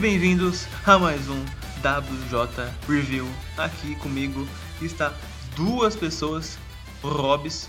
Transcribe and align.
bem-vindos 0.00 0.66
a 0.86 0.98
mais 0.98 1.28
um 1.28 1.44
WJ 1.84 2.72
Review. 2.88 3.26
Aqui 3.58 3.94
comigo 3.96 4.48
está 4.80 5.12
duas 5.54 5.94
pessoas, 5.94 6.58
o 7.02 7.08
Robs 7.08 7.68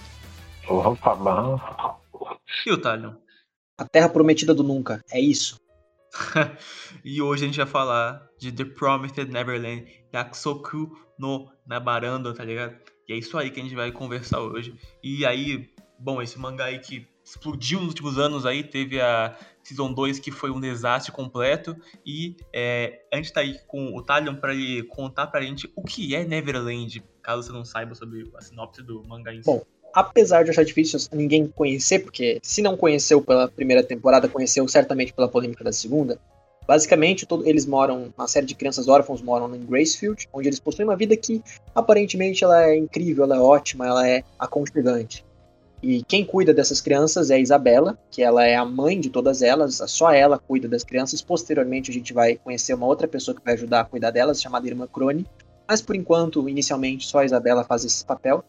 Opa, 0.66 1.14
bom. 1.14 1.60
e 2.66 2.72
o 2.72 2.78
Talion. 2.78 3.16
A 3.78 3.84
Terra 3.84 4.08
Prometida 4.08 4.54
do 4.54 4.64
Nunca, 4.64 5.02
é 5.12 5.20
isso. 5.20 5.60
e 7.04 7.22
hoje 7.22 7.44
a 7.44 7.48
gente 7.48 7.58
vai 7.58 7.68
falar 7.68 8.26
de 8.40 8.50
The 8.50 8.64
Promised 8.64 9.30
Neverland, 9.30 9.86
Yakusoku 10.14 10.98
no 11.20 11.52
Nabarando, 11.68 12.34
tá 12.34 12.46
ligado? 12.46 12.78
E 13.10 13.14
é 13.14 13.18
isso 13.18 13.38
aí 13.38 13.52
que 13.52 13.60
a 13.60 13.64
gente 13.64 13.76
vai 13.76 13.92
conversar 13.92 14.40
hoje. 14.40 14.74
E 15.04 15.26
aí, 15.26 15.70
bom, 16.00 16.22
esse 16.22 16.40
mangá 16.40 16.66
aí 16.66 16.80
que 16.80 17.06
explodiu 17.32 17.80
nos 17.80 17.90
últimos 17.90 18.18
anos 18.18 18.46
aí, 18.46 18.64
teve 18.64 19.00
a 19.00 19.36
Season 19.64 19.94
2 19.94 20.20
que 20.20 20.32
foi 20.32 20.52
um 20.52 20.60
desastre 20.60 21.12
completo. 21.12 21.76
E 22.06 22.36
é, 22.54 23.02
a 23.12 23.16
gente 23.16 23.32
tá 23.32 23.40
aí 23.40 23.58
com 23.68 23.96
o 23.96 24.02
Talion 24.02 24.36
pra 24.36 24.54
ele 24.54 24.84
contar 24.84 25.28
pra 25.28 25.42
gente 25.42 25.72
o 25.76 25.84
que 25.84 26.14
é 26.14 26.26
Neverland, 26.26 27.04
caso 27.22 27.44
você 27.44 27.54
não 27.54 27.64
saiba 27.64 27.96
sobre 27.96 28.30
a 28.36 28.42
sinopse 28.42 28.84
do 28.84 29.04
mangá 29.08 29.34
em 29.34 29.42
si. 29.42 29.46
Bom, 29.46 29.64
apesar 29.94 30.44
de 30.44 30.52
achar 30.52 30.66
difícil 30.66 31.00
ninguém 31.14 31.48
conhecer, 31.48 32.00
porque 32.00 32.40
se 32.44 32.62
não 32.62 32.76
conheceu 32.76 33.22
pela 33.22 33.48
primeira 33.48 33.82
temporada, 33.82 34.28
conheceu 34.28 34.68
certamente 34.68 35.14
pela 35.14 35.30
polêmica 35.30 35.64
da 35.64 35.72
segunda. 35.72 36.20
Basicamente, 36.68 37.26
todo, 37.26 37.48
eles 37.48 37.66
moram, 37.66 38.14
uma 38.16 38.28
série 38.28 38.46
de 38.46 38.56
crianças 38.56 38.88
órfãos 38.88 39.22
moram 39.22 39.54
em 39.56 39.66
Gracefield, 39.66 40.28
onde 40.32 40.48
eles 40.48 40.60
possuem 40.60 40.88
uma 40.88 40.96
vida 40.96 41.18
que 41.18 41.42
aparentemente 41.74 42.44
ela 42.44 42.66
é 42.66 42.78
incrível, 42.78 43.24
ela 43.24 43.38
é 43.38 43.40
ótima, 43.40 43.88
ela 43.88 44.08
é 44.08 44.24
aconchegante. 44.38 45.26
E 45.82 46.04
quem 46.04 46.24
cuida 46.24 46.54
dessas 46.54 46.80
crianças 46.80 47.32
é 47.32 47.36
a 47.36 47.40
Isabela, 47.40 47.98
que 48.12 48.22
ela 48.22 48.46
é 48.46 48.56
a 48.56 48.64
mãe 48.64 49.00
de 49.00 49.10
todas 49.10 49.42
elas, 49.42 49.82
só 49.88 50.12
ela 50.12 50.38
cuida 50.38 50.68
das 50.68 50.84
crianças. 50.84 51.22
Posteriormente, 51.22 51.90
a 51.90 51.94
gente 51.94 52.14
vai 52.14 52.36
conhecer 52.36 52.74
uma 52.76 52.86
outra 52.86 53.08
pessoa 53.08 53.36
que 53.36 53.44
vai 53.44 53.56
ajudar 53.56 53.82
a 53.82 53.86
cuidar 53.86 54.12
delas, 54.12 54.42
chamada 54.42 54.68
Irmã 54.68 54.88
Crone. 54.88 55.26
Mas 55.68 55.82
por 55.82 55.96
enquanto, 55.96 56.48
inicialmente, 56.48 57.08
só 57.08 57.20
a 57.20 57.26
Isabela 57.26 57.64
faz 57.64 57.84
esse 57.84 58.06
papel. 58.06 58.44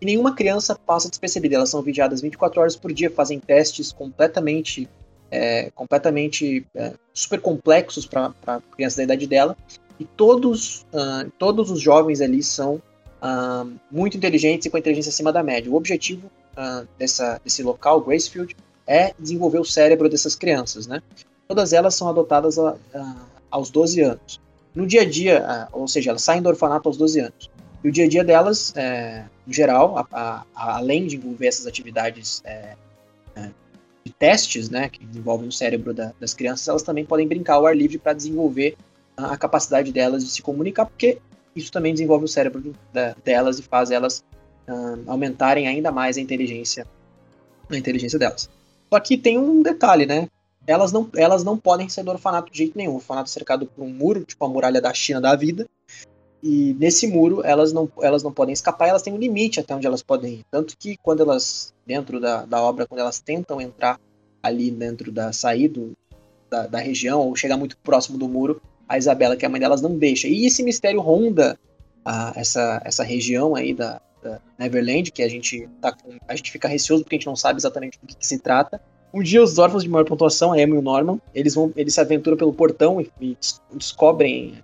E 0.00 0.06
nenhuma 0.06 0.34
criança 0.34 0.74
passa 0.74 1.10
despercebida. 1.10 1.56
Elas 1.56 1.70
são 1.70 1.82
vigiadas 1.82 2.22
24 2.22 2.60
horas 2.60 2.76
por 2.76 2.92
dia, 2.92 3.10
fazem 3.10 3.38
testes 3.38 3.92
completamente, 3.92 4.88
é, 5.30 5.70
completamente 5.74 6.66
é, 6.74 6.94
super 7.12 7.40
complexos 7.40 8.06
para 8.06 8.32
crianças 8.74 8.96
da 8.96 9.02
idade 9.02 9.26
dela. 9.26 9.56
E 10.00 10.04
todos, 10.04 10.86
uh, 10.92 11.28
todos 11.38 11.70
os 11.70 11.80
jovens 11.80 12.20
ali 12.20 12.42
são 12.42 12.80
uh, 13.20 13.70
muito 13.90 14.16
inteligentes 14.16 14.66
e 14.66 14.70
com 14.70 14.78
inteligência 14.78 15.10
acima 15.10 15.32
da 15.32 15.42
média. 15.42 15.70
O 15.70 15.74
objetivo 15.74 16.30
uh, 16.58 16.86
dessa, 16.98 17.40
desse 17.44 17.62
local, 17.62 18.00
Gracefield, 18.00 18.56
é 18.86 19.14
desenvolver 19.18 19.60
o 19.60 19.64
cérebro 19.64 20.08
dessas 20.08 20.34
crianças, 20.34 20.86
né? 20.86 21.00
Todas 21.46 21.72
elas 21.72 21.94
são 21.94 22.08
adotadas 22.08 22.58
a, 22.58 22.76
a, 22.94 23.16
aos 23.50 23.70
12 23.70 24.00
anos. 24.02 24.40
No 24.74 24.86
dia 24.86 25.02
a 25.02 25.04
dia, 25.04 25.68
ou 25.72 25.88
seja, 25.88 26.10
elas 26.10 26.22
saem 26.22 26.42
do 26.42 26.48
orfanato 26.48 26.88
aos 26.88 26.96
12 26.96 27.20
anos. 27.20 27.50
E 27.82 27.88
o 27.88 27.92
dia 27.92 28.04
a 28.04 28.08
dia 28.08 28.24
delas, 28.24 28.72
é, 28.76 29.24
em 29.46 29.52
geral, 29.52 30.06
a, 30.12 30.44
além 30.54 31.06
de 31.06 31.16
envolver 31.16 31.46
essas 31.46 31.66
atividades 31.66 32.42
é, 32.44 32.76
é, 33.36 33.50
de 34.04 34.12
testes, 34.12 34.68
né, 34.68 34.88
que 34.88 35.04
envolvem 35.04 35.48
o 35.48 35.52
cérebro 35.52 35.94
da, 35.94 36.12
das 36.18 36.34
crianças, 36.34 36.66
elas 36.68 36.82
também 36.82 37.04
podem 37.04 37.26
brincar 37.26 37.54
ao 37.54 37.66
ar 37.66 37.76
livre 37.76 37.98
para 37.98 38.12
desenvolver 38.12 38.76
a, 39.16 39.32
a 39.32 39.36
capacidade 39.36 39.92
delas 39.92 40.24
de 40.24 40.30
se 40.30 40.42
comunicar, 40.42 40.86
porque 40.86 41.18
isso 41.54 41.70
também 41.70 41.92
desenvolve 41.92 42.24
o 42.24 42.28
cérebro 42.28 42.74
da, 42.92 43.14
delas 43.24 43.58
e 43.58 43.62
faz 43.62 43.90
elas 43.90 44.24
uh, 44.68 45.02
aumentarem 45.06 45.66
ainda 45.66 45.90
mais 45.90 46.16
a 46.16 46.20
inteligência, 46.20 46.86
a 47.70 47.76
inteligência 47.76 48.18
delas. 48.18 48.48
Só 48.92 49.00
que 49.00 49.16
tem 49.16 49.38
um 49.38 49.62
detalhe, 49.62 50.06
né? 50.06 50.28
Elas 50.66 50.92
não, 50.92 51.08
elas 51.16 51.42
não 51.42 51.56
podem 51.56 51.88
sair 51.88 52.04
do 52.04 52.10
orfanato 52.10 52.52
de 52.52 52.58
jeito 52.58 52.76
nenhum. 52.76 52.92
O 52.92 52.96
orfanato 52.96 53.30
é 53.30 53.32
cercado 53.32 53.66
por 53.66 53.82
um 53.82 53.88
muro, 53.88 54.24
tipo 54.24 54.44
a 54.44 54.48
muralha 54.48 54.80
da 54.80 54.92
China 54.92 55.20
da 55.20 55.34
vida. 55.34 55.66
E 56.42 56.76
nesse 56.78 57.06
muro 57.06 57.42
elas 57.44 57.72
não, 57.72 57.90
elas 58.00 58.22
não 58.22 58.32
podem 58.32 58.52
escapar, 58.52 58.88
elas 58.88 59.02
têm 59.02 59.12
um 59.12 59.18
limite 59.18 59.58
até 59.58 59.74
onde 59.74 59.86
elas 59.86 60.02
podem 60.02 60.34
ir. 60.34 60.44
Tanto 60.50 60.76
que 60.78 60.96
quando 60.98 61.22
elas, 61.22 61.74
dentro 61.86 62.20
da, 62.20 62.44
da 62.44 62.62
obra, 62.62 62.86
quando 62.86 63.00
elas 63.00 63.18
tentam 63.18 63.60
entrar 63.60 63.98
ali 64.42 64.70
dentro 64.70 65.10
da 65.10 65.32
saída 65.32 65.80
da, 66.48 66.66
da 66.66 66.78
região, 66.78 67.20
ou 67.20 67.34
chegar 67.34 67.56
muito 67.56 67.76
próximo 67.78 68.16
do 68.16 68.28
muro, 68.28 68.60
a 68.88 68.96
Isabela, 68.96 69.36
que 69.36 69.44
é 69.44 69.48
a 69.48 69.50
mãe 69.50 69.60
delas, 69.60 69.82
não 69.82 69.96
deixa. 69.96 70.28
E 70.28 70.46
esse 70.46 70.62
mistério 70.62 71.00
ronda 71.00 71.58
a, 72.04 72.32
essa, 72.36 72.80
essa 72.84 73.02
região 73.02 73.54
aí 73.54 73.74
da, 73.74 74.00
Neverland, 74.58 75.10
que 75.10 75.22
a 75.22 75.28
gente, 75.28 75.68
tá 75.80 75.92
com, 75.92 76.16
a 76.26 76.36
gente 76.36 76.50
fica 76.50 76.68
receoso 76.68 77.02
porque 77.02 77.16
a 77.16 77.18
gente 77.18 77.26
não 77.26 77.36
sabe 77.36 77.58
exatamente 77.58 77.98
do 78.00 78.06
que, 78.06 78.16
que 78.16 78.26
se 78.26 78.38
trata. 78.38 78.80
Um 79.12 79.22
dia 79.22 79.42
os 79.42 79.58
órfãos 79.58 79.82
de 79.82 79.88
maior 79.88 80.04
pontuação, 80.04 80.52
a 80.52 80.60
Emma 80.60 80.74
e 80.74 80.78
o 80.78 80.82
Norman, 80.82 81.20
eles 81.34 81.54
vão, 81.54 81.72
eles 81.76 81.94
se 81.94 82.00
aventuram 82.00 82.36
pelo 82.36 82.52
portão 82.52 83.00
e, 83.00 83.10
e 83.20 83.36
descobrem, 83.72 84.62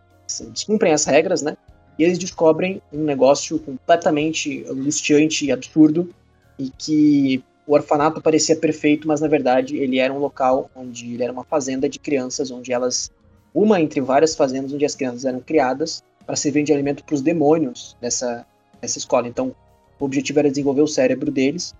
descumprem 0.52 0.92
as 0.92 1.04
regras, 1.04 1.42
né? 1.42 1.56
E 1.98 2.04
eles 2.04 2.18
descobrem 2.18 2.82
um 2.92 3.04
negócio 3.04 3.58
completamente 3.58 4.64
angustiante 4.68 5.46
e 5.46 5.52
absurdo 5.52 6.12
e 6.58 6.70
que 6.70 7.42
o 7.66 7.72
orfanato 7.72 8.20
parecia 8.20 8.56
perfeito, 8.56 9.08
mas 9.08 9.20
na 9.20 9.28
verdade 9.28 9.76
ele 9.76 9.98
era 9.98 10.12
um 10.12 10.18
local 10.18 10.70
onde 10.74 11.14
ele 11.14 11.22
era 11.22 11.32
uma 11.32 11.44
fazenda 11.44 11.88
de 11.88 11.98
crianças, 11.98 12.50
onde 12.50 12.72
elas 12.72 13.10
uma 13.54 13.80
entre 13.80 14.00
várias 14.00 14.34
fazendas 14.34 14.72
onde 14.72 14.84
as 14.84 14.94
crianças 14.94 15.24
eram 15.24 15.40
criadas 15.40 16.02
para 16.26 16.36
servir 16.36 16.64
de 16.64 16.72
alimento 16.72 17.04
para 17.04 17.14
os 17.14 17.22
demônios 17.22 17.96
dessa, 18.00 18.44
dessa 18.84 18.98
escola. 18.98 19.26
Então, 19.26 19.54
o 19.98 20.04
objetivo 20.04 20.38
era 20.38 20.50
desenvolver 20.50 20.82
o 20.82 20.86
cérebro 20.86 21.30
deles 21.30 21.74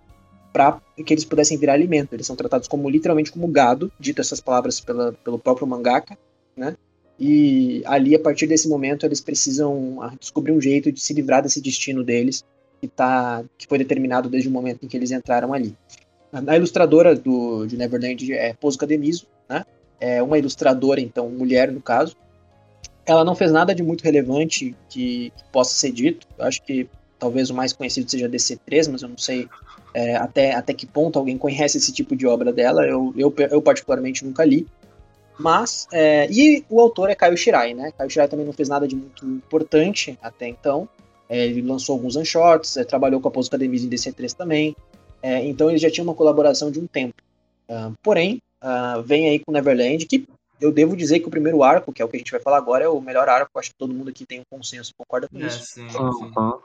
para 0.52 0.80
que 1.04 1.12
eles 1.12 1.24
pudessem 1.24 1.58
virar 1.58 1.74
alimento. 1.74 2.12
Eles 2.12 2.26
são 2.26 2.36
tratados 2.36 2.68
como 2.68 2.88
literalmente 2.88 3.32
como 3.32 3.48
gado, 3.48 3.92
dito 3.98 4.20
essas 4.20 4.40
palavras 4.40 4.80
pela, 4.80 5.12
pelo 5.12 5.38
próprio 5.38 5.66
mangaka, 5.66 6.16
né? 6.56 6.76
E 7.18 7.82
ali, 7.86 8.14
a 8.14 8.18
partir 8.18 8.46
desse 8.46 8.68
momento, 8.68 9.06
eles 9.06 9.20
precisam 9.20 9.98
descobrir 10.18 10.52
um 10.52 10.60
jeito 10.60 10.90
de 10.90 11.00
se 11.00 11.12
livrar 11.12 11.42
desse 11.42 11.60
destino 11.60 12.02
deles, 12.02 12.44
que, 12.80 12.88
tá, 12.88 13.44
que 13.56 13.66
foi 13.66 13.78
determinado 13.78 14.28
desde 14.28 14.48
o 14.48 14.52
momento 14.52 14.84
em 14.84 14.88
que 14.88 14.96
eles 14.96 15.10
entraram 15.10 15.52
ali. 15.52 15.76
A 16.32 16.56
ilustradora 16.56 17.14
do, 17.14 17.66
de 17.66 17.76
Neverland 17.76 18.32
é 18.32 18.52
Posca 18.54 18.86
Demiso, 18.86 19.26
né? 19.48 19.64
É 20.00 20.22
uma 20.22 20.38
ilustradora, 20.38 21.00
então, 21.00 21.28
mulher 21.30 21.70
no 21.70 21.80
caso. 21.80 22.16
Ela 23.06 23.24
não 23.24 23.34
fez 23.34 23.52
nada 23.52 23.74
de 23.74 23.82
muito 23.82 24.02
relevante 24.02 24.74
que, 24.88 25.32
que 25.36 25.44
possa 25.52 25.74
ser 25.74 25.92
dito. 25.92 26.26
Eu 26.38 26.44
acho 26.44 26.62
que 26.62 26.88
talvez 27.18 27.50
o 27.50 27.54
mais 27.54 27.72
conhecido 27.72 28.10
seja 28.10 28.28
DC3, 28.28 28.90
mas 28.90 29.02
eu 29.02 29.08
não 29.08 29.18
sei 29.18 29.48
é, 29.92 30.16
até, 30.16 30.54
até 30.54 30.72
que 30.72 30.86
ponto 30.86 31.18
alguém 31.18 31.38
conhece 31.38 31.78
esse 31.78 31.92
tipo 31.92 32.16
de 32.16 32.26
obra 32.26 32.52
dela. 32.52 32.86
Eu, 32.86 33.14
eu, 33.16 33.32
eu 33.50 33.62
particularmente 33.62 34.24
nunca 34.24 34.44
li. 34.44 34.66
Mas, 35.38 35.86
é, 35.92 36.28
e 36.30 36.64
o 36.70 36.80
autor 36.80 37.10
é 37.10 37.14
Caio 37.14 37.36
Shirai, 37.36 37.74
né? 37.74 37.92
Caio 37.96 38.08
Shirai 38.08 38.28
também 38.28 38.46
não 38.46 38.52
fez 38.52 38.68
nada 38.68 38.86
de 38.86 38.94
muito 38.94 39.26
importante 39.26 40.18
até 40.22 40.48
então. 40.48 40.88
É, 41.28 41.46
ele 41.46 41.62
lançou 41.62 41.94
alguns 41.94 42.16
one-shots, 42.16 42.76
é, 42.76 42.84
trabalhou 42.84 43.20
com 43.20 43.28
a 43.28 43.30
Pose 43.30 43.48
Academy 43.48 43.78
em 43.78 43.88
DC3 43.88 44.32
também. 44.34 44.76
É, 45.22 45.44
então 45.44 45.70
ele 45.70 45.78
já 45.78 45.90
tinha 45.90 46.04
uma 46.04 46.14
colaboração 46.14 46.70
de 46.70 46.78
um 46.78 46.86
tempo. 46.86 47.14
Uh, 47.68 47.94
porém, 48.02 48.42
uh, 48.62 49.02
vem 49.02 49.28
aí 49.28 49.38
com 49.38 49.50
Neverland, 49.50 50.04
que 50.04 50.26
eu 50.60 50.72
devo 50.72 50.96
dizer 50.96 51.20
que 51.20 51.26
o 51.26 51.30
primeiro 51.30 51.62
arco, 51.62 51.92
que 51.92 52.00
é 52.00 52.04
o 52.04 52.08
que 52.08 52.16
a 52.16 52.18
gente 52.18 52.30
vai 52.30 52.40
falar 52.40 52.58
agora, 52.58 52.84
é 52.84 52.88
o 52.88 53.00
melhor 53.00 53.28
arco. 53.28 53.58
Acho 53.58 53.70
que 53.70 53.76
todo 53.78 53.92
mundo 53.94 54.10
aqui 54.10 54.24
tem 54.24 54.40
um 54.40 54.44
consenso, 54.50 54.92
concorda 54.96 55.28
com 55.28 55.38
É, 55.38 55.46
isso. 55.46 55.64
sim, 55.64 55.88
sim. 55.88 55.98
Uhum. 55.98 56.58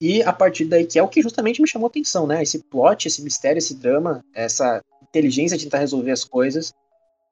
E 0.00 0.22
a 0.22 0.32
partir 0.32 0.66
daí, 0.66 0.86
que 0.86 0.98
é 0.98 1.02
o 1.02 1.08
que 1.08 1.22
justamente 1.22 1.60
me 1.60 1.68
chamou 1.68 1.86
a 1.86 1.90
atenção, 1.90 2.26
né? 2.26 2.42
Esse 2.42 2.58
plot, 2.64 3.08
esse 3.08 3.22
mistério, 3.22 3.58
esse 3.58 3.74
drama, 3.74 4.22
essa 4.34 4.82
inteligência 5.02 5.56
de 5.56 5.64
tentar 5.64 5.78
resolver 5.78 6.10
as 6.10 6.22
coisas, 6.24 6.74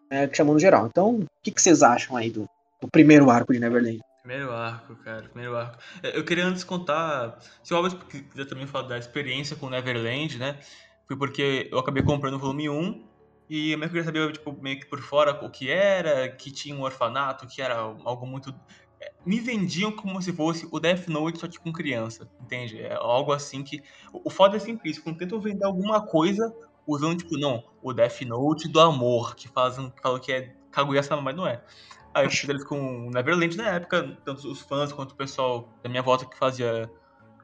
é, 0.09 0.27
que 0.27 0.37
chamou 0.37 0.55
no 0.55 0.61
geral. 0.61 0.87
Então, 0.87 1.17
o 1.17 1.27
que, 1.43 1.51
que 1.51 1.61
vocês 1.61 1.83
acham 1.83 2.17
aí 2.17 2.31
do, 2.31 2.49
do 2.81 2.89
primeiro 2.89 3.29
arco 3.31 3.53
de 3.53 3.59
Neverland? 3.59 4.01
Primeiro 4.23 4.51
arco, 4.53 4.97
cara, 4.97 5.29
primeiro 5.29 5.55
arco. 5.55 5.77
É, 6.03 6.17
Eu 6.17 6.25
queria 6.25 6.47
antes 6.47 6.65
contar, 6.65 7.39
se 7.63 7.75
o 7.75 7.77
Albert 7.77 7.99
quiser 8.07 8.47
também 8.47 8.67
falar 8.67 8.89
da 8.89 8.99
experiência 8.99 9.55
com 9.57 9.69
Neverland, 9.69 10.39
né? 10.39 10.59
Foi 11.07 11.19
porque 11.19 11.69
eu 11.71 11.79
acabei 11.79 12.03
comprando 12.03 12.35
o 12.35 12.39
volume 12.39 12.71
1 12.71 13.05
e 13.49 13.73
eu 13.73 13.79
meio 13.79 13.91
que 13.91 13.97
queria 13.97 14.05
saber, 14.05 14.33
tipo, 14.33 14.53
meio 14.61 14.81
que 14.81 14.87
por 14.87 15.01
fora 15.01 15.33
o 15.45 15.51
que 15.51 15.71
era, 15.71 16.29
que 16.29 16.51
tinha 16.51 16.75
um 16.75 16.83
orfanato, 16.83 17.47
que 17.47 17.61
era 17.61 17.77
algo 17.77 18.27
muito. 18.27 18.55
é, 19.01 19.13
Me 19.25 19.41
vendiam 19.41 19.93
como 19.93 20.21
se 20.23 20.33
fosse 20.33 20.67
o 20.71 20.81
Death 20.81 21.09
Note 21.09 21.39
só 21.39 21.49
que 21.49 21.59
com 21.59 21.73
criança, 21.73 22.29
entende? 22.41 22.81
É 22.81 22.95
algo 22.95 23.33
assim 23.33 23.63
que. 23.63 23.83
O 24.13 24.23
o 24.25 24.31
foda 24.31 24.57
é 24.57 24.61
sempre 24.61 24.91
isso, 24.91 25.03
quando 25.03 25.19
tentam 25.19 25.41
vender 25.41 25.65
alguma 25.65 26.01
coisa 26.07 26.55
usando, 26.87 27.19
tipo, 27.19 27.37
não, 27.39 27.65
o 27.83 27.93
Death 27.93 28.23
Note 28.23 28.69
do 28.69 28.81
amor, 28.81 29.35
que 29.35 29.49
fazem, 29.49 29.91
que 29.91 30.03
falam 30.03 30.21
que 30.21 30.33
é 30.33 30.55
Kaguya-sama, 30.71 31.23
mas 31.23 31.37
não 31.37 31.47
é. 31.47 31.63
Aí 32.15 32.27
eu 32.27 32.31
fiz 32.31 32.49
eles 32.49 32.65
com 32.65 33.11
Neverland 33.11 33.57
na 33.57 33.71
época, 33.71 34.17
tanto 34.25 34.49
os 34.49 34.61
fãs 34.61 34.93
quanto 34.93 35.13
o 35.13 35.17
pessoal 35.17 35.69
da 35.83 35.89
minha 35.89 36.03
volta 36.03 36.25
que 36.25 36.39
fazia 36.39 36.89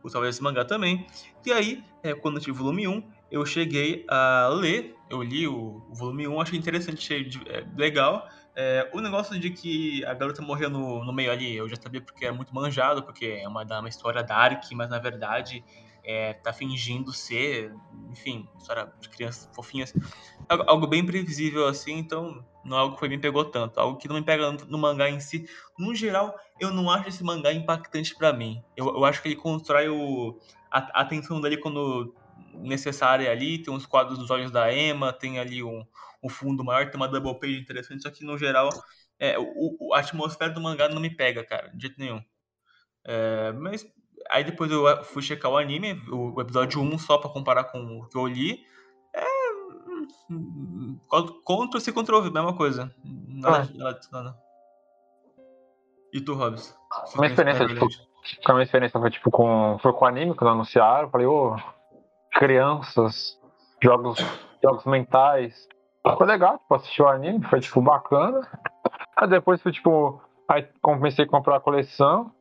usava 0.02 0.28
esse 0.28 0.42
mangá 0.42 0.64
também. 0.64 1.06
E 1.44 1.52
aí, 1.52 1.84
é, 2.02 2.14
quando 2.14 2.36
eu 2.36 2.40
tive 2.40 2.52
o 2.52 2.54
volume 2.54 2.86
1, 2.88 3.02
eu 3.30 3.44
cheguei 3.44 4.04
a 4.08 4.48
ler, 4.48 4.94
eu 5.10 5.22
li 5.22 5.46
o, 5.48 5.84
o 5.88 5.94
volume 5.94 6.28
1, 6.28 6.40
achei 6.40 6.58
interessante, 6.58 6.98
achei 6.98 7.24
de- 7.24 7.48
é, 7.48 7.66
legal. 7.76 8.26
É, 8.56 8.90
o 8.94 9.00
negócio 9.00 9.38
de 9.38 9.50
que 9.50 10.04
a 10.04 10.14
garota 10.14 10.42
morreu 10.42 10.70
no, 10.70 11.04
no 11.04 11.12
meio 11.12 11.30
ali, 11.32 11.54
eu 11.56 11.68
já 11.68 11.76
sabia 11.76 12.00
porque 12.04 12.24
era 12.24 12.34
muito 12.34 12.54
manjado, 12.54 13.04
porque 13.04 13.26
é 13.42 13.48
uma, 13.48 13.62
uma 13.64 13.88
história 13.88 14.22
dark, 14.22 14.62
mas 14.72 14.88
na 14.90 14.98
verdade 14.98 15.64
é, 16.04 16.34
tá 16.34 16.52
fingindo 16.52 17.12
ser, 17.12 17.72
enfim, 18.10 18.50
história 18.56 18.92
de 19.00 19.08
crianças 19.10 19.48
fofinhas. 19.54 19.92
Algo, 20.48 20.64
algo 20.66 20.86
bem 20.86 21.04
previsível 21.04 21.66
assim, 21.66 21.92
então 21.98 22.44
não 22.64 22.76
é 22.76 22.80
algo 22.80 22.96
que 22.96 23.08
me 23.08 23.18
pegou 23.18 23.44
tanto. 23.44 23.78
Algo 23.78 23.98
que 23.98 24.08
não 24.08 24.16
me 24.16 24.22
pega 24.24 24.50
no 24.52 24.78
mangá 24.78 25.08
em 25.08 25.20
si. 25.20 25.44
No 25.78 25.94
geral, 25.94 26.34
eu 26.58 26.72
não 26.72 26.90
acho 26.90 27.08
esse 27.08 27.22
mangá 27.22 27.52
impactante 27.52 28.16
para 28.16 28.32
mim. 28.32 28.62
Eu, 28.76 28.86
eu 28.88 29.04
acho 29.04 29.22
que 29.22 29.28
ele 29.28 29.36
constrói 29.36 29.88
o, 29.88 30.38
a, 30.70 30.78
a 31.00 31.02
atenção 31.02 31.40
dele 31.40 31.56
quando 31.58 32.14
necessária 32.54 33.30
ali. 33.30 33.62
Tem 33.62 33.72
uns 33.72 33.86
quadros 33.86 34.18
dos 34.18 34.30
olhos 34.30 34.50
da 34.50 34.72
Emma, 34.72 35.12
tem 35.12 35.38
ali 35.38 35.62
um, 35.62 35.84
um 36.22 36.28
fundo 36.28 36.64
maior, 36.64 36.90
tem 36.90 37.00
uma 37.00 37.08
double 37.08 37.38
page 37.38 37.58
interessante. 37.58 38.02
Só 38.02 38.10
que 38.10 38.24
no 38.24 38.36
geral, 38.38 38.68
é, 39.18 39.36
o, 39.38 39.92
a 39.94 40.00
atmosfera 40.00 40.50
do 40.50 40.60
mangá 40.60 40.88
não 40.88 41.00
me 41.00 41.10
pega, 41.10 41.44
cara, 41.44 41.68
de 41.68 41.86
jeito 41.86 41.98
nenhum. 41.98 42.22
É, 43.04 43.52
mas 43.52 43.86
aí 44.28 44.44
depois 44.44 44.70
eu 44.70 45.04
fui 45.04 45.22
checar 45.22 45.50
o 45.50 45.56
anime, 45.56 45.92
o, 46.08 46.34
o 46.34 46.40
episódio 46.40 46.80
1, 46.80 46.98
só 46.98 47.18
para 47.18 47.30
comparar 47.30 47.64
com 47.64 48.00
o 48.00 48.08
que 48.08 48.16
eu 48.16 48.26
li. 48.26 48.64
É. 49.14 49.24
Contra 51.44 51.80
se 51.80 51.92
contra 51.92 52.16
a 52.16 52.22
mesma 52.22 52.56
coisa. 52.56 52.94
Nada, 53.04 53.68
ah. 53.70 53.78
nada, 53.78 54.00
nada. 54.12 54.50
E 56.12 56.20
tu, 56.20 56.34
Hobbs? 56.34 56.76
Minha 57.16 57.28
experiência, 57.28 57.68
tipo, 57.68 57.86
a 58.46 58.52
minha 58.52 58.64
experiência 58.64 58.98
foi 58.98 59.10
tipo 59.10 59.30
com. 59.30 59.78
Foi 59.80 59.92
com 59.92 60.04
o 60.04 60.08
anime, 60.08 60.34
quando 60.34 60.50
anunciaram, 60.50 61.10
falei, 61.10 61.26
ô, 61.26 61.54
oh, 61.54 61.79
crianças, 62.32 63.38
jogos, 63.82 64.18
jogos 64.62 64.84
mentais. 64.84 65.68
Foi 66.16 66.26
legal, 66.26 66.58
tipo, 66.58 66.74
assistir 66.74 67.02
o 67.02 67.08
anime, 67.08 67.44
foi 67.44 67.60
tipo 67.60 67.80
bacana. 67.82 68.40
Aí 69.16 69.28
depois 69.28 69.60
foi 69.62 69.72
tipo. 69.72 70.20
Aí 70.48 70.66
comecei 70.80 71.24
a 71.24 71.28
comprar 71.28 71.56
a 71.56 71.60
coleção. 71.60 72.32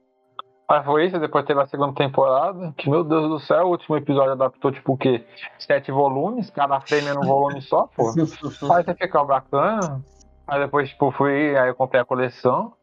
Aí 0.69 0.83
foi 0.83 1.07
isso, 1.07 1.19
depois 1.19 1.45
teve 1.45 1.59
a 1.59 1.65
segunda 1.65 1.95
temporada, 1.95 2.71
que, 2.77 2.87
meu 2.87 3.03
Deus 3.03 3.27
do 3.27 3.39
céu, 3.39 3.65
o 3.65 3.71
último 3.71 3.97
episódio 3.97 4.33
adaptou, 4.33 4.71
tipo, 4.71 4.93
o 4.93 4.97
quê? 4.97 5.25
Sete 5.57 5.91
volumes, 5.91 6.51
cada 6.51 6.79
frame 6.79 7.07
era 7.07 7.19
um 7.19 7.25
volume 7.25 7.59
só, 7.59 7.87
pô. 7.87 8.11
Aí 8.71 8.83
você 8.83 8.93
fica 8.93 9.23
bacana. 9.23 9.99
Aí 10.47 10.59
depois, 10.59 10.89
tipo, 10.89 11.11
fui, 11.11 11.57
aí 11.57 11.69
eu 11.69 11.75
comprei 11.75 11.99
a 12.01 12.05
coleção. 12.05 12.73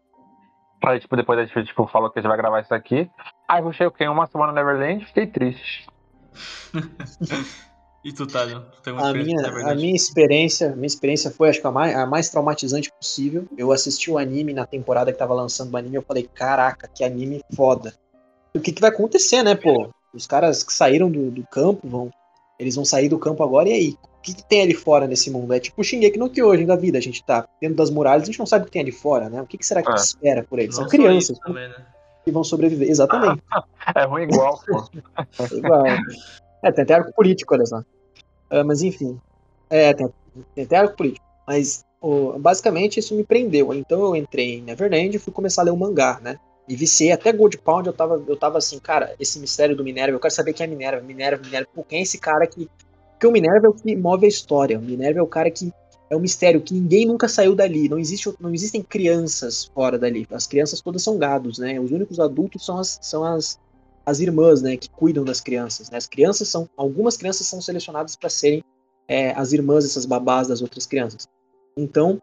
Aí, 0.85 1.00
tipo, 1.00 1.17
depois 1.17 1.38
a 1.38 1.44
gente, 1.44 1.64
tipo, 1.64 1.87
falou 1.87 2.11
que 2.11 2.19
a 2.19 2.23
gente 2.23 2.29
vai 2.29 2.37
gravar 2.37 2.61
isso 2.61 2.75
aqui. 2.75 3.11
Aí 3.49 3.62
eu 3.62 3.73
cheguei 3.73 4.08
uma 4.08 4.26
semana 4.26 4.53
no 4.53 4.56
Neverland 4.56 5.05
fiquei 5.05 5.26
triste. 5.26 5.87
E 8.06 8.12
tu, 8.12 8.24
Thalio? 8.24 8.64
a 8.98 9.12
minha, 9.12 9.48
a 9.68 9.74
minha 9.74 9.96
experiência, 9.96 10.70
minha 10.76 10.86
experiência 10.86 11.28
foi, 11.28 11.48
acho 11.48 11.60
que 11.60 11.66
a 11.66 11.72
mais, 11.72 11.96
a 11.96 12.06
mais 12.06 12.28
traumatizante 12.28 12.88
possível. 12.92 13.48
Eu 13.58 13.72
assisti 13.72 14.12
o 14.12 14.16
anime 14.16 14.52
na 14.52 14.64
temporada 14.64 15.12
que 15.12 15.18
tava 15.18 15.34
lançando 15.34 15.74
o 15.74 15.76
anime 15.76 15.96
eu 15.96 16.02
falei, 16.02 16.30
caraca, 16.32 16.86
que 16.86 17.02
anime 17.02 17.42
foda. 17.52 17.92
O 18.54 18.60
que, 18.60 18.70
que 18.70 18.80
vai 18.80 18.90
acontecer, 18.90 19.42
né, 19.42 19.56
pô? 19.56 19.90
Os 20.14 20.24
caras 20.24 20.62
que 20.62 20.72
saíram 20.72 21.10
do, 21.10 21.32
do 21.32 21.44
campo 21.48 21.88
vão. 21.88 22.12
Eles 22.60 22.76
vão 22.76 22.84
sair 22.84 23.08
do 23.08 23.18
campo 23.18 23.42
agora, 23.42 23.68
e 23.68 23.72
aí? 23.72 23.98
O 24.04 24.20
que, 24.22 24.34
que 24.34 24.44
tem 24.44 24.62
ali 24.62 24.74
fora 24.74 25.08
nesse 25.08 25.28
mundo? 25.28 25.52
É 25.52 25.58
tipo 25.58 25.80
o 25.80 25.84
Shingeki 25.84 26.16
no 26.16 26.30
Kyojin 26.30 26.64
da 26.64 26.76
vida. 26.76 26.98
A 26.98 27.02
gente 27.02 27.24
tá 27.24 27.44
dentro 27.60 27.76
das 27.76 27.90
muralhas, 27.90 28.22
a 28.22 28.26
gente 28.26 28.38
não 28.38 28.46
sabe 28.46 28.62
o 28.62 28.66
que 28.66 28.72
tem 28.72 28.82
ali 28.82 28.92
fora, 28.92 29.28
né? 29.28 29.42
O 29.42 29.46
que, 29.46 29.58
que 29.58 29.66
será 29.66 29.82
que 29.82 29.90
é. 29.90 29.94
espera 29.96 30.44
por 30.44 30.60
eles? 30.60 30.76
São 30.76 30.86
crianças. 30.86 31.36
Também, 31.40 31.68
né? 31.68 31.84
Que 32.26 32.32
vão 32.32 32.43
sobreviver. 32.43 32.90
Exatamente. 32.90 33.43
é 33.94 34.05
ruim 34.05 34.25
igual, 34.25 34.61
pô. 34.67 34.84
igual. 35.55 35.87
É, 36.62 36.73
tem 36.73 36.82
até 36.82 36.94
arco 36.94 37.12
político, 37.14 37.55
olha 37.55 37.64
só. 37.64 37.78
Uh, 37.78 38.64
mas 38.67 38.82
enfim. 38.82 39.19
É, 39.70 39.94
tem, 39.94 40.12
tem 40.55 40.64
até 40.64 40.76
arco 40.76 40.96
político. 40.96 41.25
Mas 41.46 41.84
oh, 42.00 42.37
basicamente 42.38 42.99
isso 42.99 43.14
me 43.14 43.23
prendeu. 43.23 43.73
Então 43.73 44.02
eu 44.02 44.17
entrei 44.17 44.58
em 44.58 44.62
Neverland 44.62 45.17
e 45.17 45.20
fui 45.20 45.32
começar 45.32 45.62
a 45.62 45.64
ler 45.67 45.70
o 45.70 45.76
mangá, 45.76 46.19
né? 46.20 46.38
E 46.69 46.75
viciei 46.75 47.12
até 47.12 47.32
Gold 47.32 47.58
Pound, 47.58 47.87
eu 47.87 47.93
tava, 47.93 48.23
eu 48.26 48.37
tava 48.37 48.58
assim, 48.58 48.81
cara, 48.81 49.14
esse 49.20 49.38
mistério 49.38 49.76
do 49.76 49.84
Minerva, 49.84 50.17
eu 50.17 50.20
quero 50.20 50.34
saber 50.34 50.52
quem 50.52 50.64
é 50.64 50.67
Minerva, 50.67 51.00
Minerva, 51.00 51.40
Minerva, 51.44 51.69
quem 51.88 52.00
é 52.00 52.02
esse 52.02 52.19
cara 52.19 52.44
que. 52.46 52.69
Porque 53.12 53.26
o 53.26 53.31
Minerva 53.31 53.67
é 53.67 53.70
o 53.70 53.72
que 53.72 53.94
move 53.94 54.26
a 54.26 54.29
história. 54.29 54.79
O 54.79 54.82
Minerva 54.82 55.20
é 55.20 55.22
o 55.22 55.26
cara 55.29 55.50
que 55.50 55.72
é 56.08 56.17
um 56.17 56.20
mistério 56.20 56.61
que 56.61 56.75
ninguém 56.75 57.06
nunca 57.06 57.29
saiu 57.29 57.55
dali. 57.55 57.88
Não, 57.88 57.99
existe, 57.99 58.32
não 58.41 58.55
existem 58.55 58.82
crianças 58.82 59.64
fora 59.64 59.99
dali. 59.99 60.26
As 60.31 60.47
crianças 60.47 60.81
todas 60.81 61.03
são 61.03 61.19
gados, 61.19 61.58
né? 61.58 61.81
Os 61.81 61.91
únicos 61.91 62.20
adultos 62.20 62.64
são 62.64 62.79
as, 62.79 62.99
são 63.03 63.25
as, 63.25 63.58
as 64.05 64.20
irmãs, 64.20 64.62
né, 64.62 64.76
que 64.76 64.88
cuidam 64.88 65.25
das 65.25 65.41
crianças. 65.41 65.91
Né? 65.91 65.99
As 65.99 66.06
crianças 66.06 66.49
são, 66.49 66.69
algumas 66.76 67.17
crianças 67.17 67.47
são 67.49 67.61
selecionadas 67.61 68.14
para 68.14 68.31
serem 68.31 68.62
é, 69.08 69.32
as 69.32 69.53
irmãs, 69.53 69.85
essas 69.85 70.06
babás 70.06 70.47
das 70.47 70.62
outras 70.62 70.87
crianças. 70.87 71.29
Então, 71.76 72.23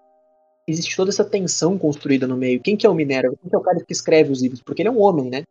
existe 0.66 0.96
toda 0.96 1.12
essa 1.12 1.26
tensão 1.26 1.78
construída 1.78 2.26
no 2.26 2.38
meio. 2.38 2.62
Quem 2.62 2.78
que 2.78 2.86
é 2.86 2.90
o 2.90 2.94
Minerva? 2.94 3.36
Quem 3.42 3.50
que 3.50 3.56
é 3.56 3.60
o 3.60 3.62
cara 3.62 3.84
que 3.84 3.92
escreve 3.92 4.32
os 4.32 4.42
livros? 4.42 4.62
Porque 4.62 4.82
ele 4.82 4.90
é 4.90 4.92
um 4.92 5.02
homem, 5.02 5.30
né? 5.30 5.44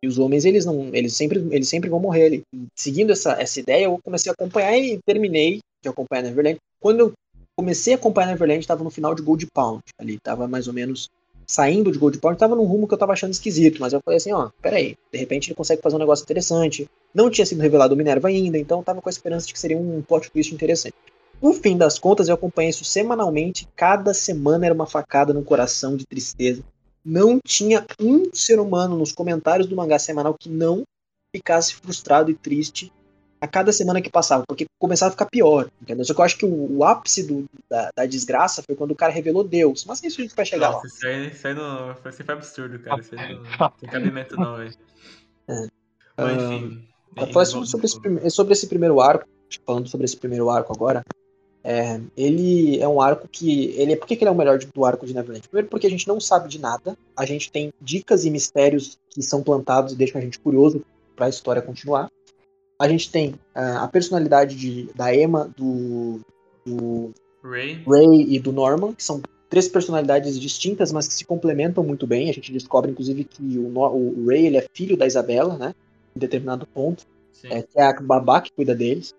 E 0.00 0.06
os 0.06 0.18
homens, 0.18 0.44
eles 0.44 0.64
não, 0.64 0.90
eles 0.92 1.14
sempre, 1.14 1.38
eles 1.50 1.68
sempre 1.68 1.90
vão 1.90 2.00
morrer. 2.00 2.26
Ele, 2.26 2.42
seguindo 2.74 3.10
essa, 3.10 3.32
essa 3.40 3.60
ideia, 3.60 3.84
eu 3.84 3.98
comecei 4.02 4.30
a 4.30 4.34
acompanhar 4.34 4.76
e 4.78 5.00
terminei 5.04 5.60
de 5.82 5.88
acompanhar 5.88 6.22
Neverland. 6.22 6.58
Quando 6.80 7.00
eu 7.00 7.12
comecei 7.56 7.94
a 7.94 7.96
acompanhar 7.96 8.28
Neverland, 8.28 8.60
estava 8.60 8.84
no 8.84 8.90
final 8.90 9.14
de 9.14 9.22
Gold 9.22 9.46
Pound, 9.52 9.82
ali, 9.98 10.16
estava 10.16 10.48
mais 10.48 10.68
ou 10.68 10.74
menos 10.74 11.10
saindo 11.46 11.92
de 11.92 11.98
Gold 11.98 12.18
Point, 12.18 12.38
tava 12.38 12.54
num 12.54 12.64
rumo 12.64 12.88
que 12.88 12.94
eu 12.94 12.98
tava 12.98 13.12
achando 13.12 13.32
esquisito, 13.32 13.80
mas 13.80 13.92
eu 13.92 14.00
falei 14.02 14.16
assim, 14.16 14.32
ó, 14.32 14.50
peraí, 14.60 14.96
de 15.12 15.18
repente 15.18 15.48
ele 15.48 15.54
consegue 15.54 15.82
fazer 15.82 15.96
um 15.96 15.98
negócio 15.98 16.22
interessante. 16.22 16.88
Não 17.14 17.28
tinha 17.28 17.44
sido 17.44 17.60
revelado 17.60 17.94
o 17.94 17.96
Minerva 17.96 18.28
ainda, 18.28 18.56
então 18.56 18.82
tava 18.82 19.02
com 19.02 19.08
a 19.08 19.10
esperança 19.10 19.46
de 19.46 19.52
que 19.52 19.58
seria 19.58 19.76
um 19.76 20.02
plot 20.02 20.30
twist 20.30 20.54
interessante. 20.54 20.94
No 21.42 21.52
fim 21.52 21.76
das 21.76 21.98
contas, 21.98 22.28
eu 22.28 22.34
acompanhei 22.34 22.70
isso 22.70 22.84
semanalmente, 22.84 23.68
cada 23.76 24.14
semana 24.14 24.64
era 24.64 24.74
uma 24.74 24.86
facada 24.86 25.34
no 25.34 25.44
coração 25.44 25.96
de 25.96 26.06
tristeza. 26.06 26.62
Não 27.04 27.40
tinha 27.44 27.84
um 28.00 28.32
ser 28.32 28.60
humano 28.60 28.96
nos 28.96 29.12
comentários 29.12 29.66
do 29.66 29.74
mangá 29.74 29.98
semanal 29.98 30.34
que 30.38 30.48
não 30.48 30.84
ficasse 31.34 31.74
frustrado 31.74 32.30
e 32.30 32.34
triste 32.34 32.92
a 33.42 33.48
cada 33.48 33.72
semana 33.72 34.00
que 34.00 34.08
passava, 34.08 34.44
porque 34.46 34.66
começava 34.78 35.08
a 35.08 35.10
ficar 35.10 35.26
pior, 35.26 35.68
entendeu? 35.82 36.04
Só 36.04 36.14
que 36.14 36.20
eu 36.20 36.24
acho 36.24 36.38
que 36.38 36.46
o, 36.46 36.78
o 36.78 36.84
ápice 36.84 37.24
do, 37.24 37.44
da, 37.68 37.90
da, 37.96 38.06
desgraça 38.06 38.62
foi 38.62 38.76
quando 38.76 38.92
o 38.92 38.94
cara 38.94 39.12
revelou 39.12 39.42
Deus. 39.42 39.84
Mas 39.84 40.00
isso 40.04 40.20
a 40.20 40.22
gente 40.22 40.36
vai 40.36 40.46
chegar 40.46 40.70
Nossa, 40.70 40.82
lá. 40.82 40.86
Isso 40.86 41.06
aí, 41.08 41.26
isso 41.26 41.48
aí, 41.48 41.54
não, 41.54 41.92
foi 41.96 42.12
absurdo, 42.28 42.78
cara. 42.78 43.00
Isso 43.00 43.18
aí 43.18 43.34
não 43.58 43.70
tem 43.70 43.90
cabimento, 43.90 44.36
não, 44.36 44.58
velho. 44.58 44.72
É. 45.48 45.66
Mas, 46.16 46.40
enfim. 46.40 46.88
Uh, 47.18 47.44
sobre, 47.44 47.66
sobre, 47.66 47.86
esse, 47.86 48.30
sobre 48.30 48.52
esse 48.52 48.66
primeiro 48.68 49.00
arco, 49.00 49.26
falando 49.66 49.88
sobre 49.88 50.04
esse 50.04 50.16
primeiro 50.16 50.48
arco 50.48 50.72
agora, 50.72 51.02
é, 51.64 52.00
ele 52.16 52.80
é 52.80 52.86
um 52.86 53.00
arco 53.00 53.26
que. 53.26 53.74
Ele, 53.76 53.96
por 53.96 54.06
que, 54.06 54.14
que 54.14 54.22
ele 54.22 54.28
é 54.28 54.32
o 54.32 54.36
melhor 54.36 54.56
do 54.56 54.84
arco 54.84 55.04
de 55.04 55.14
Neverland? 55.14 55.48
Primeiro, 55.48 55.68
porque 55.68 55.88
a 55.88 55.90
gente 55.90 56.06
não 56.06 56.20
sabe 56.20 56.48
de 56.48 56.60
nada, 56.60 56.96
a 57.16 57.26
gente 57.26 57.50
tem 57.50 57.72
dicas 57.80 58.24
e 58.24 58.30
mistérios 58.30 58.96
que 59.10 59.20
são 59.20 59.42
plantados 59.42 59.92
e 59.92 59.96
deixam 59.96 60.20
a 60.20 60.24
gente 60.24 60.38
curioso 60.38 60.84
para 61.16 61.26
a 61.26 61.28
história 61.28 61.60
continuar. 61.60 62.08
A 62.82 62.88
gente 62.88 63.12
tem 63.12 63.28
uh, 63.54 63.78
a 63.78 63.86
personalidade 63.86 64.56
de, 64.56 64.88
da 64.92 65.14
Emma, 65.14 65.48
do, 65.56 66.18
do 66.66 67.12
Ray. 67.40 67.80
Ray 67.86 68.34
e 68.34 68.40
do 68.40 68.50
Norman, 68.50 68.92
que 68.92 69.04
são 69.04 69.22
três 69.48 69.68
personalidades 69.68 70.36
distintas, 70.36 70.90
mas 70.90 71.06
que 71.06 71.14
se 71.14 71.24
complementam 71.24 71.84
muito 71.84 72.08
bem. 72.08 72.28
A 72.28 72.32
gente 72.32 72.52
descobre, 72.52 72.90
inclusive, 72.90 73.22
que 73.22 73.56
o, 73.56 73.78
o 73.78 74.26
Ray 74.26 74.46
ele 74.46 74.56
é 74.56 74.66
filho 74.74 74.96
da 74.96 75.06
Isabela, 75.06 75.56
né? 75.56 75.76
Em 76.16 76.18
determinado 76.18 76.66
ponto. 76.66 77.06
É, 77.44 77.62
que 77.62 77.78
é 77.78 77.84
a 77.84 77.92
babá 78.00 78.40
que 78.40 78.50
cuida 78.50 78.74
deles. 78.74 79.14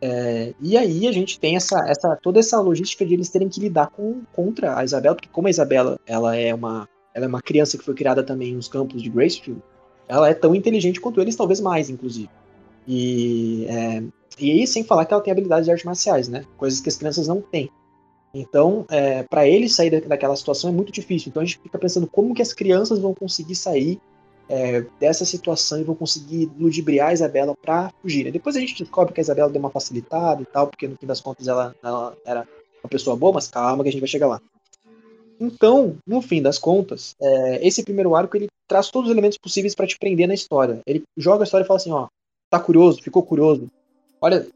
É, 0.00 0.54
e 0.60 0.76
aí 0.76 1.08
a 1.08 1.12
gente 1.12 1.40
tem 1.40 1.56
essa, 1.56 1.84
essa, 1.88 2.16
toda 2.22 2.38
essa 2.38 2.60
logística 2.60 3.04
de 3.04 3.14
eles 3.14 3.30
terem 3.30 3.48
que 3.48 3.58
lidar 3.58 3.88
com, 3.88 4.22
contra 4.32 4.78
a 4.78 4.84
Isabela, 4.84 5.16
porque 5.16 5.28
como 5.28 5.48
a 5.48 5.50
Isabela 5.50 5.98
ela 6.06 6.36
é, 6.36 6.54
uma, 6.54 6.88
ela 7.12 7.24
é 7.24 7.28
uma 7.28 7.42
criança 7.42 7.76
que 7.76 7.84
foi 7.84 7.94
criada 7.94 8.22
também 8.22 8.54
nos 8.54 8.68
campos 8.68 9.02
de 9.02 9.10
Gracefield, 9.10 9.60
ela 10.06 10.28
é 10.28 10.34
tão 10.34 10.54
inteligente 10.54 11.00
quanto 11.00 11.20
eles, 11.20 11.34
talvez 11.34 11.60
mais, 11.60 11.90
inclusive. 11.90 12.30
E, 12.88 13.66
é, 13.68 14.02
e 14.40 14.52
aí, 14.52 14.66
sem 14.66 14.82
falar 14.82 15.04
que 15.04 15.12
ela 15.12 15.22
tem 15.22 15.30
habilidades 15.30 15.66
de 15.66 15.70
artes 15.70 15.84
marciais, 15.84 16.26
né? 16.26 16.44
Coisas 16.56 16.80
que 16.80 16.88
as 16.88 16.96
crianças 16.96 17.28
não 17.28 17.42
têm. 17.42 17.70
Então, 18.32 18.86
é, 18.90 19.22
para 19.22 19.46
ele 19.46 19.68
sair 19.68 20.00
daquela 20.06 20.36
situação 20.36 20.70
é 20.70 20.72
muito 20.72 20.92
difícil. 20.92 21.28
Então 21.28 21.42
a 21.42 21.44
gente 21.44 21.58
fica 21.58 21.78
pensando 21.78 22.06
como 22.06 22.34
que 22.34 22.42
as 22.42 22.52
crianças 22.52 22.98
vão 22.98 23.14
conseguir 23.14 23.54
sair 23.54 24.00
é, 24.48 24.84
dessa 24.98 25.24
situação 25.24 25.80
e 25.80 25.84
vão 25.84 25.94
conseguir 25.94 26.50
ludibriar 26.58 27.08
a 27.08 27.12
Isabela 27.12 27.54
para 27.60 27.90
fugir. 28.00 28.24
Né? 28.24 28.30
Depois 28.30 28.56
a 28.56 28.60
gente 28.60 28.82
descobre 28.82 29.12
que 29.12 29.20
a 29.20 29.22
Isabela 29.22 29.50
deu 29.50 29.60
uma 29.60 29.70
facilitada 29.70 30.42
e 30.42 30.46
tal, 30.46 30.66
porque 30.66 30.88
no 30.88 30.96
fim 30.96 31.06
das 31.06 31.20
contas 31.20 31.48
ela, 31.48 31.74
ela 31.82 32.16
era 32.24 32.46
uma 32.82 32.88
pessoa 32.88 33.16
boa, 33.16 33.32
mas 33.32 33.48
calma 33.48 33.82
que 33.82 33.88
a 33.88 33.92
gente 33.92 34.00
vai 34.00 34.08
chegar 34.08 34.26
lá. 34.26 34.40
Então, 35.40 35.96
no 36.06 36.20
fim 36.20 36.42
das 36.42 36.58
contas, 36.58 37.14
é, 37.20 37.66
esse 37.66 37.82
primeiro 37.82 38.14
arco 38.14 38.36
ele 38.36 38.48
traz 38.66 38.90
todos 38.90 39.08
os 39.08 39.12
elementos 39.12 39.38
possíveis 39.38 39.74
para 39.74 39.86
te 39.86 39.98
prender 39.98 40.26
na 40.26 40.34
história. 40.34 40.80
Ele 40.86 41.02
joga 41.16 41.42
a 41.42 41.44
história 41.44 41.64
e 41.64 41.66
fala 41.66 41.78
assim, 41.78 41.92
ó, 41.92 42.08
Tá 42.50 42.58
curioso? 42.58 43.02
Ficou 43.02 43.22
curioso? 43.22 43.70
Olha, 44.20 44.46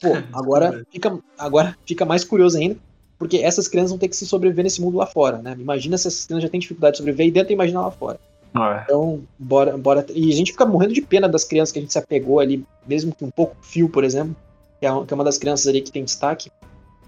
pô, 0.00 0.08
agora 0.32 0.84
fica, 0.90 1.18
agora 1.38 1.76
fica 1.86 2.04
mais 2.04 2.24
curioso 2.24 2.58
ainda, 2.58 2.76
porque 3.18 3.38
essas 3.38 3.68
crianças 3.68 3.90
vão 3.90 3.98
ter 3.98 4.08
que 4.08 4.16
se 4.16 4.26
sobreviver 4.26 4.64
nesse 4.64 4.80
mundo 4.80 4.96
lá 4.96 5.06
fora, 5.06 5.38
né? 5.38 5.56
Imagina 5.58 5.98
se 5.98 6.08
essas 6.08 6.26
crianças 6.26 6.44
já 6.44 6.48
têm 6.48 6.60
dificuldade 6.60 6.94
de 6.94 6.98
sobreviver 6.98 7.26
e 7.26 7.30
dentro 7.30 7.52
imagina 7.52 7.80
lá 7.80 7.90
fora. 7.90 8.18
É. 8.56 8.82
Então, 8.84 9.22
bora, 9.38 9.76
bora. 9.76 10.06
E 10.14 10.30
a 10.30 10.34
gente 10.34 10.52
fica 10.52 10.64
morrendo 10.64 10.94
de 10.94 11.02
pena 11.02 11.28
das 11.28 11.44
crianças 11.44 11.72
que 11.72 11.78
a 11.78 11.82
gente 11.82 11.92
se 11.92 11.98
apegou 11.98 12.38
ali, 12.38 12.64
mesmo 12.86 13.14
que 13.14 13.24
um 13.24 13.30
pouco 13.30 13.56
fio, 13.62 13.88
por 13.88 14.04
exemplo, 14.04 14.34
que 14.78 14.86
é, 14.86 15.04
que 15.04 15.12
é 15.12 15.14
uma 15.14 15.24
das 15.24 15.38
crianças 15.38 15.66
ali 15.66 15.80
que 15.80 15.90
tem 15.90 16.04
destaque, 16.04 16.50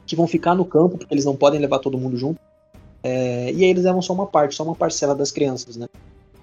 que 0.04 0.16
vão 0.16 0.26
ficar 0.26 0.54
no 0.54 0.64
campo, 0.64 0.98
porque 0.98 1.14
eles 1.14 1.24
não 1.24 1.36
podem 1.36 1.60
levar 1.60 1.78
todo 1.78 1.98
mundo 1.98 2.16
junto. 2.16 2.40
É, 3.02 3.52
e 3.52 3.62
aí 3.62 3.70
eles 3.70 3.84
levam 3.84 4.02
só 4.02 4.12
uma 4.12 4.26
parte, 4.26 4.56
só 4.56 4.64
uma 4.64 4.74
parcela 4.74 5.14
das 5.14 5.30
crianças, 5.30 5.76
né? 5.76 5.86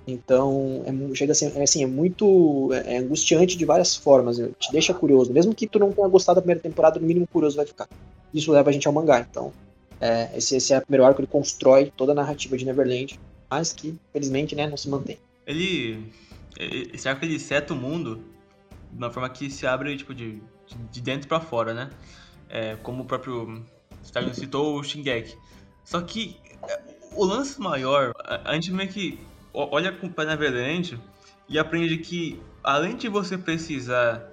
Então, 0.06 0.84
é, 0.86 1.16
chega 1.16 1.32
a 1.32 1.36
ser, 1.36 1.56
é, 1.56 1.64
assim, 1.64 1.84
é 1.84 1.88
muito 1.88 2.70
é, 2.74 2.96
é 2.96 2.98
angustiante 2.98 3.58
de 3.58 3.66
várias 3.66 3.96
formas, 3.96 4.38
te 4.60 4.72
deixa 4.72 4.94
curioso. 4.94 5.32
Mesmo 5.32 5.56
que 5.56 5.68
tu 5.68 5.80
não 5.80 5.92
tenha 5.92 6.08
gostado 6.08 6.36
da 6.36 6.42
primeira 6.42 6.62
temporada, 6.62 7.00
no 7.00 7.08
mínimo 7.08 7.28
curioso 7.28 7.56
vai 7.56 7.66
ficar. 7.66 7.88
Isso 8.34 8.52
leva 8.52 8.70
a 8.70 8.74
gente 8.74 8.88
ao 8.88 8.94
mangá, 8.94 9.20
então 9.20 9.54
é, 10.04 10.38
esse, 10.38 10.58
esse 10.58 10.74
é 10.74 10.80
o 10.80 10.82
primeiro 10.82 11.06
arco, 11.06 11.22
ele 11.22 11.28
constrói 11.28 11.92
toda 11.96 12.12
a 12.12 12.16
narrativa 12.16 12.58
de 12.58 12.66
Neverland, 12.66 13.18
mas 13.50 13.72
que, 13.72 13.98
felizmente, 14.12 14.54
né, 14.54 14.68
não 14.68 14.76
se 14.76 14.90
mantém. 14.90 15.18
Ele, 15.48 16.12
esse 16.94 17.08
arco 17.08 17.24
ele 17.24 17.40
seta 17.40 17.74
o 17.74 17.78
mundo 17.78 18.22
de 18.92 18.98
uma 18.98 19.10
forma 19.10 19.30
que 19.30 19.50
se 19.50 19.66
abre, 19.66 19.96
tipo, 19.96 20.14
de, 20.14 20.42
de 20.92 21.00
dentro 21.00 21.30
para 21.30 21.40
fora, 21.40 21.74
né? 21.74 21.90
É, 22.50 22.76
como 22.76 23.04
o 23.04 23.06
próprio 23.06 23.64
Stalin 24.04 24.34
citou, 24.34 24.78
o 24.78 24.84
Shingeki. 24.84 25.38
Só 25.86 26.02
que 26.02 26.36
é, 26.68 26.82
o 27.16 27.24
lance 27.24 27.60
maior, 27.62 28.12
a 28.26 28.54
gente 28.56 28.74
meio 28.74 28.90
que 28.90 29.18
olha 29.54 29.92
para 29.92 30.26
Neverland 30.26 31.00
e 31.48 31.60
aprende 31.60 31.98
que 31.98 32.42
além 32.64 32.96
de 32.96 33.08
você 33.08 33.38
precisar 33.38 34.30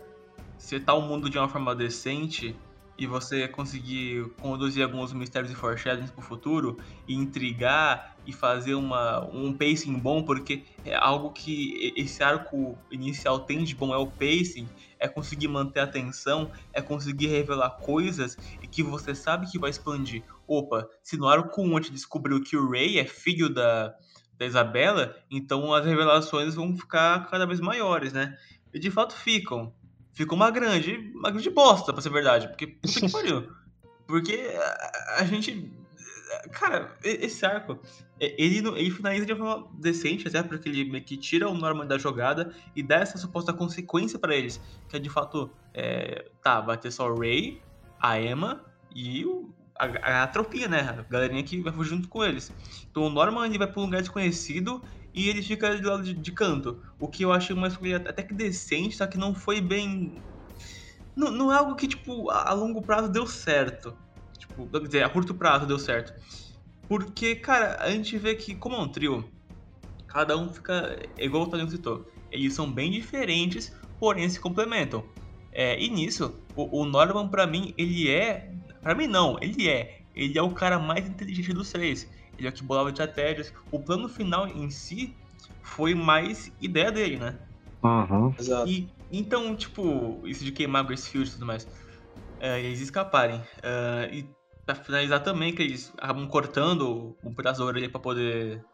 setar 0.56 0.96
o 0.96 1.02
mundo 1.02 1.28
de 1.28 1.38
uma 1.38 1.48
forma 1.48 1.74
decente 1.74 2.56
e 3.00 3.06
você 3.06 3.48
conseguir 3.48 4.30
conduzir 4.42 4.84
alguns 4.84 5.14
mistérios 5.14 5.50
e 5.50 5.54
foreshadowings 5.54 6.10
pro 6.10 6.20
futuro 6.20 6.78
e 7.08 7.14
intrigar 7.14 8.14
e 8.26 8.32
fazer 8.32 8.74
uma, 8.74 9.26
um 9.34 9.54
pacing 9.54 9.94
bom, 9.94 10.22
porque 10.22 10.64
é 10.84 10.94
algo 10.94 11.30
que 11.30 11.94
esse 11.96 12.22
arco 12.22 12.76
inicial 12.90 13.40
tem 13.40 13.64
de 13.64 13.74
bom 13.74 13.94
é 13.94 13.96
o 13.96 14.06
pacing, 14.06 14.68
é 14.98 15.08
conseguir 15.08 15.48
manter 15.48 15.80
a 15.80 15.84
atenção, 15.84 16.50
é 16.74 16.82
conseguir 16.82 17.28
revelar 17.28 17.70
coisas 17.70 18.36
e 18.62 18.66
que 18.66 18.82
você 18.82 19.14
sabe 19.14 19.50
que 19.50 19.58
vai 19.58 19.70
expandir. 19.70 20.22
Opa, 20.46 20.86
se 21.02 21.16
no 21.16 21.26
arco 21.26 21.62
1 21.62 21.76
a 21.76 21.80
gente 21.80 21.92
descobriu 21.92 22.42
que 22.42 22.54
o 22.54 22.70
Ray 22.70 22.98
é 22.98 23.06
filho 23.06 23.48
da, 23.48 23.94
da 24.40 24.46
Isabela, 24.46 25.14
então 25.30 25.74
as 25.74 25.84
revelações 25.84 26.54
vão 26.54 26.74
ficar 26.74 27.28
cada 27.30 27.44
vez 27.44 27.60
maiores, 27.60 28.14
né? 28.14 28.38
E 28.72 28.78
de 28.78 28.90
fato 28.90 29.14
ficam. 29.14 29.70
Ficou 30.14 30.34
uma 30.34 30.50
grande, 30.50 31.12
uma 31.14 31.30
grande 31.30 31.50
bosta, 31.50 31.92
pra 31.92 32.00
ser 32.00 32.08
verdade. 32.08 32.48
Porque, 32.48 32.66
puta 32.66 33.00
que 33.00 33.08
pariu. 33.12 33.52
Porque 34.06 34.50
a, 34.56 35.16
a, 35.20 35.24
gente. 35.24 35.70
Cara, 36.52 36.96
esse 37.04 37.44
arco, 37.44 37.78
ele, 38.18 38.66
ele 38.66 38.90
finaliza 38.90 39.26
de 39.26 39.34
uma 39.34 39.56
forma 39.56 39.68
decente, 39.78 40.26
até 40.26 40.42
porque 40.42 40.70
ele 40.70 40.90
meio 40.90 41.04
que 41.04 41.18
tira 41.18 41.46
o 41.46 41.54
Norman 41.54 41.86
da 41.86 41.98
jogada 41.98 42.54
e 42.74 42.82
dá 42.82 42.96
essa 42.96 43.18
suposta 43.18 43.52
consequência 43.52 44.18
para 44.18 44.34
eles. 44.34 44.58
Que 44.88 44.96
é 44.96 44.98
de 44.98 45.10
fato, 45.10 45.50
é, 45.74 46.30
tá, 46.42 46.62
vai 46.62 46.78
ter 46.78 46.90
só 46.90 47.10
o 47.10 47.18
Ray, 47.18 47.60
a 48.00 48.18
Emma 48.18 48.64
e 48.94 49.26
o, 49.26 49.52
a, 49.80 50.22
a, 50.22 50.26
tropinha, 50.26 50.68
né? 50.68 50.80
A 50.80 51.02
galerinha 51.10 51.42
que 51.42 51.60
vai 51.60 51.72
junto 51.84 52.08
com 52.08 52.24
eles. 52.24 52.52
Então 52.90 53.04
o 53.04 53.10
Norman 53.10 53.46
ele 53.46 53.58
vai 53.58 53.66
pra 53.66 53.80
um 53.80 53.84
lugar 53.84 54.00
desconhecido 54.00 54.82
e 55.14 55.28
ele 55.28 55.42
fica 55.42 55.76
do 55.76 55.88
lado 55.88 56.02
de, 56.02 56.14
de, 56.14 56.32
canto. 56.32 56.82
O 56.98 57.08
que 57.08 57.24
eu 57.24 57.32
achei 57.32 57.54
uma 57.54 57.68
escolha 57.68 57.96
até 57.96 58.22
que 58.22 58.34
decente, 58.34 58.96
só 58.96 59.06
que 59.06 59.18
não 59.18 59.34
foi 59.34 59.60
bem. 59.60 60.14
Não, 61.16 61.30
não 61.30 61.52
é 61.52 61.56
algo 61.56 61.74
que, 61.74 61.88
tipo, 61.88 62.30
a, 62.30 62.50
a 62.50 62.52
longo 62.52 62.82
prazo 62.82 63.08
deu 63.08 63.26
certo. 63.26 63.96
Tipo, 64.38 64.66
quer 64.66 64.80
dizer, 64.80 65.02
a 65.04 65.08
curto 65.08 65.34
prazo 65.34 65.66
deu 65.66 65.78
certo. 65.78 66.14
Porque, 66.88 67.36
cara, 67.36 67.76
a 67.80 67.90
gente 67.90 68.16
vê 68.18 68.34
que, 68.34 68.54
como 68.54 68.76
é 68.76 68.80
um 68.80 68.88
trio, 68.88 69.28
cada 70.06 70.36
um 70.36 70.52
fica. 70.52 70.98
É 71.16 71.24
igual 71.24 71.44
o 71.44 71.46
Tadeu 71.46 71.68
citou. 71.68 72.10
Eles 72.30 72.54
são 72.54 72.70
bem 72.70 72.90
diferentes, 72.90 73.74
porém 73.98 74.28
se 74.28 74.38
complementam. 74.38 75.04
É, 75.52 75.80
e 75.80 75.88
nisso, 75.88 76.34
o, 76.54 76.82
o 76.82 76.84
Norman, 76.84 77.28
para 77.28 77.46
mim, 77.46 77.74
ele 77.76 78.10
é. 78.10 78.52
Para 78.82 78.94
mim, 78.94 79.06
não, 79.06 79.36
ele 79.40 79.68
é. 79.68 79.98
Ele 80.14 80.36
é 80.38 80.42
o 80.42 80.52
cara 80.52 80.78
mais 80.78 81.06
inteligente 81.06 81.52
dos 81.52 81.70
três 81.70 82.08
ele 82.40 82.48
é 82.48 82.52
que 82.52 82.64
bolava 82.64 82.88
estratégias. 82.88 83.52
O 83.70 83.84
plano 83.84 84.08
final 84.08 84.48
em 84.48 84.70
si 84.70 85.14
foi 85.62 85.94
mais 85.94 86.50
ideia 86.60 86.90
dele, 86.90 87.18
né? 87.18 87.38
Uhum. 87.84 88.34
Exato. 88.38 88.68
E, 88.68 88.88
então, 89.10 89.54
tipo, 89.54 90.26
isso 90.26 90.42
de 90.42 90.50
queimar 90.50 90.84
Gracefield 90.84 91.28
e 91.28 91.32
tudo 91.34 91.46
mais, 91.46 91.68
é, 92.40 92.58
eles 92.60 92.80
escaparem. 92.80 93.42
É, 93.62 94.10
e 94.12 94.28
pra 94.64 94.74
finalizar 94.74 95.22
também, 95.22 95.54
que 95.54 95.62
eles 95.62 95.92
acabam 95.98 96.26
cortando 96.28 97.16
um 97.22 97.34
pedaço 97.34 97.60
da 97.60 97.66
orelha 97.66 97.90
pra 97.90 98.00
poder 98.00 98.64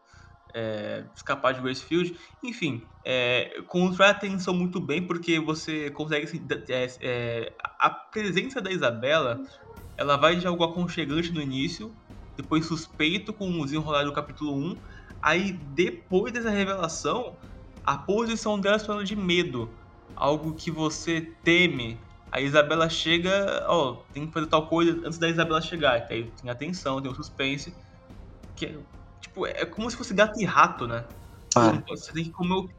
é, 0.53 1.05
escapar 1.13 1.53
de 1.53 1.61
Gracefield. 1.61 2.17
Enfim, 2.41 2.81
é, 3.05 3.61
constrói 3.67 4.07
a 4.07 4.11
atenção 4.11 4.53
muito 4.53 4.79
bem, 4.79 5.05
porque 5.05 5.39
você 5.39 5.91
consegue. 5.91 6.25
Assim, 6.25 6.47
é, 6.69 6.87
é, 7.01 7.53
a 7.79 7.89
presença 7.89 8.61
da 8.61 8.71
Isabela 8.71 9.41
ela 9.97 10.15
vai 10.15 10.35
de 10.35 10.45
algo 10.45 10.63
aconchegante 10.63 11.31
no 11.31 11.41
início, 11.41 11.91
depois 12.37 12.65
suspeito 12.65 13.33
com 13.33 13.49
o 13.49 13.65
desenrolar 13.65 14.03
do 14.03 14.13
capítulo 14.13 14.55
1. 14.55 14.77
Aí, 15.19 15.51
depois 15.51 16.31
dessa 16.31 16.51
revelação, 16.51 17.35
a 17.83 17.97
posição 17.97 18.59
dela 18.59 18.75
é 18.75 18.79
se 18.79 18.85
torna 18.85 19.03
de 19.03 19.15
medo. 19.15 19.69
Algo 20.15 20.53
que 20.53 20.69
você 20.69 21.33
teme. 21.43 21.99
A 22.31 22.39
Isabela 22.39 22.87
chega, 22.89 23.65
ó, 23.67 23.97
tem 24.13 24.27
que 24.27 24.33
fazer 24.33 24.45
tal 24.47 24.67
coisa 24.67 25.01
antes 25.03 25.17
da 25.17 25.27
Isabela 25.27 25.61
chegar. 25.61 25.93
Aí 26.09 26.23
tem 26.39 26.49
atenção, 26.49 27.01
tem 27.01 27.11
o 27.11 27.15
suspense. 27.15 27.73
Que 28.55 28.67
é, 28.67 28.77
tipo, 29.19 29.47
é 29.47 29.65
como 29.65 29.89
se 29.89 29.97
fosse 29.97 30.13
gato 30.13 30.39
e 30.39 30.45
rato, 30.45 30.87
né? 30.87 31.05
Ah. 31.55 31.81
Você 31.87 32.11
tem 32.11 32.25
que 32.25 32.29
comer 32.29 32.53
o 32.53 32.69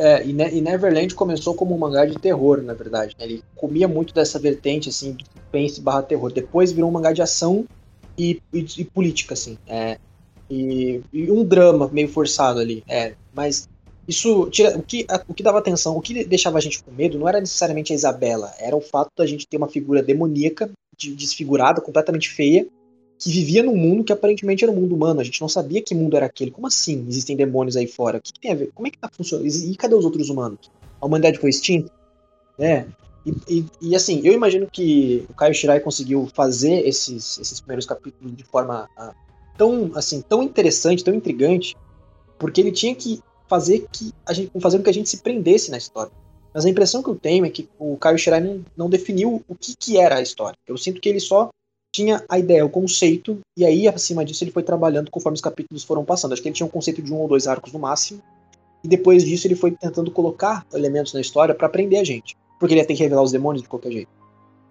é, 0.00 0.26
e, 0.26 0.32
Neverland 0.32 1.14
começou 1.14 1.52
como 1.52 1.74
um 1.74 1.78
mangá 1.78 2.06
de 2.06 2.18
terror, 2.18 2.62
na 2.62 2.72
verdade. 2.72 3.14
Né? 3.18 3.26
Ele 3.26 3.44
comia 3.54 3.86
muito 3.86 4.14
dessa 4.14 4.38
vertente, 4.38 4.88
assim, 4.88 5.12
de 5.12 5.26
suspense 5.26 5.78
barra 5.78 6.02
terror. 6.02 6.32
Depois 6.32 6.72
virou 6.72 6.88
um 6.88 6.92
mangá 6.92 7.12
de 7.12 7.20
ação 7.20 7.66
e, 8.16 8.40
e, 8.50 8.66
e 8.78 8.84
política, 8.84 9.34
assim. 9.34 9.58
É, 9.66 9.98
e, 10.50 11.02
um 11.12 11.44
drama 11.44 11.86
meio 11.92 12.08
forçado 12.08 12.60
ali. 12.60 12.82
É, 12.88 13.12
mas 13.34 13.68
isso 14.08 14.48
tira, 14.48 14.74
o, 14.78 14.82
que, 14.82 15.04
a, 15.06 15.22
o 15.28 15.34
que 15.34 15.42
dava 15.42 15.58
atenção, 15.58 15.94
o 15.94 16.00
que 16.00 16.24
deixava 16.24 16.56
a 16.56 16.62
gente 16.62 16.82
com 16.82 16.90
medo 16.90 17.18
não 17.18 17.28
era 17.28 17.38
necessariamente 17.38 17.92
a 17.92 17.96
Isabela, 17.96 18.54
era 18.58 18.74
o 18.74 18.80
fato 18.80 19.10
da 19.18 19.26
gente 19.26 19.46
ter 19.46 19.58
uma 19.58 19.68
figura 19.68 20.02
demoníaca, 20.02 20.70
desfigurada, 20.96 21.82
completamente 21.82 22.30
feia, 22.30 22.66
que 23.20 23.30
vivia 23.30 23.62
num 23.62 23.76
mundo 23.76 24.02
que 24.02 24.12
aparentemente 24.12 24.64
era 24.64 24.72
um 24.72 24.76
mundo 24.76 24.94
humano. 24.94 25.20
A 25.20 25.24
gente 25.24 25.40
não 25.42 25.48
sabia 25.48 25.82
que 25.82 25.94
mundo 25.94 26.16
era 26.16 26.24
aquele. 26.24 26.50
Como 26.50 26.66
assim 26.66 27.04
existem 27.06 27.36
demônios 27.36 27.76
aí 27.76 27.86
fora? 27.86 28.16
O 28.16 28.20
que, 28.20 28.32
que 28.32 28.40
tem 28.40 28.50
a 28.50 28.54
ver? 28.54 28.70
Como 28.74 28.88
é 28.88 28.90
que 28.90 28.98
tá 28.98 29.10
funcionando? 29.14 29.46
E 29.46 29.76
cadê 29.76 29.94
os 29.94 30.06
outros 30.06 30.30
humanos? 30.30 30.70
A 30.98 31.04
humanidade 31.04 31.38
foi 31.38 31.50
extinta? 31.50 31.92
É. 32.58 32.86
E, 33.26 33.34
e, 33.46 33.66
e, 33.82 33.94
assim, 33.94 34.22
eu 34.24 34.32
imagino 34.32 34.66
que 34.66 35.26
o 35.28 35.34
Caio 35.34 35.52
Shirai 35.52 35.80
conseguiu 35.80 36.30
fazer 36.32 36.86
esses, 36.88 37.38
esses 37.38 37.60
primeiros 37.60 37.84
capítulos 37.84 38.34
de 38.34 38.42
forma 38.42 38.88
ah, 38.96 39.14
tão, 39.58 39.90
assim, 39.94 40.22
tão 40.22 40.42
interessante, 40.42 41.04
tão 41.04 41.12
intrigante, 41.12 41.76
porque 42.38 42.62
ele 42.62 42.72
tinha 42.72 42.94
que 42.94 43.20
fazer 43.46 43.86
que 43.92 44.14
a 44.24 44.32
gente, 44.32 44.50
fazer 44.58 44.78
com 44.78 44.84
que 44.84 44.90
a 44.90 44.94
gente 44.94 45.10
se 45.10 45.18
prendesse 45.18 45.70
na 45.70 45.76
história. 45.76 46.10
Mas 46.54 46.64
a 46.64 46.70
impressão 46.70 47.02
que 47.02 47.10
eu 47.10 47.14
tenho 47.14 47.44
é 47.44 47.50
que 47.50 47.68
o 47.78 47.98
Caio 47.98 48.18
Shirai 48.18 48.40
não, 48.40 48.64
não 48.74 48.88
definiu 48.88 49.44
o 49.46 49.54
que, 49.54 49.74
que 49.78 49.98
era 49.98 50.16
a 50.16 50.22
história. 50.22 50.56
Eu 50.66 50.78
sinto 50.78 51.00
que 51.00 51.08
ele 51.08 51.20
só 51.20 51.50
tinha 51.92 52.24
a 52.28 52.38
ideia, 52.38 52.64
o 52.64 52.70
conceito, 52.70 53.40
e 53.56 53.64
aí 53.64 53.88
acima 53.88 54.24
disso 54.24 54.44
ele 54.44 54.50
foi 54.50 54.62
trabalhando 54.62 55.10
conforme 55.10 55.34
os 55.34 55.40
capítulos 55.40 55.84
foram 55.84 56.04
passando. 56.04 56.32
Acho 56.32 56.42
que 56.42 56.48
ele 56.48 56.54
tinha 56.54 56.66
um 56.66 56.70
conceito 56.70 57.02
de 57.02 57.12
um 57.12 57.18
ou 57.18 57.28
dois 57.28 57.46
arcos 57.46 57.72
no 57.72 57.78
máximo, 57.78 58.22
e 58.82 58.88
depois 58.88 59.24
disso 59.24 59.46
ele 59.46 59.56
foi 59.56 59.72
tentando 59.72 60.10
colocar 60.10 60.64
elementos 60.72 61.12
na 61.12 61.20
história 61.20 61.54
para 61.54 61.68
prender 61.68 62.00
a 62.00 62.04
gente, 62.04 62.36
porque 62.58 62.74
ele 62.74 62.80
ia 62.80 62.86
ter 62.86 62.94
que 62.94 63.02
revelar 63.02 63.22
os 63.22 63.32
demônios 63.32 63.62
de 63.62 63.68
qualquer 63.68 63.92
jeito. 63.92 64.08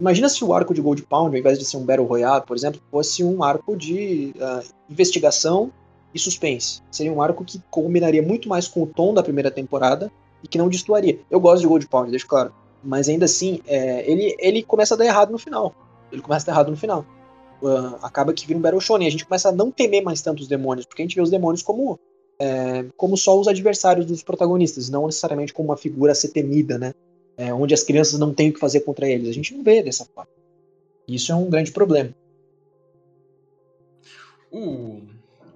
Imagina 0.00 0.30
se 0.30 0.42
o 0.42 0.54
arco 0.54 0.72
de 0.72 0.80
Gold 0.80 1.02
Pound, 1.02 1.34
ao 1.34 1.38
invés 1.38 1.58
de 1.58 1.64
ser 1.64 1.76
um 1.76 1.84
Battle 1.84 2.06
Royale, 2.06 2.44
por 2.46 2.56
exemplo, 2.56 2.80
fosse 2.90 3.22
um 3.22 3.42
arco 3.42 3.76
de 3.76 4.32
uh, 4.36 4.66
investigação 4.88 5.70
e 6.14 6.18
suspense. 6.18 6.80
Seria 6.90 7.12
um 7.12 7.20
arco 7.20 7.44
que 7.44 7.60
combinaria 7.70 8.22
muito 8.22 8.48
mais 8.48 8.66
com 8.66 8.82
o 8.82 8.86
tom 8.86 9.12
da 9.12 9.22
primeira 9.22 9.50
temporada 9.50 10.10
e 10.42 10.48
que 10.48 10.56
não 10.56 10.70
destoaria. 10.70 11.18
Eu 11.30 11.38
gosto 11.38 11.60
de 11.60 11.68
Gold 11.68 11.86
Pound, 11.86 12.10
deixa 12.10 12.26
claro. 12.26 12.50
Mas 12.82 13.10
ainda 13.10 13.26
assim, 13.26 13.60
é, 13.66 14.10
ele, 14.10 14.34
ele 14.38 14.62
começa 14.62 14.94
a 14.94 14.96
dar 14.96 15.04
errado 15.04 15.32
no 15.32 15.38
final 15.38 15.74
ele 16.10 16.22
começa 16.22 16.44
a 16.44 16.46
dar 16.46 16.52
errado 16.52 16.70
no 16.70 16.76
final. 16.76 17.04
Uh, 17.62 17.96
acaba 18.02 18.32
que 18.32 18.46
vira 18.46 18.58
um 18.58 18.62
Battle 18.62 18.80
Shonen. 18.80 19.06
A 19.06 19.10
gente 19.10 19.24
começa 19.24 19.48
a 19.48 19.52
não 19.52 19.70
temer 19.70 20.02
mais 20.02 20.22
tanto 20.22 20.40
os 20.40 20.48
demônios, 20.48 20.86
porque 20.86 21.02
a 21.02 21.04
gente 21.04 21.14
vê 21.14 21.20
os 21.20 21.30
demônios 21.30 21.62
como, 21.62 22.00
é, 22.38 22.86
como 22.96 23.16
só 23.16 23.38
os 23.38 23.48
adversários 23.48 24.06
dos 24.06 24.22
protagonistas, 24.22 24.88
não 24.88 25.06
necessariamente 25.06 25.52
como 25.52 25.68
uma 25.68 25.76
figura 25.76 26.12
a 26.12 26.14
ser 26.14 26.28
temida, 26.28 26.78
né? 26.78 26.94
É, 27.36 27.52
onde 27.52 27.74
as 27.74 27.82
crianças 27.82 28.18
não 28.18 28.34
têm 28.34 28.50
o 28.50 28.54
que 28.54 28.60
fazer 28.60 28.80
contra 28.80 29.08
eles. 29.08 29.28
A 29.28 29.32
gente 29.32 29.54
não 29.54 29.62
vê 29.62 29.82
dessa 29.82 30.04
forma. 30.04 30.30
Isso 31.06 31.32
é 31.32 31.34
um 31.34 31.50
grande 31.50 31.72
problema. 31.72 32.14
O, 34.50 35.02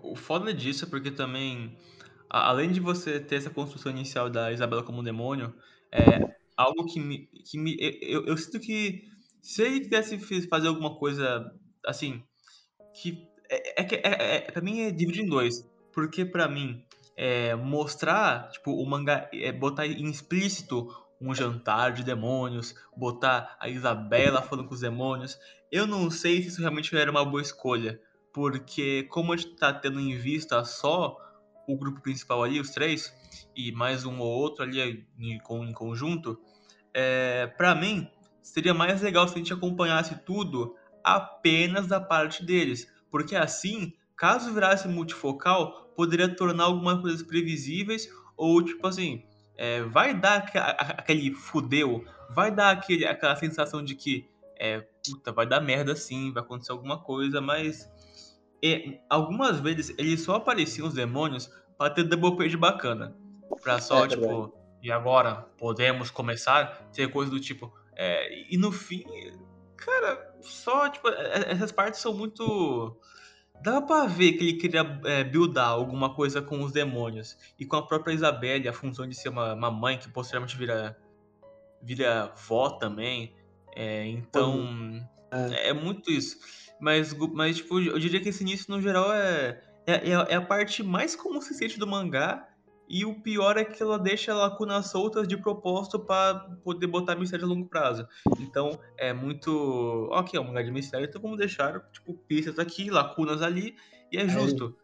o 0.03 0.15
foda 0.15 0.53
disso 0.53 0.85
é 0.85 0.89
porque 0.89 1.11
também, 1.11 1.77
além 2.29 2.71
de 2.71 2.81
você 2.81 3.19
ter 3.19 3.37
essa 3.37 3.51
construção 3.51 3.91
inicial 3.91 4.31
da 4.31 4.53
Isabela 4.53 4.83
como 4.83 5.01
um 5.01 5.05
demônio, 5.05 5.53
é 5.91 6.35
algo 6.57 6.85
que 6.87 7.01
me. 7.01 7.29
Que 7.45 7.59
me 7.59 7.77
eu, 8.01 8.25
eu 8.27 8.37
sinto 8.37 8.61
que 8.61 9.05
se 9.45 9.63
ele 9.63 9.81
quisesse 9.81 10.49
fazer 10.49 10.69
alguma 10.69 10.97
coisa 10.97 11.53
assim, 11.85 12.23
que 12.95 13.29
é, 13.51 13.83
é, 13.83 13.87
é, 13.93 14.37
é, 14.37 14.41
pra 14.41 14.63
mim 14.63 14.81
é 14.81 14.91
dividir 14.91 15.23
em 15.23 15.29
dois. 15.29 15.69
Porque 15.93 16.25
pra 16.25 16.49
mim, 16.49 16.83
é, 17.15 17.55
mostrar, 17.55 18.49
tipo, 18.49 18.73
o 18.73 18.87
mangá, 18.87 19.29
é, 19.35 19.53
botar 19.53 19.87
em 19.87 20.09
explícito 20.09 20.89
um 21.21 21.35
jantar 21.35 21.93
de 21.93 22.03
demônios, 22.03 22.75
botar 22.97 23.55
a 23.61 23.69
Isabela 23.69 24.41
falando 24.41 24.67
com 24.67 24.75
os 24.75 24.81
demônios, 24.81 25.39
eu 25.71 25.87
não 25.87 26.11
sei 26.11 26.41
se 26.41 26.49
isso 26.49 26.61
realmente 26.63 26.97
era 26.97 27.11
uma 27.11 27.25
boa 27.25 27.43
escolha. 27.43 28.01
Porque 28.33 29.03
como 29.11 29.35
a 29.35 29.37
gente 29.37 29.57
tá 29.57 29.75
tendo 29.75 30.01
em 30.01 30.17
vista 30.17 30.65
só 30.65 31.19
o 31.69 31.77
grupo 31.77 32.01
principal 32.01 32.43
ali, 32.43 32.59
os 32.59 32.71
três, 32.71 33.13
e 33.55 33.71
mais 33.73 34.07
um 34.07 34.21
ou 34.21 34.27
outro 34.27 34.65
ali 34.65 35.07
em, 35.19 35.39
em 35.39 35.73
conjunto, 35.75 36.41
é, 36.95 37.47
para 37.47 37.75
mim, 37.75 38.09
seria 38.45 38.75
mais 38.75 39.01
legal 39.01 39.27
se 39.27 39.35
a 39.35 39.39
gente 39.39 39.53
acompanhasse 39.53 40.15
tudo 40.25 40.77
apenas 41.03 41.87
da 41.87 41.99
parte 41.99 42.45
deles. 42.45 42.87
Porque 43.11 43.35
assim, 43.35 43.93
caso 44.17 44.53
virasse 44.53 44.87
multifocal, 44.87 45.93
poderia 45.97 46.29
tornar 46.29 46.65
algumas 46.65 47.01
coisas 47.01 47.23
previsíveis 47.23 48.09
ou 48.37 48.63
tipo 48.63 48.87
assim, 48.87 49.25
é, 49.57 49.83
vai 49.83 50.15
dar 50.15 50.51
aquele 50.99 51.33
fudeu, 51.33 52.05
vai 52.31 52.51
dar 52.51 52.71
aquele, 52.71 53.07
aquela 53.07 53.35
sensação 53.37 53.83
de 53.83 53.95
que 53.95 54.29
é, 54.57 54.81
puta, 55.05 55.33
vai 55.33 55.47
dar 55.47 55.61
merda 55.61 55.97
sim, 55.97 56.33
vai 56.33 56.43
acontecer 56.43 56.73
alguma 56.73 56.99
coisa, 56.99 57.41
mas 57.41 57.89
e, 58.63 58.99
algumas 59.09 59.61
vezes 59.61 59.95
eles 59.99 60.23
só 60.23 60.37
apareciam 60.37 60.89
os 60.89 60.95
demônios 60.95 61.51
para 61.79 61.91
ter 61.91 62.05
double 62.05 62.37
page 62.37 62.57
bacana. 62.57 63.17
Pra 63.63 63.81
só, 63.81 64.05
é, 64.05 64.09
tipo, 64.09 64.53
e 64.83 64.93
agora 64.93 65.47
podemos 65.57 66.11
começar, 66.11 66.91
ter 66.93 67.11
coisa 67.11 67.31
do 67.31 67.41
tipo. 67.41 67.73
É, 67.97 68.53
e 68.53 68.57
no 68.57 68.73
fim, 68.73 69.05
cara, 69.77 70.35
só, 70.41 70.89
tipo, 70.89 71.09
essas 71.09 71.73
partes 71.73 72.01
são 72.01 72.13
muito 72.13 72.99
Dá 73.63 73.81
pra 73.81 74.05
ver 74.05 74.33
que 74.33 74.45
ele 74.45 74.53
queria 74.55 75.01
é, 75.05 75.25
buildar 75.25 75.69
alguma 75.69 76.15
coisa 76.15 76.43
com 76.43 76.63
os 76.63 76.73
demônios. 76.73 77.37
E 77.59 77.65
com 77.65 77.77
a 77.77 77.87
própria 77.87 78.13
Isabelle, 78.13 78.69
a 78.69 78.73
função 78.73 79.07
de 79.09 79.15
ser 79.15 79.31
uma, 79.31 79.55
uma 79.55 79.71
mãe 79.71 79.97
que 79.97 80.09
posteriormente 80.11 80.57
vira, 80.57 80.97
vira 81.83 82.33
vó 82.47 82.71
também. 82.71 83.35
É, 83.75 84.07
então, 84.07 85.01
é. 85.31 85.69
é. 85.69 85.73
muito 85.73 86.11
isso. 86.11 86.37
Mas, 86.79 87.15
mas, 87.33 87.57
tipo, 87.57 87.81
eu 87.81 87.99
diria 87.99 88.21
que 88.21 88.29
esse 88.29 88.43
início, 88.43 88.67
no 88.69 88.83
geral, 88.83 89.11
é, 89.13 89.63
é, 89.87 90.11
é 90.11 90.35
a 90.35 90.43
parte 90.43 90.83
mais 90.83 91.17
consistente 91.17 91.79
do 91.79 91.87
mangá 91.87 92.47
e 92.89 93.05
o 93.05 93.21
pior 93.21 93.57
é 93.57 93.65
que 93.65 93.83
ela 93.83 93.99
deixa 93.99 94.35
lacunas 94.35 94.87
soltas 94.91 95.27
de 95.27 95.37
propósito 95.37 95.99
para 95.99 96.35
poder 96.63 96.87
botar 96.87 97.17
mistério 97.17 97.47
a 97.47 97.49
longo 97.49 97.69
prazo. 97.69 98.07
Então 98.39 98.79
é 98.97 99.13
muito. 99.13 100.09
Ok, 100.13 100.39
é 100.39 100.43
um 100.43 100.49
lugar 100.49 100.65
de 100.65 100.71
mistério, 100.71 101.07
então 101.07 101.21
vamos 101.21 101.39
deixar 101.39 101.81
tipo, 101.91 102.15
pistas 102.15 102.59
aqui, 102.59 102.91
lacunas 102.91 103.43
ali, 103.43 103.75
e 104.13 104.19
é, 104.19 104.23
é 104.23 104.29
justo. 104.29 104.77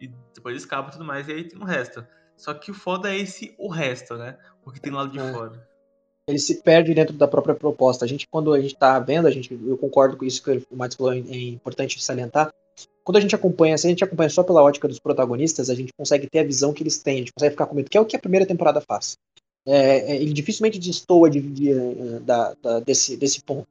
E 0.00 0.08
depois 0.34 0.56
escapa 0.56 0.88
e 0.88 0.92
tudo 0.92 1.04
mais, 1.04 1.28
e 1.28 1.32
aí 1.32 1.44
tem 1.44 1.58
o 1.60 1.64
resto. 1.64 2.04
Só 2.36 2.52
que 2.52 2.70
o 2.70 2.74
foda 2.74 3.12
é 3.12 3.16
esse 3.16 3.54
o 3.58 3.68
resto, 3.68 4.16
né? 4.16 4.36
O 4.64 4.72
que 4.72 4.80
tem 4.80 4.92
lá 4.92 5.06
de 5.06 5.18
é. 5.18 5.32
fora. 5.32 5.73
Ele 6.26 6.38
se 6.38 6.62
perde 6.62 6.94
dentro 6.94 7.14
da 7.14 7.28
própria 7.28 7.54
proposta. 7.54 8.04
A 8.04 8.08
gente, 8.08 8.26
quando 8.28 8.52
a 8.52 8.60
gente 8.60 8.74
tá 8.76 8.98
vendo, 8.98 9.26
a 9.26 9.30
gente, 9.30 9.52
eu 9.52 9.76
concordo 9.76 10.16
com 10.16 10.24
isso 10.24 10.42
que 10.42 10.50
o 10.70 10.76
Matos 10.76 10.96
falou, 10.96 11.12
é 11.12 11.18
importante 11.18 12.02
salientar 12.02 12.50
quando 13.04 13.18
a 13.18 13.20
gente 13.20 13.34
acompanha, 13.34 13.76
se 13.76 13.86
a 13.86 13.90
gente 13.90 14.02
acompanha 14.02 14.30
só 14.30 14.42
pela 14.42 14.62
ótica 14.62 14.88
dos 14.88 14.98
protagonistas, 14.98 15.68
a 15.68 15.74
gente 15.74 15.92
consegue 15.96 16.26
ter 16.26 16.38
a 16.38 16.44
visão 16.44 16.72
que 16.72 16.82
eles 16.82 16.98
têm, 16.98 17.16
a 17.16 17.18
gente 17.18 17.32
consegue 17.34 17.52
ficar 17.52 17.66
com 17.66 17.74
medo, 17.74 17.90
que 17.90 17.98
é 17.98 18.00
o 18.00 18.06
que 18.06 18.16
a 18.16 18.18
primeira 18.18 18.46
temporada 18.46 18.80
faz. 18.80 19.18
É, 19.66 20.12
é, 20.12 20.16
ele 20.16 20.32
dificilmente 20.32 20.78
destoa 20.78 21.28
de, 21.28 21.40
de, 21.40 21.70
eh, 21.70 22.20
da, 22.22 22.54
da, 22.62 22.80
desse, 22.80 23.16
desse 23.16 23.42
ponto. 23.42 23.66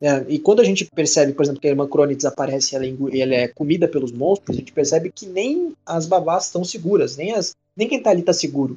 É, 0.00 0.24
e 0.28 0.38
quando 0.38 0.60
a 0.60 0.64
gente 0.64 0.84
percebe, 0.84 1.32
por 1.32 1.44
exemplo, 1.44 1.60
que 1.60 1.68
a 1.68 1.70
irmã 1.70 1.86
Crone 1.88 2.16
desaparece 2.16 2.74
e 2.74 3.20
é 3.20 3.22
ela, 3.22 3.34
é 3.34 3.48
comida 3.48 3.86
pelos 3.86 4.10
monstros, 4.10 4.56
a 4.56 4.58
gente 4.58 4.72
percebe 4.72 5.12
que 5.12 5.26
nem 5.26 5.74
as 5.86 6.06
babás 6.06 6.46
estão 6.46 6.64
seguras, 6.64 7.16
nem, 7.16 7.32
as, 7.32 7.54
nem 7.76 7.88
quem 7.88 7.98
está 7.98 8.10
ali 8.10 8.20
está 8.20 8.32
seguro. 8.32 8.74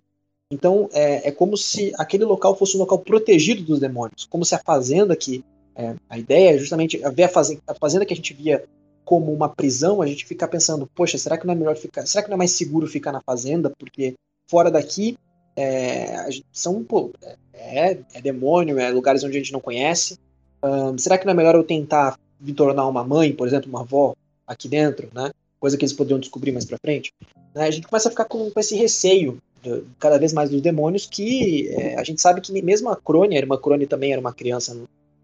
Então 0.51 0.89
é, 0.93 1.27
é, 1.27 1.31
como 1.31 1.57
se 1.57 1.91
aquele 1.97 2.23
local 2.23 2.55
fosse 2.55 2.77
um 2.77 2.79
local 2.79 2.99
protegido 2.99 3.63
dos 3.63 3.79
demônios, 3.79 4.25
como 4.25 4.45
se 4.45 4.53
a 4.53 4.59
fazenda 4.59 5.15
que 5.15 5.43
é, 5.75 5.95
a 6.09 6.17
ideia 6.17 6.55
é 6.55 6.57
justamente 6.57 6.97
ver 7.13 7.23
a 7.23 7.29
fazenda, 7.29 7.61
a 7.67 7.73
fazenda 7.73 8.05
que 8.05 8.13
a 8.13 8.15
gente 8.15 8.33
via 8.33 8.63
como 9.03 9.31
uma 9.33 9.49
prisão, 9.49 10.01
a 10.01 10.07
gente 10.07 10.25
fica 10.25 10.47
pensando, 10.47 10.89
poxa, 10.95 11.17
será 11.17 11.37
que 11.37 11.45
não 11.45 11.53
é 11.53 11.57
melhor 11.57 11.75
ficar, 11.75 12.05
será 12.05 12.23
que 12.23 12.29
não 12.29 12.35
é 12.35 12.37
mais 12.39 12.51
seguro 12.51 12.87
ficar 12.87 13.11
na 13.11 13.21
fazenda? 13.21 13.69
Porque 13.69 14.15
fora 14.47 14.71
daqui 14.71 15.17
é, 15.55 16.27
são, 16.51 16.83
pô, 16.83 17.11
é, 17.53 17.97
é, 18.13 18.21
demônio, 18.21 18.79
é 18.79 18.89
lugares 18.89 19.23
onde 19.23 19.37
a 19.37 19.39
gente 19.39 19.53
não 19.53 19.59
conhece. 19.59 20.19
Um, 20.63 20.97
será 20.97 21.17
que 21.17 21.25
não 21.25 21.31
é 21.31 21.35
melhor 21.35 21.55
eu 21.55 21.63
tentar 21.63 22.19
me 22.39 22.53
tornar 22.53 22.87
uma 22.87 23.03
mãe, 23.03 23.31
por 23.31 23.47
exemplo, 23.47 23.69
uma 23.69 23.81
avó 23.81 24.15
aqui 24.45 24.67
dentro, 24.67 25.09
né? 25.13 25.31
Coisa 25.59 25.77
que 25.77 25.83
eles 25.83 25.93
poderiam 25.93 26.19
descobrir 26.19 26.51
mais 26.51 26.65
pra 26.65 26.77
frente. 26.77 27.13
Né? 27.53 27.67
A 27.67 27.71
gente 27.71 27.87
começa 27.87 28.09
a 28.09 28.11
ficar 28.11 28.25
com, 28.25 28.49
com 28.51 28.59
esse 28.59 28.75
receio 28.75 29.39
de, 29.65 29.83
cada 29.99 30.19
vez 30.19 30.31
mais 30.31 30.49
dos 30.49 30.61
demônios 30.61 31.07
que 31.07 31.69
é, 31.69 31.95
a 31.99 32.03
gente 32.03 32.21
sabe 32.21 32.39
que 32.39 32.61
mesmo 32.61 32.89
a 32.89 32.95
Crone, 32.95 33.35
a 33.35 33.39
irmã 33.39 33.57
Crone 33.57 33.87
também 33.87 34.11
era 34.11 34.21
uma 34.21 34.33
criança 34.33 34.77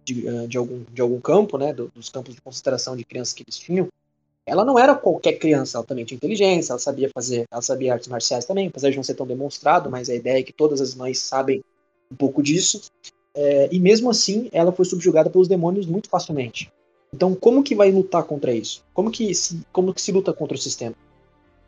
de, 0.04 0.28
eh, 0.28 0.48
de, 0.48 0.58
algum, 0.58 0.84
de 0.92 1.02
algum 1.02 1.20
campo, 1.22 1.58
né, 1.58 1.74
dos 1.74 2.10
campos 2.10 2.34
de 2.34 2.42
concentração 2.42 2.96
de 2.96 3.06
crianças 3.06 3.34
que 3.34 3.44
eles 3.44 3.58
tinham, 3.58 3.88
ela 4.46 4.66
não 4.66 4.78
era 4.80 4.96
qualquer 4.96 5.34
criança, 5.34 5.78
ela 5.78 5.86
também 5.86 6.04
tinha 6.04 6.16
inteligência, 6.16 6.74
ela 6.74 6.80
sabia 6.80 7.10
fazer, 7.14 7.46
ela 7.52 7.62
sabia 7.62 7.94
artes 7.94 8.08
marciais 8.08 8.46
também, 8.46 8.68
apesar 8.68 8.90
de 8.90 8.96
não 8.96 9.04
ser 9.04 9.14
tão 9.14 9.28
demonstrado, 9.28 9.90
mas 9.90 10.10
a 10.10 10.16
ideia 10.16 10.40
é 10.40 10.44
que 10.44 10.52
todas 10.52 10.82
as 10.82 10.96
mães 10.96 11.20
sabem 11.20 11.64
um 12.12 12.16
pouco 12.16 12.42
disso. 12.42 12.82
É, 13.36 13.70
e 13.72 13.80
mesmo 13.80 14.10
assim, 14.10 14.50
ela 14.52 14.72
foi 14.72 14.84
subjugada 14.84 15.30
pelos 15.30 15.48
demônios 15.48 15.86
muito 15.86 16.10
facilmente. 16.10 16.72
Então, 17.14 17.36
como 17.36 17.64
que 17.64 17.76
vai 17.76 17.92
lutar 17.92 18.24
contra 18.24 18.52
isso? 18.52 18.84
Como 18.94 19.12
que 19.12 19.34
se, 19.36 19.62
como 19.72 19.94
que 19.94 20.02
se 20.02 20.12
luta 20.12 20.34
contra 20.34 20.56
o 20.56 20.60
sistema? 20.60 20.96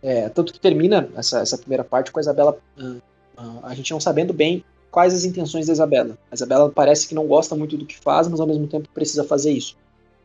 É, 0.03 0.27
tanto 0.27 0.51
que 0.51 0.59
termina 0.59 1.09
essa, 1.15 1.39
essa 1.39 1.57
primeira 1.57 1.83
parte 1.83 2.11
com 2.11 2.19
a 2.19 2.21
Isabela, 2.21 2.57
uh, 2.77 3.01
uh, 3.37 3.59
a 3.63 3.73
gente 3.73 3.89
não 3.91 4.01
sabendo 4.01 4.33
bem 4.33 4.63
quais 4.91 5.13
as 5.13 5.23
intenções 5.23 5.65
da 5.65 5.73
Isabela. 5.73 6.17
A 6.29 6.35
Isabela 6.35 6.69
parece 6.69 7.07
que 7.07 7.15
não 7.15 7.25
gosta 7.25 7.55
muito 7.55 7.77
do 7.77 7.85
que 7.85 7.97
faz, 7.97 8.27
mas 8.27 8.39
ao 8.39 8.45
mesmo 8.45 8.67
tempo 8.67 8.89
precisa 8.93 9.23
fazer 9.23 9.51
isso. 9.51 9.77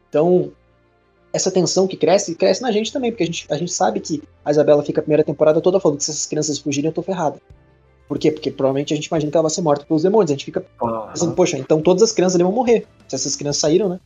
Então, 0.08 0.50
essa 1.32 1.50
tensão 1.50 1.86
que 1.86 1.96
cresce, 1.96 2.34
cresce 2.34 2.60
na 2.60 2.72
gente 2.72 2.92
também, 2.92 3.12
porque 3.12 3.22
a 3.22 3.26
gente, 3.26 3.46
a 3.48 3.56
gente 3.56 3.72
sabe 3.72 4.00
que 4.00 4.22
a 4.44 4.50
Isabela 4.50 4.82
fica 4.82 5.00
a 5.00 5.02
primeira 5.02 5.22
temporada 5.22 5.60
toda 5.60 5.78
falando 5.78 5.98
que 5.98 6.04
se 6.04 6.10
essas 6.10 6.26
crianças 6.26 6.58
fugirem, 6.58 6.88
eu 6.88 6.94
tô 6.94 7.02
ferrada. 7.02 7.40
Por 8.08 8.18
quê? 8.18 8.32
Porque 8.32 8.50
provavelmente 8.50 8.94
a 8.94 8.96
gente 8.96 9.06
imagina 9.06 9.30
que 9.30 9.36
ela 9.36 9.42
vai 9.42 9.50
ser 9.50 9.60
morta 9.60 9.84
pelos 9.84 10.02
demônios. 10.02 10.30
A 10.30 10.34
gente 10.34 10.46
fica 10.46 10.64
pensando, 11.12 11.34
poxa, 11.34 11.58
então 11.58 11.82
todas 11.82 12.02
as 12.02 12.10
crianças 12.10 12.36
ali 12.36 12.42
vão 12.42 12.52
morrer. 12.52 12.86
Se 13.06 13.14
essas 13.14 13.36
crianças 13.36 13.60
saíram, 13.60 13.88
né? 13.88 14.00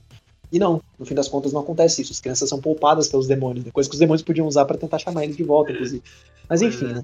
E 0.53 0.59
não, 0.59 0.83
no 0.99 1.07
fim 1.07 1.15
das 1.15 1.29
contas 1.29 1.53
não 1.53 1.63
acontece 1.63 2.03
isso. 2.03 2.13
As 2.13 2.21
crianças 2.21 2.49
são 2.49 2.61
poupadas 2.61 3.09
pelos 3.09 3.27
demônios, 3.27 3.65
né? 3.65 3.73
coisa 3.73 3.89
que 3.89 3.95
os 3.95 3.99
demônios 3.99 4.23
podiam 4.23 4.47
usar 4.47 4.67
para 4.67 4.77
tentar 4.77 4.99
chamar 4.99 5.25
eles 5.25 5.37
de 5.37 5.43
volta, 5.43 5.73
inclusive. 5.73 6.03
Mas 6.49 6.61
enfim, 6.61 6.93
né? 6.93 7.03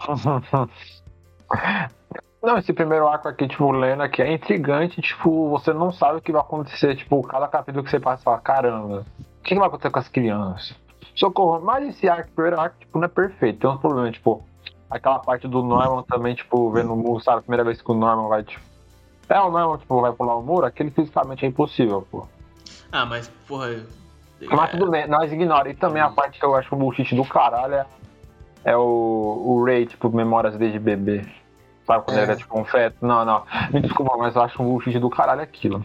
Não, 2.42 2.56
esse 2.56 2.72
primeiro 2.72 3.06
arco 3.06 3.28
aqui, 3.28 3.48
tipo, 3.48 3.70
lendo 3.70 4.02
aqui, 4.02 4.22
é 4.22 4.32
intrigante, 4.32 5.00
tipo, 5.00 5.48
você 5.48 5.72
não 5.72 5.92
sabe 5.92 6.18
o 6.18 6.22
que 6.22 6.30
vai 6.30 6.40
acontecer, 6.40 6.94
tipo, 6.94 7.20
cada 7.22 7.48
capítulo 7.48 7.82
que 7.82 7.90
você 7.90 7.98
passa, 7.98 8.18
você 8.18 8.24
fala, 8.24 8.38
caramba, 8.38 9.04
o 9.40 9.42
que, 9.42 9.56
vai 9.56 9.66
acontecer 9.66 9.90
com 9.90 9.98
as 9.98 10.08
crianças? 10.08 10.72
Socorro, 11.16 11.60
mas 11.60 11.88
esse 11.88 12.08
arco, 12.08 12.30
primeiro 12.30 12.60
arco, 12.60 12.76
tipo, 12.78 12.96
não 12.96 13.06
é 13.06 13.08
perfeito, 13.08 13.58
tem 13.58 13.68
uns 13.68 13.80
problemas, 13.80 14.12
tipo, 14.12 14.40
aquela 14.88 15.18
parte 15.18 15.48
do 15.48 15.64
Norman 15.64 16.04
também, 16.04 16.36
tipo, 16.36 16.70
vendo 16.70 16.92
o 16.92 16.96
muro, 16.96 17.20
sabe, 17.20 17.38
a 17.38 17.42
primeira 17.42 17.64
vez 17.64 17.82
que 17.82 17.90
o 17.90 17.94
Norman 17.94 18.28
vai, 18.28 18.44
tipo, 18.44 18.64
é, 19.28 19.40
o 19.40 19.50
Norman, 19.50 19.78
tipo, 19.78 20.00
vai 20.00 20.12
pular 20.12 20.36
o 20.36 20.42
muro, 20.42 20.64
aquele 20.64 20.92
fisicamente 20.92 21.44
é 21.44 21.48
impossível, 21.48 22.06
pô. 22.08 22.24
Ah, 22.92 23.06
mas, 23.06 23.28
porra... 23.46 23.84
Mas 24.40 24.70
tudo 24.70 24.90
bem, 24.90 25.06
nós 25.08 25.32
ignora. 25.32 25.68
E 25.68 25.74
também 25.74 26.00
a 26.00 26.10
parte 26.10 26.38
que 26.38 26.44
eu 26.44 26.54
acho 26.54 26.74
o 26.74 26.78
bullshit 26.78 27.14
do 27.14 27.24
caralho 27.24 27.74
é, 27.74 27.86
é 28.64 28.76
o, 28.76 29.42
o 29.44 29.64
Ray, 29.64 29.86
tipo, 29.86 30.08
memórias 30.10 30.56
desde 30.56 30.78
bebê. 30.78 31.24
Sabe 31.86 32.04
quando 32.04 32.18
é. 32.18 32.22
ele 32.22 32.30
era 32.30 32.36
tipo 32.36 32.58
um 32.58 32.64
feto? 32.64 32.96
Não, 33.04 33.24
não. 33.24 33.44
Me 33.72 33.80
desculpa, 33.80 34.16
mas 34.16 34.36
eu 34.36 34.42
acho 34.42 34.62
um 34.62 34.66
bullshit 34.66 34.98
do 34.98 35.10
caralho 35.10 35.40
aquilo. 35.40 35.84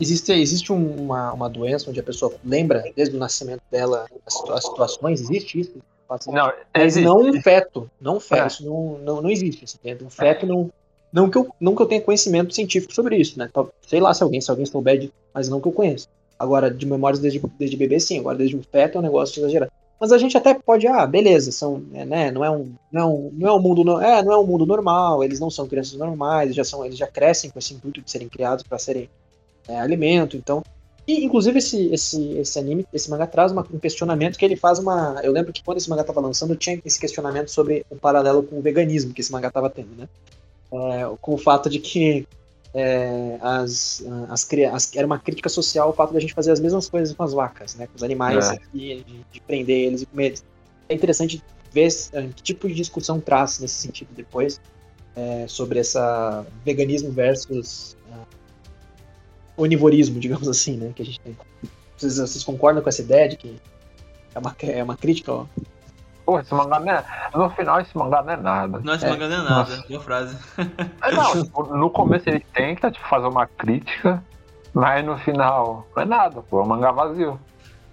Existe, 0.00 0.32
existe 0.32 0.72
uma, 0.72 1.32
uma 1.32 1.48
doença 1.48 1.88
onde 1.88 2.00
a 2.00 2.02
pessoa 2.02 2.34
lembra 2.44 2.84
desde 2.94 3.16
o 3.16 3.18
nascimento 3.18 3.62
dela 3.70 4.06
as, 4.26 4.50
as 4.50 4.64
situações? 4.64 5.20
Existe 5.20 5.60
isso? 5.60 5.80
Não, 6.28 6.52
mas 6.74 6.96
não 6.96 7.20
um 7.20 7.42
feto. 7.42 7.90
Não 8.00 8.16
um 8.16 8.20
feto. 8.20 8.42
É. 8.42 8.46
Isso 8.46 8.64
não, 8.64 8.98
não, 8.98 9.22
não 9.22 9.30
existe. 9.30 9.64
Assim, 9.64 9.78
um 10.04 10.10
feto 10.10 10.46
não. 10.46 10.70
Não 11.16 11.30
que, 11.30 11.38
eu, 11.38 11.48
não 11.58 11.74
que 11.74 11.80
eu 11.80 11.86
tenha 11.86 12.02
conhecimento 12.02 12.54
científico 12.54 12.92
sobre 12.92 13.16
isso, 13.16 13.38
né? 13.38 13.48
Sei 13.88 13.98
lá 14.00 14.12
se 14.12 14.22
alguém, 14.22 14.38
se 14.38 14.50
alguém 14.50 14.66
souber, 14.66 14.98
de, 14.98 15.10
mas 15.32 15.48
não 15.48 15.62
que 15.62 15.66
eu 15.66 15.72
conheço. 15.72 16.06
Agora, 16.38 16.70
de 16.70 16.84
memórias 16.84 17.18
desde, 17.18 17.40
desde 17.58 17.74
bebê, 17.74 17.98
sim. 17.98 18.18
Agora, 18.18 18.36
desde 18.36 18.54
um 18.54 18.62
feto 18.62 18.96
é 18.96 18.98
um 18.98 19.02
negócio 19.02 19.40
exagerado. 19.40 19.72
Mas 19.98 20.12
a 20.12 20.18
gente 20.18 20.36
até 20.36 20.52
pode, 20.52 20.86
ah, 20.86 21.06
beleza, 21.06 21.50
são, 21.52 21.82
é, 21.94 22.04
né, 22.04 22.30
não 22.30 22.44
é 22.44 22.50
um, 22.50 22.70
não 22.92 23.00
é 23.00 23.04
um, 23.06 23.30
não 23.32 23.48
é 23.48 23.52
um 23.54 23.58
mundo, 23.58 23.98
é, 23.98 24.22
não 24.22 24.30
é 24.30 24.38
um 24.38 24.46
mundo 24.46 24.66
normal, 24.66 25.24
eles 25.24 25.40
não 25.40 25.48
são 25.48 25.66
crianças 25.66 25.94
normais, 25.94 26.54
já 26.54 26.62
são, 26.62 26.84
eles 26.84 26.98
já 26.98 27.06
crescem 27.06 27.48
com 27.48 27.58
esse 27.58 27.72
intuito 27.72 28.02
de 28.02 28.10
serem 28.10 28.28
criados 28.28 28.62
para 28.62 28.78
serem 28.78 29.08
é, 29.66 29.80
alimento, 29.80 30.36
então. 30.36 30.62
E 31.08 31.24
inclusive 31.24 31.60
esse, 31.60 31.86
esse, 31.94 32.32
esse 32.32 32.58
anime, 32.58 32.86
esse 32.92 33.08
mangá 33.08 33.26
traz 33.26 33.52
uma, 33.52 33.66
um 33.72 33.78
questionamento 33.78 34.36
que 34.36 34.44
ele 34.44 34.54
faz 34.54 34.78
uma, 34.78 35.18
eu 35.22 35.32
lembro 35.32 35.50
que 35.50 35.64
quando 35.64 35.78
esse 35.78 35.88
mangá 35.88 36.02
estava 36.02 36.20
lançando 36.20 36.54
tinha 36.56 36.78
esse 36.84 37.00
questionamento 37.00 37.50
sobre 37.50 37.86
um 37.90 37.96
paralelo 37.96 38.42
com 38.42 38.58
o 38.58 38.60
veganismo 38.60 39.14
que 39.14 39.22
esse 39.22 39.32
mangá 39.32 39.48
estava 39.48 39.70
tendo, 39.70 39.96
né? 39.96 40.06
É, 40.72 41.16
com 41.20 41.34
o 41.34 41.38
fato 41.38 41.70
de 41.70 41.78
que 41.78 42.26
é, 42.74 43.38
as, 43.40 44.04
as, 44.28 44.46
as, 44.52 44.96
era 44.96 45.06
uma 45.06 45.18
crítica 45.18 45.48
social 45.48 45.90
o 45.90 45.92
fato 45.92 46.12
da 46.12 46.20
gente 46.20 46.34
fazer 46.34 46.52
as 46.52 46.60
mesmas 46.60 46.88
coisas 46.88 47.14
com 47.14 47.22
as 47.22 47.32
vacas, 47.32 47.74
né, 47.74 47.86
com 47.86 47.96
os 47.96 48.02
animais, 48.02 48.50
é. 48.50 48.58
de, 48.74 49.04
de, 49.32 49.40
prender 49.40 49.86
eles 49.86 50.02
e 50.02 50.06
comer 50.06 50.26
eles. 50.26 50.44
É 50.88 50.94
interessante 50.94 51.42
ver 51.72 51.88
é, 52.12 52.26
que 52.28 52.42
tipo 52.42 52.68
de 52.68 52.74
discussão 52.74 53.20
traz 53.20 53.58
nesse 53.60 53.74
sentido 53.74 54.08
depois 54.14 54.60
é, 55.16 55.46
sobre 55.48 55.78
essa 55.78 56.46
veganismo 56.64 57.10
versus 57.10 57.96
uh, 58.10 58.26
onivorismo, 59.56 60.20
digamos 60.20 60.46
assim, 60.46 60.76
né, 60.76 60.92
que 60.94 61.02
a 61.02 61.04
gente 61.06 61.20
tem. 61.20 61.36
Vocês, 61.96 62.18
vocês, 62.18 62.44
concordam 62.44 62.82
com 62.82 62.88
essa 62.90 63.00
ideia 63.00 63.26
de 63.26 63.36
que 63.36 63.56
é 64.34 64.38
uma, 64.38 64.54
é 64.60 64.82
uma 64.82 64.96
crítica 64.96 65.32
ó, 65.32 65.46
Pô, 66.26 66.40
esse 66.40 66.52
mangá 66.52 66.80
não 66.80 66.92
é. 66.92 67.04
No 67.32 67.48
final, 67.50 67.80
esse 67.80 67.96
mangá 67.96 68.20
não 68.20 68.32
é 68.32 68.36
nada. 68.36 68.80
Não, 68.82 68.94
esse 68.94 69.06
é. 69.06 69.08
mangá 69.08 69.28
não 69.28 69.36
é 69.36 69.42
nada. 69.48 69.54
Nossa. 69.54 69.88
Boa 69.88 70.00
frase. 70.00 70.36
É, 71.00 71.12
não, 71.12 71.44
tipo, 71.44 71.62
no 71.76 71.88
começo 71.88 72.28
ele 72.28 72.44
tenta 72.52 72.90
tipo, 72.90 73.06
fazer 73.06 73.28
uma 73.28 73.46
crítica, 73.46 74.20
mas 74.74 75.04
no 75.06 75.16
final 75.18 75.86
não 75.94 76.02
é 76.02 76.04
nada, 76.04 76.42
pô. 76.42 76.60
É 76.60 76.64
um 76.64 76.66
mangá 76.66 76.90
vazio. 76.90 77.40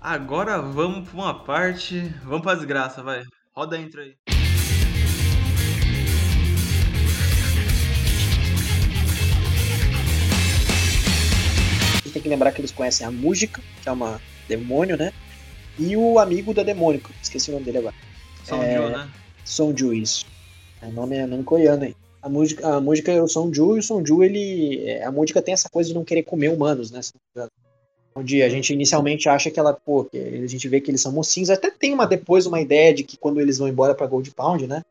Agora 0.01 0.59
vamos 0.59 1.07
pra 1.07 1.21
uma 1.21 1.33
parte. 1.43 2.11
Vamos 2.23 2.41
pra 2.41 2.55
desgraça, 2.55 3.03
vai. 3.03 3.21
Roda 3.55 3.75
a 3.75 3.79
intro 3.79 4.01
aí. 4.01 4.15
tem 12.11 12.21
que 12.21 12.29
lembrar 12.29 12.51
que 12.51 12.61
eles 12.61 12.71
conhecem 12.71 13.07
a 13.07 13.11
Música, 13.11 13.59
que 13.81 13.89
é 13.89 13.91
uma 13.91 14.21
demônio, 14.47 14.95
né? 14.95 15.11
E 15.79 15.97
o 15.97 16.19
amigo 16.19 16.53
da 16.53 16.61
demônio, 16.61 17.01
esqueci 17.21 17.49
o 17.49 17.53
nome 17.53 17.65
dele 17.65 17.79
agora. 17.79 17.95
Sonju, 18.43 18.63
é... 18.63 18.89
né? 18.89 19.09
Sonju, 19.45 19.93
isso. 19.93 20.25
O 20.81 20.91
nome 20.91 21.15
é 21.15 21.25
nome 21.25 21.43
coreano 21.43 21.83
aí. 21.83 21.95
A 22.21 22.29
música, 22.29 22.75
a 22.75 22.79
música 22.79 23.11
é 23.11 23.21
o 23.21 23.27
Sonju, 23.27 23.75
e 23.75 23.79
o 23.79 23.83
Sonju, 23.83 24.23
ele. 24.23 24.81
É, 24.85 25.03
a 25.03 25.11
música 25.11 25.41
tem 25.41 25.53
essa 25.53 25.69
coisa 25.69 25.89
de 25.89 25.95
não 25.95 26.05
querer 26.05 26.23
comer 26.23 26.49
humanos, 26.49 26.89
né? 26.89 27.01
Onde 28.15 28.41
a 28.41 28.47
gente 28.47 28.71
inicialmente 28.73 29.27
acha 29.27 29.51
que 29.51 29.59
ela, 29.59 29.73
pô, 29.73 30.05
que 30.05 30.17
a 30.17 30.47
gente 30.47 30.67
vê 30.69 30.79
que 30.79 30.89
eles 30.89 31.01
são 31.01 31.11
mocinhos. 31.11 31.49
Até 31.49 31.69
tem 31.69 31.93
uma 31.93 32.05
depois 32.05 32.45
uma 32.45 32.61
ideia 32.61 32.93
de 32.93 33.03
que 33.03 33.17
quando 33.17 33.41
eles 33.41 33.57
vão 33.57 33.67
embora 33.67 33.93
pra 33.93 34.07
Gold 34.07 34.31
Pound, 34.31 34.67
né? 34.67 34.83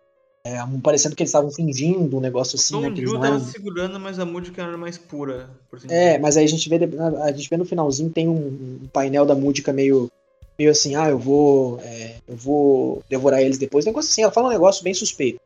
É, 0.44 0.58
parecendo 0.82 1.14
que 1.14 1.22
eles 1.22 1.30
estavam 1.30 1.50
fingindo 1.50 2.16
um 2.16 2.20
negócio 2.20 2.56
assim, 2.56 2.74
Tom 2.74 2.80
né? 2.80 2.88
Eles 2.88 3.12
tava 3.12 3.38
segurando, 3.40 4.00
mas 4.00 4.18
a 4.18 4.26
música 4.26 4.60
era 4.60 4.76
mais 4.76 4.98
pura. 4.98 5.48
é, 5.88 6.18
mas 6.18 6.36
aí 6.36 6.44
a 6.44 6.48
gente 6.48 6.68
vê 6.68 6.80
a 7.22 7.32
gente 7.32 7.48
vê 7.48 7.56
no 7.56 7.64
finalzinho 7.64 8.10
tem 8.10 8.28
um, 8.28 8.80
um 8.82 8.88
painel 8.92 9.24
da 9.24 9.36
música 9.36 9.72
meio 9.72 10.10
meio 10.62 10.70
assim, 10.70 10.94
ah, 10.94 11.08
eu 11.08 11.18
vou 11.18 11.80
é, 11.80 12.16
eu 12.26 12.36
vou 12.36 13.02
devorar 13.08 13.42
eles 13.42 13.58
depois. 13.58 13.84
Um 13.84 13.88
negócio 13.88 14.10
assim, 14.10 14.22
ela 14.22 14.32
fala 14.32 14.48
um 14.48 14.52
negócio 14.52 14.84
bem 14.84 14.94
suspeito. 14.94 15.40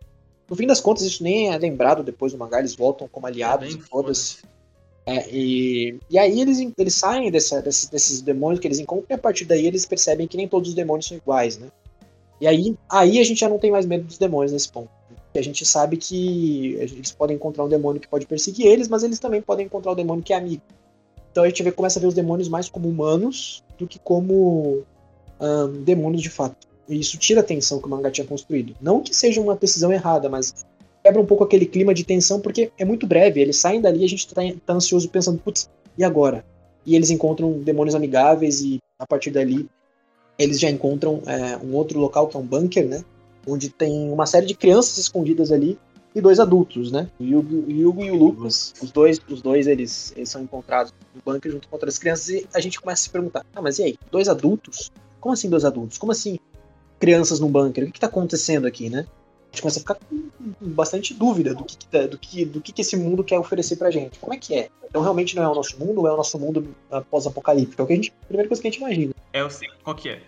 No 0.48 0.54
fim 0.54 0.66
das 0.66 0.80
contas, 0.80 1.04
isso 1.04 1.22
nem 1.22 1.52
é 1.52 1.58
lembrado 1.58 2.04
depois 2.04 2.32
do 2.32 2.38
mangá, 2.38 2.58
eles 2.58 2.76
voltam 2.76 3.08
como 3.08 3.26
aliados 3.26 3.74
é 3.74 3.78
todas. 3.90 4.42
É, 5.06 5.28
e, 5.30 5.98
e 6.10 6.18
aí 6.18 6.40
eles, 6.40 6.58
eles 6.76 6.94
saem 6.94 7.30
dessa, 7.30 7.62
desses, 7.62 7.88
desses 7.88 8.20
demônios 8.20 8.60
que 8.60 8.66
eles 8.66 8.78
encontram 8.78 9.06
e 9.08 9.14
a 9.14 9.18
partir 9.18 9.44
daí 9.44 9.66
eles 9.66 9.86
percebem 9.86 10.26
que 10.26 10.36
nem 10.36 10.48
todos 10.48 10.68
os 10.68 10.74
demônios 10.74 11.06
são 11.06 11.16
iguais, 11.16 11.56
né? 11.56 11.68
E 12.40 12.46
aí, 12.46 12.76
aí 12.90 13.18
a 13.18 13.24
gente 13.24 13.40
já 13.40 13.48
não 13.48 13.58
tem 13.58 13.70
mais 13.70 13.86
medo 13.86 14.04
dos 14.04 14.18
demônios 14.18 14.52
nesse 14.52 14.70
ponto. 14.70 14.90
A 15.34 15.42
gente 15.42 15.64
sabe 15.64 15.96
que 15.96 16.74
eles 16.74 17.12
podem 17.12 17.36
encontrar 17.36 17.64
um 17.64 17.68
demônio 17.68 18.00
que 18.00 18.08
pode 18.08 18.26
perseguir 18.26 18.66
eles, 18.66 18.88
mas 18.88 19.02
eles 19.02 19.18
também 19.18 19.40
podem 19.40 19.66
encontrar 19.66 19.90
o 19.90 19.94
um 19.94 19.96
demônio 19.96 20.22
que 20.22 20.32
é 20.32 20.36
amigo. 20.36 20.62
Então 21.30 21.44
a 21.44 21.48
gente 21.48 21.62
vê, 21.62 21.70
começa 21.70 21.98
a 21.98 22.02
ver 22.02 22.08
os 22.08 22.14
demônios 22.14 22.48
mais 22.48 22.68
como 22.68 22.88
humanos 22.88 23.62
do 23.78 23.86
que 23.86 23.98
como 23.98 24.84
um, 25.40 25.82
demônios 25.82 26.22
de 26.22 26.30
fato. 26.30 26.66
E 26.88 27.00
isso 27.00 27.18
tira 27.18 27.40
a 27.40 27.44
tensão 27.44 27.80
que 27.80 27.86
o 27.86 27.90
mangá 27.90 28.10
tinha 28.10 28.26
construído. 28.26 28.74
Não 28.80 29.00
que 29.00 29.14
seja 29.14 29.40
uma 29.40 29.56
decisão 29.56 29.92
errada, 29.92 30.28
mas 30.28 30.66
quebra 31.02 31.20
um 31.20 31.26
pouco 31.26 31.44
aquele 31.44 31.66
clima 31.66 31.92
de 31.92 32.04
tensão, 32.04 32.40
porque 32.40 32.70
é 32.78 32.84
muito 32.84 33.06
breve. 33.06 33.40
Eles 33.40 33.56
saem 33.56 33.80
dali 33.80 34.00
e 34.00 34.04
a 34.04 34.08
gente 34.08 34.32
tá, 34.32 34.42
tá 34.64 34.72
ansioso 34.72 35.08
pensando, 35.08 35.38
putz, 35.38 35.68
e 35.96 36.04
agora? 36.04 36.44
E 36.84 36.94
eles 36.94 37.10
encontram 37.10 37.52
demônios 37.52 37.94
amigáveis 37.94 38.60
e 38.60 38.80
a 38.98 39.06
partir 39.06 39.30
dali 39.30 39.68
eles 40.38 40.60
já 40.60 40.70
encontram 40.70 41.22
é, 41.26 41.56
um 41.56 41.74
outro 41.74 41.98
local 41.98 42.28
que 42.28 42.36
é 42.36 42.40
um 42.40 42.46
bunker, 42.46 42.86
né? 42.86 43.04
Onde 43.46 43.70
tem 43.70 44.10
uma 44.10 44.26
série 44.26 44.46
de 44.46 44.54
crianças 44.54 44.98
escondidas 44.98 45.50
ali 45.50 45.78
e 46.14 46.20
dois 46.20 46.40
adultos, 46.40 46.90
né? 46.90 47.08
O 47.18 47.24
Yugo, 47.24 47.56
o 47.66 48.04
e 48.04 48.10
o 48.10 48.14
Lucas. 48.14 48.74
Os 48.82 48.90
dois, 48.90 49.20
os 49.28 49.42
dois 49.42 49.66
eles, 49.66 50.12
eles 50.16 50.28
são 50.28 50.42
encontrados 50.42 50.92
no 51.14 51.22
bunker 51.24 51.50
junto 51.50 51.68
com 51.68 51.76
outras 51.76 51.98
crianças 51.98 52.28
e 52.28 52.46
a 52.52 52.60
gente 52.60 52.80
começa 52.80 53.02
a 53.02 53.04
se 53.04 53.10
perguntar: 53.10 53.46
ah, 53.54 53.62
mas 53.62 53.78
e 53.78 53.84
aí? 53.84 53.98
Dois 54.10 54.28
adultos? 54.28 54.90
Como 55.20 55.32
assim 55.32 55.48
dois 55.48 55.64
adultos? 55.64 55.98
Como 55.98 56.12
assim 56.12 56.38
crianças 56.98 57.40
num 57.40 57.50
bunker? 57.50 57.84
O 57.84 57.92
que 57.92 57.98
está 57.98 58.06
acontecendo 58.06 58.66
aqui, 58.66 58.88
né? 58.88 59.06
A 59.52 59.56
gente 59.56 59.62
começa 59.62 59.78
a 59.78 59.80
ficar 59.80 59.94
com 59.94 60.30
bastante 60.60 61.14
dúvida 61.14 61.54
do 61.54 61.64
que, 61.64 61.86
tá, 61.86 62.06
do 62.06 62.18
que, 62.18 62.44
do 62.44 62.60
que, 62.60 62.72
que 62.72 62.82
esse 62.82 62.96
mundo 62.96 63.24
quer 63.24 63.38
oferecer 63.38 63.76
pra 63.76 63.90
gente. 63.90 64.18
Como 64.18 64.34
é 64.34 64.36
que 64.36 64.54
é? 64.54 64.68
Então 64.88 65.02
realmente 65.02 65.34
não 65.34 65.42
é 65.42 65.48
o 65.48 65.54
nosso 65.54 65.78
mundo 65.78 66.00
ou 66.00 66.06
é 66.06 66.12
o 66.12 66.16
nosso 66.16 66.38
mundo 66.38 66.74
pós-apocalíptico? 67.10 67.80
É 67.80 67.84
o 67.84 67.86
que 67.86 67.92
a, 67.92 67.96
gente, 67.96 68.12
a 68.22 68.26
primeira 68.26 68.48
coisa 68.48 68.62
que 68.62 68.68
a 68.68 68.70
gente 68.70 68.80
imagina. 68.80 69.14
É 69.32 69.42
o 69.42 69.50
sim, 69.50 69.66
qual 69.82 69.96
que 69.96 70.08
é? 70.08 70.22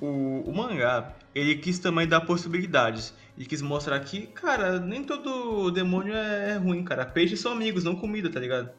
O, 0.00 0.44
o 0.46 0.52
mangá, 0.54 1.14
ele 1.34 1.56
quis 1.56 1.78
também 1.78 2.06
dar 2.06 2.22
possibilidades. 2.22 3.14
Ele 3.36 3.46
quis 3.46 3.62
mostrar 3.62 3.98
que, 4.00 4.26
cara, 4.26 4.78
nem 4.78 5.04
todo 5.04 5.70
demônio 5.70 6.14
é 6.14 6.56
ruim, 6.56 6.84
cara. 6.84 7.06
Peixes 7.06 7.40
são 7.40 7.52
amigos, 7.52 7.84
não 7.84 7.96
comida, 7.96 8.28
tá 8.28 8.38
ligado? 8.38 8.70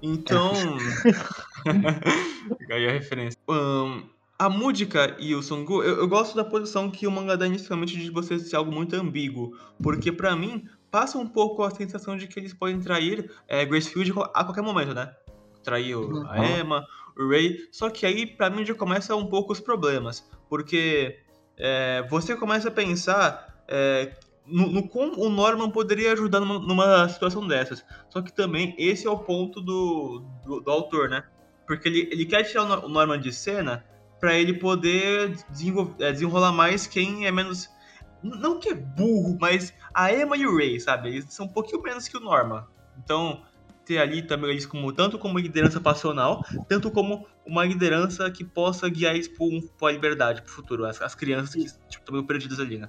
Então. 0.00 0.52
aí 2.70 2.88
a 2.88 2.92
referência. 2.92 3.38
Um, 3.48 4.02
a 4.42 4.48
Mudika 4.48 5.14
e 5.20 5.36
o 5.36 5.40
Songu, 5.42 5.84
eu, 5.84 5.98
eu, 5.98 6.08
gosto 6.08 6.34
da 6.34 6.44
posição 6.44 6.90
que 6.90 7.06
o 7.06 7.12
mangá 7.12 7.36
dá 7.36 7.46
inicialmente 7.46 7.96
de 7.96 8.10
você 8.10 8.40
ser 8.40 8.56
algo 8.56 8.72
muito 8.72 8.96
ambíguo. 8.96 9.56
Porque 9.80 10.10
para 10.10 10.34
mim, 10.34 10.64
passa 10.90 11.16
um 11.16 11.28
pouco 11.28 11.62
a 11.62 11.70
sensação 11.70 12.16
de 12.16 12.26
que 12.26 12.40
eles 12.40 12.52
podem 12.52 12.80
trair 12.80 13.30
é, 13.46 13.64
Gracefield 13.64 14.10
a 14.34 14.42
qualquer 14.42 14.62
momento, 14.62 14.94
né? 14.94 15.14
Trair 15.62 15.96
uhum. 15.96 16.28
a 16.28 16.44
Emma, 16.44 16.84
o 17.16 17.28
Ray. 17.28 17.68
Só 17.70 17.88
que 17.88 18.04
aí, 18.04 18.26
para 18.26 18.50
mim, 18.50 18.66
já 18.66 18.74
começa 18.74 19.14
um 19.14 19.26
pouco 19.26 19.52
os 19.52 19.60
problemas. 19.60 20.28
Porque 20.48 21.20
é, 21.56 22.04
você 22.10 22.34
começa 22.34 22.66
a 22.66 22.72
pensar 22.72 23.62
é, 23.68 24.12
no, 24.44 24.66
no, 24.72 24.88
como 24.88 25.24
o 25.24 25.28
Norman 25.28 25.70
poderia 25.70 26.14
ajudar 26.14 26.40
numa, 26.40 26.58
numa, 26.58 27.08
situação 27.08 27.46
dessas. 27.46 27.84
Só 28.10 28.20
que 28.20 28.32
também 28.32 28.74
esse 28.76 29.06
é 29.06 29.10
o 29.10 29.18
ponto 29.18 29.60
do, 29.60 30.24
do, 30.44 30.60
do 30.62 30.68
autor, 30.68 31.08
né? 31.08 31.22
Porque 31.64 31.88
ele, 31.88 32.08
ele 32.10 32.26
quer 32.26 32.42
tirar 32.42 32.84
o 32.84 32.88
Norman 32.88 33.20
de 33.20 33.32
cena 33.32 33.84
para 34.22 34.38
ele 34.38 34.54
poder 34.54 35.36
é, 35.98 36.12
desenrolar 36.12 36.52
mais 36.52 36.86
quem 36.86 37.26
é 37.26 37.32
menos. 37.32 37.68
Não 38.22 38.60
que 38.60 38.68
é 38.68 38.74
burro, 38.74 39.36
mas 39.40 39.74
a 39.92 40.14
Emma 40.14 40.36
e 40.36 40.46
o 40.46 40.56
Ray, 40.56 40.78
sabe? 40.78 41.08
Eles 41.08 41.26
são 41.30 41.46
um 41.46 41.48
pouquinho 41.48 41.82
menos 41.82 42.06
que 42.06 42.16
o 42.16 42.20
Norman. 42.20 42.64
Então, 43.02 43.42
ter 43.84 43.98
ali 43.98 44.22
também 44.22 44.52
eles 44.52 44.64
como 44.64 44.92
tanto 44.92 45.18
como 45.18 45.40
liderança 45.40 45.80
passional, 45.80 46.44
tanto 46.68 46.88
como 46.88 47.26
uma 47.44 47.64
liderança 47.64 48.30
que 48.30 48.44
possa 48.44 48.88
guiar 48.88 49.16
eles 49.16 49.26
para 49.26 49.88
a 49.88 49.90
liberdade, 49.90 50.40
para 50.40 50.50
o 50.50 50.52
futuro, 50.52 50.84
as, 50.84 51.02
as 51.02 51.16
crianças 51.16 51.56
que 51.56 51.64
tipo, 51.64 51.98
estão 51.98 52.12
meio 52.12 52.24
perdidas 52.24 52.60
ali, 52.60 52.78
né? 52.78 52.88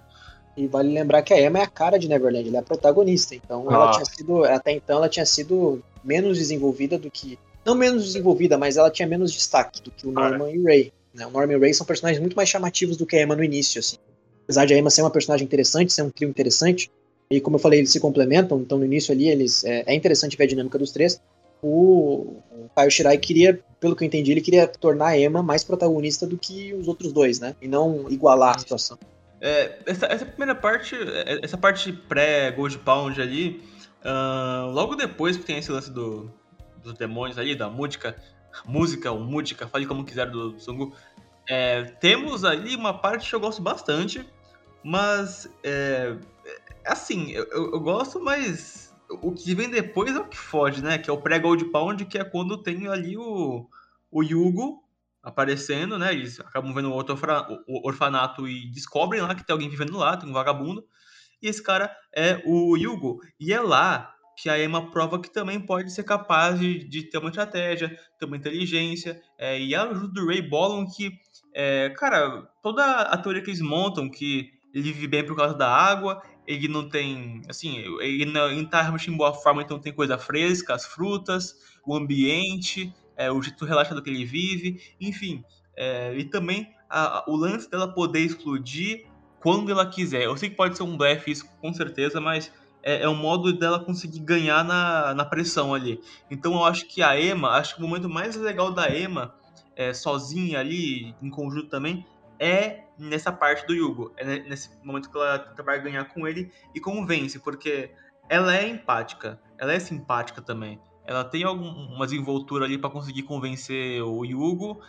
E 0.56 0.68
vale 0.68 0.94
lembrar 0.94 1.24
que 1.24 1.34
a 1.34 1.42
Emma 1.42 1.58
é 1.58 1.64
a 1.64 1.68
cara 1.68 1.98
de 1.98 2.08
Neverland, 2.08 2.48
ela 2.48 2.58
é 2.58 2.60
a 2.60 2.64
protagonista. 2.64 3.34
Então 3.34 3.68
ah. 3.72 3.74
ela 3.74 3.92
tinha 3.94 4.06
sido, 4.06 4.44
até 4.44 4.72
então 4.74 4.98
ela 4.98 5.10
tinha 5.10 5.26
sido 5.26 5.84
menos 6.04 6.38
desenvolvida 6.38 6.96
do 6.96 7.10
que. 7.10 7.40
Não 7.66 7.74
menos 7.74 8.04
desenvolvida, 8.06 8.56
mas 8.56 8.78
ela 8.78 8.92
tinha 8.92 9.08
menos 9.08 9.32
destaque 9.32 9.82
do 9.82 9.90
que 9.90 10.06
o 10.06 10.12
Norman 10.12 10.46
ah, 10.46 10.50
é. 10.52 10.56
e 10.56 10.60
o 10.60 10.64
Ray. 10.66 10.94
Né? 11.14 11.26
O 11.28 11.30
Norman 11.30 11.54
e 11.54 11.56
o 11.56 11.60
Ray 11.60 11.74
são 11.74 11.86
personagens 11.86 12.20
muito 12.20 12.36
mais 12.36 12.50
chamativos 12.50 12.98
do 12.98 13.06
que 13.06 13.16
a 13.16 13.22
Emma 13.22 13.36
no 13.36 13.44
início, 13.44 13.80
assim. 13.80 13.98
Apesar 14.44 14.66
de 14.66 14.74
a 14.74 14.78
Emma 14.78 14.90
ser 14.90 15.02
uma 15.02 15.12
personagem 15.12 15.46
interessante, 15.46 15.94
ser 15.94 16.02
um 16.02 16.10
trio 16.10 16.30
interessante, 16.30 16.92
e 17.30 17.40
como 17.40 17.56
eu 17.56 17.60
falei, 17.60 17.80
eles 17.80 17.92
se 17.92 18.00
complementam, 18.00 18.60
então 18.60 18.78
no 18.78 18.86
início 18.86 19.14
ali 19.14 19.30
eles 19.30 19.64
é, 19.64 19.84
é 19.88 19.96
interessante 19.96 20.38
ver 20.38 20.44
a 20.44 20.48
dinâmica 20.48 20.78
dos 20.78 20.92
três. 20.92 21.22
O, 21.62 22.42
o 22.52 22.70
Kaio 22.76 22.92
Shirai 22.92 23.18
queria, 23.18 23.60
pelo 23.80 23.96
que 23.96 24.04
eu 24.04 24.06
entendi, 24.06 24.32
ele 24.32 24.42
queria 24.42 24.68
tornar 24.68 25.08
a 25.08 25.20
Emma 25.20 25.42
mais 25.42 25.64
protagonista 25.64 26.28
do 26.28 26.38
que 26.38 26.74
os 26.74 26.88
outros 26.88 27.14
dois, 27.14 27.40
né? 27.40 27.56
E 27.62 27.68
não 27.68 28.10
igualar 28.10 28.56
a 28.56 28.60
situação. 28.60 28.98
É, 29.40 29.80
essa, 29.86 30.06
essa, 30.08 30.26
primeira 30.26 30.56
parte, 30.56 30.96
é, 30.96 31.40
essa 31.44 31.58
parte 31.58 31.92
pré-Gold 31.92 32.80
Pound 32.80 33.22
ali, 33.22 33.62
uh, 34.04 34.72
logo 34.72 34.96
depois 34.96 35.38
que 35.38 35.44
tem 35.44 35.58
esse 35.58 35.72
lance 35.72 35.90
do, 35.90 36.30
dos 36.84 36.94
demônios 36.94 37.38
ali, 37.38 37.56
da 37.56 37.70
música, 37.70 38.16
música 38.66 39.12
ou 39.12 39.20
música, 39.20 39.68
fale 39.68 39.86
como 39.86 40.06
quiser 40.06 40.30
do 40.30 40.60
Sungu. 40.60 40.96
É, 41.48 41.84
temos 41.84 42.44
ali 42.44 42.76
uma 42.76 42.94
parte 42.94 43.30
que 43.30 43.36
eu 43.36 43.40
gosto 43.40 43.62
bastante, 43.62 44.26
mas 44.84 45.50
é, 45.64 46.18
é 46.84 46.92
assim, 46.92 47.32
eu, 47.32 47.46
eu, 47.52 47.80
gosto, 47.80 48.20
mas 48.20 48.94
o 49.10 49.32
que 49.32 49.54
vem 49.54 49.70
depois 49.70 50.16
é 50.16 50.20
o 50.20 50.28
que 50.28 50.38
foge, 50.38 50.82
né? 50.82 50.98
Que 50.98 51.10
é 51.10 51.14
o 51.14 51.22
pré-Gold 51.22 51.66
Pound, 51.66 52.06
que 52.06 52.18
é 52.18 52.24
quando 52.24 52.62
tem 52.62 52.88
ali 52.88 53.18
o, 53.18 53.68
o 54.12 54.24
Yugo 54.24 54.84
aparecendo, 55.22 55.98
né? 55.98 56.14
Eles 56.14 56.40
acabam 56.40 56.74
vendo 56.74 56.92
outro 56.92 57.18
orfanato 57.84 58.48
e 58.48 58.70
descobrem 58.70 59.22
lá 59.22 59.34
que 59.34 59.46
tem 59.46 59.54
alguém 59.54 59.70
vivendo 59.70 59.98
lá, 59.98 60.18
tem 60.18 60.30
um 60.30 60.34
vagabundo. 60.34 60.86
E 61.42 61.48
esse 61.48 61.62
cara 61.62 61.94
é 62.16 62.42
o 62.46 62.78
Yugo. 62.78 63.22
E 63.40 63.54
é 63.54 63.60
lá 63.60 64.13
que 64.36 64.50
a 64.50 64.64
Emma 64.64 64.90
prova 64.92 65.20
que 65.20 65.32
também 65.32 65.60
pode 65.60 65.92
ser 65.92 66.04
capaz 66.04 66.60
de, 66.60 66.84
de 66.88 67.04
ter 67.04 67.18
uma 67.18 67.30
estratégia, 67.30 67.98
ter 68.20 68.26
uma 68.26 68.38
inteligência, 68.38 69.22
é, 69.38 69.60
e 69.60 69.76
a 69.76 69.84
ajuda 69.84 70.08
do 70.08 70.28
Ray 70.28 70.42
bolam 70.42 70.86
que, 70.86 71.12
é, 71.54 71.90
cara, 71.98 72.50
toda 72.62 72.84
a 72.84 73.18
teoria 73.18 73.42
que 73.42 73.50
eles 73.50 73.62
montam, 73.62 74.10
que 74.10 74.52
ele 74.74 74.92
vive 74.92 75.08
bem 75.08 75.26
por 75.26 75.36
causa 75.36 75.54
da 75.54 75.70
água, 75.70 76.22
ele 76.48 76.68
não 76.68 76.90
tem, 76.90 77.42
assim, 77.48 77.78
ele 78.02 78.26
não 78.26 78.66
tá 78.66 78.82
realmente 78.82 79.10
em 79.10 79.16
boa 79.16 79.34
forma, 79.34 79.62
então 79.62 79.80
tem 79.80 79.94
coisa 79.94 80.18
fresca, 80.18 80.74
as 80.74 80.86
frutas, 80.86 81.56
o 81.86 81.96
ambiente, 81.96 82.94
é, 83.16 83.32
o 83.32 83.42
jeito 83.42 83.66
relaxado 83.66 84.02
que 84.02 84.10
ele 84.10 84.26
vive, 84.26 84.82
enfim, 85.00 85.44
é, 85.76 86.16
e 86.18 86.24
também 86.26 86.74
a, 86.90 87.24
o 87.28 87.36
lance 87.36 87.70
dela 87.70 87.94
poder 87.94 88.20
explodir 88.20 89.06
quando 89.40 89.72
ela 89.72 89.86
quiser. 89.86 90.24
Eu 90.24 90.38
sei 90.38 90.50
que 90.50 90.56
pode 90.56 90.78
ser 90.78 90.84
um 90.84 90.98
blefe 90.98 91.32
isso, 91.32 91.46
com 91.60 91.74
certeza, 91.74 92.22
mas 92.22 92.52
é, 92.84 93.04
é 93.04 93.10
um 93.10 93.16
modo 93.16 93.54
dela 93.54 93.80
conseguir 93.80 94.20
ganhar 94.20 94.64
na, 94.64 95.14
na 95.14 95.26
pressão 95.26 95.74
ali. 95.74 96.02
Então 96.30 96.54
eu 96.54 96.66
acho 96.66 96.86
que 96.86 97.02
a 97.02 97.20
Emma, 97.20 97.52
acho 97.52 97.76
que 97.76 97.84
o 97.84 97.88
momento 97.88 98.10
mais 98.10 98.36
legal 98.36 98.72
da 98.72 98.96
Emma, 98.96 99.34
é, 99.76 99.94
sozinha 99.94 100.60
ali, 100.60 101.16
em 101.22 101.30
conjunto 101.30 101.70
também, 101.70 102.06
é 102.38 102.84
nessa 102.98 103.32
parte 103.32 103.66
do 103.66 103.74
Yugo. 103.74 104.12
É 104.18 104.26
nesse 104.26 104.70
momento 104.84 105.10
que 105.10 105.18
ela 105.18 105.40
tenta 105.40 105.64
barganhar 105.64 106.14
com 106.14 106.28
ele 106.28 106.52
e 106.76 106.80
convence, 106.80 107.40
porque 107.40 107.92
ela 108.30 108.56
é 108.56 108.68
empática, 108.68 109.40
ela 109.58 109.74
é 109.74 109.80
simpática 109.80 110.42
também. 110.42 110.80
Ela 111.06 111.24
tem 111.24 111.44
alguma 111.44 112.06
desenvoltura 112.06 112.66
ali 112.66 112.78
para 112.78 112.90
conseguir 112.90 113.24
convencer 113.24 114.02
o 114.02 114.24
Yugo. 114.24 114.82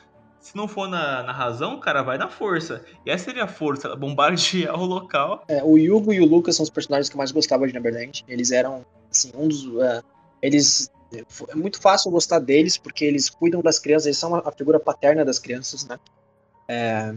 Se 0.44 0.54
não 0.54 0.68
for 0.68 0.86
na, 0.86 1.22
na, 1.22 1.32
razão, 1.32 1.80
cara, 1.80 2.02
vai 2.02 2.18
na 2.18 2.28
força. 2.28 2.84
E 3.06 3.10
essa 3.10 3.24
seria 3.24 3.44
a 3.44 3.48
força, 3.48 3.88
bombardear 3.96 4.78
o 4.78 4.84
local. 4.84 5.42
É, 5.48 5.64
o 5.64 5.78
Yugo 5.78 6.12
e 6.12 6.20
o 6.20 6.26
Lucas 6.26 6.56
são 6.56 6.64
os 6.64 6.68
personagens 6.68 7.08
que 7.08 7.16
eu 7.16 7.18
mais 7.18 7.32
gostava 7.32 7.66
de 7.66 7.72
Neverland. 7.72 8.22
Eles 8.28 8.52
eram, 8.52 8.84
assim, 9.10 9.32
um 9.34 9.48
dos. 9.48 9.64
Uh, 9.64 10.04
eles. 10.42 10.92
É 11.48 11.54
muito 11.54 11.80
fácil 11.80 12.10
gostar 12.10 12.40
deles, 12.40 12.76
porque 12.76 13.06
eles 13.06 13.30
cuidam 13.30 13.62
das 13.62 13.78
crianças, 13.78 14.04
eles 14.04 14.18
são 14.18 14.34
a 14.34 14.52
figura 14.52 14.78
paterna 14.78 15.24
das 15.24 15.38
crianças, 15.38 15.86
né? 15.86 15.98
É, 16.68 17.14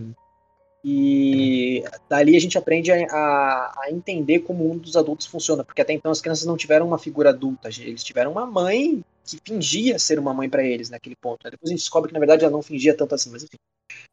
e 0.84 1.84
dali 2.08 2.36
a 2.36 2.40
gente 2.40 2.58
aprende 2.58 2.92
a, 2.92 2.96
a, 2.96 3.88
entender 3.90 4.40
como 4.40 4.64
o 4.64 4.68
mundo 4.70 4.82
dos 4.82 4.96
adultos 4.96 5.28
funciona, 5.28 5.64
porque 5.64 5.82
até 5.82 5.94
então 5.94 6.12
as 6.12 6.22
crianças 6.22 6.46
não 6.46 6.56
tiveram 6.56 6.88
uma 6.88 6.98
figura 6.98 7.30
adulta, 7.30 7.70
eles 7.70 8.04
tiveram 8.04 8.32
uma 8.32 8.46
mãe 8.46 9.04
que 9.26 9.38
fingia 9.46 10.00
ser 10.00 10.20
uma 10.20 10.34
mãe 10.34 10.50
para 10.50 10.64
eles 10.64 10.90
naquele 10.90 11.16
ponto. 11.16 11.44
Né? 11.44 11.52
Depois 11.52 11.70
a 11.70 11.74
gente 11.74 11.82
descobre 11.82 12.10
que 12.10 12.14
na 12.14 12.20
verdade 12.20 12.44
ela 12.44 12.52
não 12.52 12.62
fingia 12.62 12.96
tanto 12.96 13.16
assim, 13.16 13.30
mas 13.30 13.44
enfim. 13.44 13.58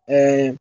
É, 0.08 0.54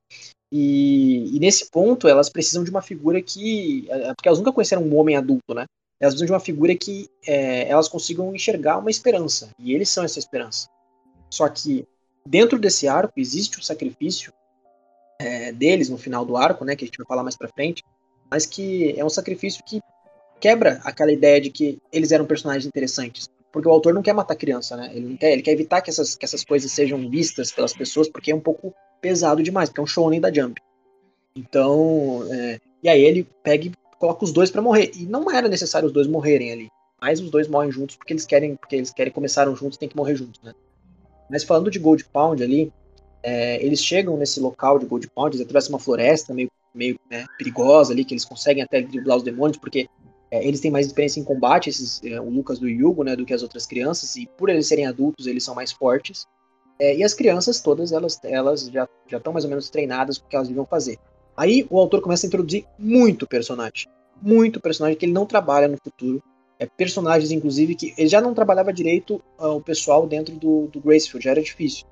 e, 0.52 1.36
e, 1.36 1.40
nesse 1.40 1.70
ponto 1.72 2.08
elas 2.08 2.30
precisam 2.30 2.64
de 2.64 2.70
uma 2.70 2.82
figura 2.82 3.22
que. 3.22 3.88
É, 3.90 4.14
porque 4.14 4.28
elas 4.28 4.38
nunca 4.38 4.54
conheceram 4.54 4.84
um 4.84 4.96
homem 4.98 5.16
adulto, 5.16 5.56
né? 5.56 5.66
Elas 6.00 6.14
precisam 6.14 6.28
de 6.28 6.32
uma 6.34 6.40
figura 6.40 6.76
que 6.76 7.10
é, 7.26 7.68
elas 7.68 7.88
consigam 7.88 8.36
enxergar 8.36 8.78
uma 8.78 8.92
esperança. 8.92 9.50
E 9.58 9.74
eles 9.74 9.90
são 9.90 10.04
essa 10.04 10.20
esperança. 10.20 10.68
Só 11.30 11.50
que 11.50 11.88
dentro 12.26 12.60
desse 12.60 12.88
arco 12.88 13.14
existe 13.18 13.58
um 13.58 13.64
sacrifício 13.64 14.32
é, 15.24 15.52
deles 15.52 15.90
no 15.90 15.98
final 15.98 16.26
do 16.26 16.36
arco, 16.36 16.66
né, 16.66 16.76
que 16.76 16.84
a 16.84 16.88
gente 16.88 16.98
vai 16.98 17.08
falar 17.08 17.24
mais 17.24 17.38
pra 17.38 17.48
frente, 17.48 17.84
mas 18.30 18.46
que 18.46 18.94
é 18.98 19.06
um 19.06 19.10
sacrifício 19.10 19.64
que 19.64 19.82
quebra 20.40 20.82
aquela 20.84 21.12
ideia 21.12 21.40
de 21.40 21.50
que 21.50 21.80
eles 21.92 22.12
eram 22.12 22.26
personagens 22.26 22.66
interessantes. 22.66 23.30
Porque 23.52 23.68
o 23.68 23.72
autor 23.72 23.94
não 23.94 24.02
quer 24.02 24.14
matar 24.14 24.36
criança, 24.36 24.76
né? 24.76 24.90
Ele, 24.94 25.16
quer, 25.16 25.32
ele 25.32 25.44
quer 25.44 25.52
evitar 25.52 25.80
que 25.80 25.90
essas, 25.92 26.16
que 26.16 26.26
essas 26.26 26.44
coisas 26.44 26.72
sejam 26.72 27.08
vistas 27.08 27.52
pelas 27.52 27.72
pessoas, 27.72 28.10
porque 28.10 28.32
é 28.32 28.36
um 28.36 28.40
pouco 28.40 28.74
pesado 29.00 29.44
demais, 29.44 29.70
porque 29.70 29.80
é 29.80 29.84
um 29.84 29.88
shonen 29.88 30.20
da 30.20 30.34
Jump. 30.34 30.60
Então, 31.36 32.28
é, 32.32 32.60
e 32.82 32.90
aí 32.90 33.02
ele 33.04 33.28
pega 33.44 33.68
e 33.68 33.72
coloca 34.00 34.26
os 34.26 34.32
dois 34.32 34.50
para 34.50 34.62
morrer. 34.62 34.92
E 34.96 35.06
não 35.06 35.32
era 35.32 35.48
necessário 35.48 35.86
os 35.86 35.94
dois 35.94 36.08
morrerem 36.08 36.52
ali. 36.52 36.68
Mas 37.00 37.20
os 37.22 37.30
dois 37.30 37.48
morrem 37.48 37.72
juntos 37.72 37.96
porque 37.96 38.12
eles 38.12 38.26
querem, 38.26 38.56
porque 38.56 38.76
eles 38.76 38.92
querem 38.92 39.14
começaram 39.14 39.56
juntos, 39.56 39.78
tem 39.78 39.88
que 39.88 39.96
morrer 39.96 40.16
juntos, 40.16 40.42
né? 40.42 40.54
Mas 41.30 41.44
falando 41.44 41.70
de 41.70 41.78
Gold 41.78 42.06
Pound 42.06 42.44
ali, 42.44 42.74
é, 43.24 43.64
eles 43.66 43.84
chegam 43.84 44.18
nesse 44.18 44.40
local 44.40 44.78
de 44.78 44.86
Gold 44.86 45.08
Pond, 45.08 45.36
eles 45.36 45.42
atravessam 45.42 45.70
uma 45.70 45.80
floresta 45.80 46.34
meio, 46.34 46.52
meio 46.76 47.00
né, 47.10 47.26
perigosa 47.38 47.94
ali, 47.94 48.04
que 48.04 48.14
eles 48.14 48.26
conseguem 48.26 48.62
até 48.62 48.82
driblar 48.82 49.18
os 49.18 49.24
demônios, 49.24 49.58
porque 49.58 49.88
é, 50.30 50.46
eles 50.46 50.60
têm 50.60 50.70
mais 50.70 50.88
experiência 50.88 51.20
em 51.20 51.24
combate, 51.24 51.70
esses, 51.70 52.02
é, 52.04 52.20
o 52.20 52.30
Lucas 52.30 52.60
do 52.60 52.68
Yugo, 52.68 53.04
né, 53.04 53.16
do 53.16 53.26
que 53.26 53.34
as 53.34 53.42
outras 53.42 53.66
crianças, 53.66 54.16
e 54.16 54.28
por 54.38 54.50
eles 54.50 54.68
serem 54.68 54.86
adultos, 54.86 55.26
eles 55.26 55.44
são 55.44 55.56
mais 55.56 55.72
fortes. 55.72 56.26
É, 56.80 56.96
e 56.98 57.04
as 57.04 57.14
crianças 57.14 57.62
todas, 57.62 57.92
elas, 57.92 58.20
elas 58.24 58.68
já 58.68 58.88
estão 59.12 59.32
mais 59.32 59.46
ou 59.46 59.50
menos 59.50 59.70
treinadas 59.70 60.18
com 60.18 60.26
o 60.26 60.30
que 60.30 60.36
elas 60.36 60.48
deviam 60.48 60.66
fazer. 60.66 60.98
Aí 61.38 61.66
o 61.70 61.80
autor 61.80 62.02
começa 62.02 62.26
a 62.26 62.28
introduzir 62.28 62.66
muito 62.78 63.28
personagem. 63.28 63.88
Muito 64.22 64.60
personagem 64.60 64.98
que 64.98 65.06
ele 65.06 65.14
não 65.14 65.26
trabalha 65.26 65.68
no 65.68 65.78
futuro. 65.78 66.22
É, 66.60 66.66
personagens, 66.66 67.32
inclusive, 67.32 67.76
que 67.76 67.94
ele 67.98 68.08
já 68.08 68.22
não 68.22 68.34
trabalhava 68.34 68.72
direito 68.72 69.22
uh, 69.40 69.48
o 69.48 69.62
pessoal 69.62 70.06
dentro 70.08 70.36
do, 70.36 70.68
do 70.68 70.80
Gracefield, 70.80 71.24
já 71.24 71.32
era 71.32 71.42
difícil. 71.42 71.86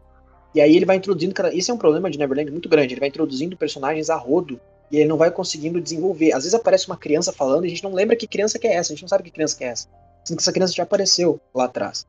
E 0.53 0.61
aí 0.61 0.75
ele 0.75 0.85
vai 0.85 0.97
introduzindo. 0.97 1.33
Esse 1.53 1.71
é 1.71 1.73
um 1.73 1.77
problema 1.77 2.09
de 2.09 2.17
Neverland 2.17 2.51
muito 2.51 2.67
grande. 2.67 2.93
Ele 2.93 2.99
vai 2.99 3.09
introduzindo 3.09 3.55
personagens 3.55 4.09
a 4.09 4.15
rodo 4.15 4.59
e 4.91 4.97
ele 4.97 5.07
não 5.07 5.17
vai 5.17 5.31
conseguindo 5.31 5.79
desenvolver. 5.79 6.33
Às 6.33 6.43
vezes 6.43 6.53
aparece 6.53 6.87
uma 6.87 6.97
criança 6.97 7.31
falando 7.31 7.63
e 7.63 7.67
a 7.67 7.69
gente 7.69 7.83
não 7.83 7.93
lembra 7.93 8.15
que 8.15 8.27
criança 8.27 8.59
que 8.59 8.67
é 8.67 8.73
essa, 8.73 8.91
a 8.91 8.95
gente 8.95 9.03
não 9.03 9.09
sabe 9.09 9.23
que 9.23 9.31
criança 9.31 9.57
que 9.57 9.63
é 9.63 9.67
essa. 9.67 9.87
Sendo 10.25 10.37
que 10.37 10.43
essa 10.43 10.51
criança 10.51 10.73
já 10.73 10.83
apareceu 10.83 11.39
lá 11.55 11.65
atrás. 11.65 12.05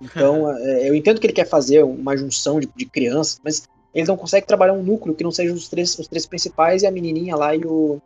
Então, 0.00 0.50
é, 0.60 0.88
eu 0.88 0.94
entendo 0.94 1.18
que 1.18 1.26
ele 1.26 1.32
quer 1.32 1.48
fazer 1.48 1.82
uma 1.82 2.16
junção 2.16 2.60
de, 2.60 2.68
de 2.76 2.84
crianças, 2.84 3.40
mas 3.42 3.66
ele 3.94 4.06
não 4.06 4.16
consegue 4.16 4.46
trabalhar 4.46 4.74
um 4.74 4.82
núcleo 4.82 5.14
que 5.14 5.24
não 5.24 5.30
seja 5.30 5.54
os 5.54 5.68
três, 5.68 5.98
os 5.98 6.06
três 6.06 6.26
principais 6.26 6.82
e 6.82 6.86
a 6.86 6.90
menininha 6.90 7.34
lá 7.34 7.56
e 7.56 7.64
o. 7.64 8.00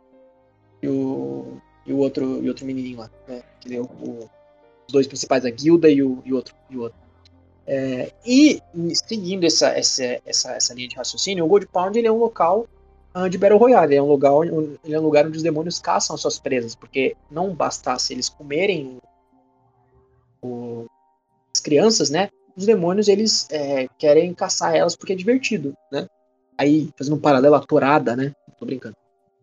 E 0.83 0.89
o, 0.89 1.61
e 1.85 1.93
o, 1.93 1.99
outro, 1.99 2.43
e 2.43 2.49
outro 2.49 2.65
menininho 2.65 3.01
lá. 3.01 3.11
Né? 3.27 3.43
Que 3.61 3.75
é 3.75 3.81
o, 3.81 3.85
o, 3.85 4.31
os 4.87 4.93
dois 4.93 5.07
principais, 5.09 5.45
a 5.45 5.51
Guilda 5.51 5.91
e 5.91 6.03
o, 6.03 6.23
e 6.25 6.33
outro, 6.33 6.55
e 6.71 6.77
o 6.77 6.83
outro. 6.83 7.00
É, 7.73 8.13
e 8.27 8.61
seguindo 9.07 9.45
essa, 9.45 9.69
essa, 9.69 10.03
essa, 10.27 10.51
essa, 10.55 10.75
linha 10.75 10.89
de 10.89 10.97
raciocínio, 10.97 11.45
o 11.45 11.47
Gold 11.47 11.69
Pound 11.69 11.97
ele 11.97 12.09
é 12.09 12.11
um 12.11 12.19
local 12.19 12.67
uh, 13.15 13.31
de 13.31 13.39
Battle 13.39 13.61
Royale, 13.61 13.93
ele 13.93 14.01
é, 14.01 14.03
um 14.03 14.09
lugar, 14.09 14.33
ele 14.45 14.93
é 14.93 14.99
um 14.99 15.05
lugar 15.05 15.25
onde 15.25 15.37
os 15.37 15.43
demônios 15.45 15.79
caçam 15.79 16.17
as 16.17 16.21
suas 16.21 16.37
presas, 16.37 16.75
porque 16.75 17.17
não 17.31 17.55
bastasse 17.55 18.13
eles 18.13 18.29
comerem 18.29 18.99
o, 20.43 20.87
as 21.55 21.61
crianças, 21.61 22.11
né? 22.11 22.31
Os 22.57 22.67
demônios 22.67 23.07
eles 23.07 23.47
é, 23.53 23.87
querem 23.97 24.35
caçar 24.35 24.75
elas 24.75 24.97
porque 24.97 25.13
é 25.13 25.17
divertido, 25.17 25.73
né? 25.93 26.09
Aí, 26.59 26.91
fazendo 26.99 27.15
um 27.15 27.21
paralelo 27.21 27.55
à 27.55 27.61
torada, 27.61 28.17
né? 28.17 28.35
Tô 28.59 28.67
brincando. 28.67 28.97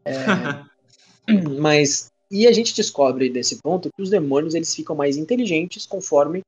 É, 0.03 0.13
mas 1.61 2.11
e 2.29 2.45
a 2.45 2.51
gente 2.51 2.75
descobre 2.75 3.29
desse 3.29 3.61
ponto 3.61 3.89
que 3.95 4.01
os 4.01 4.09
demônios 4.09 4.53
eles 4.53 4.75
ficam 4.75 4.97
mais 4.97 5.15
inteligentes 5.15 5.85
conforme 5.85 6.43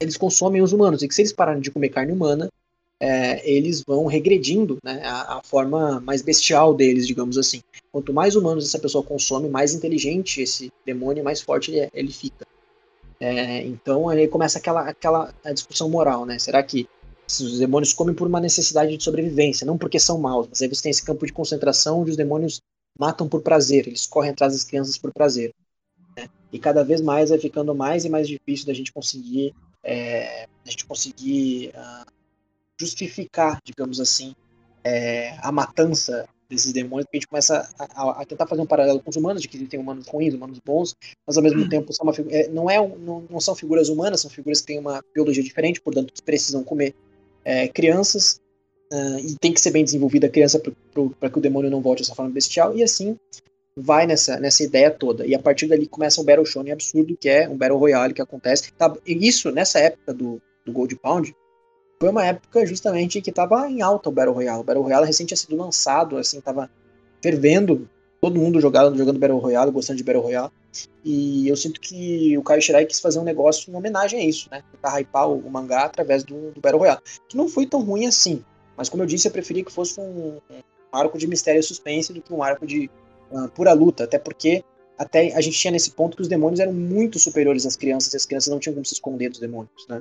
eles 0.00 0.16
consomem 0.16 0.62
os 0.62 0.72
humanos, 0.72 1.02
e 1.02 1.08
que 1.08 1.14
se 1.14 1.22
eles 1.22 1.32
pararem 1.32 1.60
de 1.60 1.70
comer 1.70 1.88
carne 1.88 2.12
humana, 2.12 2.50
é, 2.98 3.48
eles 3.48 3.82
vão 3.86 4.06
regredindo 4.06 4.78
né, 4.82 5.02
a, 5.04 5.38
a, 5.38 5.42
forma 5.42 6.00
mais 6.00 6.22
bestial 6.22 6.74
deles, 6.74 7.06
digamos 7.06 7.36
assim. 7.36 7.62
Quanto 7.92 8.12
mais 8.12 8.36
humanos 8.36 8.66
essa 8.66 8.78
pessoa 8.78 9.04
consome, 9.04 9.48
mais 9.48 9.74
inteligente 9.74 10.40
esse 10.40 10.72
demônio, 10.84 11.22
mais 11.22 11.40
forte 11.40 11.70
ele, 11.70 11.80
é, 11.80 11.90
ele 11.92 12.12
fica. 12.12 12.46
É, 13.20 13.64
então 13.66 14.08
aí 14.08 14.28
começa 14.28 14.58
aquela, 14.58 14.88
aquela 14.88 15.32
discussão 15.52 15.88
moral, 15.88 16.24
né? 16.24 16.38
Será 16.38 16.62
que 16.62 16.88
os 17.28 17.58
demônios 17.58 17.92
comem 17.92 18.14
por 18.14 18.28
uma 18.28 18.40
necessidade 18.40 18.96
de 18.96 19.02
sobrevivência, 19.02 19.66
não 19.66 19.76
porque 19.76 19.98
são 19.98 20.18
maus, 20.18 20.46
mas 20.48 20.62
aí 20.62 20.68
você 20.68 20.82
tem 20.82 20.90
esse 20.90 21.04
campo 21.04 21.26
de 21.26 21.32
concentração 21.32 22.00
onde 22.00 22.12
os 22.12 22.16
demônios 22.16 22.60
matam 22.98 23.28
por 23.28 23.42
prazer, 23.42 23.86
eles 23.86 24.06
correm 24.06 24.30
atrás 24.30 24.52
das 24.52 24.64
crianças 24.64 24.96
por 24.96 25.12
prazer. 25.12 25.52
Né? 26.16 26.28
E 26.52 26.58
cada 26.58 26.84
vez 26.84 27.00
mais 27.00 27.30
vai 27.30 27.38
ficando 27.38 27.74
mais 27.74 28.04
e 28.04 28.08
mais 28.08 28.28
difícil 28.28 28.66
da 28.66 28.72
gente 28.72 28.92
conseguir 28.92 29.54
é, 29.86 30.48
a 30.66 30.70
gente 30.70 30.84
conseguir 30.84 31.68
uh, 31.68 32.10
justificar, 32.78 33.60
digamos 33.64 34.00
assim, 34.00 34.34
é, 34.82 35.36
a 35.40 35.52
matança 35.52 36.28
desses 36.48 36.72
demônios, 36.72 37.06
porque 37.06 37.18
a 37.18 37.20
gente 37.20 37.28
começa 37.28 37.72
a, 37.78 38.02
a, 38.02 38.22
a, 38.22 38.24
tentar 38.24 38.46
fazer 38.46 38.62
um 38.62 38.66
paralelo 38.66 39.00
com 39.00 39.10
os 39.10 39.16
humanos, 39.16 39.42
de 39.42 39.48
que 39.48 39.64
tem 39.66 39.78
humanos 39.78 40.06
ruins, 40.08 40.34
humanos 40.34 40.60
bons, 40.64 40.94
mas 41.26 41.36
ao 41.36 41.42
mesmo 41.42 41.62
hum. 41.62 41.68
tempo 41.68 41.92
são 41.92 42.08
é, 42.30 42.48
não, 42.48 42.68
é, 42.68 42.76
não, 42.76 43.24
não, 43.30 43.40
são 43.40 43.54
figuras 43.54 43.88
humanas, 43.88 44.20
são 44.20 44.30
figuras 44.30 44.60
que 44.60 44.66
têm 44.66 44.78
uma 44.78 45.02
biologia 45.14 45.42
diferente, 45.42 45.80
portanto 45.80 46.12
precisam 46.24 46.62
comer 46.62 46.94
é, 47.44 47.68
crianças, 47.68 48.40
uh, 48.92 49.18
e 49.18 49.36
tem 49.36 49.52
que 49.52 49.60
ser 49.60 49.70
bem 49.70 49.84
desenvolvida 49.84 50.26
a 50.26 50.30
criança 50.30 50.60
para 51.18 51.30
que 51.30 51.38
o 51.38 51.40
demônio 51.40 51.70
não 51.70 51.80
volte 51.80 52.02
dessa 52.02 52.14
forma 52.14 52.30
bestial, 52.32 52.76
e 52.76 52.82
assim 52.82 53.16
vai 53.76 54.06
nessa, 54.06 54.40
nessa 54.40 54.62
ideia 54.62 54.90
toda. 54.90 55.26
E 55.26 55.34
a 55.34 55.38
partir 55.38 55.66
dali 55.66 55.86
começa 55.86 56.20
um 56.20 56.24
Battle 56.24 56.46
Shonen 56.46 56.72
absurdo, 56.72 57.16
que 57.16 57.28
é 57.28 57.48
um 57.48 57.56
Battle 57.56 57.78
Royale 57.78 58.14
que 58.14 58.22
acontece. 58.22 58.72
Tá, 58.72 58.92
e 59.06 59.28
isso, 59.28 59.50
nessa 59.50 59.78
época 59.78 60.14
do, 60.14 60.40
do 60.64 60.72
Gold 60.72 60.96
Pound, 60.96 61.36
foi 62.00 62.08
uma 62.08 62.24
época 62.24 62.64
justamente 62.64 63.20
que 63.20 63.30
estava 63.30 63.68
em 63.68 63.82
alta 63.82 64.08
o 64.08 64.12
Battle 64.12 64.34
Royale. 64.34 64.60
O 64.60 64.64
Battle 64.64 64.82
Royale 64.82 65.06
recente 65.06 65.28
tinha 65.28 65.36
sido 65.36 65.56
lançado, 65.56 66.16
assim, 66.16 66.40
tava 66.40 66.70
fervendo, 67.22 67.88
todo 68.20 68.38
mundo 68.38 68.60
jogando, 68.60 68.96
jogando 68.96 69.18
Battle 69.18 69.38
Royale, 69.38 69.70
gostando 69.70 69.98
de 69.98 70.04
Battle 70.04 70.22
Royale. 70.22 70.50
E 71.04 71.48
eu 71.48 71.56
sinto 71.56 71.80
que 71.80 72.36
o 72.36 72.42
Caio 72.42 72.62
Shirai 72.62 72.86
quis 72.86 73.00
fazer 73.00 73.18
um 73.18 73.24
negócio 73.24 73.70
em 73.70 73.76
homenagem 73.76 74.20
a 74.20 74.24
isso, 74.24 74.48
né? 74.50 74.62
Tentar 74.72 74.98
hypar 74.98 75.28
o, 75.28 75.38
o 75.38 75.50
mangá 75.50 75.84
através 75.84 76.24
do, 76.24 76.50
do, 76.50 76.60
Battle 76.60 76.80
Royale. 76.80 77.00
Que 77.28 77.36
não 77.36 77.48
foi 77.48 77.66
tão 77.66 77.82
ruim 77.82 78.06
assim. 78.06 78.42
Mas 78.76 78.88
como 78.88 79.02
eu 79.02 79.06
disse, 79.06 79.28
eu 79.28 79.32
preferia 79.32 79.64
que 79.64 79.72
fosse 79.72 79.98
um, 79.98 80.38
um 80.50 80.62
arco 80.92 81.16
de 81.16 81.26
mistério 81.26 81.60
e 81.60 81.62
suspense 81.62 82.12
do 82.12 82.20
que 82.20 82.32
um 82.32 82.42
arco 82.42 82.66
de 82.66 82.90
pura 83.54 83.72
luta, 83.72 84.04
até 84.04 84.18
porque 84.18 84.64
até 84.98 85.34
a 85.34 85.40
gente 85.40 85.58
tinha 85.58 85.70
nesse 85.70 85.90
ponto 85.90 86.16
que 86.16 86.22
os 86.22 86.28
demônios 86.28 86.60
eram 86.60 86.72
muito 86.72 87.18
superiores 87.18 87.66
às 87.66 87.76
crianças 87.76 88.12
e 88.14 88.16
as 88.16 88.24
crianças 88.24 88.52
não 88.52 88.58
tinham 88.58 88.74
como 88.74 88.86
se 88.86 88.94
esconder 88.94 89.28
dos 89.28 89.38
demônios, 89.38 89.86
né? 89.88 90.00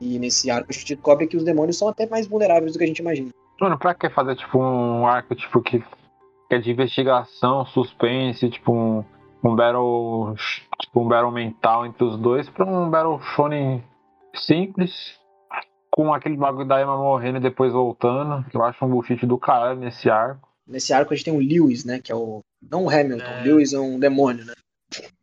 E 0.00 0.18
nesse 0.18 0.50
arco 0.50 0.68
a 0.70 0.72
gente 0.72 0.94
descobre 0.94 1.26
que 1.26 1.36
os 1.36 1.44
demônios 1.44 1.76
são 1.76 1.88
até 1.88 2.06
mais 2.06 2.26
vulneráveis 2.26 2.72
do 2.72 2.78
que 2.78 2.84
a 2.84 2.86
gente 2.86 3.00
imagina. 3.00 3.30
Mano, 3.60 3.78
pra 3.78 3.94
que 3.94 4.08
fazer 4.08 4.36
tipo 4.36 4.58
um 4.58 5.06
arco 5.06 5.34
tipo 5.34 5.60
que, 5.60 5.80
que 5.80 6.54
é 6.54 6.58
de 6.58 6.70
investigação, 6.70 7.66
suspense, 7.66 8.48
tipo 8.48 8.72
um, 8.72 9.04
um 9.44 9.54
battle 9.54 10.34
tipo 10.80 11.00
um 11.00 11.08
battle 11.08 11.30
mental 11.30 11.84
entre 11.84 12.02
os 12.02 12.18
dois 12.18 12.48
pra 12.48 12.64
um 12.64 12.88
battle 12.88 13.20
shonen 13.20 13.84
simples 14.34 15.20
com 15.90 16.14
aquele 16.14 16.36
bagulho 16.36 16.66
da 16.66 16.80
Emma 16.80 16.96
morrendo 16.96 17.38
e 17.38 17.42
depois 17.42 17.72
voltando, 17.72 18.44
que 18.48 18.56
eu 18.56 18.62
acho 18.62 18.82
um 18.84 18.88
bullshit 18.88 19.26
do 19.26 19.36
caralho 19.36 19.80
nesse 19.80 20.08
arco. 20.08 20.48
Nesse 20.70 20.92
arco 20.92 21.12
a 21.12 21.16
gente 21.16 21.24
tem 21.24 21.34
o 21.34 21.40
Lewis, 21.40 21.84
né? 21.84 21.98
Que 21.98 22.12
é 22.12 22.14
o. 22.14 22.40
Não 22.70 22.84
o 22.84 22.90
Hamilton, 22.90 23.24
é. 23.24 23.40
o 23.40 23.44
Lewis 23.44 23.72
é 23.72 23.78
um 23.78 23.98
demônio, 23.98 24.44
né? 24.44 24.54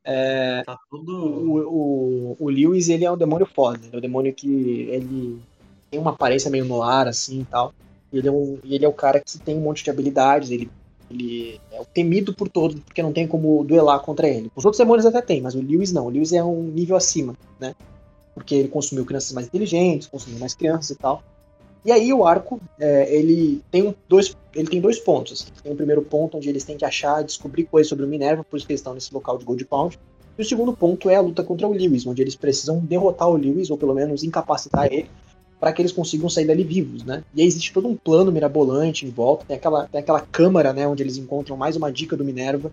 É, 0.04 0.64
tá 0.66 0.78
tudo... 0.90 1.14
o, 1.14 1.58
o, 1.68 2.38
o 2.40 2.50
Lewis, 2.50 2.90
ele 2.90 3.06
é 3.06 3.12
um 3.12 3.18
demônio 3.18 3.46
foda. 3.46 3.80
Ele 3.84 3.96
é 3.96 3.98
um 3.98 4.02
demônio 4.02 4.34
que 4.34 4.88
ele 4.90 5.42
tem 5.90 6.00
uma 6.00 6.12
aparência 6.12 6.50
meio 6.50 6.66
no 6.66 6.82
ar, 6.82 7.08
assim 7.08 7.42
e 7.42 7.46
tal. 7.46 7.74
Ele 8.12 8.28
é, 8.28 8.32
um, 8.32 8.58
ele 8.64 8.86
é 8.86 8.88
o 8.88 8.94
cara 8.94 9.20
que 9.20 9.38
tem 9.40 9.56
um 9.56 9.62
monte 9.62 9.84
de 9.84 9.90
habilidades, 9.90 10.50
ele, 10.50 10.70
ele 11.12 11.60
é 11.72 11.82
o 11.82 11.86
temido 11.86 12.34
por 12.34 12.48
todos, 12.48 12.80
porque 12.80 13.04
não 13.04 13.12
tem 13.12 13.28
como 13.28 13.64
duelar 13.64 14.00
contra 14.00 14.28
ele. 14.28 14.52
Os 14.56 14.64
outros 14.64 14.80
demônios 14.80 15.06
até 15.06 15.22
tem, 15.22 15.42
mas 15.42 15.56
o 15.56 15.62
Lewis 15.62 15.92
não. 15.92 16.08
O 16.08 16.10
Lewis 16.10 16.32
é 16.32 16.44
um 16.44 16.64
nível 16.64 16.96
acima, 16.96 17.36
né? 17.60 17.76
Porque 18.34 18.56
ele 18.56 18.70
consumiu 18.70 19.06
crianças 19.06 19.34
mais 19.34 19.48
inteligentes, 19.48 20.08
consumiu 20.08 20.40
mais 20.40 20.54
crianças 20.54 20.92
e 20.92 20.96
tal. 20.96 21.22
E 21.86 21.92
aí 21.92 22.14
o 22.14 22.26
arco, 22.26 22.60
é, 22.80 23.16
ele, 23.16 23.62
tem 23.72 23.96
dois, 24.10 24.36
ele 24.54 24.68
tem 24.68 24.82
dois 24.82 25.00
pontos. 25.00 25.52
Tem 25.64 25.72
o 25.72 25.76
primeiro 25.76 26.02
ponto 26.02 26.38
onde 26.38 26.50
eles 26.50 26.64
têm 26.64 26.78
que 26.78 26.86
achar, 26.86 27.24
descobrir 27.24 27.64
coisas 27.66 27.88
sobre 27.88 28.06
o 28.06 28.08
Minerva, 28.08 28.44
por 28.44 28.58
isso 28.58 28.66
que 28.66 28.74
eles 28.74 28.82
estão 28.82 28.94
nesse 28.94 29.14
local 29.14 29.38
de 29.38 29.46
Gold 29.46 29.64
Pound. 29.66 30.00
E 30.38 30.42
o 30.42 30.46
segundo 30.46 30.74
ponto 30.74 31.10
é 31.10 31.16
a 31.16 31.22
luta 31.22 31.44
contra 31.44 31.68
o 31.68 31.74
Lewis, 31.74 32.06
onde 32.06 32.22
eles 32.22 32.36
precisam 32.36 32.80
derrotar 32.80 33.28
o 33.30 33.36
Lewis, 33.36 33.70
ou 33.70 33.78
pelo 33.78 33.94
menos 33.94 34.24
incapacitar 34.24 34.86
ele, 34.86 35.10
para 35.60 35.74
que 35.74 35.82
eles 35.82 35.92
consigam 35.92 36.30
sair 36.30 36.46
dali 36.46 36.64
vivos, 36.64 37.04
né? 37.04 37.24
E 37.34 37.42
aí 37.42 37.48
existe 37.48 37.74
todo 37.74 37.88
um 37.88 37.96
plano 37.96 38.32
mirabolante 38.32 39.06
em 39.06 39.10
volta, 39.10 39.46
tem 39.46 39.58
aquela, 39.58 39.88
tem 39.88 40.00
aquela 40.00 40.22
câmara, 40.22 40.72
né, 40.74 40.88
onde 40.88 41.02
eles 41.02 41.18
encontram 41.18 41.58
mais 41.58 41.76
uma 41.76 41.92
dica 41.92 42.16
do 42.16 42.24
Minerva, 42.24 42.72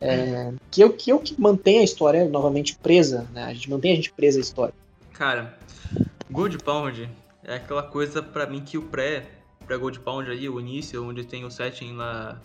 é, 0.00 0.52
que, 0.70 0.82
é, 0.82 0.88
que 0.88 1.10
é 1.10 1.14
o 1.14 1.18
que 1.18 1.40
mantém 1.40 1.78
a 1.80 1.84
história 1.84 2.28
novamente 2.28 2.76
presa, 2.76 3.26
né? 3.32 3.44
A 3.44 3.52
gente 3.52 3.68
mantém 3.70 3.92
a 3.92 3.96
gente 3.96 4.12
presa 4.12 4.38
à 4.38 4.40
história. 4.40 4.74
Cara, 5.12 5.56
Gold 6.30 6.58
Pound 6.58 7.08
é 7.48 7.54
aquela 7.54 7.82
coisa 7.82 8.22
para 8.22 8.46
mim 8.46 8.60
que 8.60 8.76
o 8.76 8.82
pré, 8.82 9.26
pré 9.66 9.76
Gold 9.78 9.98
Pound 10.00 10.30
aí, 10.30 10.48
o 10.48 10.60
início, 10.60 11.02
onde 11.08 11.24
tem 11.24 11.44
o 11.44 11.50
setting 11.50 11.94
lá 11.94 12.40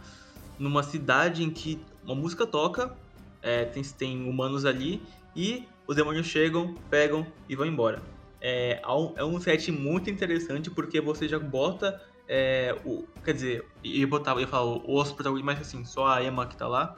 numa 0.57 0.81
cidade 0.81 1.43
em 1.43 1.49
que 1.49 1.79
uma 2.03 2.15
música 2.15 2.47
toca, 2.47 2.95
é, 3.41 3.65
tem, 3.65 3.83
tem 3.83 4.29
humanos 4.29 4.65
ali 4.65 5.01
e 5.35 5.67
os 5.85 5.97
demônios 5.97 6.27
chegam, 6.27 6.73
pegam 6.89 7.27
e 7.49 7.55
vão 7.55 7.65
embora. 7.65 8.01
É, 8.39 8.81
é 9.15 9.23
um 9.23 9.39
set 9.41 9.71
muito 9.71 10.09
interessante 10.09 10.69
porque 10.69 11.01
você 11.01 11.27
já 11.27 11.37
bota 11.37 12.01
é, 12.27 12.77
o, 12.85 13.03
quer 13.25 13.33
dizer, 13.33 13.67
ia 13.83 14.07
botar, 14.07 14.39
ia 14.39 14.47
falar 14.47 14.77
os 14.77 15.11
protagonistas, 15.11 15.57
mas 15.57 15.67
assim, 15.67 15.83
só 15.83 16.07
a 16.07 16.23
Emma 16.23 16.47
que 16.47 16.55
tá 16.55 16.67
lá. 16.67 16.97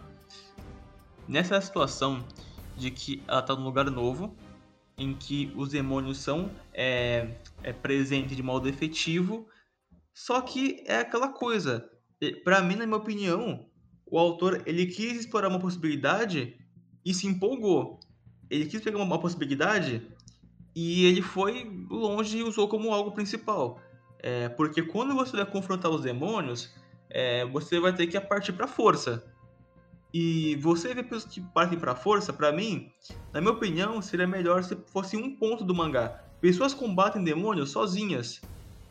Nessa 1.27 1.59
situação 1.59 2.23
de 2.77 2.91
que 2.91 3.23
ela 3.27 3.41
tá 3.41 3.55
num 3.55 3.63
lugar 3.63 3.89
novo, 3.89 4.35
em 4.97 5.13
que 5.13 5.51
os 5.55 5.69
demônios 5.69 6.19
são 6.19 6.51
é, 6.73 7.29
é 7.65 7.73
presentes 7.73 8.37
de 8.37 8.43
modo 8.43 8.69
efetivo, 8.69 9.47
só 10.13 10.39
que 10.39 10.83
é 10.85 10.99
aquela 10.99 11.29
coisa. 11.29 11.89
Para 12.43 12.61
mim, 12.61 12.75
na 12.75 12.85
minha 12.85 12.97
opinião, 12.97 13.65
o 14.05 14.19
autor 14.19 14.61
ele 14.67 14.85
quis 14.85 15.19
explorar 15.19 15.49
uma 15.49 15.59
possibilidade 15.59 16.57
e 17.03 17.13
se 17.13 17.25
empolgou. 17.25 17.99
Ele 18.49 18.67
quis 18.67 18.81
pegar 18.81 18.99
uma 18.99 19.19
possibilidade 19.19 20.07
e 20.75 21.05
ele 21.05 21.23
foi 21.23 21.67
longe 21.89 22.37
e 22.37 22.43
usou 22.43 22.67
como 22.67 22.93
algo 22.93 23.11
principal. 23.11 23.81
É, 24.19 24.47
porque 24.49 24.83
quando 24.83 25.15
você 25.15 25.35
vai 25.35 25.45
confrontar 25.45 25.89
os 25.91 26.03
demônios, 26.03 26.71
é, 27.09 27.45
você 27.45 27.79
vai 27.79 27.93
ter 27.93 28.05
que 28.05 28.19
partir 28.21 28.53
para 28.53 28.67
força. 28.67 29.25
E 30.13 30.55
você 30.57 30.93
vê 30.93 31.01
pessoas 31.01 31.25
que 31.25 31.41
partem 31.41 31.79
para 31.79 31.95
força, 31.95 32.31
para 32.31 32.51
mim, 32.51 32.91
na 33.33 33.41
minha 33.41 33.53
opinião, 33.53 34.01
seria 34.01 34.27
melhor 34.27 34.63
se 34.63 34.75
fosse 34.87 35.17
um 35.17 35.35
ponto 35.35 35.63
do 35.63 35.73
mangá. 35.73 36.24
Pessoas 36.45 36.75
combatem 36.75 37.23
demônios 37.23 37.71
sozinhas, 37.71 38.39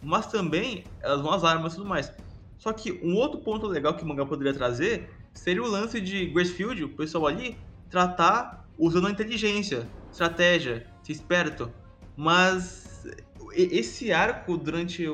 mas 0.03 0.27
também 0.27 0.83
elas 1.01 1.21
vão 1.21 1.31
às 1.31 1.45
armas 1.45 1.73
e 1.73 1.77
tudo 1.77 1.89
mais. 1.89 2.13
Só 2.59 2.73
que 2.73 2.91
um 3.01 3.15
outro 3.15 3.39
ponto 3.43 3.69
legal 3.69 3.95
que 3.95 4.03
o 4.03 4.07
mangá 4.09 4.27
poderia 4.27 4.53
trazer 4.53 5.09
seria 5.33 5.63
o 5.63 5.69
lance 5.69 6.01
de 6.01 6.27
Gracefield, 6.27 6.83
o 6.83 6.89
pessoal 6.89 7.29
ali, 7.29 7.57
tratar 7.89 8.69
usando 8.77 9.07
a 9.07 9.11
inteligência, 9.13 9.89
estratégia, 10.11 10.85
ser 11.05 11.13
esperto. 11.13 11.71
Mas 12.17 13.07
esse 13.53 14.13
arco 14.13 14.57
durante 14.57 15.07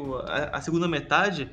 a, 0.50 0.62
segunda 0.62 0.88
metade 0.88 1.50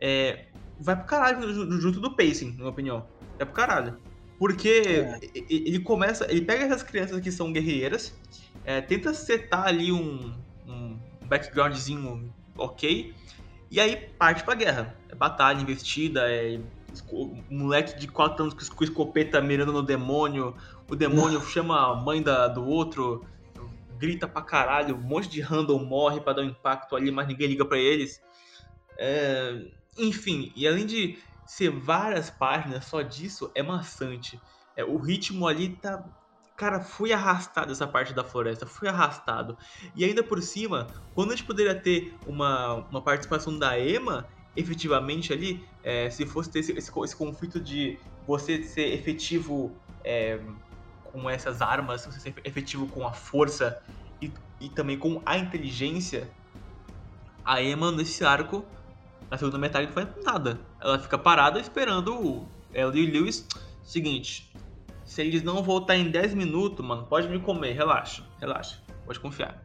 é, 0.00 0.46
vai 0.80 0.96
pro 0.96 1.04
caralho 1.04 1.78
junto 1.78 2.00
do 2.00 2.16
pacing, 2.16 2.52
na 2.52 2.56
minha 2.56 2.70
opinião. 2.70 3.06
É 3.38 3.44
pro 3.44 3.52
caralho. 3.52 3.98
Porque 4.38 4.82
é. 4.86 5.20
ele 5.50 5.80
começa. 5.80 6.24
Ele 6.30 6.40
pega 6.40 6.64
essas 6.64 6.82
crianças 6.82 7.20
que 7.20 7.30
são 7.30 7.52
guerreiras, 7.52 8.14
é, 8.64 8.80
tenta 8.80 9.12
setar 9.12 9.66
ali 9.66 9.92
um, 9.92 10.34
um 10.66 10.98
backgroundzinho 11.26 12.32
ok, 12.56 13.14
e 13.70 13.80
aí 13.80 13.96
parte 14.18 14.44
pra 14.44 14.54
guerra. 14.54 14.96
É 15.08 15.14
batalha, 15.14 15.60
investida, 15.60 16.30
é 16.30 16.60
moleque 17.50 17.98
de 17.98 18.06
4 18.06 18.44
anos 18.44 18.68
com 18.68 18.84
escopeta 18.84 19.40
mirando 19.40 19.72
no 19.72 19.82
demônio, 19.82 20.54
o 20.88 20.94
demônio 20.94 21.40
chama 21.46 21.92
a 21.92 21.94
mãe 21.96 22.22
da, 22.22 22.46
do 22.46 22.64
outro, 22.64 23.26
grita 23.98 24.28
pra 24.28 24.42
caralho, 24.42 24.96
um 24.96 25.00
monte 25.00 25.28
de 25.28 25.40
random 25.40 25.84
morre 25.84 26.20
para 26.20 26.34
dar 26.34 26.42
um 26.42 26.46
impacto 26.46 26.94
ali, 26.94 27.10
mas 27.10 27.26
ninguém 27.26 27.48
liga 27.48 27.64
para 27.64 27.78
eles. 27.78 28.22
É... 28.96 29.60
Enfim, 29.96 30.52
e 30.56 30.66
além 30.66 30.86
de 30.86 31.18
ser 31.46 31.70
várias 31.70 32.30
páginas 32.30 32.84
só 32.84 33.02
disso, 33.02 33.50
é 33.54 33.62
maçante. 33.62 34.40
É, 34.76 34.84
o 34.84 34.96
ritmo 34.98 35.46
ali 35.46 35.76
tá. 35.76 36.04
Cara, 36.56 36.80
foi 36.80 37.12
arrastado 37.12 37.72
essa 37.72 37.86
parte 37.86 38.14
da 38.14 38.22
floresta, 38.22 38.64
foi 38.64 38.88
arrastado. 38.88 39.58
E 39.96 40.04
ainda 40.04 40.22
por 40.22 40.40
cima, 40.40 40.86
quando 41.12 41.32
a 41.32 41.36
gente 41.36 41.44
poderia 41.44 41.74
ter 41.74 42.14
uma, 42.26 42.74
uma 42.90 43.02
participação 43.02 43.58
da 43.58 43.78
Emma, 43.78 44.28
efetivamente 44.56 45.32
ali, 45.32 45.66
é, 45.82 46.08
se 46.10 46.24
fosse 46.24 46.50
ter 46.50 46.60
esse, 46.60 46.72
esse, 46.72 46.92
esse, 46.96 47.16
conflito 47.16 47.58
de 47.58 47.98
você 48.24 48.62
ser 48.62 48.92
efetivo 48.92 49.74
é, 50.04 50.38
com 51.04 51.28
essas 51.28 51.60
armas, 51.60 52.06
você 52.06 52.20
ser 52.20 52.34
efetivo 52.44 52.86
com 52.86 53.04
a 53.04 53.12
força 53.12 53.82
e, 54.22 54.32
e 54.60 54.68
também 54.68 54.96
com 54.96 55.20
a 55.26 55.36
inteligência, 55.36 56.30
a 57.44 57.60
Emma 57.60 57.90
nesse 57.90 58.24
arco, 58.24 58.64
na 59.28 59.36
segunda 59.36 59.58
metade, 59.58 59.86
não 59.86 59.92
faz 59.92 60.08
nada. 60.24 60.60
Ela 60.80 61.00
fica 61.00 61.18
parada 61.18 61.58
esperando 61.58 62.46
ela 62.72 62.96
e 62.96 63.08
o 63.08 63.12
Lewis. 63.12 63.46
Seguinte, 63.82 64.50
se 65.04 65.22
eles 65.22 65.42
não 65.42 65.62
voltar 65.62 65.96
em 65.96 66.10
10 66.10 66.34
minutos, 66.34 66.84
mano, 66.84 67.06
pode 67.06 67.28
me 67.28 67.38
comer, 67.40 67.72
relaxa, 67.72 68.24
relaxa, 68.40 68.82
pode 69.04 69.20
confiar. 69.20 69.62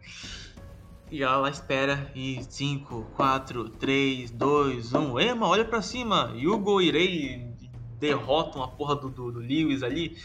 E 1.11 1.23
ela 1.23 1.49
espera 1.49 2.11
e 2.13 2.43
5, 2.43 3.11
4, 3.15 3.69
3, 3.69 4.29
2, 4.29 4.93
1. 4.93 5.19
Emma, 5.19 5.47
olha 5.47 5.65
pra 5.65 5.81
cima. 5.81 6.31
Hugo 6.35 6.79
Irei 6.79 7.51
derrotam 7.99 8.61
a 8.61 8.67
porra 8.67 8.95
do, 8.95 9.09
do, 9.09 9.31
do 9.31 9.39
Lewis 9.39 9.81
ali. 9.81 10.15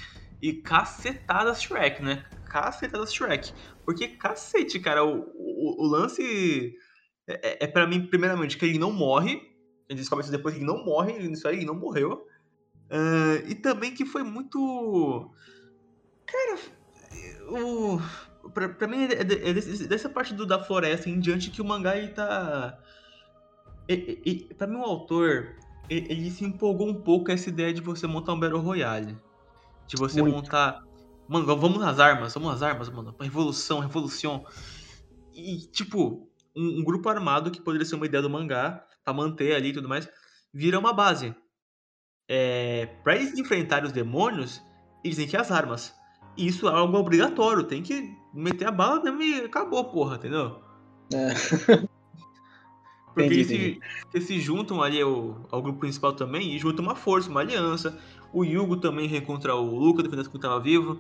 E 0.42 0.52
cacetadas 0.52 1.62
Shrek, 1.62 2.02
né? 2.02 2.26
Cacetadas 2.44 3.14
Shrek. 3.14 3.50
Porque 3.86 4.08
cacete, 4.08 4.78
cara, 4.78 5.02
o, 5.02 5.20
o, 5.34 5.86
o 5.86 5.86
lance 5.86 6.74
é, 7.26 7.32
é, 7.32 7.64
é 7.64 7.66
para 7.66 7.86
mim, 7.86 8.06
primeiramente, 8.06 8.58
que 8.58 8.66
ele 8.66 8.78
não 8.78 8.92
morre. 8.92 9.40
Gente 9.88 10.00
descobre 10.00 10.22
isso 10.22 10.32
depois 10.32 10.54
que 10.54 10.60
ele 10.60 10.66
não 10.66 10.84
morre, 10.84 11.12
isso 11.18 11.48
aí 11.48 11.56
ele 11.56 11.66
não 11.66 11.74
morreu. 11.74 12.26
Uh, 12.90 13.48
e 13.48 13.54
também 13.54 13.94
que 13.94 14.04
foi 14.04 14.22
muito. 14.22 15.30
Cara, 16.26 16.58
o 17.48 18.00
pra, 18.50 18.68
pra 18.68 18.88
mim, 18.88 19.04
é, 19.04 19.20
é, 19.20 19.52
dessa 19.86 20.08
parte 20.08 20.34
do, 20.34 20.44
da 20.46 20.62
floresta 20.62 21.08
em 21.08 21.18
diante 21.18 21.50
que 21.50 21.62
o 21.62 21.64
mangá 21.64 21.96
ele 21.96 22.08
tá. 22.08 22.78
E, 23.88 24.20
e, 24.24 24.54
pra 24.54 24.66
mim, 24.66 24.76
o 24.76 24.82
autor 24.82 25.54
ele, 25.88 26.06
ele, 26.10 26.30
se 26.30 26.44
empolgou 26.44 26.88
um 26.88 26.94
pouco 26.94 27.26
com 27.26 27.32
essa 27.32 27.48
ideia 27.48 27.72
de 27.72 27.80
você 27.80 28.06
montar 28.06 28.32
um 28.32 28.40
Battle 28.40 28.60
Royale. 28.60 29.18
De 29.86 29.96
você 29.96 30.20
Muito. 30.20 30.36
montar. 30.36 30.82
Mano, 31.28 31.46
vamos 31.46 31.78
nas 31.78 31.98
armas, 31.98 32.34
vamos 32.34 32.50
nas 32.50 32.62
armas, 32.62 32.88
mano. 32.88 33.14
Revolução, 33.20 33.80
revolução. 33.80 34.46
E, 35.34 35.58
tipo, 35.66 36.28
um, 36.56 36.80
um, 36.80 36.84
grupo 36.84 37.08
armado 37.08 37.50
que 37.50 37.60
poderia 37.60 37.86
ser 37.86 37.96
uma 37.96 38.06
ideia 38.06 38.22
do 38.22 38.30
mangá, 38.30 38.86
pra 39.04 39.12
manter 39.12 39.54
ali 39.54 39.70
e 39.70 39.72
tudo 39.72 39.88
mais, 39.88 40.08
vira 40.52 40.78
uma 40.78 40.92
base. 40.92 41.34
É, 42.28 42.86
pra 43.02 43.16
eles 43.16 43.38
enfrentarem 43.38 43.86
os 43.86 43.92
demônios, 43.92 44.62
eles 45.02 45.16
têm 45.16 45.26
que 45.26 45.36
às 45.36 45.50
armas. 45.50 45.94
E 46.36 46.46
isso 46.46 46.66
é 46.68 46.72
algo 46.72 46.96
obrigatório, 46.96 47.64
tem 47.64 47.82
que 47.82 48.16
meter 48.32 48.66
a 48.66 48.70
bala 48.70 49.00
mesmo 49.02 49.22
e 49.22 49.44
acabou, 49.44 49.84
porra, 49.84 50.16
entendeu? 50.16 50.60
É. 51.12 51.84
Porque 53.14 53.26
entendi, 53.26 53.40
eles, 53.40 53.46
se, 53.46 53.80
eles, 54.12 54.26
se, 54.26 54.40
juntam 54.40 54.82
ali 54.82 55.00
ao, 55.00 55.46
ao, 55.48 55.62
grupo 55.62 55.78
principal 55.78 56.12
também 56.12 56.52
e 56.52 56.58
juntam 56.58 56.84
uma 56.84 56.96
força, 56.96 57.30
uma 57.30 57.40
aliança. 57.40 57.96
O 58.32 58.44
Yugo 58.44 58.76
também 58.78 59.06
reencontra 59.06 59.54
o 59.54 59.78
Luca, 59.78 60.02
defendendo 60.02 60.28
que 60.28 60.36
estava 60.36 60.58
vivo. 60.58 60.98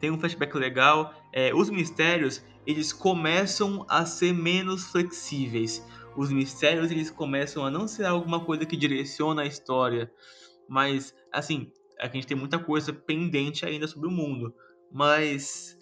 Tem 0.00 0.10
um 0.10 0.18
flashback 0.18 0.56
legal. 0.58 1.14
É, 1.32 1.54
os 1.54 1.70
mistérios, 1.70 2.44
eles 2.66 2.92
começam 2.92 3.86
a 3.88 4.04
ser 4.04 4.34
menos 4.34 4.90
flexíveis. 4.90 5.86
Os 6.16 6.32
mistérios, 6.32 6.90
eles 6.90 7.10
começam 7.10 7.64
a 7.64 7.70
não 7.70 7.86
ser 7.86 8.06
alguma 8.06 8.40
coisa 8.40 8.66
que 8.66 8.76
direciona 8.76 9.42
a 9.42 9.46
história. 9.46 10.10
Mas, 10.68 11.14
assim, 11.32 11.70
a 12.00 12.06
gente 12.08 12.26
tem 12.26 12.36
muita 12.36 12.58
coisa 12.58 12.92
pendente 12.92 13.64
ainda 13.64 13.86
sobre 13.86 14.08
o 14.08 14.10
mundo. 14.10 14.54
Mas 14.90 15.76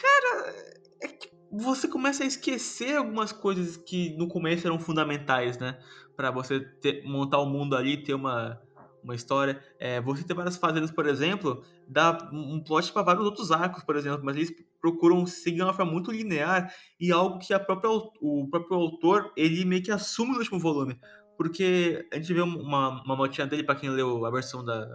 Cara, 0.00 0.54
é 1.02 1.08
que 1.08 1.30
você 1.50 1.86
começa 1.86 2.24
a 2.24 2.26
esquecer 2.26 2.96
algumas 2.96 3.30
coisas 3.30 3.76
que 3.76 4.16
no 4.16 4.26
começo 4.26 4.66
eram 4.66 4.78
fundamentais, 4.78 5.58
né? 5.58 5.78
Para 6.16 6.30
você 6.30 6.60
ter, 6.60 7.04
montar 7.04 7.38
o 7.38 7.44
um 7.44 7.50
mundo 7.50 7.76
ali, 7.76 8.02
ter 8.02 8.14
uma, 8.14 8.58
uma 9.04 9.14
história. 9.14 9.62
É, 9.78 10.00
você 10.00 10.24
ter 10.24 10.32
várias 10.32 10.56
fazendas, 10.56 10.90
por 10.90 11.06
exemplo, 11.06 11.62
dá 11.86 12.16
um 12.32 12.62
plot 12.64 12.90
para 12.90 13.02
vários 13.02 13.24
outros 13.26 13.52
arcos, 13.52 13.84
por 13.84 13.96
exemplo, 13.96 14.24
mas 14.24 14.36
eles 14.36 14.50
procuram 14.80 15.26
seguir 15.26 15.62
uma 15.62 15.74
forma 15.74 15.92
muito 15.92 16.10
linear 16.10 16.72
e 16.98 17.12
algo 17.12 17.38
que 17.38 17.52
a 17.52 17.60
própria, 17.60 17.90
o 17.90 18.48
próprio 18.50 18.78
autor 18.78 19.30
ele 19.36 19.64
meio 19.66 19.82
que 19.82 19.92
assume 19.92 20.32
no 20.32 20.38
último 20.38 20.58
volume. 20.58 20.98
Porque 21.42 22.08
a 22.12 22.16
gente 22.16 22.32
vê 22.32 22.40
uma, 22.40 23.02
uma 23.02 23.16
notinha 23.16 23.48
dele, 23.48 23.64
para 23.64 23.74
quem 23.74 23.90
leu 23.90 24.24
a 24.24 24.30
versão 24.30 24.64
da. 24.64 24.86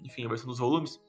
Enfim, 0.00 0.24
a 0.24 0.28
versão 0.28 0.46
dos 0.46 0.60
volumes. 0.60 1.00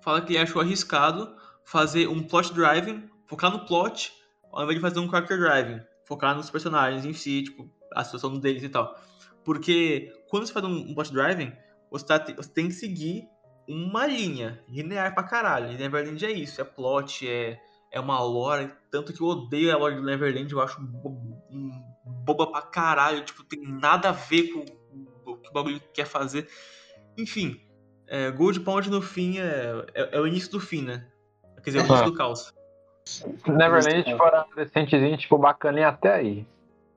Fala 0.00 0.20
que 0.20 0.34
ele 0.34 0.38
achou 0.38 0.62
arriscado 0.62 1.34
fazer 1.64 2.06
um 2.06 2.22
plot 2.22 2.54
driving, 2.54 3.10
focar 3.26 3.50
no 3.50 3.66
plot, 3.66 4.12
ao 4.52 4.62
invés 4.62 4.76
de 4.76 4.80
fazer 4.80 5.00
um 5.00 5.10
character 5.10 5.36
driving, 5.36 5.80
focar 6.06 6.36
nos 6.36 6.48
personagens 6.48 7.04
em 7.04 7.12
si, 7.12 7.42
tipo, 7.42 7.68
a 7.92 8.04
situação 8.04 8.38
deles 8.38 8.62
e 8.62 8.68
tal. 8.68 8.96
Porque 9.44 10.12
quando 10.28 10.46
você 10.46 10.52
faz 10.52 10.64
um, 10.64 10.76
um 10.76 10.94
plot 10.94 11.12
driving, 11.12 11.52
você, 11.90 12.06
tá, 12.06 12.24
você 12.36 12.48
tem 12.48 12.68
que 12.68 12.74
seguir 12.74 13.24
uma 13.68 14.06
linha 14.06 14.64
linear 14.68 15.12
pra 15.14 15.24
caralho. 15.24 15.76
Neverland 15.76 16.24
é 16.24 16.30
isso, 16.30 16.60
é 16.60 16.64
plot, 16.64 17.28
é, 17.28 17.58
é 17.90 18.00
uma 18.00 18.20
lore. 18.20 18.70
Tanto 18.90 19.12
que 19.12 19.20
eu 19.20 19.26
odeio 19.26 19.72
a 19.72 19.78
lore 19.78 19.96
do 19.96 20.02
Neverland, 20.02 20.52
eu 20.52 20.60
acho 20.60 20.80
um 20.80 21.70
boba 22.24 22.46
pra 22.46 22.62
caralho. 22.62 23.24
Tipo, 23.24 23.44
tem 23.44 23.60
nada 23.62 24.10
a 24.10 24.12
ver 24.12 24.48
com 24.48 24.60
o 25.30 25.36
que 25.36 25.48
o 25.48 25.52
bagulho 25.52 25.80
quer 25.92 26.06
fazer. 26.06 26.48
Enfim, 27.16 27.60
é, 28.06 28.30
Gold 28.30 28.60
Pound 28.60 28.90
no 28.90 29.02
fim 29.02 29.38
é, 29.38 29.84
é, 29.94 30.16
é, 30.16 30.20
o 30.20 30.26
início 30.26 30.50
do 30.50 30.60
fim, 30.60 30.82
né? 30.82 31.06
Quer 31.62 31.70
dizer, 31.70 31.78
é 31.78 31.82
o 31.82 31.86
início 31.86 32.04
do 32.04 32.14
caos. 32.14 32.54
Neverland, 33.46 34.04
tipo, 34.04 34.22
era 34.24 34.40
adolescentezinho, 34.42 35.16
tipo, 35.16 35.38
bacaninha 35.38 35.88
até 35.88 36.14
aí. 36.14 36.46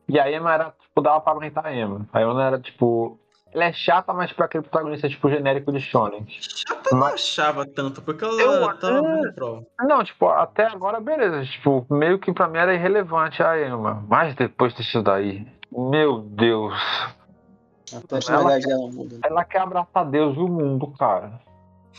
E 0.07 0.19
a 0.19 0.29
Emma 0.29 0.53
era, 0.53 0.75
tipo, 0.79 1.01
dava 1.01 1.21
pra 1.21 1.31
aguentar 1.33 1.65
a 1.65 1.73
Emma. 1.73 2.07
A 2.11 2.21
Emma 2.21 2.43
era, 2.43 2.59
tipo, 2.59 3.17
ela 3.53 3.65
é 3.65 3.73
chata, 3.73 4.13
mas 4.13 4.31
pra 4.31 4.45
aquele 4.45 4.63
protagonista 4.63 5.09
tipo 5.09 5.29
genérico 5.29 5.71
de 5.71 5.79
Shonen. 5.79 6.25
Chata 6.29 6.89
mas... 6.91 6.99
não 6.99 7.07
achava 7.07 7.65
tanto, 7.65 8.01
porque 8.01 8.23
ela 8.23 8.41
eu, 8.41 8.77
tava 8.77 8.97
é... 8.97 9.01
muito 9.01 9.33
prova. 9.33 9.65
Não, 9.81 10.03
tipo, 10.03 10.27
até 10.27 10.65
agora 10.65 10.99
beleza. 10.99 11.43
Tipo, 11.45 11.85
meio 11.89 12.17
que 12.17 12.31
pra 12.31 12.47
mim 12.47 12.57
era 12.57 12.73
irrelevante 12.73 13.43
a 13.43 13.59
Emma. 13.59 14.03
Mas 14.07 14.35
depois 14.35 14.73
disso 14.73 15.01
daí, 15.01 15.45
meu 15.71 16.19
Deus. 16.21 16.73
A 17.93 18.07
personalidade 18.07 18.71
ela, 18.71 18.77
dela 18.77 18.91
muda. 18.91 19.19
Ela 19.23 19.43
quer 19.43 19.59
abraçar 19.59 20.05
Deus 20.05 20.35
e 20.37 20.39
o 20.39 20.47
mundo, 20.47 20.87
cara. 20.97 21.33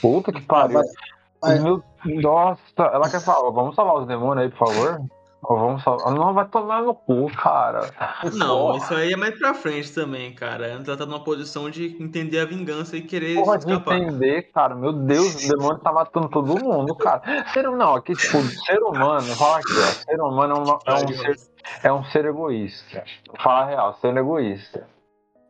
Puta 0.00 0.32
que 0.32 0.40
pariu. 0.40 0.80
Ah, 0.80 1.48
vai... 1.48 1.58
Meu... 1.58 1.82
Nossa, 2.04 2.62
ela 2.78 3.10
quer 3.10 3.20
falar, 3.20 3.50
vamos 3.50 3.74
salvar 3.74 3.96
os 3.96 4.06
demônios 4.06 4.44
aí, 4.44 4.50
por 4.50 4.68
favor? 4.68 5.00
Vamos 5.42 5.82
salvar. 5.82 6.14
Não, 6.14 6.32
vai 6.32 6.46
tomar 6.46 6.82
no 6.82 6.94
cu, 6.94 7.28
cara. 7.36 7.90
Não, 8.32 8.58
Porra. 8.58 8.78
isso 8.78 8.94
aí 8.94 9.12
é 9.12 9.16
mais 9.16 9.36
pra 9.36 9.52
frente 9.52 9.92
também, 9.92 10.32
cara. 10.32 10.74
Antes 10.76 10.86
ela 10.86 10.96
tá 10.96 11.04
numa 11.04 11.24
posição 11.24 11.68
de 11.68 11.96
entender 12.00 12.38
a 12.38 12.44
vingança 12.44 12.96
e 12.96 13.02
querer 13.02 13.34
Porra, 13.34 13.56
escapar. 13.56 13.98
de 13.98 14.04
entender, 14.04 14.42
cara. 14.52 14.76
Meu 14.76 14.92
Deus, 14.92 15.44
o 15.44 15.48
demônio 15.48 15.80
tá 15.80 15.92
matando 15.92 16.28
todo 16.28 16.64
mundo, 16.64 16.94
cara. 16.94 17.44
Ser, 17.52 17.64
não, 17.64 17.96
aqui, 17.96 18.14
tipo, 18.14 18.38
ser 18.40 18.78
humano, 18.78 19.26
fala 19.34 19.58
aqui, 19.58 19.72
ó. 19.72 19.86
Ser 19.86 20.20
humano 20.20 20.54
é, 20.54 20.58
uma, 20.58 20.78
é, 20.86 20.94
um, 20.94 21.08
ser, 21.08 21.36
é 21.82 21.92
um 21.92 22.04
ser 22.04 22.24
egoísta. 22.26 23.04
Fala 23.42 23.62
a 23.62 23.66
real, 23.66 23.94
ser 23.94 24.16
egoísta. 24.16 24.86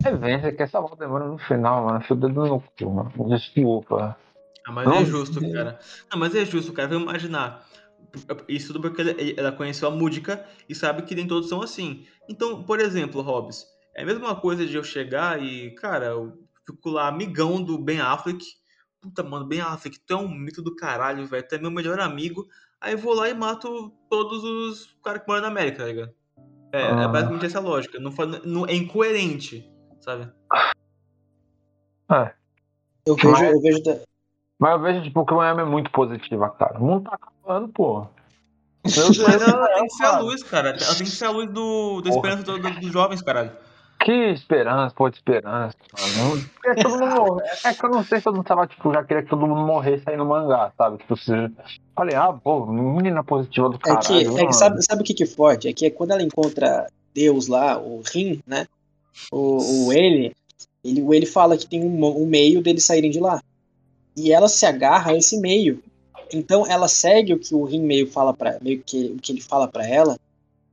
É, 0.04 0.40
você 0.40 0.52
quer 0.52 0.68
salvar 0.68 0.92
o 0.92 0.96
demônio 0.96 1.28
no 1.28 1.38
final, 1.38 1.84
mano. 1.84 2.00
Fio 2.00 2.16
dedo 2.16 2.46
no 2.46 2.60
cu, 2.78 2.90
mano. 2.90 3.12
Desculpa. 3.28 4.16
Ah, 4.66 4.72
mas 4.72 4.86
é 4.86 4.90
não, 4.90 4.96
é 4.96 5.04
justo, 5.04 5.52
cara. 5.52 5.78
Não, 6.10 6.18
mas 6.18 6.34
é 6.34 6.44
justo, 6.46 6.72
cara. 6.72 6.88
Vamos 6.88 7.04
imaginar 7.04 7.62
isso 8.48 8.72
tudo 8.72 8.80
porque 8.80 9.34
ela 9.36 9.52
conheceu 9.52 9.88
a 9.88 9.90
música 9.90 10.44
e 10.68 10.74
sabe 10.74 11.02
que 11.02 11.14
nem 11.14 11.26
todos 11.26 11.48
são 11.48 11.62
assim. 11.62 12.06
Então, 12.28 12.62
por 12.62 12.80
exemplo, 12.80 13.22
Hobbs, 13.22 13.66
é 13.94 14.02
a 14.02 14.06
mesma 14.06 14.34
coisa 14.34 14.66
de 14.66 14.74
eu 14.74 14.84
chegar 14.84 15.42
e, 15.42 15.74
cara, 15.74 16.06
eu 16.06 16.38
fico 16.66 16.90
lá 16.90 17.08
amigão 17.08 17.62
do 17.62 17.78
Ben 17.78 18.00
Affleck. 18.00 18.44
Puta, 19.00 19.22
mano, 19.22 19.46
Ben 19.46 19.60
Affleck, 19.60 19.98
tu 20.00 20.14
é 20.14 20.16
um 20.16 20.28
mito 20.28 20.62
do 20.62 20.76
caralho, 20.76 21.26
velho. 21.26 21.46
Tu 21.46 21.54
é 21.54 21.58
meu 21.58 21.70
melhor 21.70 21.98
amigo. 22.00 22.46
Aí 22.80 22.92
eu 22.92 22.98
vou 22.98 23.14
lá 23.14 23.28
e 23.28 23.34
mato 23.34 23.90
todos 24.08 24.42
os 24.42 24.96
caras 25.04 25.22
que 25.22 25.28
moram 25.28 25.42
na 25.42 25.48
América, 25.48 25.78
tá 25.78 25.86
ligado? 25.86 26.14
É, 26.72 26.80
é 26.80 26.92
ah. 26.92 27.02
é 27.02 27.08
basicamente 27.08 27.46
essa 27.46 27.60
lógica. 27.60 27.98
Não, 28.00 28.12
não, 28.44 28.66
é 28.66 28.74
incoerente, 28.74 29.70
sabe? 30.00 30.32
É. 32.10 32.34
Eu 33.06 33.16
vejo, 33.16 33.44
eu 33.44 33.60
vejo. 33.60 33.82
Mas 34.62 34.74
eu 34.74 34.78
vejo, 34.78 35.02
tipo, 35.02 35.26
que 35.26 35.34
o 35.34 35.38
Miami 35.38 35.62
é 35.62 35.64
muito 35.64 35.90
positiva, 35.90 36.48
cara. 36.50 36.78
O 36.78 36.84
mundo 36.84 37.10
tá 37.10 37.16
acabando, 37.16 37.66
pô. 37.66 38.06
Mas 38.84 38.96
ela 39.18 39.66
tem 39.66 39.86
que 39.88 39.94
ser 39.94 40.04
a 40.04 40.20
luz, 40.20 40.42
cara. 40.44 40.68
Ela 40.68 40.94
tem 40.94 41.04
que 41.04 41.10
ser 41.10 41.24
a 41.24 41.30
luz 41.30 41.50
do, 41.50 42.00
da 42.00 42.10
esperança 42.10 42.42
do, 42.44 42.58
do, 42.60 42.70
dos 42.80 42.92
jovens, 42.92 43.20
caralho. 43.22 43.50
Que 43.98 44.12
esperança, 44.30 44.94
pô, 44.94 45.10
de 45.10 45.16
esperança, 45.16 45.76
mano. 46.16 46.44
É, 46.64 46.74
todo 46.80 46.96
mundo, 46.96 47.42
é 47.64 47.74
que 47.74 47.84
eu 47.84 47.90
não 47.90 48.04
sei 48.04 48.20
se 48.20 48.28
eu 48.28 48.32
não 48.32 48.44
tava, 48.44 48.68
tipo, 48.68 48.92
já 48.92 49.02
queria 49.02 49.24
que 49.24 49.30
todo 49.30 49.44
mundo 49.44 49.66
morresse 49.66 50.04
aí 50.06 50.16
no 50.16 50.26
mangá, 50.26 50.70
sabe? 50.78 50.98
Tipo, 50.98 51.16
se... 51.16 51.32
falei, 51.96 52.14
ah, 52.14 52.32
pô, 52.32 52.64
menina 52.64 53.24
positiva 53.24 53.68
do 53.68 53.80
caralho. 53.80 54.00
É 54.00 54.24
que, 54.24 54.40
é 54.42 54.46
que 54.46 54.52
sabe, 54.52 54.80
sabe 54.84 55.02
o 55.02 55.04
que 55.04 55.12
que 55.12 55.24
é 55.24 55.26
forte? 55.26 55.66
É 55.66 55.72
que 55.72 55.86
é 55.86 55.90
quando 55.90 56.12
ela 56.12 56.22
encontra 56.22 56.86
Deus 57.12 57.48
lá, 57.48 57.76
o 57.78 58.00
Rim, 58.14 58.40
né? 58.46 58.68
O, 59.32 59.86
o 59.86 59.92
ele, 59.92 60.32
ele, 60.84 61.02
o 61.02 61.12
ele 61.12 61.26
fala 61.26 61.56
que 61.56 61.66
tem 61.66 61.82
um, 61.82 62.22
um 62.22 62.26
meio 62.26 62.62
deles 62.62 62.84
saírem 62.84 63.10
de 63.10 63.18
lá. 63.18 63.42
E 64.16 64.32
ela 64.32 64.48
se 64.48 64.66
agarra 64.66 65.12
a 65.12 65.16
esse 65.16 65.38
meio. 65.38 65.82
Então 66.32 66.66
ela 66.66 66.88
segue 66.88 67.34
o 67.34 67.38
que 67.38 67.54
o 67.54 67.64
Rim 67.64 67.82
meio 67.82 68.06
fala 68.06 68.32
para 68.32 68.58
meio 68.60 68.82
que 68.82 69.06
o 69.06 69.16
que 69.16 69.32
ele 69.32 69.40
fala 69.40 69.68
para 69.68 69.86
ela. 69.86 70.18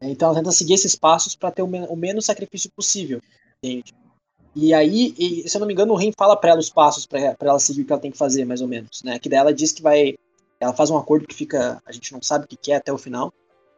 Né? 0.02 0.10
Então 0.10 0.30
ela 0.30 0.38
tenta 0.38 0.52
seguir 0.52 0.74
esses 0.74 0.96
passos 0.96 1.36
para 1.36 1.52
ter 1.52 1.62
o, 1.62 1.68
men 1.68 1.86
o, 1.90 1.96
menos 1.96 2.26
sacrifício 2.26 2.72
possível, 2.72 3.22
entende? 3.62 3.94
E 4.56 4.74
aí, 4.74 5.14
e, 5.18 5.48
se 5.48 5.56
eu 5.56 5.60
não 5.60 5.68
me 5.68 5.74
engano, 5.74 5.94
o 5.94 5.96
Rim 5.96 6.12
fala 6.18 6.36
para 6.36 6.52
ela 6.52 6.60
os 6.60 6.70
passos 6.70 7.06
para 7.06 7.36
ela 7.40 7.60
seguir 7.60 7.82
o 7.82 7.86
que 7.86 7.92
ela 7.92 8.02
tem 8.02 8.12
que 8.12 8.18
fazer, 8.18 8.46
mais 8.46 8.62
ou 8.62 8.68
menos, 8.68 9.04
né? 9.04 9.20
Que 9.20 9.30
daí 9.30 9.40
ela 9.40 9.54
diz 9.54 9.72
que 9.72 9.82
vai, 9.82 10.18
ela 10.60 10.74
faz 10.74 10.90
um 10.90 10.98
acordo 10.98 11.28
que 11.28 11.36
fica, 11.36 11.82
a 11.86 11.92
gente 11.92 12.12
não 12.12 12.22
sabe 12.22 12.46
o 12.46 12.48
que, 12.48 12.72
é 12.72 12.76
até 12.76 12.92
o 12.92 12.98
final, 12.98 13.32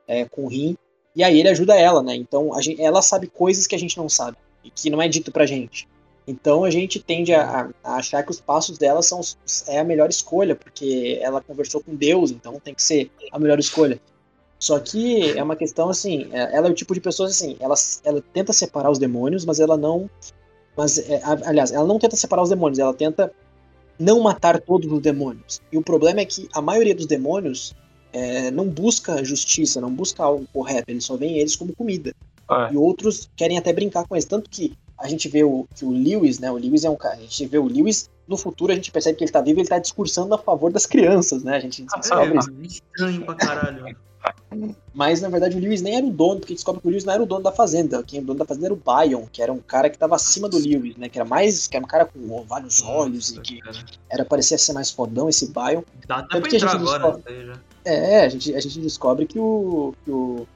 é, 0.07 0.25
com 0.25 0.45
o 0.45 0.47
Rim. 0.47 0.77
E 1.13 1.23
aí 1.23 1.39
ele 1.39 1.49
ajuda 1.49 1.75
ela, 1.75 2.01
né? 2.01 2.15
Então 2.15 2.49
gente, 2.61 2.81
ela 2.81 3.01
sabe 3.01 3.27
coisas 3.27 3.67
que 3.67 3.75
a 3.75 3.79
gente 3.79 3.97
não 3.97 4.07
sabe 4.07 4.37
e 4.63 4.69
que 4.69 4.89
não 4.89 5.01
é 5.01 5.07
dito 5.07 5.31
pra 5.31 5.45
gente. 5.45 5.87
Então 6.31 6.63
a 6.63 6.69
gente 6.69 6.97
tende 6.99 7.33
a, 7.33 7.69
a, 7.83 7.95
achar 7.95 8.23
que 8.23 8.31
os 8.31 8.39
passos 8.39 8.77
dela 8.77 9.01
são 9.01 9.19
é 9.67 9.79
a 9.79 9.83
melhor 9.83 10.09
escolha, 10.09 10.55
porque 10.55 11.19
ela 11.21 11.41
conversou 11.41 11.83
com 11.83 11.93
Deus, 11.93 12.31
então 12.31 12.59
tem 12.59 12.73
que 12.73 12.81
ser 12.81 13.11
a 13.31 13.37
melhor 13.37 13.59
escolha. 13.59 13.99
Só 14.57 14.79
que 14.79 15.37
é 15.37 15.43
uma 15.43 15.55
questão 15.55 15.89
assim, 15.89 16.29
é, 16.31 16.55
ela 16.55 16.67
é 16.67 16.71
o 16.71 16.73
tipo 16.73 16.93
de 16.93 17.01
pessoa 17.01 17.27
assim, 17.27 17.57
ela, 17.59 17.75
ela 18.05 18.23
tenta 18.33 18.53
separar 18.53 18.89
os 18.89 18.97
demônios, 18.97 19.43
mas 19.43 19.59
ela 19.59 19.75
não. 19.75 20.09
Mas, 20.77 20.97
é, 20.97 21.21
aliás, 21.45 21.71
ela 21.71 21.85
não 21.85 21.99
tenta 21.99 22.15
separar 22.15 22.43
os 22.43 22.49
demônios, 22.49 22.79
ela 22.79 22.93
tenta 22.93 23.33
não 23.99 24.21
matar 24.21 24.59
todos 24.61 24.89
os 24.89 25.01
demônios. 25.01 25.61
E 25.71 25.77
o 25.77 25.81
problema 25.81 26.21
é 26.21 26.25
que 26.25 26.47
a 26.53 26.61
maioria 26.61 26.95
dos 26.95 27.05
demônios 27.05 27.75
é, 28.13 28.49
não 28.51 28.67
busca 28.69 29.23
justiça, 29.23 29.81
não 29.81 29.91
busca 29.91 30.23
algo 30.23 30.47
correto, 30.53 30.91
eles 30.91 31.03
só 31.03 31.17
veem 31.17 31.39
eles 31.39 31.55
como 31.55 31.75
comida. 31.75 32.13
É. 32.49 32.73
E 32.73 32.77
outros 32.77 33.29
querem 33.35 33.57
até 33.57 33.73
brincar 33.73 34.07
com 34.07 34.15
eles. 34.15 34.25
Tanto 34.25 34.49
que 34.49 34.73
a 35.01 35.07
gente 35.07 35.27
vê 35.27 35.43
o, 35.43 35.67
que 35.75 35.83
o 35.83 35.91
Lewis, 35.91 36.39
né? 36.39 36.51
O 36.51 36.55
Lewis 36.55 36.83
é 36.83 36.89
um 36.89 36.95
cara. 36.95 37.15
A 37.15 37.19
gente 37.19 37.45
vê 37.45 37.57
o 37.57 37.65
Lewis 37.65 38.09
no 38.27 38.37
futuro, 38.37 38.71
a 38.71 38.75
gente 38.75 38.91
percebe 38.91 39.17
que 39.17 39.23
ele 39.23 39.31
tá 39.31 39.41
vivo 39.41 39.59
e 39.59 39.61
ele 39.61 39.69
tá 39.69 39.79
discursando 39.79 40.33
a 40.33 40.37
favor 40.37 40.71
das 40.71 40.85
crianças, 40.85 41.43
né? 41.43 41.57
A 41.57 41.59
gente 41.59 41.83
descobre 41.83 42.37
ah, 42.37 42.63
é, 42.63 42.65
estranho 42.65 43.25
pra 43.25 43.35
caralho. 43.35 43.95
Mas 44.93 45.19
na 45.21 45.29
verdade 45.29 45.57
o 45.57 45.59
Lewis 45.59 45.81
nem 45.81 45.95
era 45.95 46.05
o 46.05 46.11
dono, 46.11 46.39
porque 46.39 46.53
descobre 46.53 46.79
que 46.79 46.87
o 46.87 46.91
Lewis 46.91 47.03
não 47.03 47.13
era 47.13 47.23
o 47.23 47.25
dono 47.25 47.41
da 47.41 47.51
fazenda. 47.51 48.03
Quem 48.03 48.17
era 48.17 48.23
o 48.23 48.27
dono 48.27 48.39
da 48.39 48.45
fazenda 48.45 48.67
era 48.67 48.73
o 48.73 48.77
Bion, 48.77 49.25
que 49.31 49.41
era 49.41 49.51
um 49.51 49.59
cara 49.59 49.89
que 49.89 49.97
tava 49.97 50.15
acima 50.15 50.47
do 50.47 50.57
Lewis, 50.57 50.95
né? 50.95 51.09
Que 51.09 51.17
era 51.17 51.27
mais. 51.27 51.67
Que 51.67 51.75
era 51.75 51.83
um 51.83 51.87
cara 51.87 52.05
com 52.05 52.43
vários 52.43 52.83
olhos 52.83 53.31
Nossa, 53.31 53.39
e 53.39 53.43
que 53.43 53.61
cara. 53.61 53.77
era 54.09 54.25
parecia 54.25 54.57
ser 54.57 54.73
mais 54.73 54.91
fodão 54.91 55.27
esse 55.27 55.51
Bion. 55.51 55.81
Dá 56.07 56.17
até 56.17 56.39
pra 56.39 56.55
entrar 56.55 56.75
agora, 56.75 57.11
descobre... 57.11 57.51
É, 57.83 58.25
a 58.25 58.29
gente, 58.29 58.53
a 58.53 58.59
gente 58.59 58.79
descobre 58.79 59.25
que 59.25 59.39
o, 59.39 59.95
que 60.05 60.11
o, 60.11 60.47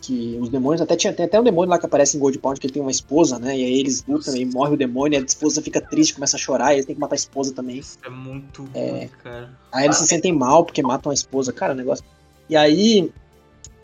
que 0.00 0.38
os 0.40 0.48
demônios, 0.48 0.80
até 0.80 0.94
tinha, 0.96 1.12
tem 1.12 1.26
até 1.26 1.40
um 1.40 1.44
demônio 1.44 1.70
lá 1.70 1.78
que 1.78 1.86
aparece 1.86 2.16
em 2.16 2.20
Gold 2.20 2.38
Pound, 2.38 2.60
que 2.60 2.66
ele 2.66 2.74
tem 2.74 2.82
uma 2.82 2.90
esposa, 2.90 3.38
né? 3.38 3.56
E 3.56 3.64
aí 3.64 3.80
eles 3.80 4.04
lutam 4.06 4.36
e 4.36 4.44
morre 4.44 4.74
o 4.74 4.76
demônio, 4.76 5.18
e 5.18 5.22
a 5.22 5.24
esposa 5.24 5.62
fica 5.62 5.80
triste, 5.80 6.14
começa 6.14 6.36
a 6.36 6.40
chorar, 6.40 6.72
e 6.72 6.76
eles 6.76 6.86
têm 6.86 6.94
que 6.94 7.00
matar 7.00 7.14
a 7.14 7.16
esposa 7.16 7.54
também. 7.54 7.78
Isso 7.78 7.98
é 8.04 8.10
muito 8.10 8.68
é, 8.74 8.90
ruim, 8.90 9.08
cara. 9.22 9.50
Aí 9.72 9.84
eles 9.84 9.96
se 9.96 10.06
sentem 10.06 10.32
mal 10.32 10.64
porque 10.64 10.82
matam 10.82 11.10
a 11.10 11.14
esposa, 11.14 11.52
cara, 11.52 11.72
o 11.72 11.76
negócio. 11.76 12.04
E 12.48 12.56
aí. 12.56 13.10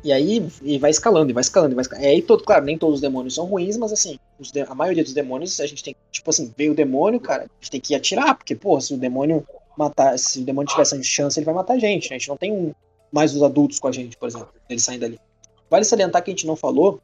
E 0.04 0.12
aí 0.12 0.44
e 0.62 0.78
vai 0.80 0.90
escalando, 0.90 1.30
e 1.30 1.32
vai 1.32 1.42
escalando, 1.42 1.72
e 1.72 1.76
vai 1.76 1.82
escalando. 1.82 2.08
E 2.08 2.10
aí, 2.10 2.22
todo, 2.22 2.42
claro, 2.42 2.64
nem 2.64 2.76
todos 2.76 2.96
os 2.96 3.00
demônios 3.00 3.36
são 3.36 3.44
ruins, 3.44 3.76
mas 3.76 3.92
assim, 3.92 4.18
de, 4.40 4.60
a 4.60 4.74
maioria 4.74 5.04
dos 5.04 5.14
demônios, 5.14 5.60
a 5.60 5.66
gente 5.66 5.84
tem, 5.84 5.94
tipo 6.10 6.28
assim, 6.28 6.52
veio 6.56 6.72
o 6.72 6.74
demônio, 6.74 7.20
cara, 7.20 7.44
a 7.44 7.48
gente 7.60 7.70
tem 7.70 7.80
que 7.80 7.94
atirar, 7.94 8.34
porque, 8.36 8.56
pô, 8.56 8.80
se 8.80 8.94
o 8.94 8.96
demônio 8.96 9.46
matar, 9.78 10.18
se 10.18 10.40
o 10.40 10.44
demônio 10.44 10.68
tivesse 10.68 11.00
chance, 11.04 11.38
ele 11.38 11.46
vai 11.46 11.54
matar 11.54 11.74
a 11.74 11.78
gente, 11.78 12.10
né? 12.10 12.16
A 12.16 12.18
gente 12.18 12.28
não 12.28 12.36
tem 12.36 12.50
um, 12.50 12.72
mais 13.12 13.32
os 13.32 13.44
adultos 13.44 13.78
com 13.78 13.86
a 13.86 13.92
gente, 13.92 14.16
por 14.16 14.28
exemplo, 14.28 14.48
eles 14.68 14.82
saem 14.82 14.98
dali. 14.98 15.20
Vale 15.72 15.86
salientar 15.86 16.22
que 16.22 16.30
a 16.30 16.34
gente 16.34 16.46
não 16.46 16.54
falou, 16.54 17.00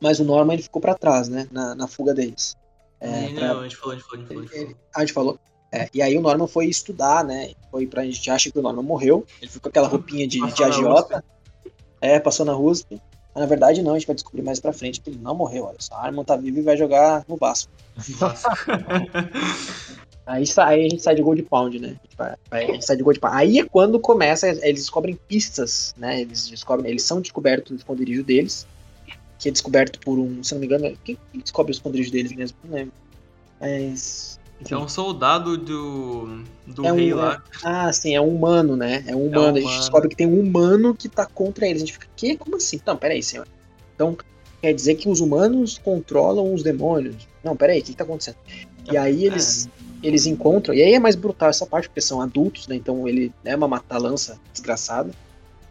mas 0.00 0.18
o 0.18 0.24
Norman 0.24 0.54
ele 0.54 0.62
ficou 0.64 0.82
para 0.82 0.92
trás, 0.92 1.28
né? 1.28 1.46
Na, 1.52 1.72
na 1.72 1.86
fuga 1.86 2.12
deles. 2.12 2.56
É, 2.98 3.28
não, 3.28 3.34
pra... 3.36 3.60
a 3.60 3.62
gente 3.62 3.76
falou, 3.76 3.92
a 3.92 3.96
gente 3.96 4.08
falou, 4.08 4.18
a 4.18 4.18
gente 4.18 4.26
falou. 4.26 4.42
A 4.42 4.42
gente 4.42 4.52
falou. 4.52 4.76
A 4.96 5.00
gente 5.00 5.12
falou. 5.12 5.38
É, 5.70 5.88
e 5.94 6.02
aí 6.02 6.18
o 6.18 6.20
Norman 6.20 6.48
foi 6.48 6.66
estudar, 6.66 7.22
né? 7.22 7.52
Foi 7.70 7.86
pra 7.86 8.04
gente 8.04 8.28
acha 8.28 8.50
que 8.50 8.58
o 8.58 8.62
Norman 8.62 8.82
morreu. 8.82 9.24
Ele 9.40 9.48
ficou 9.48 9.62
com 9.62 9.68
aquela 9.68 9.86
roupinha 9.86 10.26
de, 10.26 10.40
de 10.40 10.64
agiota. 10.64 11.22
É, 12.00 12.18
passou 12.18 12.44
na 12.44 12.56
USP. 12.56 13.00
Mas 13.32 13.40
na 13.40 13.46
verdade 13.46 13.84
não, 13.84 13.92
a 13.92 13.98
gente 13.98 14.08
vai 14.08 14.16
descobrir 14.16 14.42
mais 14.42 14.58
pra 14.58 14.72
frente 14.72 15.00
que 15.00 15.08
ele 15.08 15.20
não 15.22 15.36
morreu. 15.36 15.66
Olha 15.66 15.78
só, 15.78 15.94
a 15.94 16.04
Armand 16.04 16.24
tá 16.24 16.34
vivo 16.34 16.58
e 16.58 16.62
vai 16.62 16.76
jogar 16.76 17.24
no 17.28 17.36
Vasco. 17.36 17.70
Aí, 20.24 20.44
aí 20.58 20.86
a 20.86 20.88
gente 20.88 21.02
sai 21.02 21.14
de 21.16 21.22
Gold 21.22 21.42
Pound, 21.42 21.78
né? 21.80 21.88
A 21.88 21.90
gente, 21.90 22.16
vai- 22.16 22.34
vai- 22.50 22.64
a 22.64 22.72
gente 22.74 22.86
sai 22.86 22.96
de 22.96 23.02
Gold 23.02 23.18
Pound. 23.18 23.36
Aí 23.36 23.58
é 23.58 23.64
quando 23.64 23.98
começa, 23.98 24.48
eles 24.48 24.80
descobrem 24.82 25.18
pistas, 25.28 25.94
né? 25.98 26.20
Eles 26.20 26.48
descobrem, 26.48 26.90
eles 26.90 27.02
são 27.02 27.20
descobertos 27.20 27.72
no 27.72 27.76
esconderijo 27.76 28.22
deles, 28.22 28.66
que 29.38 29.48
é 29.48 29.52
descoberto 29.52 29.98
por 30.00 30.18
um, 30.18 30.42
se 30.42 30.54
não 30.54 30.60
me 30.60 30.66
engano, 30.66 30.96
quem 31.04 31.18
descobre 31.34 31.72
o 31.72 31.74
esconderijo 31.74 32.12
deles 32.12 32.32
mesmo? 32.32 32.56
Não 32.64 32.74
lembro. 32.74 32.92
Mas. 33.60 34.40
É 34.70 34.76
um 34.76 34.88
soldado 34.88 35.58
do, 35.58 36.44
do 36.68 36.86
É 36.86 36.92
um- 36.92 36.96
rei 36.96 37.12
lá. 37.12 37.42
Ah, 37.64 37.92
sim, 37.92 38.14
é 38.14 38.20
um 38.20 38.28
humano, 38.32 38.76
né? 38.76 39.02
É 39.08 39.16
um 39.16 39.26
humano. 39.26 39.58
A 39.58 39.60
gente 39.60 39.76
descobre 39.78 40.08
que 40.08 40.14
tem 40.14 40.26
um 40.28 40.38
humano 40.38 40.94
que 40.94 41.08
tá 41.08 41.26
contra 41.26 41.66
eles. 41.66 41.82
A 41.82 41.86
gente 41.86 41.94
fica, 41.94 42.06
que? 42.14 42.36
Como 42.36 42.56
assim? 42.56 42.80
Não, 42.86 42.96
peraí, 42.96 43.20
senhor. 43.24 43.48
Então, 43.96 44.16
quer 44.60 44.72
dizer 44.72 44.94
que 44.94 45.08
os 45.08 45.18
humanos 45.18 45.78
controlam 45.78 46.54
os 46.54 46.62
demônios. 46.62 47.26
Não, 47.42 47.56
peraí, 47.56 47.80
o 47.80 47.82
que, 47.82 47.90
que 47.90 47.96
tá 47.96 48.04
acontecendo? 48.04 48.36
E 48.90 48.96
aí 48.96 49.24
eles, 49.26 49.68
eles 50.02 50.26
encontram, 50.26 50.74
e 50.74 50.82
aí 50.82 50.94
é 50.94 50.98
mais 50.98 51.14
brutal 51.14 51.48
essa 51.48 51.64
parte, 51.66 51.88
porque 51.88 52.00
são 52.00 52.20
adultos, 52.20 52.66
né? 52.66 52.74
Então 52.74 53.06
ele 53.06 53.32
é 53.44 53.54
uma 53.54 53.68
matalança 53.68 54.38
desgraçada. 54.52 55.10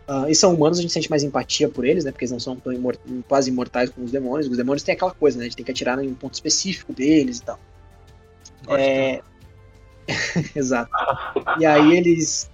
Ah, 0.08 0.30
e 0.30 0.36
são 0.36 0.54
humanos, 0.54 0.80
a 0.80 0.82
gente 0.82 0.92
sente 0.92 1.10
mais 1.10 1.24
empatia 1.24 1.70
por 1.70 1.86
eles, 1.86 2.04
né? 2.04 2.12
Porque 2.12 2.26
eles 2.26 2.32
não 2.32 2.40
são 2.40 2.56
tão 2.56 2.74
imor- 2.74 2.98
quase 3.28 3.50
imortais 3.50 3.90
como 3.90 4.06
os 4.06 4.12
demônios. 4.12 4.48
Os 4.48 4.58
demônios 4.58 4.84
têm 4.84 4.94
aquela 4.94 5.12
coisa, 5.12 5.38
né? 5.38 5.44
A 5.44 5.48
gente 5.48 5.56
tem 5.58 5.66
que 5.66 5.72
atirar 5.72 6.04
em 6.04 6.10
um 6.10 6.16
ponto 6.16 6.34
específico 6.34 6.92
deles 6.94 7.40
e 7.40 7.44
tal. 7.44 7.60
Gosto 8.66 8.80
É... 8.80 9.22
Exato. 10.56 10.92
E 11.60 11.66
aí 11.66 11.96
eles. 11.96 12.50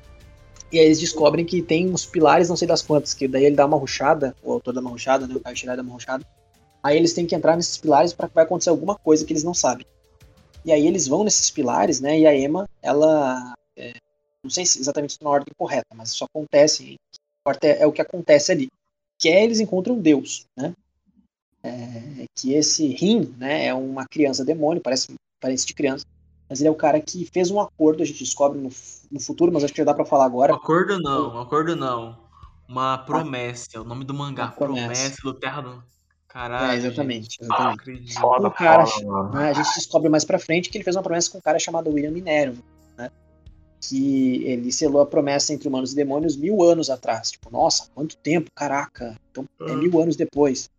E 0.72 0.80
aí 0.80 0.86
eles 0.86 1.00
descobrem 1.00 1.46
que 1.46 1.62
tem 1.62 1.90
uns 1.90 2.06
pilares, 2.06 2.50
não 2.50 2.58
sei 2.58 2.68
das 2.68 2.82
quantas, 2.82 3.14
que 3.14 3.28
daí 3.28 3.46
ele 3.46 3.56
dá 3.56 3.66
uma 3.66 3.78
ruchada, 3.78 4.36
o 4.44 4.52
autor 4.52 4.74
dá 4.74 4.82
uma 4.82 4.90
ruchada, 4.90 5.26
né? 5.26 5.34
O 5.34 5.40
Caio 5.40 5.56
Shirai 5.56 5.78
dá 5.78 5.82
uma 5.82 5.94
ruchada. 5.94 6.26
Aí 6.84 6.98
eles 6.98 7.14
têm 7.14 7.26
que 7.26 7.34
entrar 7.34 7.56
nesses 7.56 7.78
pilares 7.78 8.14
para 8.14 8.28
que 8.28 8.36
vai 8.36 8.44
acontecer 8.44 8.70
alguma 8.70 8.96
coisa 8.96 9.26
que 9.26 9.32
eles 9.32 9.44
não 9.44 9.54
sabem. 9.54 9.86
E 10.68 10.72
aí 10.74 10.86
eles 10.86 11.08
vão 11.08 11.24
nesses 11.24 11.50
pilares, 11.50 12.02
né? 12.02 12.20
E 12.20 12.28
a 12.28 12.36
Emma, 12.38 12.70
ela. 12.82 13.54
é, 13.78 13.94
não 14.44 14.50
sei 14.52 14.66
se 14.66 14.82
exatamente 14.82 15.18
na 15.22 15.30
ordem 15.30 15.54
correta, 15.58 15.96
mas 15.96 16.10
isso 16.10 16.26
acontece. 16.26 16.98
É, 17.62 17.84
é 17.84 17.88
o 17.88 17.92
que 17.94 18.02
acontece 18.02 18.52
ali. 18.52 18.68
Que 19.18 19.30
é 19.30 19.46
eles 19.46 19.62
encontram 19.62 19.98
Deus, 19.98 20.46
né? 20.58 20.74
É, 21.64 22.26
que 22.36 22.54
esse 22.54 22.86
Rim, 22.88 23.34
né, 23.38 23.68
é 23.68 23.74
uma 23.74 24.06
criança 24.06 24.44
demônio, 24.44 24.82
parece, 24.82 25.16
parece 25.40 25.66
de 25.66 25.74
criança, 25.74 26.06
mas 26.50 26.60
ele 26.60 26.68
é 26.68 26.72
o 26.72 26.76
cara 26.76 27.00
que 27.00 27.26
fez 27.32 27.50
um 27.50 27.62
acordo, 27.62 28.04
a 28.04 28.06
gente 28.06 28.24
descobre 28.24 28.60
no, 28.60 28.70
no 29.10 29.20
futuro, 29.22 29.52
mas 29.52 29.64
acho 29.64 29.74
que 29.74 29.80
já 29.80 29.86
dá 29.86 29.94
pra 29.94 30.06
falar 30.06 30.26
Um 30.26 30.28
agora. 30.28 30.54
acordo 30.54 31.00
não, 31.00 31.36
um 31.36 31.40
acordo 31.40 31.76
não. 31.78 32.18
Uma 32.68 32.98
promessa, 32.98 33.70
é 33.76 33.80
o 33.80 33.86
nome 33.86 34.04
do 34.04 34.14
mangá. 34.14 34.50
Promessa. 34.50 34.88
Promessa 34.88 35.22
do 35.24 35.34
Terra 35.34 35.62
do. 35.62 35.84
Caralho. 36.38 36.72
É, 36.72 36.76
exatamente, 36.76 37.40
exatamente. 37.42 38.14
Foda, 38.14 38.48
Um 38.48 38.52
cara- 38.52 38.86
foda, 38.86 39.40
né, 39.40 39.50
a 39.50 39.54
gente 39.54 39.74
descobre 39.74 40.08
mais 40.08 40.24
pra 40.24 40.38
frente 40.38 40.70
que 40.70 40.78
ele 40.78 40.84
fez 40.84 40.96
uma 40.96 41.02
promessa 41.02 41.32
com 41.32 41.40
um 41.40 41.42
cara 41.42 41.58
chamado 41.58 41.90
William 41.90 42.12
Minerva, 42.12 42.62
né? 42.96 43.10
Que 43.82 44.44
ele 44.46 44.72
selou 44.72 45.02
a 45.02 45.06
promessa 45.08 45.52
entre 45.52 45.68
humanos 45.68 45.94
e 45.94 45.96
demônios 45.96 46.38
mil 46.38 46.62
anos 46.62 46.92
atrás. 46.92 47.32
Tipo, 47.32 47.50
nossa, 47.50 47.88
quanto 47.96 48.16
tempo, 48.18 48.52
caraca. 48.54 49.20
Então 49.32 49.46
é 49.62 49.76
mil 49.76 50.00
anos 50.00 50.16
depois. 50.16 50.70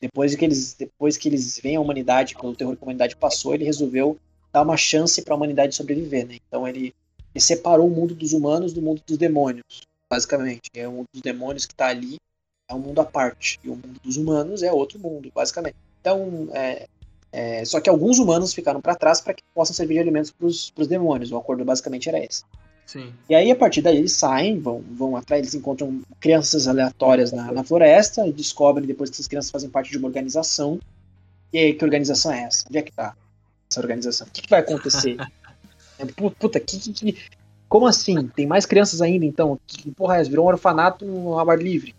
Depois 0.00 0.32
que 0.36 0.44
eles, 0.44 0.74
depois 0.74 1.16
que 1.16 1.28
eles 1.28 1.58
veem 1.58 1.74
a 1.74 1.80
humanidade, 1.80 2.36
pelo 2.36 2.54
terror 2.54 2.76
que 2.76 2.82
a 2.82 2.86
humanidade 2.86 3.16
passou, 3.16 3.52
ele 3.52 3.64
resolveu 3.64 4.16
dar 4.52 4.62
uma 4.62 4.76
chance 4.76 5.20
pra 5.22 5.34
humanidade 5.34 5.74
sobreviver, 5.74 6.24
né? 6.24 6.36
Então 6.46 6.68
ele, 6.68 6.94
ele 7.34 7.42
separou 7.42 7.88
o 7.88 7.90
mundo 7.90 8.14
dos 8.14 8.32
humanos 8.32 8.72
do 8.72 8.80
mundo 8.80 9.02
dos 9.04 9.18
demônios, 9.18 9.82
basicamente. 10.08 10.70
É 10.72 10.86
o 10.86 10.92
mundo 10.92 11.06
dos 11.12 11.20
demônios 11.20 11.66
que 11.66 11.74
tá 11.74 11.88
ali, 11.88 12.16
é 12.70 12.74
um 12.74 12.78
mundo 12.78 13.00
à 13.00 13.04
parte. 13.04 13.58
E 13.64 13.68
o 13.68 13.72
mundo 13.72 14.00
dos 14.02 14.16
humanos 14.16 14.62
é 14.62 14.72
outro 14.72 14.98
mundo, 14.98 15.30
basicamente. 15.34 15.74
Então, 16.00 16.48
é, 16.52 16.86
é, 17.32 17.64
só 17.64 17.80
que 17.80 17.90
alguns 17.90 18.18
humanos 18.18 18.54
ficaram 18.54 18.80
para 18.80 18.94
trás 18.94 19.20
para 19.20 19.34
que 19.34 19.42
possam 19.54 19.74
servir 19.74 19.94
de 19.94 20.00
alimentos 20.00 20.30
para 20.30 20.46
os 20.46 20.86
demônios. 20.88 21.30
O 21.32 21.36
acordo 21.36 21.64
basicamente 21.64 22.08
era 22.08 22.18
esse. 22.24 22.42
Sim. 22.86 23.12
E 23.28 23.34
aí, 23.34 23.50
a 23.50 23.56
partir 23.56 23.82
daí, 23.82 23.98
eles 23.98 24.12
saem, 24.12 24.58
vão, 24.58 24.82
vão 24.90 25.14
atrás, 25.16 25.42
eles 25.42 25.54
encontram 25.54 26.00
crianças 26.18 26.66
aleatórias 26.66 27.30
na, 27.30 27.52
na 27.52 27.62
floresta 27.62 28.26
e 28.26 28.32
descobrem 28.32 28.86
depois 28.86 29.10
que 29.10 29.14
essas 29.16 29.28
crianças 29.28 29.50
fazem 29.50 29.70
parte 29.70 29.90
de 29.90 29.98
uma 29.98 30.08
organização. 30.08 30.80
E 31.52 31.58
aí, 31.58 31.74
que 31.74 31.84
organização 31.84 32.32
é 32.32 32.42
essa? 32.42 32.64
Onde 32.68 32.78
é 32.78 32.82
que 32.82 32.90
tá 32.92 33.14
essa 33.70 33.80
organização? 33.80 34.26
O 34.26 34.30
que, 34.30 34.42
que 34.42 34.50
vai 34.50 34.60
acontecer? 34.60 35.16
É, 36.00 36.06
pu- 36.06 36.30
Puta, 36.30 36.58
que, 36.58 36.78
que, 36.78 36.92
que- 36.94 37.18
como 37.68 37.86
assim? 37.86 38.26
Tem 38.28 38.46
mais 38.46 38.64
crianças 38.64 39.02
ainda, 39.02 39.22
então? 39.26 39.60
Que 39.66 39.90
porra 39.90 40.16
é? 40.16 40.22
Virou 40.24 40.46
um 40.46 40.48
orfanato 40.48 41.04
no 41.04 41.38
ar 41.38 41.58
livre. 41.58 41.94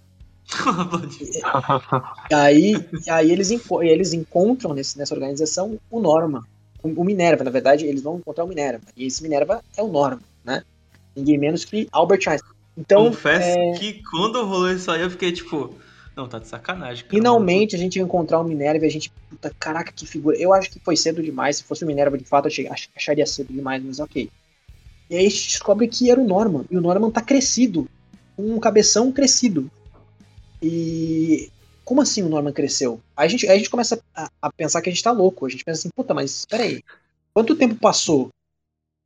E 2.30 2.34
aí, 2.34 2.76
e 3.06 3.10
aí 3.10 3.32
eles, 3.32 3.52
enco- 3.52 3.82
eles 3.84 4.14
encontram 4.14 4.74
nesse- 4.74 4.98
nessa 4.98 5.14
organização 5.14 5.80
o 5.90 6.00
Norma. 6.00 6.46
O, 6.84 6.90
o 7.02 7.04
Minerva, 7.04 7.44
na 7.44 7.52
verdade, 7.52 7.86
eles 7.86 8.02
vão 8.02 8.18
encontrar 8.18 8.44
o 8.44 8.48
Minerva. 8.48 8.84
E 8.98 9.06
esse 9.06 9.22
Minerva 9.24 9.64
é 9.78 9.82
o 9.84 9.88
Norma, 9.88 10.22
né? 10.44 10.64
Ninguém 11.16 11.38
menos 11.38 11.64
que 11.66 11.88
Albert 11.92 12.28
Einstein. 12.28 12.52
Então, 12.78 13.06
Confesso 13.06 13.58
é, 13.60 13.74
que 13.74 14.02
quando 14.10 14.44
rolou 14.46 14.72
isso 14.72 14.90
aí 14.90 15.02
eu 15.02 15.10
fiquei 15.12 15.32
tipo. 15.32 15.74
Não, 16.16 16.28
tá 16.28 16.40
de 16.40 16.48
sacanagem. 16.48 17.06
cara. 17.06 17.16
finalmente 17.16 17.76
a 17.76 17.80
gente 17.80 17.98
vai 18.00 18.06
encontrar 18.06 18.40
o 18.40 18.44
Minerva 18.44 18.86
e 18.86 18.88
a 18.88 18.92
gente. 18.92 19.12
Puta, 19.30 19.54
caraca, 19.60 19.92
que 19.92 20.06
figura. 20.06 20.38
Eu 20.38 20.54
acho 20.54 20.70
que 20.72 20.80
foi 20.80 20.96
cedo 20.98 21.22
demais. 21.22 21.58
Se 21.58 21.64
fosse 21.64 21.84
o 21.84 21.88
Minerva 21.88 22.18
de 22.18 22.24
fato, 22.26 22.48
eu 22.50 22.70
acharia 22.96 23.26
cedo 23.26 23.54
demais, 23.54 23.84
mas 23.84 24.00
ok. 24.00 24.30
E 25.10 25.16
aí 25.16 25.26
a 25.26 25.30
gente 25.30 25.50
descobre 25.50 25.88
que 25.88 26.10
era 26.10 26.20
o 26.20 26.26
Norman. 26.28 26.64
E 26.72 26.78
o 26.78 26.82
Norman 26.82 27.12
tá 27.12 27.22
crescido. 27.22 27.88
Com 28.36 28.44
um 28.56 28.60
cabeção 28.60 29.12
crescido. 29.12 29.70
E. 30.62 31.50
Como 31.84 32.02
assim 32.02 32.22
o 32.24 32.30
Norman 32.30 32.54
cresceu? 32.54 33.02
Aí 33.18 33.26
a 33.26 33.30
gente, 33.30 33.48
aí 33.48 33.56
a 33.56 33.58
gente 33.58 33.70
começa 33.70 34.00
a, 34.16 34.30
a 34.42 34.52
pensar 34.52 34.82
que 34.82 34.90
a 34.90 34.92
gente 34.92 35.04
tá 35.04 35.12
louco. 35.12 35.46
A 35.46 35.50
gente 35.50 35.64
pensa 35.66 35.80
assim, 35.82 35.90
puta, 35.96 36.14
mas 36.14 36.46
peraí. 36.46 36.82
Quanto 37.34 37.56
tempo 37.56 37.76
passou? 37.76 38.30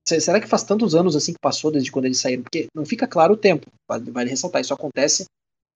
Se- 0.08 0.20
Será 0.22 0.40
que 0.40 0.48
faz 0.48 0.64
tantos 0.64 0.94
anos 0.94 1.16
assim 1.16 1.34
que 1.34 1.40
passou 1.40 1.72
desde 1.72 1.92
quando 1.92 2.06
eles 2.06 2.20
saíram? 2.20 2.44
Porque 2.44 2.68
não 2.76 2.86
fica 2.86 3.08
claro 3.08 3.34
o 3.34 3.38
tempo. 3.38 3.68
Vale, 3.88 4.12
vale 4.12 4.30
ressaltar. 4.30 4.62
Isso 4.62 4.74
acontece. 4.74 5.26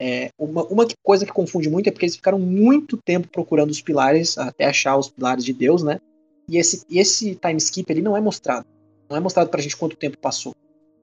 é, 0.01 0.29
uma, 0.37 0.63
uma 0.65 0.87
coisa 1.03 1.25
que 1.25 1.31
confunde 1.31 1.69
muito 1.69 1.87
é 1.87 1.91
porque 1.91 2.05
eles 2.05 2.15
ficaram 2.15 2.39
muito 2.39 2.97
tempo 2.97 3.27
procurando 3.27 3.69
os 3.71 3.81
pilares, 3.81 4.37
até 4.37 4.65
achar 4.65 4.97
os 4.97 5.09
pilares 5.09 5.43
de 5.43 5.53
Deus, 5.53 5.81
né? 5.83 5.99
E 6.47 6.57
esse, 6.57 6.85
esse 6.89 7.35
time 7.35 7.57
skip 7.57 7.89
ele 7.91 8.01
não 8.01 8.15
é 8.15 8.21
mostrado. 8.21 8.65
Não 9.09 9.17
é 9.17 9.19
mostrado 9.19 9.49
pra 9.49 9.61
gente 9.61 9.75
quanto 9.75 9.95
tempo 9.97 10.17
passou. 10.17 10.53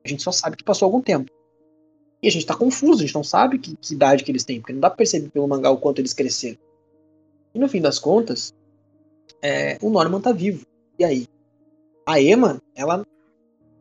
A 0.04 0.08
gente 0.08 0.22
só 0.22 0.30
sabe 0.32 0.56
que 0.56 0.64
passou 0.64 0.86
algum 0.86 1.00
tempo. 1.00 1.30
E 2.22 2.28
a 2.28 2.30
gente 2.30 2.46
tá 2.46 2.54
confuso, 2.56 3.02
a 3.02 3.06
gente 3.06 3.14
não 3.14 3.24
sabe 3.24 3.58
que, 3.58 3.76
que 3.76 3.94
idade 3.94 4.24
que 4.24 4.30
eles 4.30 4.44
têm, 4.44 4.60
porque 4.60 4.72
não 4.72 4.80
dá 4.80 4.88
pra 4.88 4.96
perceber 4.96 5.28
pelo 5.28 5.46
mangá 5.46 5.70
o 5.70 5.76
quanto 5.76 6.00
eles 6.00 6.12
cresceram. 6.12 6.58
E 7.54 7.58
no 7.58 7.68
fim 7.68 7.80
das 7.80 7.98
contas, 7.98 8.54
é, 9.42 9.78
o 9.80 9.90
Norman 9.90 10.20
tá 10.20 10.32
vivo. 10.32 10.66
E 10.98 11.04
aí? 11.04 11.28
A 12.06 12.20
Emma, 12.20 12.60
ela 12.74 13.04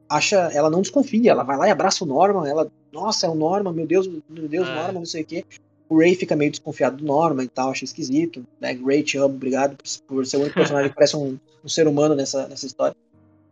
acha, 0.10 0.50
ela 0.54 0.70
não 0.70 0.82
desconfia, 0.82 1.32
ela 1.32 1.44
vai 1.44 1.58
lá 1.58 1.68
e 1.68 1.72
abraça 1.72 2.04
o 2.04 2.08
Norman, 2.08 2.48
ela, 2.48 2.72
nossa, 2.92 3.26
é 3.26 3.30
o 3.30 3.36
Norman, 3.36 3.74
meu 3.74 3.88
Deus, 3.88 4.08
meu 4.08 4.48
Deus, 4.48 4.68
É. 4.68 4.76
Norman, 4.76 5.00
não 5.00 5.06
sei 5.06 5.24
o 5.24 5.26
quê. 5.26 5.46
O 5.88 6.00
Ray 6.00 6.16
fica 6.16 6.36
meio 6.36 6.50
desconfiado 6.50 6.98
do 6.98 7.06
Norman 7.06 7.44
e 7.44 7.48
tal, 7.48 7.70
acha 7.70 7.86
esquisito. 7.86 8.46
Né? 8.60 8.78
Ray, 8.84 9.04
te 9.04 9.18
amo, 9.18 9.36
obrigado 9.36 9.78
por, 9.78 9.86
por 10.08 10.26
ser 10.26 10.38
o 10.38 10.42
único 10.42 10.56
personagem 10.56 10.90
que 10.90 10.96
parece 10.96 11.16
um, 11.16 11.38
um 11.64 11.70
ser 11.70 11.88
humano 11.88 12.16
nessa, 12.16 12.48
nessa 12.48 12.66
história. 12.66 12.96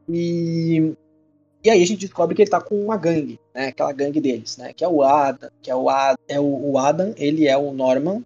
E, 0.09 0.93
e 1.63 1.69
aí 1.69 1.81
a 1.81 1.85
gente 1.85 1.99
descobre 2.01 2.35
que 2.35 2.41
ele 2.41 2.49
tá 2.51 2.59
com 2.61 2.75
uma 2.83 2.97
gangue, 2.97 3.39
né? 3.53 3.67
Aquela 3.67 3.91
gangue 3.93 4.19
deles, 4.19 4.57
né? 4.57 4.73
Que 4.73 4.83
é 4.83 4.87
o 4.87 5.01
Adam, 5.01 5.49
que 5.61 5.71
é 5.71 5.75
o 5.75 5.89
Adam, 5.89 6.17
é 6.27 6.39
o, 6.39 6.71
o 6.71 6.77
Adam, 6.77 7.13
ele 7.17 7.47
é 7.47 7.57
o 7.57 7.71
Norman, 7.71 8.23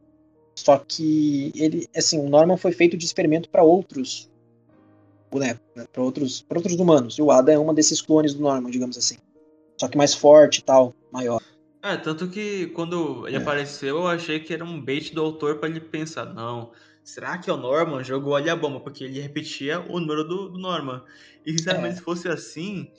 só 0.56 0.78
que 0.80 1.52
ele, 1.56 1.88
assim, 1.96 2.20
o 2.20 2.28
Norman 2.30 2.58
foi 2.58 2.72
feito 2.72 2.98
de 2.98 3.06
experimento 3.06 3.50
para 3.50 3.64
outros 3.64 4.30
bonecos, 5.30 5.62
né? 5.76 5.86
Para 5.92 6.02
outros, 6.02 6.42
pra 6.42 6.58
outros 6.58 6.76
humanos. 6.80 7.18
E 7.18 7.22
o 7.22 7.32
Adam 7.32 7.54
é 7.54 7.60
uma 7.60 7.74
desses 7.74 8.02
clones 8.02 8.34
do 8.34 8.42
Norman, 8.42 8.70
digamos 8.72 8.98
assim. 8.98 9.18
Só 9.80 9.88
que 9.88 9.98
mais 9.98 10.14
forte 10.14 10.60
e 10.60 10.64
tal, 10.64 10.94
maior. 11.12 11.42
É, 11.84 11.96
tanto 11.96 12.28
que 12.28 12.68
quando 12.68 13.28
ele 13.28 13.38
É. 13.38 13.40
apareceu, 13.40 13.98
eu 13.98 14.08
achei 14.08 14.40
que 14.40 14.54
era 14.54 14.64
um 14.66 14.82
bait 14.82 15.14
do 15.14 15.22
autor 15.22 15.58
pra 15.58 15.70
ele 15.70 15.80
pensar, 15.80 16.26
não, 16.34 16.72
será 17.04 17.38
que 17.38 17.50
é 17.50 17.54
o 17.54 17.58
Norman 17.58 18.04
jogou 18.04 18.36
ali 18.36 18.50
a 18.50 18.56
bomba? 18.56 18.80
Porque 18.80 19.04
ele 19.04 19.22
repetia 19.22 19.80
o 19.80 20.00
número 20.00 20.24
do, 20.24 20.50
do 20.50 20.58
Norman. 20.58 21.04
E 21.46 21.52
sinceramente, 21.52 21.94
É. 21.94 21.98
se 21.98 22.02
fosse 22.02 22.28
assim, 22.28 22.90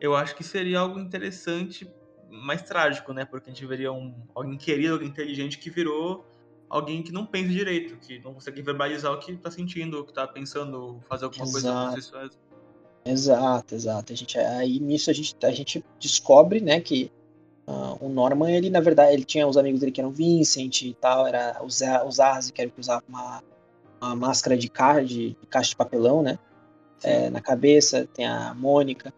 eu 0.00 0.14
acho 0.14 0.34
que 0.36 0.44
seria 0.44 0.80
algo 0.80 0.98
interessante, 0.98 1.90
mais 2.30 2.62
trágico, 2.62 3.12
né? 3.12 3.24
Porque 3.24 3.50
a 3.50 3.52
gente 3.52 3.64
veria 3.66 3.92
um, 3.92 4.14
alguém 4.34 4.56
querido, 4.56 4.94
alguém 4.94 5.08
inteligente 5.08 5.58
que 5.58 5.70
virou 5.70 6.24
alguém 6.68 7.02
que 7.02 7.12
não 7.12 7.24
pensa 7.24 7.48
direito, 7.48 7.96
que 7.96 8.18
não 8.20 8.34
consegue 8.34 8.60
verbalizar 8.62 9.12
o 9.12 9.18
que 9.18 9.36
tá 9.36 9.50
sentindo, 9.50 10.00
o 10.00 10.04
que 10.04 10.12
tá 10.12 10.26
pensando, 10.26 11.00
fazer 11.08 11.24
alguma 11.24 11.44
coisa 11.44 11.68
Exato. 11.68 11.92
processual. 11.92 12.30
Exato, 13.04 13.74
exato. 13.74 14.12
A 14.12 14.16
gente, 14.16 14.38
aí 14.38 14.80
nisso 14.80 15.10
a 15.10 15.12
gente, 15.12 15.36
a 15.42 15.50
gente 15.52 15.84
descobre, 15.98 16.60
né, 16.60 16.80
que 16.80 17.10
ah, 17.66 17.96
o 18.00 18.08
Norman, 18.08 18.50
ele 18.50 18.68
na 18.68 18.80
verdade, 18.80 19.12
ele 19.12 19.24
tinha 19.24 19.46
os 19.46 19.56
amigos 19.56 19.80
dele 19.80 19.92
que 19.92 20.00
eram 20.00 20.10
Vincent 20.10 20.82
e 20.82 20.94
tal, 20.94 21.26
era 21.26 21.58
o, 21.62 21.70
Zé, 21.70 22.02
o 22.02 22.10
Zazi, 22.10 22.52
que 22.52 22.60
era 22.60 22.70
que 22.70 22.80
usava 22.80 23.04
uma, 23.08 23.42
uma 24.00 24.16
máscara 24.16 24.56
de, 24.56 24.68
ca, 24.68 25.00
de, 25.00 25.30
de 25.30 25.46
caixa 25.48 25.70
de 25.70 25.76
papelão, 25.76 26.20
né, 26.20 26.36
é, 27.02 27.30
na 27.30 27.40
cabeça, 27.40 28.08
tem 28.12 28.26
a 28.26 28.52
Mônica, 28.54 29.14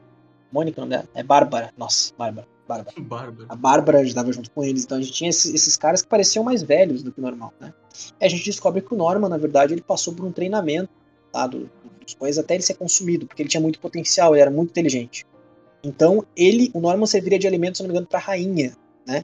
Mônica, 0.53 0.85
não 0.85 0.97
é? 0.97 1.05
É 1.15 1.23
Bárbara, 1.23 1.73
nossa, 1.77 2.13
Bárbara, 2.17 2.47
Bárbara. 2.67 2.95
Bárbaro. 3.01 3.47
A 3.49 3.57
Bárbara 3.57 4.03
estava 4.03 4.33
junto 4.33 4.51
com 4.51 4.65
eles, 4.65 4.85
então 4.85 4.99
a 4.99 5.01
gente 5.01 5.13
tinha 5.13 5.31
esses, 5.31 5.53
esses 5.55 5.77
caras 5.77 6.03
que 6.03 6.09
pareciam 6.09 6.45
mais 6.45 6.63
velhos 6.63 7.03
do 7.03 7.13
que 7.13 7.21
o 7.21 7.23
normal, 7.23 7.53
né? 7.61 7.73
E 8.21 8.25
a 8.25 8.29
gente 8.29 8.45
descobre 8.45 8.81
que 8.81 8.95
o 8.95 8.97
Norman, 8.97 9.29
na 9.29 9.39
verdade, 9.39 9.75
ele 9.75 9.83
passou 9.83 10.15
por 10.15 10.25
um 10.25 10.33
treinamento 10.33 10.91
lá 11.33 11.47
do, 11.47 11.61
do 11.61 11.99
demônios, 12.09 12.15
coisas 12.15 12.43
até 12.43 12.55
ele 12.55 12.63
ser 12.63 12.75
consumido, 12.75 13.27
porque 13.27 13.43
ele 13.43 13.49
tinha 13.49 13.61
muito 13.61 13.79
potencial, 13.79 14.35
ele 14.35 14.43
era 14.43 14.51
muito 14.51 14.71
inteligente. 14.71 15.27
Então, 15.83 16.25
ele, 16.37 16.71
o 16.75 16.81
Norman 16.81 17.07
serviria 17.07 17.39
de 17.39 17.47
alimento, 17.47 17.77
se 17.77 17.83
não 17.83 17.89
me 17.89 17.93
engano, 17.93 18.07
para 18.07 18.19
a 18.19 18.23
rainha, 18.23 18.77
né? 19.07 19.23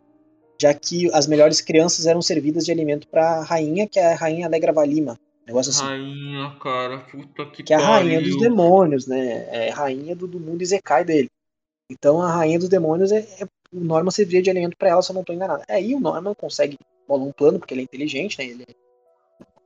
Já 0.61 0.72
que 0.72 1.11
as 1.12 1.27
melhores 1.27 1.61
crianças 1.61 2.07
eram 2.07 2.22
servidas 2.22 2.64
de 2.64 2.72
alimento 2.72 3.09
para 3.09 3.39
a 3.39 3.43
rainha, 3.43 3.89
que 3.89 3.99
é 3.99 4.12
a 4.12 4.16
rainha 4.16 4.47
Alegra 4.47 4.72
Valima. 4.72 5.18
Negócio 5.47 5.70
assim. 5.70 5.82
Rainha, 5.82 6.57
cara, 6.61 6.99
puta 7.01 7.45
que 7.47 7.62
Que 7.62 7.74
é 7.74 7.76
a 7.76 7.80
rainha 7.80 8.18
pariu. 8.18 8.32
dos 8.32 8.40
demônios, 8.40 9.07
né? 9.07 9.47
É 9.51 9.70
a 9.70 9.74
rainha 9.74 10.16
do, 10.16 10.26
do 10.26 10.40
mundo 10.40 10.62
Izekai 10.62 11.05
dele. 11.05 11.30
Então 11.90 12.20
a 12.22 12.30
rainha 12.34 12.59
dos 12.59 12.68
demônios 12.68 13.12
é, 13.12 13.18
é- 13.40 13.47
o 13.72 13.80
Norman 13.80 14.11
serviria 14.11 14.40
de 14.40 14.51
alimento 14.51 14.76
pra 14.76 14.88
ela, 14.88 15.03
se 15.03 15.11
eu 15.11 15.14
não 15.14 15.24
tô 15.24 15.32
enganado. 15.32 15.62
Aí 15.68 15.95
o 15.95 16.01
Norman 16.01 16.34
consegue 16.34 16.78
bolar 17.07 17.26
um 17.26 17.32
plano, 17.32 17.59
porque 17.59 17.74
ele 17.74 17.80
é 17.82 17.84
inteligente, 17.84 18.38
né? 18.38 18.47
Ele, 18.47 18.64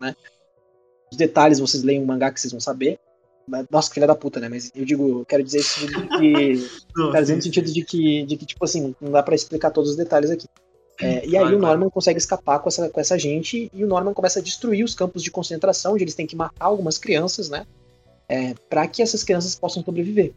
né? 0.00 0.16
Os 1.12 1.16
detalhes 1.16 1.60
vocês 1.60 1.82
leem 1.82 2.02
o 2.02 2.06
mangá 2.06 2.32
que 2.32 2.40
vocês 2.40 2.52
vão 2.52 2.60
saber. 2.60 2.98
Nossa, 3.70 3.88
que 3.88 3.94
filha 3.94 4.06
da 4.06 4.14
puta, 4.14 4.40
né? 4.40 4.48
Mas 4.48 4.70
eu 4.74 4.84
digo, 4.84 5.20
eu 5.20 5.24
quero 5.24 5.42
dizer 5.42 5.60
isso 5.60 5.86
de 5.86 5.86
que. 6.18 6.68
No 6.96 7.26
sentido 7.42 7.72
de 7.72 7.84
que, 7.84 8.24
de 8.24 8.36
que, 8.36 8.44
tipo 8.44 8.62
assim, 8.64 8.94
não 9.00 9.10
dá 9.10 9.22
pra 9.22 9.34
explicar 9.34 9.70
todos 9.70 9.90
os 9.90 9.96
detalhes 9.96 10.30
aqui. 10.30 10.46
É, 11.00 11.24
e 11.26 11.36
aí 11.36 11.54
o. 11.54 11.58
Norman 11.58 11.88
consegue 11.90 12.18
escapar 12.18 12.58
com 12.58 12.68
essa, 12.68 12.88
com 12.88 13.00
essa 13.00 13.18
gente 13.18 13.70
e 13.72 13.84
o 13.84 13.86
Norman 13.86 14.12
começa 14.12 14.40
a 14.40 14.42
destruir 14.42 14.84
os 14.84 14.94
campos 14.94 15.22
de 15.22 15.30
concentração, 15.30 15.94
onde 15.94 16.04
eles 16.04 16.14
têm 16.14 16.26
que 16.26 16.34
matar 16.34 16.66
algumas 16.66 16.98
crianças, 16.98 17.48
né? 17.48 17.66
É, 18.28 18.54
para 18.68 18.86
que 18.86 19.00
essas 19.00 19.22
crianças 19.22 19.54
possam 19.54 19.82
sobreviver. 19.82 20.32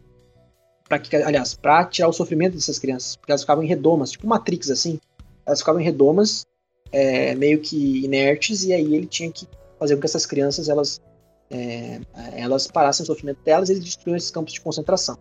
Pra 0.87 0.99
que, 0.99 1.15
aliás, 1.15 1.53
para 1.55 1.85
tirar 1.85 2.09
o 2.09 2.13
sofrimento 2.13 2.53
dessas 2.53 2.77
crianças, 2.77 3.15
porque 3.15 3.31
elas 3.31 3.41
ficavam 3.41 3.63
em 3.63 3.67
redomas, 3.67 4.11
tipo 4.11 4.27
Matrix, 4.27 4.69
assim. 4.69 4.99
Elas 5.45 5.59
ficavam 5.59 5.81
em 5.81 5.83
redomas, 5.83 6.45
é, 6.91 7.33
meio 7.33 7.59
que 7.59 8.03
inertes, 8.05 8.63
e 8.63 8.73
aí 8.73 8.95
ele 8.95 9.07
tinha 9.07 9.31
que 9.31 9.47
fazer 9.79 9.95
com 9.95 10.01
que 10.01 10.05
essas 10.05 10.25
crianças 10.25 10.69
elas, 10.69 11.01
é, 11.49 12.01
elas 12.33 12.67
parassem 12.67 13.03
o 13.03 13.07
sofrimento 13.07 13.41
delas 13.43 13.69
e 13.69 13.73
eles 13.73 13.83
destruíam 13.83 14.15
esses 14.15 14.29
campos 14.29 14.53
de 14.53 14.61
concentração. 14.61 15.17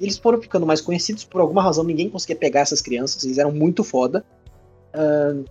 Eles 0.00 0.16
foram 0.16 0.40
ficando 0.40 0.64
mais 0.64 0.80
conhecidos, 0.80 1.24
por 1.24 1.40
alguma 1.40 1.62
razão 1.62 1.84
ninguém 1.84 2.08
conseguia 2.08 2.36
pegar 2.36 2.60
essas 2.60 2.80
crianças, 2.80 3.22
eles 3.24 3.36
eram 3.36 3.52
muito 3.52 3.84
foda. 3.84 4.24
Ahn, 4.94 5.44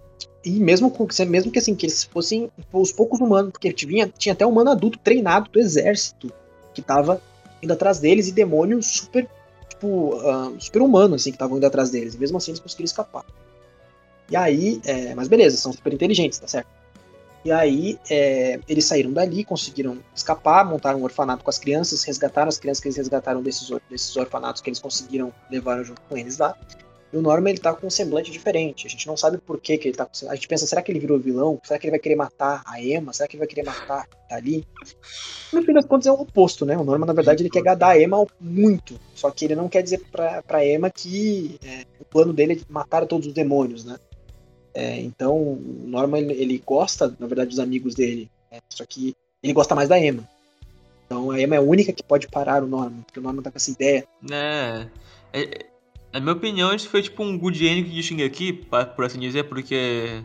e 0.44 0.52
mesmo, 0.60 0.90
com, 0.90 1.08
mesmo 1.28 1.52
que 1.52 1.60
assim, 1.60 1.76
que 1.76 1.86
eles 1.86 2.04
fossem 2.06 2.50
os 2.72 2.92
poucos 2.92 3.20
humanos, 3.20 3.52
porque 3.52 3.72
tinha, 3.74 4.08
tinha 4.18 4.34
até 4.34 4.46
um 4.46 4.50
humano 4.50 4.72
adulto 4.72 4.98
treinado 5.00 5.50
do 5.52 5.60
exército 5.60 6.32
que 6.74 6.82
tava 6.82 7.22
indo 7.62 7.74
atrás 7.74 8.00
deles 8.00 8.28
e 8.28 8.32
demônios 8.32 8.86
super, 8.86 9.28
tipo, 9.68 10.16
ah, 10.22 10.54
super 10.60 10.82
humanos, 10.82 11.22
assim, 11.22 11.32
que 11.32 11.36
estavam 11.36 11.58
indo 11.58 11.66
atrás 11.66 11.90
deles. 11.90 12.16
E 12.16 12.18
mesmo 12.18 12.38
assim 12.38 12.52
eles 12.52 12.62
conseguiram 12.62 12.86
escapar. 12.86 13.26
E 14.30 14.36
aí, 14.36 14.82
é, 14.86 15.16
mas 15.16 15.28
beleza, 15.28 15.58
são 15.58 15.74
super 15.74 15.94
inteligentes, 15.94 16.40
tá 16.40 16.48
certo? 16.48 16.68
E 17.44 17.52
aí, 17.52 17.98
é, 18.10 18.60
eles 18.68 18.86
saíram 18.86 19.12
dali, 19.12 19.44
conseguiram 19.44 20.00
escapar, 20.14 20.66
montaram 20.66 21.00
um 21.00 21.04
orfanato 21.04 21.44
com 21.44 21.50
as 21.50 21.58
crianças, 21.58 22.04
resgataram 22.04 22.50
as 22.50 22.58
crianças 22.58 22.82
que 22.82 22.88
eles 22.88 22.98
resgataram 22.98 23.42
desses, 23.42 23.70
desses 23.90 24.16
orfanatos 24.18 24.62
que 24.62 24.70
eles 24.70 24.80
conseguiram 24.80 25.34
levar 25.50 25.82
junto 25.84 26.02
com 26.10 26.18
eles 26.18 26.38
lá. 26.38 26.58
E 27.12 27.16
o 27.18 27.22
Norman, 27.22 27.52
ele 27.52 27.60
tá 27.60 27.74
com 27.74 27.88
um 27.88 27.90
semblante 27.90 28.30
diferente. 28.32 28.86
A 28.86 28.90
gente 28.90 29.08
não 29.08 29.16
sabe 29.16 29.38
por 29.38 29.60
que, 29.62 29.78
que 29.78 29.88
ele 29.88 29.96
tá 29.96 30.06
com 30.06 30.30
A 30.30 30.36
gente 30.36 30.48
pensa, 30.48 30.68
será 30.68 30.82
que 30.82 30.92
ele 30.92 31.00
virou 31.00 31.18
vilão? 31.18 31.60
Será 31.64 31.80
que 31.80 31.86
ele 31.86 31.92
vai 31.92 32.00
querer 32.00 32.16
matar 32.16 32.62
a 32.66 32.82
Emma? 32.84 33.14
Será 33.14 33.28
que 33.30 33.36
ele 33.36 33.40
vai 33.40 33.48
querer 33.48 33.64
matar 33.64 34.08
a 34.30 34.36
ali? 34.36 34.66
No 35.54 35.64
fim 35.64 35.72
das 35.74 35.86
contas 35.86 36.08
é 36.08 36.12
o 36.12 36.16
oposto, 36.16 36.66
né? 36.66 36.78
O 36.78 36.84
Norman, 36.84 37.08
na 37.08 37.14
verdade, 37.14 37.42
ele 37.42 37.50
quer 37.50 37.64
gadar 37.64 37.92
a 37.92 38.02
Emma 38.02 38.26
muito. 38.42 39.00
Só 39.16 39.32
que 39.32 39.46
ele 39.46 39.56
não 39.56 39.70
quer 39.70 39.82
dizer 39.82 40.02
pra, 40.12 40.42
pra 40.44 40.66
Emma 40.68 40.90
que 40.90 41.58
é, 41.64 41.86
o 42.00 42.04
plano 42.06 42.34
dele 42.34 42.62
é 42.62 42.66
matar 42.72 43.06
todos 43.06 43.28
os 43.28 43.34
demônios, 43.34 43.86
né? 43.86 43.98
É, 44.74 45.00
então, 45.00 45.36
o 45.38 45.84
Norman, 45.86 46.20
ele, 46.20 46.62
gosta, 46.64 47.16
na 47.18 47.26
verdade, 47.26 47.50
dos 47.52 47.60
amigos 47.60 47.96
dele. 47.96 48.30
né? 48.52 48.60
Só 48.70 48.86
que 48.86 49.16
ele 49.42 49.54
gosta 49.54 49.74
mais 49.74 49.88
da 49.88 49.98
Emma. 49.98 50.28
Então 51.06 51.32
a 51.32 51.40
Emma 51.40 51.56
é 51.56 51.58
a 51.58 51.62
única 51.62 51.94
que 51.94 52.04
pode 52.04 52.28
parar 52.28 52.62
o 52.64 52.68
Norman, 52.68 53.02
porque 53.04 53.20
o 53.20 53.24
Norman 53.24 53.42
tá 53.42 53.50
com 53.50 53.58
essa 53.58 53.72
ideia. 53.72 54.06
É, 55.32 55.42
é- 55.42 55.66
na 56.20 56.22
minha 56.22 56.34
opinião, 56.34 56.74
isso 56.74 56.90
foi 56.90 57.02
tipo 57.02 57.24
um 57.24 57.38
good 57.38 57.66
ending 57.66 57.90
de 57.90 58.04
Shingeki, 58.04 58.54
por 58.96 59.06
assim 59.06 59.20
dizer, 59.20 59.44
porque 59.44 60.24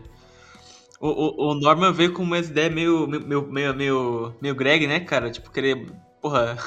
o, 0.99 1.07
o, 1.07 1.51
o 1.51 1.55
Norman 1.55 1.91
veio 1.91 2.13
com 2.13 2.23
uma 2.23 2.39
ideia 2.39 2.69
meio, 2.69 3.07
meio, 3.07 3.47
meio, 3.47 3.73
meio, 3.75 4.35
meio 4.41 4.55
Greg, 4.55 4.87
né, 4.87 4.99
cara? 4.99 5.29
Tipo, 5.29 5.51
querer, 5.51 5.85
porra, 6.21 6.57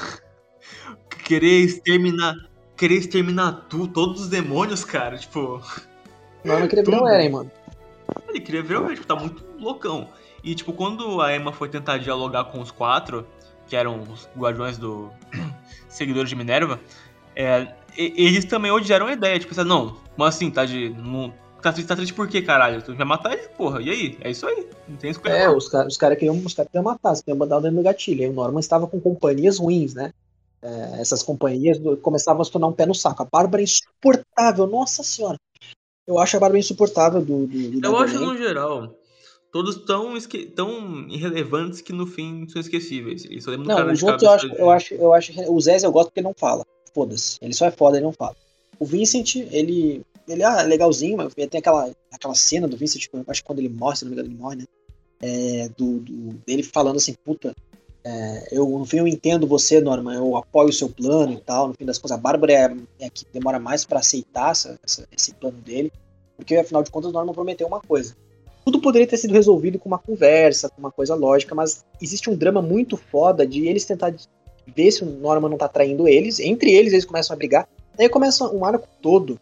querer 1.25 1.63
exterminar, 1.63 2.35
querer 2.75 2.95
exterminar 2.95 3.65
tu, 3.69 3.87
todos 3.87 4.21
os 4.21 4.29
demônios, 4.29 4.85
cara, 4.85 5.17
tipo... 5.17 5.61
Norman 6.43 6.67
queria 6.67 6.83
virar 6.83 7.01
o. 7.03 7.07
Eren, 7.07 7.29
mano. 7.29 7.51
Ele 8.29 8.39
queria 8.39 8.63
ver 8.63 8.77
o 8.77 8.93
tipo, 8.93 9.05
tá 9.05 9.15
muito 9.15 9.43
loucão. 9.59 10.09
E, 10.43 10.55
tipo, 10.55 10.71
quando 10.71 11.21
a 11.21 11.35
Emma 11.35 11.51
foi 11.51 11.67
tentar 11.67 11.97
dialogar 11.97 12.45
com 12.45 12.61
os 12.61 12.71
quatro, 12.71 13.27
que 13.67 13.75
eram 13.75 14.01
os 14.01 14.29
guardiões 14.37 14.77
do 14.77 15.09
seguidores 15.89 16.29
de 16.29 16.35
Minerva, 16.35 16.79
é, 17.37 17.75
e- 17.97 18.13
eles 18.17 18.45
também 18.45 18.71
odiaram 18.71 19.07
a 19.07 19.13
ideia. 19.13 19.37
Tipo, 19.39 19.49
pensaram, 19.49 19.69
não, 19.69 19.97
mas 20.17 20.35
assim, 20.35 20.49
tá 20.51 20.65
de. 20.65 20.89
Não, 20.89 21.33
tá, 21.61 21.71
triste, 21.71 21.87
tá 21.87 21.95
triste 21.95 22.13
por 22.13 22.27
quê, 22.27 22.41
caralho? 22.41 22.81
Tu 22.81 22.95
vai 22.95 23.05
matar 23.05 23.33
ele, 23.33 23.47
porra. 23.49 23.81
E 23.81 23.89
aí? 23.89 24.17
É 24.21 24.31
isso 24.31 24.45
aí. 24.47 24.67
Não 24.87 24.97
tem 24.97 25.11
escolha. 25.11 25.33
É, 25.33 25.47
não. 25.47 25.57
os 25.57 25.67
caras 25.69 25.93
os 25.93 25.97
cara 25.97 26.15
queriam, 26.15 26.35
os 26.43 26.53
cara 26.53 26.67
queriam 26.67 26.83
matar, 26.83 27.15
você 27.15 27.23
queriam 27.23 27.37
mandar 27.37 27.57
o 27.57 27.61
dentro 27.61 27.77
do 27.77 27.83
gatilho. 27.83 28.23
Aí 28.23 28.29
o 28.29 28.33
Norman 28.33 28.59
estava 28.59 28.87
com 28.87 28.99
companhias 28.99 29.57
ruins, 29.59 29.93
né? 29.93 30.11
É, 30.61 31.01
essas 31.01 31.21
companhias 31.21 31.77
do- 31.77 31.97
começavam 31.97 32.41
a 32.41 32.45
se 32.45 32.51
tornar 32.51 32.67
um 32.67 32.73
pé 32.73 32.85
no 32.85 32.95
saco. 32.95 33.21
A 33.21 33.27
Bárbara 33.31 33.61
é 33.61 33.65
insuportável, 33.65 34.65
nossa 34.65 35.03
senhora. 35.03 35.37
Eu 36.07 36.17
acho 36.17 36.35
a 36.37 36.39
Bárbara 36.39 36.59
insuportável 36.59 37.21
do, 37.21 37.45
do, 37.45 37.79
do 37.79 37.85
Eu 37.85 37.97
acho, 37.97 38.19
no 38.19 38.35
geral, 38.37 38.95
todos 39.51 39.75
tão, 39.85 40.17
esque... 40.17 40.45
tão 40.45 41.07
irrelevantes 41.09 41.81
que 41.81 41.93
no 41.93 42.07
fim 42.07 42.47
são 42.47 42.59
esquecíveis. 42.59 43.25
Eles 43.25 43.43
só 43.43 43.51
lembram 43.51 43.65
do 43.65 43.69
Não, 43.69 43.77
cara 43.77 43.93
os 43.93 43.99
de 43.99 44.05
outros 44.05 44.23
eu 44.23 44.31
acho, 44.31 44.45
eu 44.55 44.71
acho, 44.71 44.93
eu 44.95 45.13
acho. 45.13 45.51
O 45.53 45.61
Zez 45.61 45.83
eu 45.83 45.91
gosto 45.91 46.07
porque 46.07 46.21
ele 46.21 46.27
não 46.27 46.35
fala. 46.37 46.65
Foda-se. 46.97 47.37
Ele 47.43 47.53
só 47.53 47.67
é 47.67 47.71
foda, 47.71 47.97
ele 47.97 48.05
não 48.07 48.11
fala. 48.11 48.35
O 48.79 48.85
Vincent, 48.85 49.35
ele. 49.35 50.01
Ele 50.27 50.43
ah, 50.43 50.61
é 50.61 50.63
legalzinho, 50.63 51.15
mas 51.15 51.31
tem 51.35 51.59
aquela, 51.59 51.91
aquela 52.11 52.33
cena 52.33 52.67
do 52.67 52.75
Vincent, 52.75 53.05
eu 53.13 53.23
acho 53.27 53.41
que 53.41 53.47
quando 53.47 53.59
ele 53.59 53.69
morre, 53.69 53.95
se 53.97 54.03
não 54.03 54.09
me 54.09 54.15
engano, 54.15 54.29
ele 54.33 54.41
morre, 54.41 54.55
né? 54.57 54.65
É, 55.21 55.69
do, 55.77 55.99
do- 55.99 56.33
dele 56.45 56.63
falando 56.63 56.97
assim, 56.97 57.13
puta, 57.23 57.55
é, 58.03 58.47
eu 58.51 58.67
no 58.67 58.83
fim 58.83 58.97
eu 58.97 59.07
entendo 59.07 59.45
você, 59.47 59.79
Norman, 59.79 60.15
eu 60.15 60.35
apoio 60.35 60.69
o 60.69 60.73
seu 60.73 60.89
plano 60.89 61.33
e 61.33 61.37
tal. 61.39 61.67
No 61.67 61.75
fim 61.75 61.85
das 61.85 61.99
contas, 61.99 62.17
a 62.17 62.19
Bárbara 62.19 62.51
é, 62.51 62.75
é 63.05 63.09
que 63.11 63.25
demora 63.31 63.59
mais 63.59 63.85
pra 63.85 63.99
aceitar 63.99 64.51
essa- 64.51 64.77
essa- 64.83 65.07
esse 65.15 65.33
plano 65.35 65.59
dele, 65.61 65.91
porque 66.35 66.55
afinal 66.55 66.81
de 66.81 66.89
contas 66.89 67.13
Norman 67.13 67.33
prometeu 67.33 67.67
uma 67.67 67.79
coisa. 67.79 68.15
Tudo 68.65 68.81
poderia 68.81 69.07
ter 69.07 69.17
sido 69.17 69.33
resolvido 69.33 69.77
com 69.79 69.87
uma 69.87 69.99
conversa, 69.99 70.67
com 70.67 70.79
uma 70.79 70.91
coisa 70.91 71.13
lógica, 71.15 71.53
mas 71.55 71.85
existe 72.01 72.27
um 72.29 72.35
drama 72.35 72.61
muito 72.61 72.97
foda 72.97 73.45
de 73.47 73.65
eles 73.67 73.85
tentar 73.85 74.09
ver 74.75 74.91
se 74.91 75.03
o 75.03 75.05
Norman 75.05 75.49
não 75.49 75.57
tá 75.57 75.67
traindo 75.67 76.07
eles. 76.07 76.39
Entre 76.39 76.71
eles, 76.71 76.93
eles 76.93 77.05
começam 77.05 77.33
a 77.33 77.37
brigar. 77.37 77.67
Aí 77.97 78.07
começa 78.09 78.47
um 78.51 78.63
arco 78.63 78.87
todo. 79.01 79.39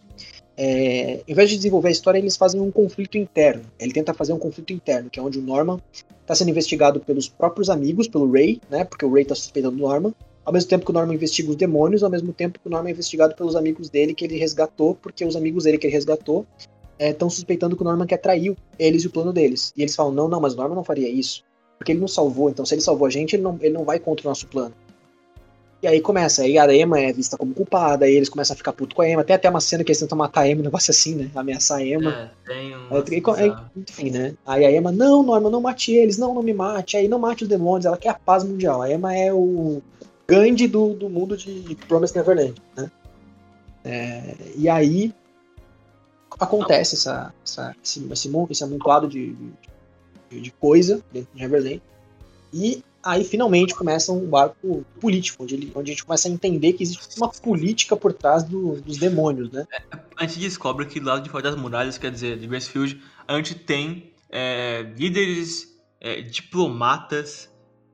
É, 0.58 1.20
em 1.28 1.34
vez 1.34 1.50
de 1.50 1.58
desenvolver 1.58 1.90
a 1.90 1.92
história, 1.92 2.18
eles 2.18 2.38
fazem 2.38 2.62
um 2.62 2.72
conflito 2.72 3.18
interno. 3.18 3.64
Ele 3.80 3.92
tenta 3.92 4.14
fazer 4.14 4.32
um 4.34 4.40
conflito 4.40 4.72
interno, 4.72 5.10
que 5.10 5.20
é 5.20 5.24
onde 5.24 5.40
o 5.40 5.42
Norman 5.42 5.82
tá 6.26 6.34
sendo 6.34 6.50
investigado 6.50 7.00
pelos 7.00 7.28
próprios 7.28 7.70
amigos, 7.70 8.08
pelo 8.08 8.32
Ray, 8.32 8.62
né? 8.70 8.84
Porque 8.84 9.06
o 9.06 9.14
Ray 9.14 9.26
tá 9.26 9.36
suspeitando 9.36 9.76
do 9.76 9.84
Norman. 9.84 10.14
Ao 10.46 10.54
mesmo 10.54 10.70
tempo 10.70 10.86
que 10.86 10.92
o 10.92 10.94
Norman 10.94 11.16
investiga 11.16 11.50
os 11.50 11.56
demônios, 11.56 12.04
ao 12.04 12.10
mesmo 12.10 12.32
tempo 12.32 12.60
que 12.60 12.68
o 12.68 12.70
Norman 12.70 12.90
é 12.90 12.92
investigado 12.92 13.36
pelos 13.36 13.56
amigos 13.56 13.90
dele 13.90 14.14
que 14.14 14.24
ele 14.24 14.38
resgatou, 14.38 14.96
porque 14.96 15.26
os 15.26 15.36
amigos 15.36 15.64
dele 15.64 15.78
que 15.78 15.88
ele 15.88 15.94
resgatou 15.94 16.46
estão 17.00 17.30
suspeitando 17.30 17.76
que 17.76 17.82
o 17.82 17.86
Norman 17.86 18.06
quer 18.06 18.18
trair 18.18 18.56
eles 18.80 19.04
e 19.04 19.08
o 19.08 19.10
plano 19.10 19.34
deles. 19.34 19.74
E 19.76 19.82
eles 19.82 19.96
falam: 19.96 20.14
não, 20.14 20.28
não, 20.28 20.40
mas 20.40 20.54
o 20.54 20.58
Norman 20.58 20.76
não 20.76 20.84
faria 20.84 21.10
isso. 21.10 21.44
Porque 21.78 21.92
ele 21.92 22.00
nos 22.00 22.14
salvou, 22.14 22.50
então 22.50 22.66
se 22.66 22.74
ele 22.74 22.82
salvou 22.82 23.06
a 23.06 23.10
gente, 23.10 23.36
ele 23.36 23.44
não, 23.44 23.58
ele 23.60 23.74
não 23.74 23.84
vai 23.84 24.00
contra 24.00 24.26
o 24.28 24.30
nosso 24.30 24.48
plano. 24.48 24.74
E 25.86 25.88
aí 25.88 26.02
começa, 26.02 26.42
aí 26.42 26.58
a 26.58 26.76
Emma 26.76 27.00
é 27.00 27.14
vista 27.14 27.38
como 27.38 27.54
culpada, 27.54 28.06
aí 28.06 28.16
eles 28.16 28.28
começam 28.28 28.56
a 28.56 28.58
ficar 28.58 28.74
puto 28.74 28.96
com 28.96 29.04
a 29.04 29.08
Emma. 29.08 29.24
Tem 29.24 29.36
até 29.36 29.48
uma 29.48 29.62
cena 29.62 29.84
que 29.84 29.92
eles 29.92 30.00
tentam 30.00 30.18
matar 30.18 30.42
a 30.42 30.50
Emma, 30.50 30.62
um 30.62 30.64
negócio 30.64 30.90
assim, 30.90 31.14
né? 31.14 31.30
Ameaçar 31.36 31.78
a 31.78 31.86
Emma. 31.86 32.32
É, 32.50 32.50
tem 32.50 32.76
um. 32.76 33.34
Aí, 33.36 33.52
aí, 33.52 33.56
enfim, 33.78 34.10
né? 34.10 34.34
Aí 34.48 34.66
a 34.66 34.72
Emma, 34.72 34.92
não, 34.92 35.22
Norma, 35.22 35.48
não 35.48 35.62
mate 35.62 35.94
eles, 35.94 36.18
não, 36.18 36.34
não 36.34 36.42
me 36.42 36.56
mate, 36.56 36.98
aí 36.98 37.08
não 37.08 37.20
mate 37.20 37.44
os 37.44 37.50
demônios, 37.50 37.86
ela 37.86 37.98
quer 37.98 38.10
a 38.10 38.14
paz 38.16 38.44
mundial. 38.44 38.82
A 38.82 38.92
Emma 38.92 39.16
é 39.16 39.32
o 39.32 39.80
Gandhi 40.28 40.68
do, 40.68 40.96
do 40.96 41.08
mundo 41.08 41.38
de 41.38 41.78
Promise 41.88 42.16
Neverland, 42.16 42.56
né? 42.76 42.90
É, 43.84 44.36
e 44.56 44.68
aí 44.68 45.14
acontece 46.40 46.96
essa, 46.96 47.32
essa, 47.46 47.76
esse, 47.84 48.12
esse, 48.12 48.32
esse 48.50 48.64
amontoado 48.64 49.08
de, 49.08 49.36
de, 50.32 50.42
de 50.42 50.52
coisa 50.52 51.04
dentro 51.14 51.30
de 51.32 51.44
Neverland. 51.44 51.80
E 52.52 52.84
aí 53.06 53.24
finalmente 53.24 53.76
começa 53.76 54.12
um 54.12 54.36
arco 54.36 54.84
político, 55.00 55.44
onde, 55.44 55.56
ele, 55.56 55.72
onde 55.76 55.92
a 55.92 55.94
gente 55.94 56.04
começa 56.04 56.28
a 56.28 56.32
entender 56.32 56.74
que 56.74 56.84
existe 56.84 57.18
uma 57.18 57.30
política 57.30 57.96
por 57.96 58.12
trás 58.12 58.44
do- 58.44 58.82
dos 58.82 58.98
demônios, 58.98 59.52
né? 59.52 59.66
A 60.18 60.26
gente 60.26 60.40
descobre 60.40 60.86
que 60.88 61.00
do 61.00 61.06
lado 61.06 61.24
de 61.24 61.30
fora 61.30 61.44
das 61.44 61.56
muralhas, 61.56 61.98
quer 61.98 62.12
dizer, 62.12 62.38
de 62.38 62.48
Gracefield, 62.48 63.00
a 63.28 63.36
gente 63.38 63.54
tem 63.56 64.12
é, 64.30 64.82
líderes 64.98 65.80
é, 66.02 66.22
diplomatas 66.22 67.50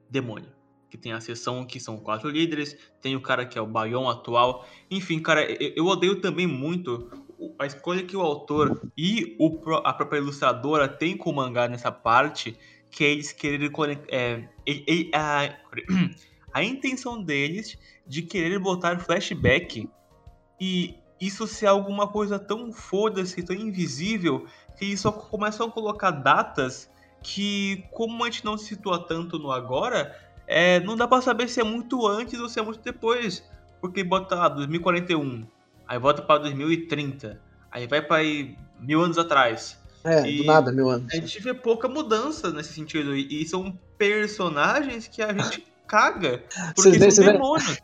demônio. 0.10 0.50
Que 0.90 0.98
tem 0.98 1.14
a 1.14 1.22
seção 1.22 1.66
que 1.66 1.80
são 1.80 1.98
quatro 1.98 2.30
líderes, 2.30 2.76
tem 3.02 3.16
o 3.16 3.22
cara 3.22 3.46
que 3.46 3.58
é 3.58 3.62
o 3.62 3.66
Bayon 3.66 4.10
atual. 4.10 4.68
Enfim, 4.90 5.22
cara, 5.22 5.42
eu, 5.50 5.86
odeio 5.86 6.20
também 6.20 6.46
muito 6.46 7.10
a 7.58 7.66
escolha 7.66 8.04
que 8.04 8.18
o 8.18 8.22
autor 8.22 8.82
e 8.98 9.38
o, 9.40 9.58
a 9.86 9.94
própria 9.94 10.20
ilustradora 10.20 10.90
têm 10.90 11.16
com 11.16 11.30
o 11.30 11.34
mangá 11.34 11.68
nessa 11.70 11.92
parte, 11.92 12.58
que 12.92 13.04
eles 13.04 13.32
quererem 13.32 13.72
é, 14.10 14.44
a, 15.14 15.56
a 16.54 16.64
intenção 16.64 17.24
deles 17.24 17.78
de 18.06 18.22
querer 18.22 18.60
botar 18.60 19.00
flashback 19.00 19.90
e 20.60 20.96
isso 21.20 21.48
ser 21.48 21.68
alguma 21.68 22.08
coisa 22.08 22.38
tão 22.38 22.74
foda-se, 22.74 23.42
tão 23.44 23.56
invisível, 23.56 24.46
que 24.78 24.86
eles 24.86 25.00
só 25.00 25.12
começam 25.12 25.68
a 25.68 25.72
colocar 25.72 26.12
datas 26.12 26.90
que, 27.24 27.86
como 27.92 28.24
a 28.24 28.30
gente 28.30 28.44
não 28.44 28.58
se 28.58 28.66
situa 28.66 29.00
tanto 29.00 29.38
no 29.40 29.52
agora, 29.52 30.16
é, 30.48 30.80
não 30.82 30.98
dá 30.98 31.08
para 31.08 31.22
saber 31.22 31.48
se 31.48 31.60
é 31.62 31.64
muito 31.64 32.08
antes 32.08 32.40
ou 32.40 32.50
se 32.50 32.60
é 32.60 32.64
muito 32.64 32.82
depois. 32.82 33.48
Porque 33.80 34.04
bota 34.04 34.36
lá 34.36 34.50
2041, 34.50 35.46
aí 35.88 35.98
volta 35.98 36.22
para 36.22 36.42
2030, 36.42 37.42
aí 37.72 37.88
vai 37.88 38.02
para 38.02 38.24
mil 38.80 39.02
anos 39.02 39.18
atrás. 39.18 39.81
É, 40.04 40.28
E 40.28 40.38
do 40.38 40.44
nada, 40.46 40.72
mil 40.72 40.90
anos. 40.90 41.12
A 41.14 41.16
gente 41.16 41.42
vê 41.42 41.54
pouca 41.54 41.88
mudança 41.88 42.52
nesse 42.52 42.74
sentido. 42.74 43.16
E, 43.16 43.46
são 43.48 43.78
personagens 43.98 45.08
que 45.08 45.22
a 45.22 45.32
gente 45.34 45.66
caga. 45.88 46.44
Porque 46.76 46.90
Vocês 46.98 47.16
são 47.16 47.26
demônios. 47.26 47.78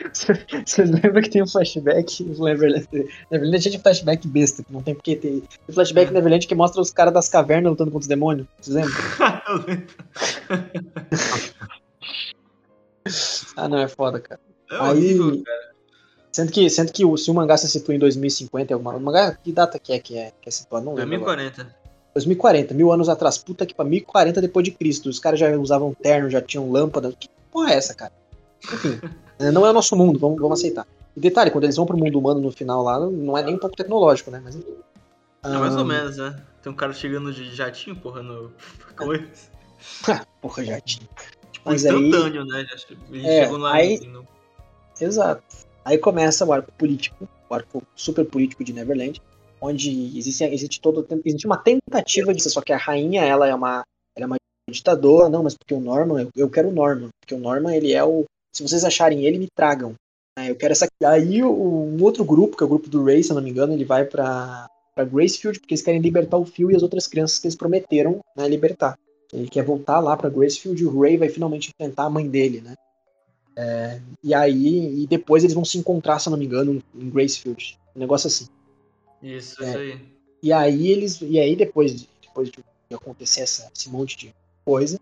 Vocês 0.64 0.90
lembram 0.90 1.20
que 1.22 1.28
tem 1.28 1.42
um 1.42 1.46
flashback 1.46 2.24
no 2.24 2.44
Neverland? 2.44 2.88
Neverland 3.30 3.68
é 3.68 3.70
de 3.70 3.78
flashback 3.78 4.26
besta, 4.26 4.64
não 4.70 4.82
tem 4.82 4.94
porque 4.94 5.14
ter. 5.14 5.42
Tem 5.66 5.74
flashback 5.74 6.08
no 6.08 6.14
Neverland 6.14 6.46
que 6.46 6.54
mostra 6.54 6.80
os 6.80 6.90
caras 6.90 7.12
das 7.12 7.28
cavernas 7.28 7.70
lutando 7.70 7.90
contra 7.90 8.04
os 8.04 8.08
demônios. 8.08 8.46
Vocês 8.58 8.74
lembram? 8.76 8.94
Eu 9.48 9.56
lembro. 9.58 9.86
Ah, 13.56 13.68
não, 13.68 13.78
é 13.78 13.88
foda, 13.88 14.20
cara. 14.20 14.40
É 14.70 14.74
Aí- 14.76 14.90
horrível, 14.90 15.42
cara. 15.44 15.70
Sendo 16.32 16.52
que, 16.52 16.70
sendo 16.70 16.92
que 16.92 17.04
o, 17.04 17.16
se 17.16 17.30
o 17.30 17.34
mangá 17.34 17.56
se 17.56 17.68
situa 17.68 17.94
em 17.94 17.98
2050, 17.98 18.72
é 18.72 18.74
alguma. 18.74 18.94
O 18.94 19.00
mangá, 19.00 19.34
que 19.42 19.50
data 19.52 19.78
que 19.78 19.92
é 19.92 19.98
que 19.98 20.16
é, 20.16 20.32
que 20.40 20.48
é 20.48 20.52
situado? 20.52 20.84
Não 20.86 20.94
lembro. 20.94 21.16
agora. 21.16 21.42
2040. 21.42 21.80
2040, 22.14 22.74
mil 22.74 22.92
anos 22.92 23.08
atrás. 23.08 23.38
Puta 23.38 23.64
que 23.66 23.74
pariu, 23.74 23.90
1040 23.90 24.40
depois 24.40 24.64
de 24.64 24.70
Cristo. 24.70 25.08
Os 25.08 25.18
caras 25.18 25.38
já 25.40 25.50
usavam 25.56 25.94
terno, 25.94 26.30
já 26.30 26.40
tinham 26.40 26.70
lâmpada. 26.70 27.12
Que 27.18 27.28
porra 27.50 27.72
é 27.72 27.76
essa, 27.76 27.94
cara? 27.94 28.12
Enfim, 28.64 29.00
é, 29.38 29.50
não 29.52 29.64
é 29.66 29.70
o 29.70 29.72
nosso 29.72 29.96
mundo, 29.96 30.18
vamos, 30.18 30.40
vamos 30.40 30.58
aceitar. 30.58 30.86
E 31.16 31.20
detalhe, 31.20 31.50
quando 31.50 31.64
eles 31.64 31.76
vão 31.76 31.86
pro 31.86 31.96
mundo 31.98 32.18
humano 32.18 32.40
no 32.40 32.52
final 32.52 32.82
lá, 32.82 33.00
não 33.00 33.36
é 33.36 33.42
nem 33.42 33.54
um 33.54 33.58
pouco 33.58 33.76
tecnológico, 33.76 34.30
né? 34.30 34.40
Mas 34.42 34.54
enfim. 34.54 34.74
É 35.42 35.48
mais 35.48 35.74
ou 35.76 35.84
menos, 35.84 36.16
né? 36.18 36.40
Tem 36.62 36.70
um 36.70 36.76
cara 36.76 36.92
chegando 36.92 37.32
de 37.32 37.52
jatinho, 37.54 37.96
porra, 37.96 38.22
no. 38.22 38.52
Coisa. 38.96 39.24
Porra, 40.42 40.62
já 40.64 40.80
tinha. 40.80 41.08
Tipo, 41.52 41.70
Mas 41.70 41.86
aí- 41.86 41.96
instantâneo, 42.08 42.44
né? 42.44 42.66
Já 42.70 42.76
che- 42.76 42.98
Ele 43.10 43.26
É, 43.26 43.42
chegou 43.44 43.58
lá 43.58 43.72
aí- 43.74 43.98
no- 44.06 44.28
Exato. 45.00 45.42
Aí 45.90 45.98
começa 45.98 46.46
o 46.46 46.52
arco 46.52 46.70
político, 46.78 47.28
o 47.48 47.52
arco 47.52 47.82
super 47.96 48.24
político 48.24 48.62
de 48.62 48.72
Neverland, 48.72 49.20
onde 49.60 50.16
existe, 50.16 50.44
existe 50.44 50.80
todo 50.80 51.04
existe 51.24 51.46
uma 51.46 51.56
tentativa 51.56 52.32
disso, 52.32 52.48
só 52.48 52.60
que 52.60 52.72
a 52.72 52.76
rainha 52.76 53.24
ela 53.24 53.48
é 53.48 53.52
uma 53.52 53.82
ela 54.16 54.24
é 54.24 54.26
uma 54.26 54.36
ditadora, 54.70 55.28
não, 55.28 55.42
mas 55.42 55.56
porque 55.56 55.74
o 55.74 55.80
Norman, 55.80 56.22
eu, 56.22 56.30
eu 56.36 56.48
quero 56.48 56.68
o 56.68 56.72
Norman, 56.72 57.08
porque 57.20 57.34
o 57.34 57.40
Norman 57.40 57.74
ele 57.74 57.92
é 57.92 58.04
o 58.04 58.24
se 58.54 58.62
vocês 58.62 58.84
acharem 58.84 59.24
ele 59.24 59.38
me 59.38 59.48
tragam. 59.52 59.94
né, 60.38 60.48
eu 60.48 60.54
quero 60.54 60.70
essa 60.70 60.86
aí 61.04 61.42
um 61.42 62.00
outro 62.04 62.24
grupo, 62.24 62.56
que 62.56 62.62
é 62.62 62.66
o 62.66 62.70
grupo 62.70 62.88
do 62.88 63.02
Ray, 63.02 63.24
se 63.24 63.32
eu 63.32 63.34
não 63.34 63.42
me 63.42 63.50
engano, 63.50 63.72
ele 63.72 63.84
vai 63.84 64.04
pra 64.04 64.68
para 64.94 65.04
Gracefield 65.04 65.58
porque 65.58 65.74
eles 65.74 65.82
querem 65.82 66.00
libertar 66.00 66.36
o 66.36 66.44
Phil 66.44 66.70
e 66.70 66.76
as 66.76 66.84
outras 66.84 67.08
crianças 67.08 67.40
que 67.40 67.48
eles 67.48 67.56
prometeram, 67.56 68.20
né, 68.36 68.46
libertar. 68.46 68.96
Ele 69.32 69.48
quer 69.48 69.64
voltar 69.64 69.98
lá 69.98 70.16
pra 70.16 70.30
Gracefield 70.30 70.80
e 70.80 70.86
o 70.86 71.00
Ray 71.00 71.16
vai 71.16 71.28
finalmente 71.28 71.70
enfrentar 71.70 72.04
a 72.04 72.10
mãe 72.10 72.28
dele, 72.28 72.60
né? 72.60 72.74
E 74.22 74.32
aí, 74.34 75.02
e 75.02 75.06
depois 75.06 75.42
eles 75.44 75.54
vão 75.54 75.64
se 75.64 75.78
encontrar, 75.78 76.18
se 76.18 76.28
eu 76.28 76.30
não 76.32 76.38
me 76.38 76.44
engano, 76.46 76.82
em 76.94 77.10
Gracefield. 77.10 77.78
Um 77.94 78.00
negócio 78.00 78.26
assim. 78.28 78.46
Isso, 79.22 79.62
É. 79.62 79.68
isso 79.68 79.78
aí. 79.78 80.00
E 80.42 80.52
aí 80.52 80.88
eles. 80.88 81.20
E 81.20 81.38
aí 81.38 81.54
depois, 81.56 81.94
de- 82.00 82.08
depois 82.22 82.48
de 82.50 82.58
acontecer 82.94 83.40
essa- 83.42 83.70
esse 83.74 83.88
monte 83.90 84.16
de 84.16 84.34
coisa, 84.64 84.98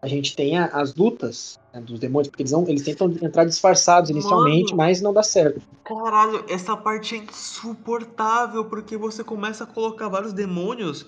a 0.00 0.06
gente 0.08 0.34
tem 0.36 0.56
a- 0.56 0.66
as 0.66 0.94
lutas 0.94 1.58
né, 1.74 1.80
dos 1.80 1.98
demônios, 1.98 2.28
porque 2.28 2.42
eles, 2.42 2.52
não, 2.52 2.66
eles 2.68 2.82
tentam 2.82 3.10
entrar 3.20 3.44
disfarçados 3.44 4.10
inicialmente, 4.10 4.70
Mano. 4.70 4.76
mas 4.78 5.00
não 5.02 5.12
dá 5.12 5.22
certo. 5.22 5.60
Caralho, 5.84 6.44
essa 6.48 6.76
parte 6.76 7.14
é 7.16 7.18
insuportável, 7.18 8.64
porque 8.64 8.96
você 8.96 9.22
começa 9.24 9.64
a 9.64 9.66
colocar 9.66 10.08
vários 10.08 10.32
demônios 10.32 11.04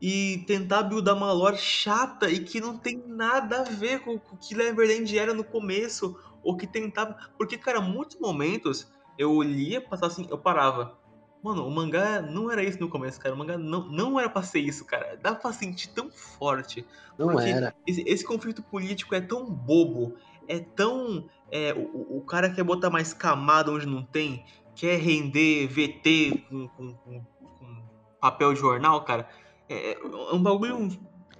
e 0.00 0.44
tentar 0.46 0.84
buildar 0.84 1.16
uma 1.16 1.32
lore 1.32 1.56
chata 1.58 2.30
e 2.30 2.38
que 2.40 2.60
não 2.60 2.76
tem 2.76 3.02
nada 3.08 3.60
a 3.62 3.64
ver 3.64 4.00
com 4.00 4.14
o 4.14 4.20
que 4.40 4.54
Neverland 4.54 5.18
era 5.18 5.34
no 5.34 5.42
começo, 5.42 6.16
ou 6.42 6.56
que 6.56 6.66
tentava. 6.66 7.16
Porque, 7.36 7.56
cara, 7.58 7.80
muitos 7.80 8.18
momentos 8.18 8.90
eu 9.18 9.40
lia, 9.42 9.80
passava 9.80 10.12
assim, 10.12 10.26
eu 10.30 10.38
parava. 10.38 10.96
Mano, 11.42 11.66
o 11.66 11.70
mangá 11.70 12.20
não 12.20 12.50
era 12.50 12.64
isso 12.64 12.80
no 12.80 12.88
começo, 12.88 13.20
cara. 13.20 13.34
O 13.34 13.38
mangá 13.38 13.56
não, 13.56 13.88
não 13.88 14.18
era 14.18 14.28
pra 14.28 14.42
ser 14.42 14.58
isso, 14.60 14.84
cara. 14.84 15.16
Dá 15.22 15.34
pra 15.34 15.52
sentir 15.52 15.88
tão 15.94 16.10
forte. 16.10 16.84
Não 17.16 17.26
era. 17.52 17.74
Esse, 17.86 18.02
esse 18.06 18.24
conflito 18.24 18.60
político 18.62 19.14
é 19.14 19.20
tão 19.20 19.48
bobo, 19.48 20.16
é 20.48 20.58
tão. 20.58 21.28
é, 21.50 21.72
o- 21.72 22.14
o, 22.14 22.18
o 22.18 22.20
cara 22.22 22.50
quer 22.50 22.62
botar 22.64 22.90
mais 22.90 23.12
camada 23.14 23.70
onde 23.70 23.86
não 23.86 24.02
tem, 24.02 24.44
quer 24.74 24.98
render 24.98 25.66
VT 25.68 26.44
com, 26.48 26.68
com- 26.68 26.94
com- 26.94 27.24
com 27.58 27.82
papel 28.20 28.52
de 28.52 28.60
jornal, 28.60 29.04
cara. 29.04 29.28
É, 29.68 29.92
é 29.92 30.04
um 30.34 30.42
bagulho 30.42 30.76
um- 30.76 30.88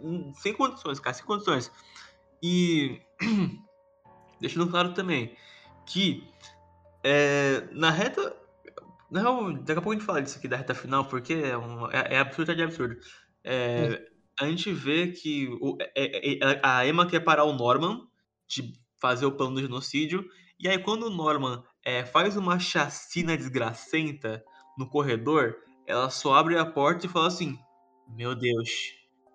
um- 0.01 0.32
sem 0.34 0.55
condições, 0.55 0.99
cara, 1.01 1.12
sem 1.14 1.26
condições. 1.26 1.70
E. 2.42 3.01
Deixando 4.41 4.70
claro 4.70 4.95
também 4.95 5.36
que 5.86 6.28
é, 7.03 7.68
na 7.72 7.91
reta. 7.91 8.36
Na 9.11 9.20
real, 9.22 9.53
daqui 9.55 9.72
a 9.72 9.74
pouco 9.76 9.91
a 9.93 9.95
gente 9.95 10.05
fala 10.05 10.20
disso 10.20 10.36
aqui 10.39 10.47
da 10.49 10.57
reta 10.57 10.74
final, 10.74 11.07
porque 11.07 11.32
é, 11.32 11.57
um, 11.57 11.91
é, 11.91 12.14
é 12.14 12.18
absurdo, 12.18 12.53
é 12.53 12.55
de 12.55 12.62
absurdo. 12.62 12.97
É, 13.43 14.07
a 14.39 14.47
gente 14.47 14.70
vê 14.70 15.09
que 15.12 15.49
o- 15.62 15.78
é- 15.80 15.91
é- 15.97 16.39
é- 16.45 16.61
a 16.62 16.86
Emma 16.86 17.07
quer 17.07 17.20
parar 17.20 17.45
o 17.45 17.55
Norman 17.55 18.07
de 18.47 18.74
fazer 19.01 19.24
o 19.24 19.32
plano 19.32 19.55
do 19.55 19.62
genocídio. 19.62 20.28
E 20.61 20.68
aí, 20.68 20.78
quando 20.78 21.05
o 21.05 21.11
Norman 21.11 21.62
faz 22.12 22.36
uma 22.36 22.59
chacina 22.59 23.34
desgracenta 23.34 24.45
no 24.76 24.86
corredor, 24.91 25.57
ela 25.86 26.11
só 26.11 26.34
abre 26.34 26.59
a 26.59 26.66
porta 26.66 27.07
e 27.07 27.09
fala 27.09 27.28
assim: 27.28 27.59
Meu 28.09 28.34
Deus, 28.34 28.68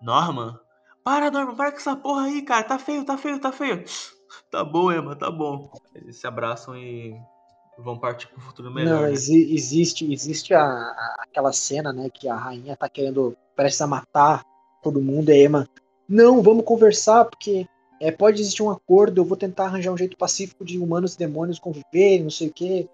Norman? 0.01 0.55
Para, 1.03 1.31
Norman, 1.31 1.55
para 1.55 1.71
com 1.71 1.77
essa 1.77 1.95
porra 1.95 2.25
aí, 2.25 2.43
cara. 2.43 2.63
Tá 2.63 2.77
feio, 2.77 3.03
tá 3.03 3.17
feio, 3.17 3.39
tá 3.39 3.51
feio. 3.51 3.83
Tá 4.49 4.63
bom, 4.63 4.91
Emma, 4.91 5.15
tá 5.15 5.29
bom. 5.31 5.69
Eles 5.95 6.17
se 6.17 6.27
abraçam 6.27 6.75
e 6.77 7.15
vão 7.77 7.97
partir 7.97 8.27
pro 8.27 8.41
futuro 8.41 8.71
melhor. 8.71 8.93
Não, 9.01 9.01
né? 9.03 9.11
exi- 9.13 9.53
existe, 9.53 10.11
existe 10.11 10.53
a, 10.53 10.61
a- 10.63 11.15
aquela 11.23 11.51
cena, 11.51 11.91
né, 11.91 12.09
que 12.09 12.27
a 12.27 12.35
rainha 12.35 12.75
tá 12.75 12.87
querendo, 12.87 13.35
prestes 13.55 13.81
a 13.81 13.87
matar 13.87 14.43
todo 14.81 15.01
mundo, 15.01 15.29
e 15.29 15.33
a 15.33 15.43
Emma, 15.43 15.67
não, 16.07 16.41
vamos 16.41 16.65
conversar, 16.65 17.25
porque 17.25 17.65
é, 18.01 18.11
pode 18.11 18.41
existir 18.41 18.61
um 18.61 18.69
acordo, 18.69 19.21
eu 19.21 19.25
vou 19.25 19.37
tentar 19.37 19.65
arranjar 19.65 19.91
um 19.91 19.97
jeito 19.97 20.17
pacífico 20.17 20.65
de 20.65 20.77
humanos 20.77 21.13
e 21.15 21.17
demônios 21.17 21.57
conviverem, 21.59 22.23
não 22.23 22.29
sei 22.29 22.49
o 22.49 22.53
quê. 22.53 22.87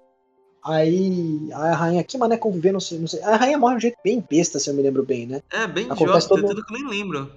Aí 0.64 1.50
a 1.54 1.74
rainha, 1.74 2.04
que 2.04 2.18
mané 2.18 2.38
conviver, 2.38 2.72
não 2.74 2.80
sei, 2.82 3.00
não 3.00 3.08
sei. 3.08 3.22
A 3.24 3.36
rainha 3.38 3.58
morre 3.58 3.74
de 3.74 3.78
um 3.78 3.82
jeito 3.82 3.98
bem 4.04 4.24
besta, 4.30 4.60
se 4.60 4.70
eu 4.70 4.74
me 4.74 4.82
lembro 4.82 5.04
bem, 5.06 5.26
né? 5.26 5.42
É, 5.52 5.66
bem 5.66 5.86
Acontece 5.86 6.28
idiota, 6.28 6.28
todo- 6.30 6.48
tudo 6.48 6.66
que 6.66 6.74
eu 6.74 6.80
nem 6.80 6.88
lembro. 6.90 7.32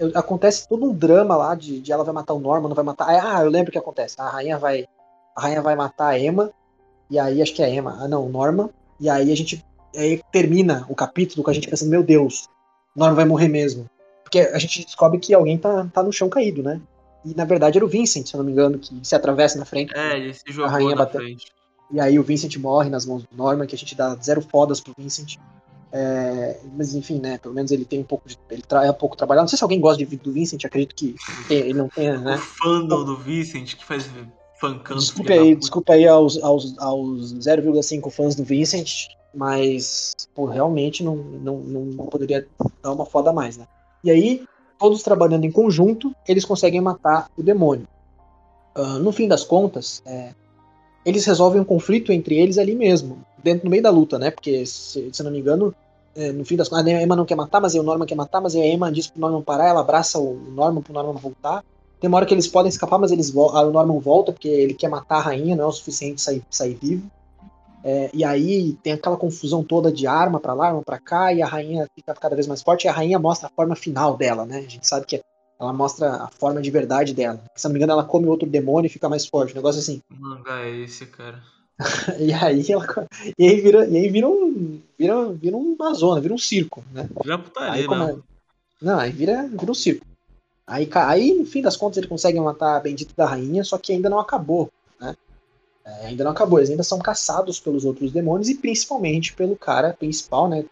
Eu- 0.00 0.10
Acontece 0.14 0.66
todo 0.68 0.84
um 0.84 0.92
drama 0.94 1.36
lá 1.36 1.54
de, 1.54 1.80
de 1.80 1.92
ela 1.92 2.02
vai 2.02 2.12
matar 2.14 2.34
o 2.34 2.40
Norman, 2.40 2.68
não 2.68 2.74
vai 2.74 2.84
matar. 2.84 3.06
Ah, 3.08 3.42
eu 3.44 3.50
lembro 3.50 3.68
o 3.68 3.72
que 3.72 3.78
acontece. 3.78 4.16
A 4.18 4.28
rainha 4.28 4.58
vai. 4.58 4.86
A 5.36 5.42
rainha 5.42 5.62
vai 5.62 5.76
matar 5.76 6.08
a 6.08 6.18
Emma. 6.18 6.50
E 7.08 7.18
aí 7.18 7.40
acho 7.42 7.54
que 7.54 7.62
é 7.62 7.66
a 7.66 7.70
Emma. 7.70 7.98
Ah 8.00 8.08
não, 8.08 8.28
Norman. 8.28 8.70
E 8.98 9.08
aí 9.08 9.30
a 9.30 9.36
gente. 9.36 9.64
Aí 9.94 10.20
termina 10.32 10.86
o 10.88 10.94
capítulo 10.94 11.42
com 11.44 11.50
a 11.50 11.52
gente 11.52 11.68
pensando, 11.68 11.90
meu 11.90 12.02
Deus, 12.02 12.48
Norman 12.96 13.14
vai 13.16 13.24
morrer 13.24 13.48
mesmo. 13.48 13.88
Porque 14.22 14.38
a 14.40 14.58
gente 14.58 14.84
descobre 14.84 15.18
que 15.18 15.34
alguém 15.34 15.58
tá, 15.58 15.86
tá 15.92 16.02
no 16.02 16.12
chão 16.12 16.28
caído, 16.28 16.62
né? 16.62 16.80
E 17.24 17.34
na 17.34 17.44
verdade 17.44 17.76
era 17.76 17.84
o 17.84 17.88
Vincent, 17.88 18.26
se 18.28 18.34
eu 18.34 18.38
não 18.38 18.44
me 18.44 18.52
engano, 18.52 18.78
que 18.78 18.98
se 19.02 19.14
atravessa 19.14 19.58
na 19.58 19.64
frente. 19.64 19.92
É, 19.96 20.16
ele 20.16 20.32
se 20.32 20.44
jogou 20.46 20.70
rainha 20.70 20.90
na 20.90 21.04
bateu. 21.04 21.20
frente. 21.20 21.46
E 21.92 22.00
aí 22.00 22.18
o 22.18 22.22
Vincent 22.22 22.56
morre 22.56 22.88
nas 22.88 23.04
mãos 23.04 23.24
do 23.24 23.36
Norman, 23.36 23.66
que 23.66 23.74
a 23.74 23.78
gente 23.78 23.94
dá 23.96 24.14
zero 24.14 24.40
fodas 24.40 24.80
pro 24.80 24.94
Vincent. 24.96 25.36
É, 25.92 26.60
mas 26.76 26.94
enfim, 26.94 27.18
né? 27.18 27.38
Pelo 27.38 27.54
menos 27.54 27.70
ele 27.72 27.84
tem 27.84 28.00
um 28.00 28.04
pouco 28.04 28.28
de. 28.28 28.38
Ele 28.48 28.62
tra- 28.62 28.86
é 28.86 28.90
um 28.90 28.94
pouco 28.94 29.16
trabalhado. 29.16 29.44
Não 29.44 29.48
sei 29.48 29.58
se 29.58 29.64
alguém 29.64 29.80
gosta 29.80 30.04
de, 30.04 30.16
do 30.16 30.32
Vincent, 30.32 30.64
acredito 30.64 30.94
que 30.94 31.16
não 31.38 31.44
tem- 31.48 31.58
ele 31.58 31.74
não 31.74 31.88
tenha, 31.88 32.16
O 32.18 32.20
né? 32.20 32.38
fandom 32.62 33.04
do 33.04 33.16
Vicent 33.16 33.74
que 33.74 33.84
faz 33.84 34.08
fancando. 34.60 35.00
Desculpa 35.00 35.32
aí, 35.32 35.56
desculpa 35.56 35.92
aí 35.94 36.06
aos, 36.06 36.40
aos, 36.42 36.78
aos 36.78 37.32
0,5 37.34 38.10
fãs 38.10 38.34
do 38.36 38.44
Vincent, 38.44 39.08
mas 39.34 40.12
pô, 40.34 40.44
realmente 40.44 41.02
não, 41.02 41.16
não, 41.16 41.58
não 41.58 42.06
poderia 42.06 42.46
dar 42.82 42.92
uma 42.92 43.06
foda 43.06 43.30
a 43.30 43.32
mais, 43.32 43.56
né? 43.56 43.66
E 44.04 44.10
aí, 44.10 44.44
todos 44.78 45.02
trabalhando 45.02 45.44
em 45.44 45.50
conjunto, 45.50 46.14
eles 46.28 46.44
conseguem 46.44 46.80
matar 46.80 47.28
o 47.36 47.42
demônio. 47.42 47.88
Ah, 48.74 48.98
no 48.98 49.10
fim 49.12 49.26
das 49.26 49.42
contas, 49.42 50.02
é, 50.06 50.32
eles 51.04 51.24
resolvem 51.24 51.60
um 51.60 51.64
conflito 51.64 52.12
entre 52.12 52.38
eles 52.38 52.58
ali 52.58 52.74
mesmo, 52.74 53.18
dentro 53.42 53.64
no 53.64 53.70
meio 53.70 53.82
da 53.82 53.90
luta, 53.90 54.18
né? 54.18 54.30
Porque, 54.30 54.64
se, 54.66 55.10
se 55.12 55.22
não 55.22 55.30
me 55.30 55.38
engano, 55.38 55.74
é, 56.14 56.32
no 56.32 56.44
fim 56.44 56.56
das 56.56 56.68
contas, 56.68 56.86
a 56.86 57.02
Emma 57.02 57.16
não 57.16 57.24
quer 57.24 57.36
matar, 57.36 57.60
mas 57.60 57.74
aí 57.74 57.80
o 57.80 57.84
Norman 57.84 58.06
quer 58.06 58.14
matar, 58.14 58.40
mas 58.40 58.54
aí 58.54 58.62
a 58.62 58.66
Emma 58.66 58.90
diz 58.90 59.06
pro 59.08 59.20
Norman 59.20 59.42
parar, 59.42 59.68
ela 59.68 59.80
abraça 59.80 60.18
o 60.18 60.34
Norman 60.50 60.82
pro 60.82 60.92
Norman 60.92 61.14
voltar. 61.14 61.64
Tem 62.00 62.08
uma 62.08 62.16
hora 62.16 62.26
que 62.26 62.32
eles 62.32 62.48
podem 62.48 62.68
escapar, 62.70 62.98
mas 62.98 63.12
eles 63.12 63.34
o 63.34 63.70
Norman 63.70 63.98
volta 64.00 64.32
porque 64.32 64.48
ele 64.48 64.74
quer 64.74 64.88
matar 64.88 65.18
a 65.18 65.20
rainha, 65.20 65.54
não 65.54 65.64
é 65.64 65.66
o 65.66 65.72
suficiente 65.72 66.20
sair, 66.20 66.42
sair 66.50 66.74
vivo. 66.74 67.10
É, 67.82 68.10
e 68.12 68.24
aí 68.24 68.74
tem 68.82 68.92
aquela 68.92 69.16
confusão 69.16 69.64
toda 69.64 69.90
de 69.90 70.06
arma 70.06 70.38
pra 70.38 70.52
lá, 70.52 70.68
arma 70.68 70.82
pra 70.82 70.98
cá, 70.98 71.32
e 71.32 71.40
a 71.40 71.46
rainha 71.46 71.86
fica 71.94 72.14
cada 72.14 72.34
vez 72.34 72.46
mais 72.46 72.62
forte, 72.62 72.84
e 72.84 72.88
a 72.88 72.92
rainha 72.92 73.18
mostra 73.18 73.48
a 73.48 73.50
forma 73.50 73.74
final 73.74 74.16
dela, 74.16 74.44
né? 74.44 74.58
A 74.58 74.68
gente 74.68 74.86
sabe 74.86 75.06
que 75.06 75.20
Ela 75.60 75.74
mostra 75.74 76.24
a 76.24 76.28
forma 76.28 76.62
de 76.62 76.70
verdade 76.70 77.12
dela. 77.12 77.38
Se 77.54 77.66
não 77.66 77.72
me 77.72 77.78
engano, 77.78 77.92
ela 77.92 78.04
come 78.04 78.26
outro 78.26 78.48
demônio 78.48 78.86
e 78.86 78.90
fica 78.90 79.10
mais 79.10 79.26
forte. 79.26 79.52
Um 79.52 79.56
negócio 79.56 79.78
assim. 79.78 80.00
Que 80.08 80.18
mangá 80.18 80.62
é 80.62 80.70
esse, 80.70 81.04
cara? 81.04 81.42
E 82.18 82.32
aí 82.32 82.70
ela. 82.70 82.86
E 83.38 83.48
aí 83.48 83.60
vira, 83.60 83.86
e 83.86 83.96
aí 83.96 84.08
vira 84.08 84.28
um. 84.28 84.80
Vira, 84.98 85.32
vira 85.32 85.56
uma 85.56 85.94
zona, 85.94 86.20
vira 86.20 86.34
um 86.34 86.38
circo, 86.38 86.84
né? 86.92 87.08
Já 87.24 87.38
putaria, 87.38 87.82
Aí 87.82 87.86
come- 87.86 88.22
não. 88.80 88.98
Aí 88.98 89.10
vira, 89.10 89.48
vira 89.48 89.70
um 89.70 89.74
circo. 89.74 90.04
Aí, 90.66 90.88
aí, 90.94 91.34
no 91.34 91.44
fim 91.44 91.60
das 91.62 91.76
contas, 91.76 91.98
ele 91.98 92.06
consegue 92.06 92.38
matar 92.38 92.76
a 92.76 92.80
bendita 92.80 93.12
da 93.16 93.26
rainha, 93.26 93.64
só 93.64 93.76
que 93.76 93.92
ainda 93.92 94.08
não 94.08 94.20
acabou, 94.20 94.68
né? 95.00 95.16
É, 95.84 96.06
ainda 96.06 96.22
não 96.22 96.30
acabou, 96.30 96.58
eles 96.58 96.70
ainda 96.70 96.84
são 96.84 96.98
caçados 97.00 97.58
pelos 97.58 97.84
outros 97.84 98.12
demônios 98.12 98.48
e 98.48 98.54
principalmente 98.54 99.32
pelo 99.32 99.56
cara 99.56 99.92
principal, 99.92 100.48
né? 100.48 100.64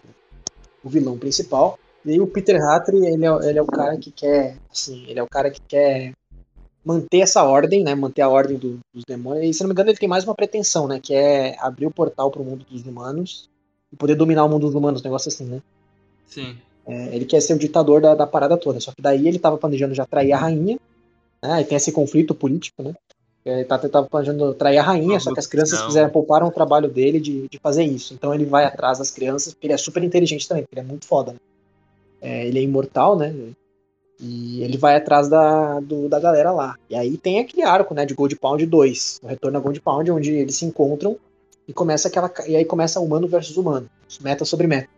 O 0.84 0.88
vilão 0.88 1.18
principal. 1.18 1.78
E 2.04 2.12
aí 2.12 2.20
o 2.20 2.26
Peter 2.28 2.62
Hattry, 2.62 2.98
ele 3.06 3.26
é, 3.26 3.48
ele 3.48 3.58
é 3.58 3.62
o 3.62 3.66
cara 3.66 3.96
que 3.96 4.12
quer, 4.12 4.56
assim, 4.70 5.04
ele 5.08 5.18
é 5.18 5.22
o 5.22 5.28
cara 5.28 5.50
que 5.50 5.60
quer 5.62 6.12
manter 6.84 7.18
essa 7.20 7.42
ordem, 7.42 7.82
né? 7.82 7.94
Manter 7.94 8.22
a 8.22 8.28
ordem 8.28 8.56
do- 8.56 8.78
dos 8.94 9.04
demônios. 9.06 9.44
E 9.44 9.54
se 9.54 9.60
não 9.62 9.68
me 9.68 9.72
engano, 9.72 9.90
ele 9.90 9.98
tem 9.98 10.08
mais 10.08 10.24
uma 10.24 10.34
pretensão, 10.34 10.86
né? 10.88 10.98
Que 11.02 11.14
é 11.14 11.56
abrir 11.60 11.86
o 11.86 11.90
portal 11.90 12.30
pro 12.30 12.44
mundo 12.44 12.64
dos 12.70 12.84
humanos 12.86 13.48
e 13.92 13.96
poder 13.96 14.14
dominar 14.14 14.44
o 14.44 14.48
mundo 14.48 14.66
dos 14.66 14.74
humanos, 14.74 15.00
um 15.00 15.04
negócio 15.04 15.28
assim, 15.28 15.44
né? 15.44 15.62
Sim. 16.26 16.56
É, 16.86 17.14
ele 17.14 17.24
quer 17.26 17.40
ser 17.40 17.54
o 17.54 17.58
ditador 17.58 18.00
da, 18.00 18.14
da 18.14 18.26
parada 18.26 18.56
toda. 18.56 18.80
Só 18.80 18.92
que 18.92 19.02
daí 19.02 19.28
ele 19.28 19.38
tava 19.38 19.58
planejando 19.58 19.94
já 19.94 20.06
trair 20.06 20.32
a 20.32 20.38
rainha. 20.38 20.78
Né? 21.42 21.60
E 21.60 21.64
tem 21.64 21.76
esse 21.76 21.92
conflito 21.92 22.34
político, 22.34 22.82
né? 22.82 22.94
Ele 23.44 23.64
tá- 23.64 23.78
tava 23.78 24.06
planejando 24.08 24.52
trair 24.54 24.78
a 24.78 24.82
rainha, 24.82 25.18
só 25.20 25.32
que 25.32 25.38
as 25.38 25.46
crianças 25.46 25.78
Não. 25.78 25.86
fizeram, 25.86 26.10
pouparam 26.10 26.48
o 26.48 26.50
trabalho 26.50 26.88
dele 26.90 27.18
de, 27.20 27.48
de 27.48 27.58
fazer 27.58 27.84
isso. 27.84 28.12
Então 28.12 28.34
ele 28.34 28.44
vai 28.44 28.64
atrás 28.64 28.98
das 28.98 29.10
crianças, 29.10 29.54
porque 29.54 29.66
ele 29.66 29.74
é 29.74 29.78
super 29.78 30.02
inteligente 30.02 30.46
também, 30.46 30.64
porque 30.64 30.74
ele 30.78 30.86
é 30.86 30.88
muito 30.88 31.06
foda, 31.06 31.32
né? 31.32 31.38
É, 32.20 32.46
ele 32.46 32.58
é 32.58 32.62
imortal, 32.62 33.16
né? 33.16 33.32
E 34.20 34.62
ele 34.62 34.76
vai 34.76 34.96
atrás 34.96 35.28
da, 35.28 35.78
do- 35.80 36.08
da 36.08 36.18
galera 36.18 36.50
lá. 36.50 36.76
E 36.90 36.96
aí 36.96 37.16
tem 37.16 37.38
aquele 37.38 37.62
arco, 37.62 37.94
né, 37.94 38.04
de 38.04 38.14
Gold 38.14 38.34
Pound 38.36 38.64
2, 38.66 39.20
o 39.22 39.26
retorno 39.28 39.58
a 39.58 39.60
Gold 39.60 39.80
Pound, 39.80 40.10
onde 40.10 40.32
eles 40.32 40.56
se 40.56 40.64
encontram 40.64 41.16
e 41.68 41.72
começa 41.72 42.08
aquela. 42.08 42.32
E 42.46 42.56
aí 42.56 42.64
começa 42.64 42.98
humano 43.00 43.28
versus 43.28 43.56
humano. 43.56 43.88
Meta 44.20 44.44
sobre 44.44 44.66
meta. 44.66 44.88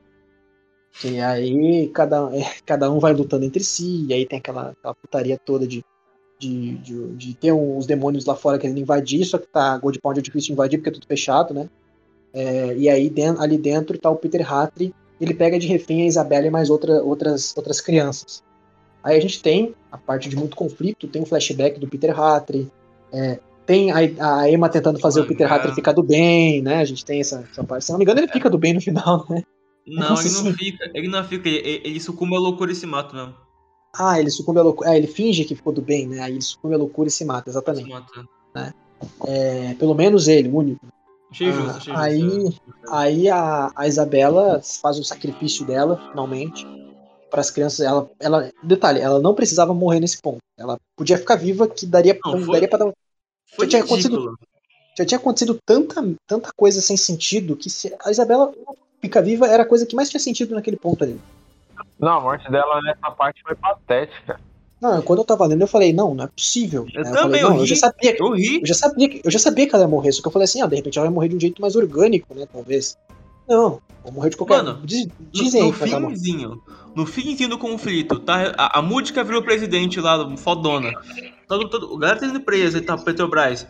E 1.05 1.21
aí 1.21 1.89
cada, 1.89 2.35
é, 2.37 2.45
cada 2.65 2.91
um 2.91 2.99
vai 2.99 3.13
lutando 3.13 3.45
entre 3.45 3.63
si, 3.63 4.07
e 4.09 4.13
aí 4.15 4.27
tem 4.27 4.39
aquela, 4.39 4.71
aquela 4.71 4.95
putaria 4.95 5.39
toda 5.39 5.67
de, 5.67 5.85
de, 6.39 6.77
de, 6.79 7.07
de 7.15 7.35
ter 7.35 7.53
uns 7.53 7.87
demônios 7.87 8.25
lá 8.25 8.35
fora 8.35 8.59
querendo 8.59 8.79
invadir, 8.79 9.25
só 9.25 9.39
que 9.39 9.47
tá 9.47 9.77
Gold 9.79 10.01
Pound 10.01 10.19
é 10.19 10.23
difícil 10.23 10.49
de 10.49 10.53
invadir 10.55 10.79
porque 10.79 10.91
é 10.91 10.93
tudo 10.93 11.07
fechado, 11.07 11.55
né? 11.55 11.69
É, 12.33 12.77
e 12.77 12.89
aí 12.89 13.13
ali 13.39 13.59
dentro 13.59 13.99
tá 13.99 14.11
o 14.11 14.17
Peter 14.17 14.51
Hattry, 14.53 14.95
ele 15.21 15.35
pega 15.35 15.59
de 15.59 15.67
refém 15.67 16.03
a 16.03 16.07
Isabela 16.07 16.47
e 16.47 16.51
mais 16.51 16.71
outra, 16.71 17.03
outras, 17.03 17.57
outras 17.57 17.81
crianças. 17.81 18.43
Aí 19.03 19.17
a 19.17 19.21
gente 19.21 19.43
tem 19.43 19.75
a 19.91 19.97
parte 19.99 20.29
de 20.29 20.37
muito 20.37 20.57
conflito, 20.57 21.09
tem 21.09 21.23
o 21.23 21.27
flashback 21.27 21.79
do 21.81 21.89
Peter 21.89 22.19
Hattry, 22.19 22.71
é, 23.13 23.41
tem 23.67 23.91
a, 23.91 23.97
a 24.41 24.51
Emma 24.51 24.69
tentando 24.69 24.99
fazer 24.99 25.21
o 25.21 25.27
Peter. 25.27 25.51
Hattry 25.51 25.75
ficar 25.75 25.93
do 25.93 26.03
bem, 26.03 26.61
né? 26.61 26.77
A 26.79 26.85
gente 26.85 27.05
tem 27.05 27.21
essa, 27.21 27.47
essa 27.51 27.63
parte. 27.65 27.85
Se 27.85 27.93
não 27.93 27.99
me 27.99 28.05
engano, 28.05 28.21
ele 28.21 28.29
fica 28.33 28.51
do 28.51 28.59
bem 28.59 28.75
no 28.75 28.81
final, 28.81 29.25
né? 29.31 29.43
Não, 29.87 30.11
Nossa, 30.11 30.27
ele 30.27 30.35
não 30.35 30.43
sim. 30.45 30.53
fica. 30.55 30.91
Ele 30.95 31.09
não 31.09 31.25
fica. 31.25 31.49
Ele, 31.49 31.81
ele 31.85 32.01
sucumbe 32.01 32.37
à 32.37 32.39
loucura 32.39 32.71
e 32.73 32.75
se 32.75 32.87
mata 32.87 33.15
mesmo. 33.17 33.35
Ah, 33.97 34.21
ele 34.21 34.31
sucumbe 34.31 34.61
à 34.61 34.63
loucura. 34.63 34.91
É, 34.91 34.97
ele 34.97 35.07
finge 35.07 35.45
que 35.45 35.55
ficou 35.55 35.73
do 35.73 35.81
bem, 35.83 36.07
né? 36.07 36.21
Aí 36.21 36.33
ele 36.33 36.43
sucumbe 36.43 36.75
à 36.75 36.79
loucura 36.79 37.09
e 37.09 37.13
se 37.13 37.25
mata, 37.25 37.45
Se 37.45 37.57
exatamente. 37.57 37.89
mata. 37.89 38.75
É, 39.27 39.75
pelo 39.75 39.95
menos 39.95 40.29
ele, 40.29 40.49
o 40.49 40.57
único. 40.57 40.87
Achei 41.31 41.49
Ah, 41.49 41.53
justo, 41.53 41.77
achei 41.77 41.95
aí- 41.95 42.21
justo. 42.21 42.61
Aí 42.91 43.29
a, 43.29 43.71
a 43.75 43.87
Isabela 43.89 44.61
faz 44.83 44.99
o 44.99 45.05
sacrifício 45.05 45.65
dela, 45.65 46.01
finalmente, 46.11 46.67
para 47.31 47.41
as 47.41 47.51
crianças. 47.51 47.81
Ela, 47.81 48.11
ela, 48.19 48.51
detalhe, 48.63 49.01
ela 49.01 49.21
não 49.21 49.35
precisava 49.35 49.73
morrer 49.73 50.01
nesse 50.01 50.21
ponto. 50.21 50.39
Ela 50.59 50.77
podia 50.97 51.17
ficar 51.17 51.37
viva, 51.37 51.69
que 51.69 51.87
daria, 51.87 52.19
Não, 52.25 52.39
foi- 52.41 52.53
daria 52.53 52.69
para 52.69 52.85
dar. 52.87 52.93
Foi 53.57 53.67
tinha 53.67 53.83
acontecido-. 53.83 54.35
Já 54.99 55.05
tinha 55.07 55.19
acontecido 55.19 55.57
tanta, 55.65 56.03
tanta 56.27 56.51
coisa 56.55 56.81
sem 56.81 56.97
sentido 56.97 57.57
que 57.57 57.71
se 57.71 57.95
a 58.05 58.11
Isabela 58.11 58.53
fica 59.01 59.23
viva 59.23 59.47
era 59.47 59.63
a 59.63 59.67
coisa 59.67 59.87
que 59.87 59.97
mais 59.97 60.11
tinha 60.11 60.21
sentido 60.21 60.55
naquele 60.55 60.77
ponto 60.77 61.03
ali. 61.05 61.19
Não, 61.99 62.19
a 62.19 62.21
morte 62.21 62.51
dela 62.51 62.81
nessa 62.83 63.11
parte 63.11 63.43
foi 63.43 63.55
patética. 63.55 64.39
Não, 64.81 65.01
quando 65.03 65.19
eu 65.21 65.25
tava 65.25 65.47
lendo, 65.47 65.61
eu 65.61 65.67
falei, 65.67 65.93
não, 65.93 66.15
não 66.15 66.25
é 66.25 66.27
possível. 66.29 66.87
Eu 66.95 67.05
também, 67.05 67.41
falei, 67.41 67.59
eu 67.59 67.61
eu 67.61 67.67
já 67.67 67.75
ri. 67.75 67.81
sabia 67.81 68.15
que 68.17 68.23
Eu 68.23 68.33
ri. 68.33 68.61
Eu 68.61 68.67
já 68.67 68.75
sabia 68.75 69.09
que, 69.09 69.21
eu 69.25 69.31
já 69.31 69.39
sabia 69.39 69.69
que 69.69 69.75
ela 69.75 69.85
ia 69.85 69.89
morrer, 69.89 70.13
só 70.13 70.23
que 70.23 70.29
eu 70.29 70.33
falei 70.33 70.45
assim, 70.45 70.63
ah, 70.63 70.67
de 70.67 70.77
repente 70.77 70.99
ela 70.99 71.07
vai 71.07 71.15
morrer 71.15 71.29
de 71.29 71.37
um 71.37 71.41
jeito 71.41 71.61
mais 71.61 71.77
orgânico, 71.77 72.35
né, 72.35 72.47
talvez. 72.51 72.97
Não, 73.51 73.83
vou 74.05 74.13
morrer 74.13 74.31
de 74.31 74.37
qualquer... 74.37 74.63
Mano, 74.63 74.81
Diz- 74.87 75.07
No, 75.07 75.13
dizem 75.33 75.63
no 75.71 75.77
ela 75.89 76.01
morrer. 76.01 76.15
finzinho, 76.15 76.63
no 76.95 77.05
finzinho 77.05 77.49
do 77.51 77.59
conflito, 77.59 78.19
tá? 78.21 78.55
A, 78.57 78.79
a 78.79 78.83
Múdica 78.83 79.25
virou 79.25 79.43
presidente 79.43 80.01
lá, 80.01 80.37
fodona. 80.37 80.93
Todo, 81.49 81.69
todo, 81.69 81.93
o 81.93 81.99
galera 81.99 82.19
tá 82.21 82.27
indo 82.27 82.41
preso, 82.41 82.77
aí 82.77 82.83
tá 82.83 82.97
Petrobras. 82.97 83.67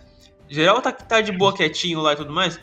Geral 0.49 0.83
tá, 0.83 0.93
tá 0.93 1.21
de 1.21 1.33
boa 1.33 1.55
quietinho 1.55 2.01
lá 2.01 2.13
e 2.13 2.17
tudo 2.17 2.33
mais. 2.33 2.61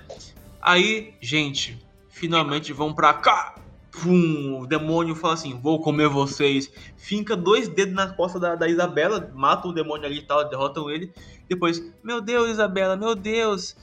Aí, 0.62 1.14
gente, 1.22 1.78
finalmente 2.10 2.72
vão 2.74 2.94
pra 2.94 3.14
cá. 3.14 3.56
Pum, 3.92 4.60
o 4.62 4.68
demônio 4.68 5.16
fala 5.16 5.34
assim: 5.34 5.58
vou 5.60 5.82
comer 5.82 6.08
vocês. 6.08 6.70
Finca 6.98 7.36
dois 7.36 7.68
dedos 7.68 7.96
na 7.96 8.08
costa 8.10 8.40
da, 8.40 8.54
da 8.56 8.68
Isabela, 8.68 9.32
mata 9.34 9.68
o 9.68 9.74
demônio 9.74 10.06
ali 10.06 10.20
e 10.20 10.22
tal, 10.22 10.48
derrotam 10.48 10.90
ele. 10.92 11.12
Depois, 11.50 11.82
meu 12.04 12.22
Deus, 12.22 12.52
Isabela, 12.52 12.96
meu 12.96 13.16
Deus. 13.16 13.76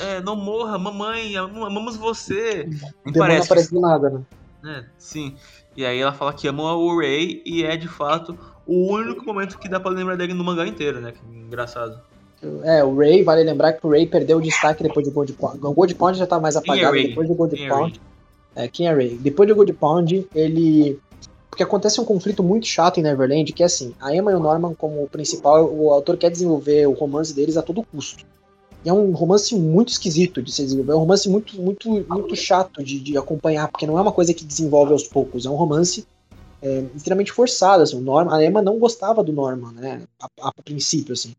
É, 0.00 0.20
não 0.20 0.36
morra, 0.36 0.78
mamãe, 0.78 1.36
am- 1.36 1.64
amamos 1.64 1.96
você. 1.96 2.62
O 3.04 3.10
Nem 3.10 3.12
demônio 3.12 3.12
não 3.12 3.12
parece 3.18 3.46
aparece 3.46 3.70
do 3.74 3.80
nada, 3.80 4.10
né? 4.10 4.20
é, 4.64 4.84
sim. 4.98 5.34
E 5.76 5.84
aí 5.84 5.98
ela 5.98 6.12
fala 6.12 6.32
que 6.32 6.46
ama 6.46 6.74
o 6.74 6.98
Ray 6.98 7.42
e 7.46 7.64
é 7.64 7.76
de 7.76 7.88
fato 7.88 8.38
o 8.66 8.92
único 8.92 9.24
momento 9.24 9.58
que 9.58 9.68
dá 9.68 9.80
pra 9.80 9.90
lembrar 9.90 10.16
dele 10.16 10.34
no 10.34 10.44
mangá 10.44 10.66
inteiro, 10.66 11.00
né? 11.00 11.12
Que 11.12 11.36
engraçado. 11.36 11.98
É, 12.64 12.82
o 12.82 12.96
Ray, 12.96 13.22
vale 13.22 13.44
lembrar 13.44 13.72
que 13.72 13.86
o 13.86 13.90
Ray 13.90 14.06
perdeu 14.06 14.38
o 14.38 14.42
destaque 14.42 14.82
depois 14.82 15.06
do 15.06 15.12
Gold 15.12 15.32
Pound. 15.34 15.64
O 15.64 15.72
Gold 15.72 15.94
Pound 15.94 16.18
já 16.18 16.26
tá 16.26 16.40
mais 16.40 16.56
é 16.56 16.58
apagado 16.58 16.92
Ray? 16.94 17.08
depois 17.08 17.28
do 17.28 17.34
Gold 17.34 17.54
Quem 17.56 17.66
é 17.66 17.68
Pound. 17.68 18.00
É, 18.54 18.68
quem 18.68 18.88
é 18.88 18.92
Ray? 18.92 19.16
Depois 19.16 19.48
do 19.48 19.54
Gold 19.54 19.72
Pound, 19.74 20.26
ele... 20.34 20.98
Porque 21.48 21.62
acontece 21.62 22.00
um 22.00 22.04
conflito 22.04 22.42
muito 22.42 22.66
chato 22.66 22.98
em 22.98 23.02
Neverland, 23.02 23.52
que 23.52 23.62
é 23.62 23.66
assim, 23.66 23.94
a 24.00 24.14
Emma 24.14 24.32
e 24.32 24.34
o 24.34 24.40
Norman 24.40 24.74
como 24.74 25.06
principal, 25.08 25.70
o 25.72 25.90
autor 25.92 26.16
quer 26.16 26.30
desenvolver 26.30 26.86
o 26.88 26.92
romance 26.92 27.34
deles 27.34 27.56
a 27.56 27.62
todo 27.62 27.82
custo. 27.82 28.24
E 28.84 28.88
é 28.88 28.92
um 28.92 29.12
romance 29.12 29.54
muito 29.54 29.90
esquisito 29.90 30.42
de 30.42 30.50
se 30.52 30.62
desenvolver, 30.62 30.92
é 30.92 30.96
um 30.96 31.00
romance 31.00 31.28
muito, 31.28 31.60
muito, 31.60 31.88
muito 32.08 32.34
chato 32.36 32.82
de, 32.82 32.98
de 32.98 33.16
acompanhar, 33.16 33.68
porque 33.68 33.86
não 33.86 33.98
é 33.98 34.02
uma 34.02 34.12
coisa 34.12 34.34
que 34.34 34.44
desenvolve 34.44 34.92
aos 34.92 35.04
poucos, 35.06 35.46
é 35.46 35.50
um 35.50 35.54
romance 35.54 36.06
é, 36.60 36.84
extremamente 36.94 37.32
forçado, 37.32 37.82
assim, 37.82 37.96
o 37.96 38.00
Norman, 38.00 38.34
a 38.34 38.44
Emma 38.44 38.60
não 38.62 38.78
gostava 38.78 39.22
do 39.22 39.32
Norman, 39.32 39.72
né, 39.72 40.02
a, 40.20 40.48
a 40.48 40.52
princípio, 40.62 41.12
assim. 41.12 41.32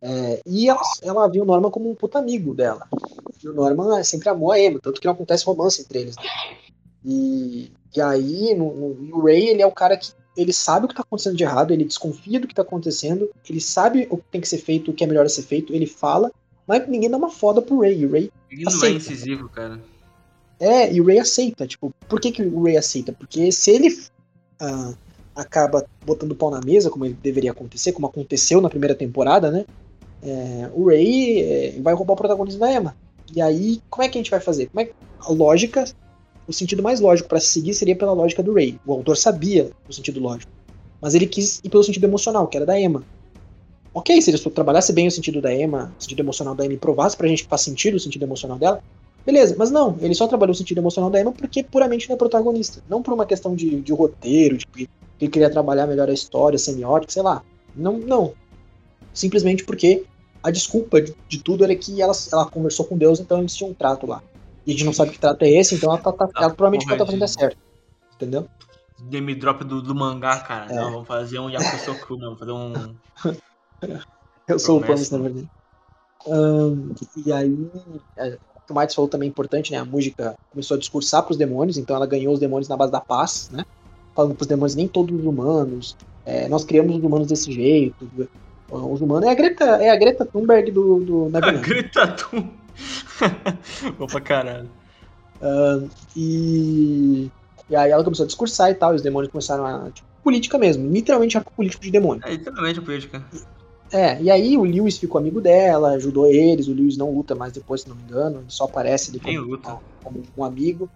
É, 0.00 0.40
e 0.46 0.68
ela, 0.68 0.80
ela 1.02 1.28
viu 1.28 1.42
o 1.42 1.46
Norman 1.46 1.70
como 1.70 1.90
um 1.90 1.94
puta 1.94 2.18
amigo 2.18 2.54
dela. 2.54 2.86
E 3.42 3.48
o 3.48 3.54
Norman 3.54 4.02
sempre 4.04 4.28
amou 4.28 4.52
a 4.52 4.60
Emma, 4.60 4.78
tanto 4.82 5.00
que 5.00 5.06
não 5.06 5.14
acontece 5.14 5.44
romance 5.46 5.80
entre 5.80 6.00
eles. 6.00 6.16
né? 6.16 6.22
E, 7.04 7.72
e 7.94 8.00
aí, 8.00 8.54
no, 8.54 8.74
no- 8.74 9.16
o 9.16 9.24
Ray, 9.24 9.48
ele 9.48 9.62
é 9.62 9.66
o 9.66 9.72
cara 9.72 9.96
que 9.96 10.10
ele 10.36 10.52
sabe 10.52 10.86
o 10.86 10.88
que 10.88 10.94
tá 10.94 11.02
acontecendo 11.02 11.36
de 11.36 11.44
errado, 11.44 11.72
ele 11.72 11.84
desconfia 11.84 12.40
do 12.40 12.48
que 12.48 12.54
tá 12.54 12.62
acontecendo, 12.62 13.30
ele 13.48 13.60
sabe 13.60 14.06
o 14.10 14.16
que 14.16 14.24
tem 14.32 14.40
que 14.40 14.48
ser 14.48 14.58
feito, 14.58 14.90
o 14.90 14.94
que 14.94 15.04
é 15.04 15.06
melhor 15.06 15.28
ser 15.28 15.42
feito, 15.42 15.72
ele 15.72 15.86
fala, 15.86 16.30
mas 16.66 16.88
ninguém 16.88 17.10
dá 17.10 17.16
uma 17.16 17.30
foda 17.30 17.60
pro 17.62 17.80
Ray. 17.80 18.04
O 18.06 18.10
Ray 18.10 18.30
Ele 18.50 18.64
não 18.64 18.72
é 18.72 18.74
Aceita. 18.74 18.96
incisivo, 18.96 19.48
cara. 19.48 19.80
é, 20.60 20.92
e 20.92 21.00
o 21.00 21.06
Ray 21.06 21.18
aceita. 21.18 21.66
Tipo, 21.66 21.92
por 22.08 22.20
que, 22.20 22.32
que 22.32 22.42
o 22.42 22.62
Ray 22.62 22.76
aceita? 22.76 23.12
Porque 23.12 23.50
se 23.52 23.70
ele 23.70 23.98
ah, 24.60 24.94
acaba 25.34 25.84
botando 26.04 26.32
o 26.32 26.36
pau 26.36 26.50
na 26.50 26.60
mesa, 26.60 26.90
como 26.90 27.04
ele 27.04 27.14
deveria 27.22 27.50
acontecer, 27.50 27.92
como 27.92 28.06
aconteceu 28.06 28.60
na 28.60 28.70
primeira 28.70 28.94
temporada, 28.94 29.50
né? 29.50 29.64
é, 30.24 30.70
o 30.72 30.88
Ray 30.88 31.42
é, 31.42 31.80
vai 31.80 31.94
roubar 31.94 32.14
o 32.14 32.16
protagonismo 32.16 32.60
da 32.60 32.72
Emma. 32.72 32.96
E 33.34 33.40
aí, 33.40 33.80
como 33.90 34.02
é 34.02 34.08
que 34.08 34.16
a 34.18 34.20
gente 34.20 34.30
vai 34.30 34.40
fazer? 34.40 34.66
Como 34.66 34.80
é 34.80 34.86
que 34.86 34.94
a 35.20 35.30
lógica, 35.30 35.84
o 36.46 36.52
sentido 36.52 36.82
mais 36.82 37.00
lógico 37.00 37.28
pra 37.28 37.40
se 37.40 37.48
seguir 37.48 37.74
seria 37.74 37.94
pela 37.96 38.12
lógica 38.12 38.42
do 38.42 38.54
Ray. 38.54 38.78
O 38.86 38.92
autor 38.92 39.16
sabia 39.16 39.70
o 39.88 39.92
sentido 39.92 40.20
lógico, 40.20 40.50
mas 41.00 41.14
ele 41.14 41.26
quis 41.26 41.60
ir 41.62 41.68
pelo 41.68 41.84
sentido 41.84 42.04
emocional, 42.04 42.46
que 42.46 42.56
era 42.56 42.66
da 42.66 42.80
Emma. 42.80 43.04
Ok, 43.94 44.20
se 44.20 44.30
ele 44.30 44.38
trabalhasse 44.50 44.92
bem 44.92 45.06
o 45.06 45.10
sentido 45.10 45.40
da 45.40 45.54
Emma, 45.54 45.94
o 45.98 46.02
sentido 46.02 46.20
emocional 46.20 46.54
da 46.54 46.64
Emma 46.64 46.74
e 46.74 46.78
provasse 46.78 47.16
pra 47.16 47.28
gente 47.28 47.44
que 47.44 47.48
faz 47.48 47.62
sentido 47.62 47.94
o 47.94 48.00
sentido 48.00 48.24
emocional 48.24 48.58
dela, 48.58 48.80
Beleza, 49.26 49.56
mas 49.58 49.70
não, 49.70 49.96
ele 50.02 50.14
só 50.14 50.28
trabalhou 50.28 50.52
o 50.52 50.54
sentido 50.54 50.78
emocional 50.78 51.10
da 51.10 51.18
Emma 51.18 51.32
porque 51.32 51.62
puramente 51.62 52.04
ele 52.06 52.12
é 52.12 52.16
protagonista. 52.16 52.82
Não 52.88 53.02
por 53.02 53.14
uma 53.14 53.24
questão 53.24 53.54
de, 53.54 53.80
de 53.80 53.92
roteiro, 53.92 54.58
de 54.58 54.66
que 54.66 54.88
ele 55.18 55.30
queria 55.30 55.50
trabalhar 55.50 55.86
melhor 55.86 56.10
a 56.10 56.12
história, 56.12 56.58
semiótica, 56.58 57.12
sei 57.12 57.22
lá. 57.22 57.42
Não, 57.74 57.96
não. 57.96 58.34
Simplesmente 59.14 59.64
porque 59.64 60.04
a 60.42 60.50
desculpa 60.50 61.00
de, 61.00 61.14
de 61.26 61.42
tudo 61.42 61.64
era 61.64 61.74
que 61.74 62.02
ela, 62.02 62.12
ela 62.30 62.50
conversou 62.50 62.84
com 62.84 62.98
Deus, 62.98 63.18
então 63.18 63.38
eles 63.38 63.56
tinham 63.56 63.70
um 63.70 63.74
trato 63.74 64.06
lá. 64.06 64.22
E 64.66 64.70
a 64.70 64.74
gente 64.74 64.84
não 64.84 64.92
sabe 64.92 65.12
que 65.12 65.18
trato 65.18 65.42
é 65.42 65.50
esse, 65.50 65.74
então 65.74 65.90
ela, 65.90 65.98
tá, 65.98 66.12
tá- 66.12 66.28
ela 66.36 66.50
provavelmente 66.54 66.84
o 66.84 66.86
que 66.86 66.92
ela 66.92 66.98
tá 66.98 67.06
fazendo 67.06 67.24
é 67.24 67.28
certo. 67.28 67.56
Entendeu? 68.16 68.46
Game 69.08 69.34
drop 69.34 69.64
do, 69.64 69.80
do 69.80 69.94
mangá, 69.94 70.38
cara. 70.40 70.70
É. 70.70 70.76
Não, 70.76 70.90
vamos 70.92 71.08
fazer 71.08 71.38
um 71.38 71.48
Yakusoku, 71.48 72.16
não. 72.16 72.36
Vamos 72.36 72.38
fazer 72.38 72.52
um. 72.52 72.94
Eu 74.46 74.58
sou 74.58 74.78
o 74.78 74.80
Promessa. 74.80 75.08
Promise, 75.08 75.12
na 75.12 75.18
verdade. 75.18 75.50
Ahn, 76.26 76.94
e 77.24 77.32
aí, 77.32 77.70
é, 78.16 78.38
o 78.54 78.60
que 78.66 78.72
o 78.72 78.94
falou 78.94 79.08
também 79.08 79.26
é 79.26 79.30
importante, 79.30 79.72
né? 79.72 79.78
A 79.78 79.84
música 79.84 80.34
começou 80.50 80.76
a 80.76 80.78
discursar 80.78 81.22
pros 81.22 81.38
demônios, 81.38 81.78
então 81.78 81.96
ela 81.96 82.06
ganhou 82.06 82.32
os 82.32 82.40
demônios 82.40 82.68
na 82.68 82.76
base 82.76 82.92
da 82.92 83.00
paz, 83.00 83.48
né? 83.50 83.64
Falando 84.14 84.34
pros 84.34 84.46
demônios, 84.46 84.74
nem 84.74 84.86
todos 84.86 85.18
os 85.18 85.24
humanos 85.24 85.96
é, 86.24 86.48
nós 86.48 86.64
criamos 86.64 86.96
os 86.96 87.02
humanos 87.02 87.26
desse 87.26 87.52
jeito. 87.52 88.10
Os 88.70 89.00
humanos 89.00 89.28
é 89.28 89.30
a 89.30 89.34
Greta, 89.34 89.64
é 89.64 89.90
a 89.90 89.96
Greta 89.96 90.24
Thunberg 90.24 90.70
do, 90.70 91.00
do 91.00 91.36
A 91.36 91.40
Greta 91.40 92.08
Thunberg. 92.08 92.50
Opa, 94.00 94.20
caralho. 94.20 94.68
Uh, 95.40 95.88
e, 96.16 97.30
e 97.68 97.76
aí 97.76 97.90
ela 97.90 98.02
começou 98.02 98.24
a 98.24 98.26
discursar 98.26 98.70
e 98.70 98.74
tal, 98.74 98.92
e 98.92 98.96
os 98.96 99.02
demônios 99.02 99.30
começaram 99.30 99.66
a. 99.66 99.90
Tipo, 99.90 100.08
política 100.22 100.56
mesmo, 100.56 100.90
literalmente 100.90 101.36
arco 101.36 101.52
político 101.52 101.82
de 101.82 101.90
demônio. 101.90 102.22
É, 102.24 102.30
literalmente 102.30 102.80
política. 102.80 103.22
É, 103.94 104.20
e 104.20 104.28
aí 104.28 104.56
o 104.56 104.64
Lewis 104.64 104.98
ficou 104.98 105.20
amigo 105.20 105.40
dela, 105.40 105.92
ajudou 105.92 106.26
eles, 106.26 106.66
o 106.66 106.74
Lewis 106.74 106.96
não 106.96 107.14
luta 107.14 107.32
mais 107.36 107.52
depois, 107.52 107.82
se 107.82 107.88
não 107.88 107.94
me 107.94 108.02
engano, 108.02 108.40
ele 108.40 108.50
só 108.50 108.64
aparece 108.64 109.10
ali 109.10 109.20
como, 109.20 109.80
como, 110.02 110.22
um 110.36 110.42
amigo. 110.42 110.90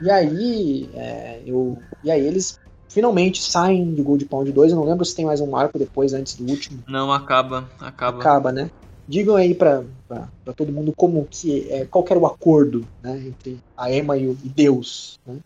E 0.00 0.10
aí, 0.10 0.88
é, 0.94 1.42
eu, 1.44 1.76
e 2.02 2.10
aí 2.10 2.26
eles 2.26 2.58
finalmente 2.88 3.42
saem 3.42 3.92
de 3.94 4.00
Gold 4.00 4.24
Pound 4.24 4.50
2, 4.50 4.72
eu 4.72 4.78
não 4.78 4.86
lembro 4.86 5.04
se 5.04 5.14
tem 5.14 5.26
mais 5.26 5.42
um 5.42 5.54
arco 5.54 5.78
depois, 5.78 6.14
antes 6.14 6.34
do 6.34 6.50
último. 6.50 6.82
Não, 6.88 7.12
acaba, 7.12 7.70
acaba. 7.78 8.18
Acaba, 8.18 8.52
né? 8.52 8.70
Digam 9.06 9.36
aí 9.36 9.54
pra, 9.54 9.84
pra, 10.08 10.30
pra 10.42 10.54
todo 10.54 10.72
mundo 10.72 10.94
como 10.96 11.28
que 11.30 11.70
é, 11.70 11.84
qual 11.84 12.02
que 12.02 12.12
era 12.12 12.20
o 12.20 12.26
acordo 12.26 12.86
né, 13.02 13.18
entre 13.18 13.58
a 13.76 13.92
Emma 13.92 14.16
e 14.16 14.28
o 14.28 14.34
Deus. 14.34 15.18
Né? 15.26 15.40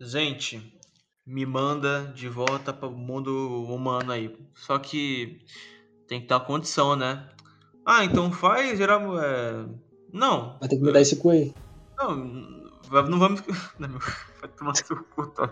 Gente, 0.00 0.60
me 1.24 1.46
manda 1.46 2.12
de 2.12 2.28
volta 2.28 2.72
para 2.72 2.88
o 2.88 2.92
mundo 2.92 3.64
humano 3.68 4.10
aí. 4.10 4.34
Só 4.54 4.78
que 4.78 5.40
tem 6.12 6.20
que 6.20 6.26
ter 6.26 6.34
uma 6.34 6.40
condição, 6.40 6.94
né? 6.94 7.26
Ah, 7.86 8.04
então 8.04 8.30
faz 8.30 8.76
geral. 8.76 9.18
É... 9.18 9.64
Não. 10.12 10.58
Vai 10.60 10.68
ter 10.68 10.76
que 10.76 10.82
me 10.82 10.92
dar 10.92 11.00
esse 11.00 11.16
cu 11.16 11.30
aí. 11.30 11.54
Não, 11.98 12.14
não 12.14 13.18
vamos. 13.18 13.42
Não, 13.78 13.88
vai 14.40 14.50
tomar 14.58 14.74
seu 14.74 15.02
cu, 15.02 15.26
tá? 15.28 15.50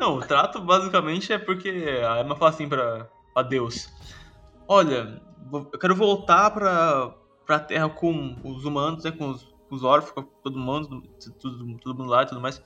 Não, 0.00 0.16
o 0.16 0.20
trato 0.20 0.60
basicamente 0.62 1.32
é 1.32 1.38
porque 1.38 1.68
a 2.08 2.20
Emma 2.20 2.34
fala 2.34 2.50
assim 2.50 2.66
pra, 2.66 3.06
pra 3.34 3.42
Deus: 3.42 3.90
Olha, 4.66 5.20
eu 5.52 5.78
quero 5.78 5.94
voltar 5.94 6.50
pra, 6.50 7.14
pra 7.44 7.60
Terra 7.60 7.90
com 7.90 8.36
os 8.42 8.64
humanos, 8.64 9.04
né? 9.04 9.10
Com 9.10 9.30
os, 9.30 9.42
com 9.68 9.74
os 9.74 9.84
órfãos, 9.84 10.12
com 10.14 10.22
todo 10.42 10.58
mundo, 10.58 11.02
tudo, 11.38 11.78
todo 11.78 11.98
mundo 11.98 12.08
lá 12.08 12.22
e 12.22 12.26
tudo 12.26 12.40
mais. 12.40 12.62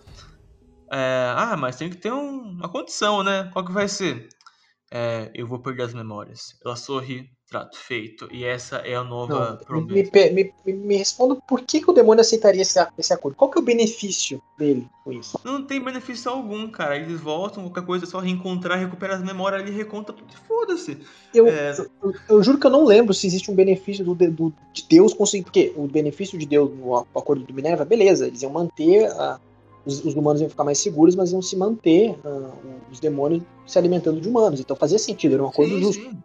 É, 0.93 1.35
ah, 1.37 1.57
mas 1.57 1.77
tem 1.77 1.91
que 1.91 1.97
ter 1.97 2.13
um, 2.13 2.51
uma 2.51 2.69
condição, 2.69 3.25
né? 3.25 3.51
Qual 3.53 3.65
que 3.65 3.73
vai 3.73 3.89
ser? 3.89 4.29
É, 4.91 5.31
eu 5.35 5.47
vou 5.47 5.59
perder 5.59 5.83
as 5.83 5.95
memórias. 5.95 6.57
Ela 6.65 6.75
sorri, 6.75 7.31
trato 7.49 7.77
feito. 7.77 8.29
E 8.33 8.45
essa 8.45 8.77
é 8.77 8.95
a 8.95 9.05
nova 9.05 9.51
Não, 9.51 9.57
promessa. 9.59 10.11
Me, 10.33 10.53
me, 10.65 10.73
me, 10.73 10.97
responda 10.97 11.37
por 11.47 11.63
que, 11.63 11.81
que 11.81 11.91
o 11.91 11.93
demônio 11.93 12.21
aceitaria 12.21 12.63
esse, 12.63 12.79
esse 12.97 13.13
acordo? 13.13 13.37
Qual 13.37 13.51
que 13.51 13.59
é 13.59 13.61
o 13.61 13.65
benefício 13.65 14.41
dele 14.59 14.89
com 15.05 15.13
isso? 15.13 15.39
Não 15.45 15.63
tem 15.63 15.83
benefício 15.83 16.31
algum, 16.31 16.69
cara. 16.69 16.97
Eles 16.97 17.21
voltam, 17.21 17.65
qualquer 17.65 17.85
coisa, 17.85 18.05
é 18.05 18.09
só 18.09 18.19
reencontrar, 18.19 18.79
recuperar 18.79 19.17
as 19.17 19.25
memórias 19.25 19.63
ali, 19.63 19.71
reconta 19.71 20.13
tudo 20.13 20.33
foda-se. 20.47 20.99
Eu, 21.35 21.47
é... 21.49 21.75
eu, 22.03 22.15
eu, 22.29 22.43
juro 22.43 22.59
que 22.59 22.67
eu 22.67 22.71
não 22.71 22.85
lembro 22.85 23.13
se 23.13 23.27
existe 23.27 23.51
um 23.51 23.55
benefício 23.55 24.05
do, 24.05 24.15
do, 24.15 24.53
de 24.73 24.87
Deus 24.89 25.13
conseguir. 25.13 25.45
Porque 25.45 25.73
o 25.77 25.87
benefício 25.87 26.39
de 26.39 26.47
Deus 26.47 26.71
no 26.75 26.97
acordo 26.97 27.45
do 27.45 27.55
Minerva, 27.55 27.85
beleza, 27.85 28.27
eles 28.27 28.43
iam 28.43 28.53
manter 28.53 29.07
a 29.13 29.39
os, 29.89 30.05
os, 30.05 30.15
humanos 30.15 30.43
iam 30.43 30.51
ficar 30.51 30.65
mais 30.65 30.79
seguros, 30.79 31.17
mas 31.17 31.33
iam 31.33 31.41
se 31.41 31.57
manter 31.57 32.11
uh, 32.11 32.53
os 32.93 33.01
demônios 33.01 33.43
se 33.67 33.79
alimentando 33.79 34.21
de 34.21 34.29
humanos. 34.29 34.61
Então 34.61 34.77
fazia 34.77 34.99
sentido, 34.99 35.35
era 35.35 35.45
um 35.45 35.49
acordo 35.49 35.75
sim, 35.75 35.81
justo. 35.81 36.03
Sim. 36.03 36.19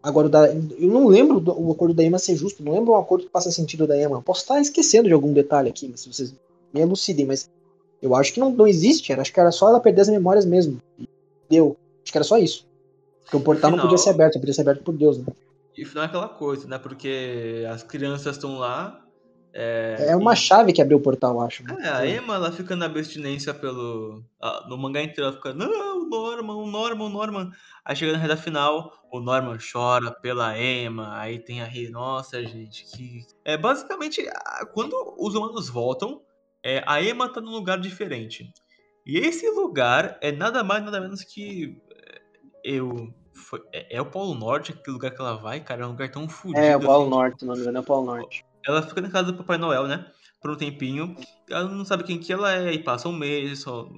Agora, 0.00 0.28
da, 0.28 0.46
eu 0.48 0.88
não 0.88 1.08
lembro 1.08 1.40
do, 1.40 1.58
o 1.60 1.72
acordo 1.72 1.92
da 1.92 2.04
EMA 2.04 2.18
ser 2.18 2.36
justo, 2.36 2.62
não 2.62 2.72
lembro 2.72 2.92
um 2.92 2.96
acordo 2.96 3.24
que 3.24 3.32
faça 3.32 3.50
sentido 3.50 3.86
da 3.86 3.98
EMA. 3.98 4.22
Posso 4.22 4.42
estar 4.42 4.60
esquecendo 4.60 5.08
de 5.08 5.14
algum 5.14 5.32
detalhe 5.32 5.68
aqui, 5.68 5.88
mas 5.88 6.00
se 6.00 6.12
vocês 6.12 6.34
me 6.72 6.80
elucidem, 6.80 7.26
mas 7.26 7.50
eu 8.00 8.14
acho 8.14 8.32
que 8.32 8.38
não, 8.38 8.50
não 8.50 8.66
existe, 8.66 9.12
acho 9.12 9.32
que 9.32 9.40
era 9.40 9.50
só 9.50 9.68
ela 9.68 9.80
perder 9.80 10.02
as 10.02 10.08
memórias 10.08 10.46
mesmo. 10.46 10.80
deu. 11.50 11.76
Acho 12.02 12.12
que 12.12 12.18
era 12.18 12.24
só 12.24 12.38
isso. 12.38 12.66
Porque 13.24 13.36
o 13.36 13.40
portal 13.40 13.70
final, 13.70 13.78
não 13.78 13.90
podia 13.90 13.98
ser 13.98 14.10
aberto, 14.10 14.38
podia 14.38 14.54
ser 14.54 14.60
aberto 14.60 14.82
por 14.84 14.94
Deus, 14.94 15.18
né? 15.18 15.24
E 15.76 15.84
final 15.84 16.04
é 16.04 16.06
aquela 16.06 16.28
coisa, 16.28 16.68
né? 16.68 16.78
Porque 16.78 17.64
as 17.68 17.82
crianças 17.82 18.36
estão 18.36 18.58
lá, 18.58 19.03
é, 19.56 20.06
é 20.08 20.16
uma 20.16 20.34
e... 20.34 20.36
chave 20.36 20.72
que 20.72 20.82
abriu 20.82 20.98
o 20.98 21.00
portal, 21.00 21.40
acho. 21.40 21.62
Né? 21.62 21.76
É, 21.80 21.88
a 21.88 22.04
Emma 22.04 22.34
ela 22.34 22.50
fica 22.50 22.74
na 22.74 22.86
abstinência 22.86 23.54
pelo. 23.54 24.24
no 24.68 24.76
mangá 24.76 25.00
inteiro, 25.00 25.28
ela 25.28 25.32
fica, 25.32 25.54
não, 25.54 26.02
o 26.02 26.08
Norman, 26.08 26.56
o 26.56 26.66
Norman, 26.66 27.04
o 27.04 27.08
Norman. 27.08 27.50
Aí 27.84 27.94
chega 27.94 28.12
na 28.12 28.18
reta 28.18 28.36
final, 28.36 28.92
o 29.12 29.20
Norman 29.20 29.56
chora 29.72 30.10
pela 30.10 30.58
Emma, 30.58 31.16
aí 31.16 31.38
tem 31.38 31.62
a 31.62 31.66
Rei, 31.66 31.88
nossa, 31.88 32.44
gente, 32.44 32.84
que. 32.84 33.24
É 33.44 33.56
basicamente, 33.56 34.26
quando 34.72 34.96
os 35.16 35.36
humanos 35.36 35.68
voltam, 35.68 36.20
é, 36.60 36.82
a 36.84 37.00
Emma 37.00 37.32
tá 37.32 37.40
num 37.40 37.52
lugar 37.52 37.78
diferente. 37.78 38.52
E 39.06 39.18
esse 39.18 39.48
lugar 39.50 40.18
é 40.20 40.32
nada 40.32 40.64
mais, 40.64 40.84
nada 40.84 41.00
menos 41.00 41.22
que. 41.22 41.80
É, 41.92 42.20
eu. 42.64 43.14
Foi, 43.32 43.60
é, 43.72 43.96
é, 43.96 44.00
o 44.00 44.06
Polo 44.06 44.34
Norte, 44.34 44.72
aquele 44.72 44.94
lugar 44.94 45.12
que 45.12 45.20
ela 45.20 45.36
vai, 45.36 45.60
cara, 45.60 45.82
é 45.82 45.86
um 45.86 45.90
lugar 45.90 46.10
tão 46.10 46.28
fodido. 46.28 46.58
É, 46.58 46.76
o 46.76 46.80
Polo 46.80 47.02
assim, 47.02 47.10
Norte, 47.10 47.44
não 47.44 47.54
é 47.54 47.80
o 47.80 47.82
Polo 47.84 48.06
Norte 48.06 48.44
ela 48.66 48.82
fica 48.82 49.00
na 49.00 49.10
casa 49.10 49.32
do 49.32 49.38
Papai 49.38 49.58
Noel, 49.58 49.86
né? 49.86 50.06
Por 50.40 50.50
um 50.50 50.56
tempinho. 50.56 51.16
Ela 51.50 51.68
não 51.68 51.84
sabe 51.84 52.04
quem 52.04 52.18
que 52.18 52.32
ela 52.32 52.54
é, 52.54 52.72
e 52.72 52.82
passam 52.82 53.12
meses, 53.12 53.60
só 53.60 53.88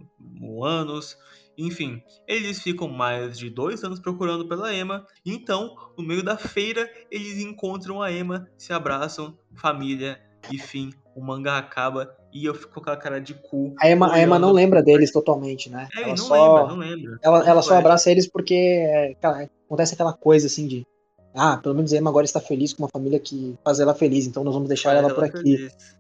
anos. 0.64 1.16
Enfim, 1.58 2.02
eles 2.28 2.60
ficam 2.60 2.88
mais 2.88 3.38
de 3.38 3.48
dois 3.48 3.82
anos 3.82 3.98
procurando 3.98 4.46
pela 4.46 4.74
Emma. 4.74 5.06
Então, 5.24 5.74
no 5.96 6.04
meio 6.04 6.22
da 6.22 6.36
feira, 6.36 6.88
eles 7.10 7.38
encontram 7.38 8.02
a 8.02 8.12
Emma, 8.12 8.46
se 8.58 8.72
abraçam, 8.72 9.38
família, 9.54 10.20
e 10.52 10.58
fim, 10.58 10.92
o 11.14 11.20
mangá 11.20 11.58
acaba 11.58 12.14
e 12.32 12.44
eu 12.44 12.54
fico 12.54 12.74
com 12.74 12.80
aquela 12.80 12.96
cara 12.96 13.20
de 13.20 13.34
cu. 13.34 13.74
A 13.80 13.90
Emma, 13.90 14.12
a 14.12 14.20
Emma 14.20 14.38
não 14.38 14.52
lembra 14.52 14.82
deles 14.82 15.10
totalmente, 15.10 15.70
né? 15.70 15.88
É, 15.96 16.02
ela 16.02 16.08
não 16.08 16.16
só, 16.16 16.58
lembra, 16.58 16.74
não 16.74 16.76
lembra. 16.76 17.18
Ela, 17.22 17.48
ela 17.48 17.62
só 17.62 17.78
abraça 17.78 18.10
eles 18.10 18.26
porque 18.26 18.54
é, 18.54 19.16
acontece 19.66 19.94
aquela 19.94 20.12
coisa 20.12 20.46
assim 20.46 20.66
de 20.66 20.86
ah, 21.36 21.58
pelo 21.58 21.74
menos 21.74 21.92
a 21.92 21.96
Emma 21.98 22.08
agora 22.08 22.24
está 22.24 22.40
feliz 22.40 22.72
com 22.72 22.82
uma 22.82 22.88
família 22.88 23.20
que 23.20 23.54
faz 23.62 23.78
ela 23.78 23.94
feliz, 23.94 24.26
então 24.26 24.42
nós 24.42 24.54
vamos 24.54 24.68
deixar 24.68 24.94
ela, 24.94 25.08
ela 25.08 25.14
por 25.14 25.24
aqui. 25.24 25.56
Feliz. 25.58 25.96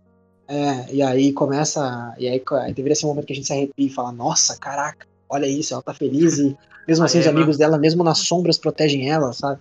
É, 0.48 0.94
e 0.94 1.02
aí 1.02 1.32
começa. 1.32 2.14
E 2.18 2.26
aí, 2.28 2.42
aí 2.62 2.72
teve 2.72 2.90
esse 2.90 3.04
momento 3.04 3.26
que 3.26 3.32
a 3.32 3.36
gente 3.36 3.46
se 3.46 3.52
arrepia 3.52 3.86
e 3.86 3.90
fala, 3.90 4.12
nossa, 4.12 4.56
caraca, 4.56 5.06
olha 5.28 5.46
isso, 5.46 5.74
ela 5.74 5.82
tá 5.82 5.92
feliz 5.92 6.38
e 6.38 6.56
mesmo 6.86 7.04
assim 7.04 7.18
os 7.18 7.26
amigos 7.26 7.58
dela, 7.58 7.76
mesmo 7.76 8.04
nas 8.04 8.18
sombras, 8.20 8.56
protegem 8.56 9.10
ela, 9.10 9.32
sabe? 9.32 9.60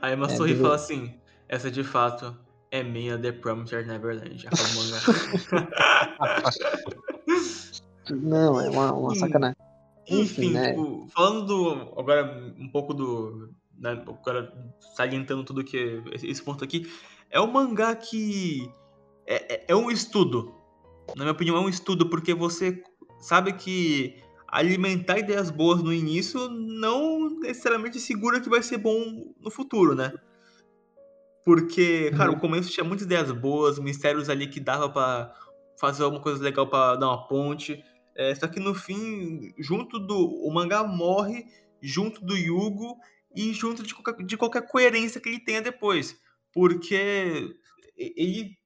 A 0.00 0.12
Emma 0.12 0.26
é, 0.26 0.36
sorri 0.36 0.52
e 0.52 0.56
fala 0.56 0.74
assim, 0.76 1.14
essa 1.48 1.70
de 1.70 1.82
fato 1.82 2.36
é 2.70 2.82
minha 2.82 3.18
The 3.18 3.32
Promised 3.32 3.86
Neverland. 3.86 4.46
Não, 8.10 8.60
é 8.60 8.68
uma, 8.68 8.92
uma 8.92 9.14
sacanagem. 9.14 9.56
Enfim, 10.06 10.46
Enfim 10.46 10.52
né? 10.52 10.70
tipo, 10.70 11.08
falando 11.14 11.46
do, 11.46 11.98
agora 11.98 12.54
um 12.58 12.68
pouco 12.68 12.92
do, 12.92 13.48
né, 13.82 14.00
o 14.06 14.14
cara 14.14 14.54
salientando 14.94 15.42
tudo 15.42 15.64
que 15.64 16.00
esse 16.22 16.42
ponto 16.42 16.62
aqui, 16.62 16.88
é 17.28 17.40
um 17.40 17.50
mangá 17.50 17.94
que 17.96 18.70
é, 19.26 19.54
é, 19.54 19.64
é 19.68 19.76
um 19.76 19.90
estudo. 19.90 20.54
Na 21.16 21.24
minha 21.24 21.32
opinião, 21.32 21.56
é 21.56 21.60
um 21.60 21.68
estudo, 21.68 22.08
porque 22.08 22.32
você 22.32 22.80
sabe 23.18 23.52
que 23.54 24.22
alimentar 24.46 25.18
ideias 25.18 25.50
boas 25.50 25.82
no 25.82 25.92
início 25.92 26.48
não 26.48 27.28
necessariamente 27.40 27.98
segura 27.98 28.40
que 28.40 28.48
vai 28.48 28.62
ser 28.62 28.78
bom 28.78 29.34
no 29.40 29.50
futuro, 29.50 29.94
né? 29.94 30.12
Porque, 31.44 32.12
cara, 32.12 32.30
uhum. 32.30 32.36
o 32.36 32.40
começo 32.40 32.70
tinha 32.70 32.84
muitas 32.84 33.04
ideias 33.04 33.32
boas, 33.32 33.80
mistérios 33.80 34.28
ali 34.28 34.46
que 34.46 34.60
dava 34.60 34.88
para 34.88 35.34
fazer 35.80 36.04
alguma 36.04 36.22
coisa 36.22 36.40
legal 36.40 36.68
para 36.68 36.96
dar 36.96 37.08
uma 37.08 37.26
ponte. 37.26 37.82
É, 38.14 38.32
só 38.34 38.46
que 38.46 38.60
no 38.60 38.74
fim, 38.74 39.52
junto 39.58 39.98
do. 39.98 40.16
O 40.16 40.52
mangá 40.54 40.84
morre 40.84 41.46
junto 41.80 42.24
do 42.24 42.36
Yugo 42.36 42.96
e 43.34 43.52
junto 43.52 43.82
de 43.82 43.94
qualquer, 43.94 44.24
de 44.24 44.36
qualquer 44.36 44.66
coerência 44.66 45.20
que 45.20 45.28
ele 45.28 45.40
tenha 45.40 45.62
depois. 45.62 46.16
Porque 46.52 47.56
ele. 47.96 48.56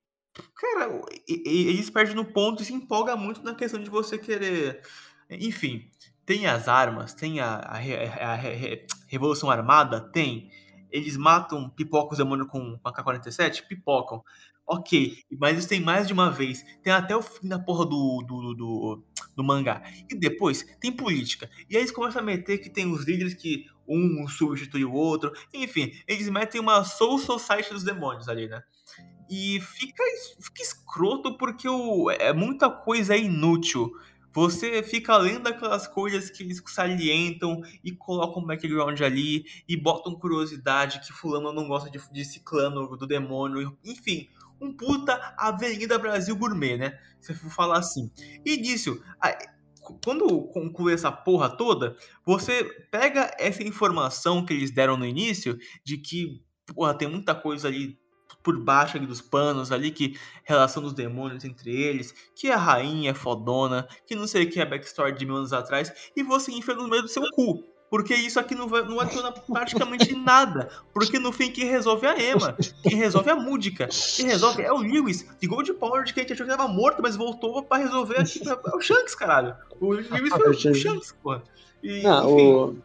Cara, 0.55 1.01
ele 1.27 1.83
se 1.83 1.91
perde 1.91 2.15
no 2.15 2.25
ponto 2.25 2.63
e 2.63 2.67
se 2.67 2.75
empolga 2.75 3.17
muito 3.17 3.43
na 3.43 3.55
questão 3.55 3.83
de 3.83 3.89
você 3.89 4.19
querer. 4.19 4.83
Enfim, 5.31 5.91
tem 6.27 6.47
as 6.47 6.69
armas, 6.69 7.15
tem 7.15 7.41
a, 7.41 7.55
a, 7.57 7.79
a, 7.79 8.35
a 8.35 8.37
Revolução 9.07 9.51
Armada, 9.51 10.01
tem. 10.01 10.51
Eles 10.91 11.17
matam, 11.17 11.69
pipocam 11.71 12.13
os 12.13 12.19
demônios 12.19 12.49
com, 12.49 12.79
com 12.79 12.89
a 12.89 12.93
K-47? 12.93 13.67
Pipocam. 13.67 14.23
Ok, 14.69 15.19
mas 15.39 15.59
isso 15.59 15.69
tem 15.69 15.81
mais 15.81 16.09
de 16.09 16.13
uma 16.13 16.29
vez. 16.31 16.65
Tem 16.83 16.93
até 16.93 17.17
o 17.17 17.23
fim 17.23 17.47
da 17.47 17.59
porra 17.59 17.87
do, 17.87 18.25
do, 18.27 18.55
do, 18.55 19.05
do, 19.37 19.45
mangá. 19.45 19.83
E 20.11 20.15
depois 20.17 20.65
tem 20.81 20.91
política. 20.91 21.49
E 21.71 21.77
aí 21.77 21.83
eles 21.83 21.93
começam 21.93 22.21
a 22.21 22.25
meter 22.25 22.59
que 22.59 22.69
tem 22.69 22.91
os 22.91 23.05
líderes 23.05 23.35
que 23.35 23.67
um 23.89 24.27
substitui 24.29 24.85
o 24.85 24.93
outro. 24.93 25.33
Enfim, 25.53 25.93
eles 26.07 26.29
metem 26.29 26.61
uma 26.61 26.85
Soul 26.85 27.19
Society 27.19 27.73
dos 27.73 27.85
demônios 27.85 28.29
ali, 28.29 28.49
né? 28.49 28.63
E 29.29 29.61
fica, 29.61 30.03
fica 30.41 30.63
escroto 30.63 31.37
porque 31.37 31.69
o, 31.69 32.11
é 32.11 32.33
muita 32.33 32.71
coisa 32.71 33.17
inútil. 33.17 33.93
Você 34.33 34.83
fica 34.83 35.17
lendo 35.17 35.49
aquelas 35.49 35.89
coisas 35.89 36.29
que 36.29 36.43
eles 36.43 36.63
salientam 36.67 37.63
e 37.83 37.91
colocam 37.91 38.45
background 38.45 39.01
ali 39.01 39.45
e 39.67 39.77
botam 39.77 40.15
curiosidade 40.15 41.01
que 41.01 41.11
fulano 41.11 41.53
não 41.53 41.67
gosta 41.67 41.91
de, 41.91 41.99
de 42.13 42.25
ciclano 42.25 42.97
do 42.97 43.07
demônio. 43.07 43.79
Enfim, 43.83 44.29
um 44.61 44.77
puta 44.77 45.35
Avenida 45.39 45.99
Brasil 45.99 46.37
Gourmet, 46.37 46.77
né? 46.77 46.99
Se 47.19 47.35
for 47.35 47.51
falar 47.51 47.79
assim. 47.79 48.11
E 48.45 48.57
nisso, 48.59 49.03
quando 50.05 50.43
conclui 50.49 50.95
essa 50.95 51.11
porra 51.13 51.49
toda, 51.49 51.97
você 52.25 52.65
pega 52.91 53.35
essa 53.39 53.63
informação 53.63 54.45
que 54.45 54.53
eles 54.53 54.71
deram 54.71 54.97
no 54.97 55.07
início 55.07 55.59
de 55.85 55.99
que 55.99 56.43
porra, 56.75 56.95
tem 56.95 57.09
muita 57.09 57.35
coisa 57.35 57.69
ali 57.69 57.99
por 58.43 58.63
baixo 58.63 58.97
ali 58.97 59.07
dos 59.07 59.21
panos 59.21 59.73
ali, 59.73 59.91
que 59.91 60.17
relação 60.45 60.83
dos 60.83 60.95
demônios 60.95 61.45
entre 61.45 61.75
eles, 61.75 62.13
que 62.35 62.51
a 62.51 62.57
rainha 62.57 63.11
é 63.11 63.15
fodona, 63.15 63.89
que 64.07 64.15
não 64.15 64.27
sei 64.27 64.45
o 64.45 64.51
que 64.51 64.61
é 64.61 64.65
backstory 64.65 65.17
de 65.17 65.27
mil 65.27 65.37
anos 65.37 65.53
atrás, 65.53 65.93
e 66.17 66.23
você 66.23 66.53
enfia 66.53 66.75
no 66.75 66.89
meio 66.89 67.03
do 67.03 67.09
seu 67.09 67.25
cu. 67.33 67.76
Porque 67.89 68.15
isso 68.15 68.41
aqui 68.41 68.55
não, 68.55 68.69
vai, 68.69 68.83
não 68.83 68.99
adiciona 68.99 69.31
praticamente 69.33 70.15
nada. 70.15 70.69
Porque 70.93 71.19
no 71.19 71.33
fim 71.33 71.51
quem 71.51 71.67
resolve 71.67 72.07
é 72.07 72.11
a 72.11 72.33
Emma. 72.33 72.57
Quem 72.83 72.97
resolve 72.97 73.31
é 73.31 73.33
a 73.33 73.37
Múdica. 73.37 73.89
Quem 74.17 74.27
resolve 74.27 74.63
é 74.63 74.73
o 74.73 74.79
Lewis. 74.79 75.25
De 75.41 75.47
Gold 75.47 75.73
Power 75.75 76.05
de 76.05 76.13
que 76.13 76.21
a 76.21 76.23
gente 76.23 76.33
achou 76.33 76.47
que 76.47 76.57
tava 76.57 76.69
morto, 76.69 77.01
mas 77.01 77.17
voltou 77.17 77.63
pra 77.63 77.79
resolver 77.79 78.19
aqui. 78.19 78.41
É 78.49 78.77
o 78.77 78.81
Shanks, 78.81 79.15
caralho. 79.15 79.55
O 79.81 79.93
Lewis 79.93 80.09
foi 80.09 80.51
o 80.51 80.75
Shanks, 80.75 81.15
porra. 81.23 81.43
E, 81.83 82.03
não, 82.03 82.33
o, 82.33 82.77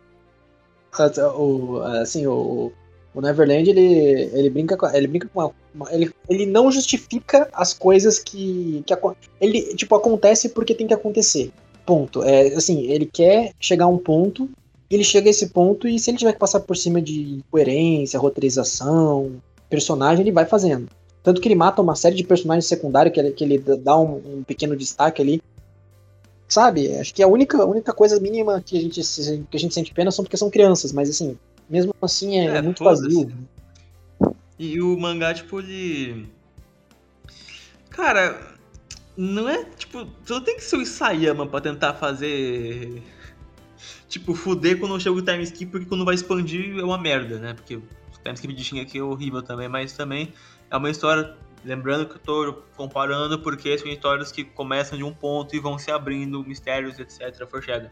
o. 1.37 1.81
Assim, 1.81 2.27
o. 2.27 2.71
O 3.13 3.19
Neverland, 3.19 3.69
ele, 3.69 4.29
ele 4.31 4.49
brinca 4.49 4.77
com, 4.77 4.87
ele 4.87 5.05
brinca 5.05 5.27
com 5.27 5.51
uma, 5.75 5.93
ele, 5.93 6.13
ele 6.29 6.45
não 6.45 6.71
justifica 6.71 7.49
as 7.51 7.73
coisas 7.73 8.19
que, 8.19 8.81
que 8.85 8.93
ele 9.41 9.75
tipo 9.75 9.93
acontece 9.95 10.47
porque 10.47 10.73
tem 10.73 10.87
que 10.87 10.93
acontecer. 10.93 11.51
Ponto. 11.85 12.23
É 12.23 12.47
assim, 12.53 12.89
ele 12.89 13.05
quer 13.05 13.53
chegar 13.59 13.85
a 13.85 13.89
um 13.89 13.97
ponto, 13.97 14.49
ele 14.95 15.03
chega 15.03 15.29
a 15.29 15.31
esse 15.31 15.49
ponto 15.49 15.87
e 15.87 15.97
se 15.99 16.09
ele 16.09 16.17
tiver 16.17 16.33
que 16.33 16.39
passar 16.39 16.59
por 16.59 16.75
cima 16.75 17.01
de 17.01 17.43
coerência, 17.49 18.19
roteirização, 18.19 19.41
personagem, 19.69 20.21
ele 20.21 20.31
vai 20.31 20.45
fazendo. 20.45 20.89
Tanto 21.23 21.39
que 21.39 21.47
ele 21.47 21.55
mata 21.55 21.81
uma 21.81 21.95
série 21.95 22.15
de 22.15 22.23
personagens 22.23 22.65
secundários 22.65 23.13
que 23.13 23.19
ele, 23.19 23.31
que 23.31 23.43
ele 23.43 23.57
dá 23.77 23.97
um, 23.97 24.39
um 24.39 24.43
pequeno 24.43 24.75
destaque 24.75 25.21
ali. 25.21 25.41
Sabe? 26.47 26.93
Acho 26.97 27.13
que 27.13 27.23
a 27.23 27.27
única, 27.27 27.63
única 27.63 27.93
coisa 27.93 28.19
mínima 28.19 28.61
que 28.61 28.77
a 28.77 28.81
gente 28.81 29.01
que 29.49 29.57
a 29.57 29.59
gente 29.59 29.73
sente 29.73 29.93
pena 29.93 30.11
são 30.11 30.25
porque 30.25 30.35
são 30.35 30.49
crianças, 30.49 30.91
mas 30.91 31.09
assim, 31.09 31.37
mesmo 31.69 31.95
assim 32.01 32.39
é, 32.39 32.57
é 32.57 32.61
muito 32.61 32.83
vazio. 32.83 33.31
E 34.59 34.81
o 34.81 34.97
mangá, 34.99 35.33
tipo, 35.33 35.59
ele. 35.59 36.27
Cara, 37.89 38.39
não 39.15 39.47
é 39.47 39.63
tipo. 39.63 40.05
Não 40.29 40.41
tem 40.41 40.57
que 40.57 40.63
ser 40.63 40.75
o 40.75 40.81
Isayama 40.81 41.47
pra 41.47 41.61
tentar 41.61 41.93
fazer. 41.93 43.01
Tipo, 44.11 44.35
fuder 44.35 44.77
quando 44.77 44.99
chega 44.99 45.15
o 45.15 45.21
time 45.21 45.41
skip, 45.43 45.71
porque 45.71 45.85
quando 45.85 46.03
vai 46.03 46.13
expandir 46.13 46.77
é 46.77 46.83
uma 46.83 46.97
merda, 46.97 47.39
né? 47.39 47.53
Porque 47.53 47.77
o 47.77 47.83
time 48.21 48.33
skip 48.33 48.53
de 48.53 48.61
Shin 48.61 48.81
aqui 48.81 48.97
é 48.97 49.01
horrível 49.01 49.41
também, 49.41 49.69
mas 49.69 49.93
também 49.93 50.33
é 50.69 50.75
uma 50.75 50.89
história. 50.89 51.33
Lembrando 51.63 52.05
que 52.07 52.15
eu 52.15 52.19
tô 52.19 52.53
comparando 52.75 53.39
porque 53.39 53.77
são 53.77 53.87
histórias 53.87 54.29
que 54.29 54.43
começam 54.43 54.97
de 54.97 55.03
um 55.05 55.13
ponto 55.13 55.55
e 55.55 55.59
vão 55.59 55.79
se 55.79 55.89
abrindo, 55.91 56.43
mistérios, 56.43 56.99
etc. 56.99 57.47
Forchada. 57.49 57.89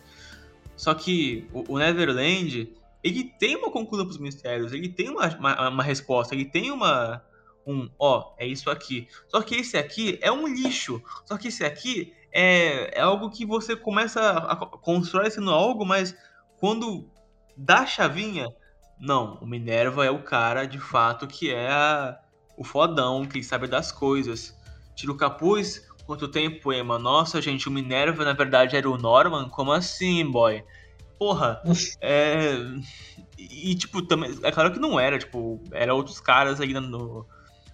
Só 0.76 0.93
que 0.93 1.47
o 1.53 1.78
Neverland, 1.78 2.70
ele 3.01 3.24
tem 3.39 3.55
uma 3.55 3.72
conclusão 3.72 4.05
para 4.05 4.11
os 4.11 4.17
mistérios, 4.17 4.74
ele 4.74 4.89
tem 4.89 5.07
uma, 5.07 5.26
uma, 5.38 5.70
uma, 5.70 5.84
resposta, 5.84 6.36
ele 6.36 6.43
tem 6.43 6.70
uma. 6.70 7.24
Um, 7.65 7.89
ó, 7.97 8.34
é 8.38 8.45
isso 8.45 8.70
aqui. 8.70 9.07
Só 9.30 9.41
que 9.41 9.55
esse 9.55 9.78
aqui 9.78 10.20
é 10.22 10.30
um 10.30 10.45
lixo. 10.45 11.01
Só 11.24 11.38
que 11.38 11.47
esse 11.47 11.63
aqui 11.63 12.11
é, 12.32 12.97
é 12.97 13.01
algo 13.01 13.30
que 13.30 13.45
você 13.45 13.75
começa 13.75 14.21
a, 14.21 14.53
a 14.53 14.55
constrói 14.55 15.30
sendo 15.30 15.51
algo, 15.51 15.86
mas 15.86 16.15
quando 16.59 17.09
dá 17.55 17.80
a 17.80 17.86
chavinha, 17.86 18.47
não, 18.99 19.36
o 19.36 19.45
Minerva 19.45 20.05
é 20.05 20.11
o 20.11 20.23
cara 20.23 20.65
de 20.65 20.80
fato 20.80 21.27
que 21.27 21.51
é 21.51 21.69
a, 21.69 22.19
o 22.57 22.63
fodão, 22.63 23.25
que 23.25 23.41
sabe 23.41 23.67
das 23.67 23.91
coisas. 23.91 24.57
Tira 24.95 25.11
o 25.11 25.17
capuz, 25.17 25.88
quanto 26.05 26.27
tempo, 26.27 26.73
Emma? 26.73 26.99
Nossa, 26.99 27.41
gente, 27.41 27.67
o 27.67 27.71
Minerva 27.71 28.25
na 28.25 28.34
verdade 28.34 28.75
era 28.75 28.89
o 28.89 28.97
Norman? 28.97 29.47
Como 29.49 29.71
assim, 29.71 30.30
boy? 30.30 30.63
Porra, 31.17 31.61
é. 32.01 32.55
E, 33.38 33.73
tipo, 33.75 34.01
também. 34.01 34.38
É 34.43 34.51
claro 34.51 34.71
que 34.73 34.80
não 34.80 34.99
era, 34.99 35.17
tipo, 35.17 35.61
era 35.71 35.93
outros 35.93 36.19
caras 36.19 36.59
aí 36.59 36.73
no, 36.73 37.25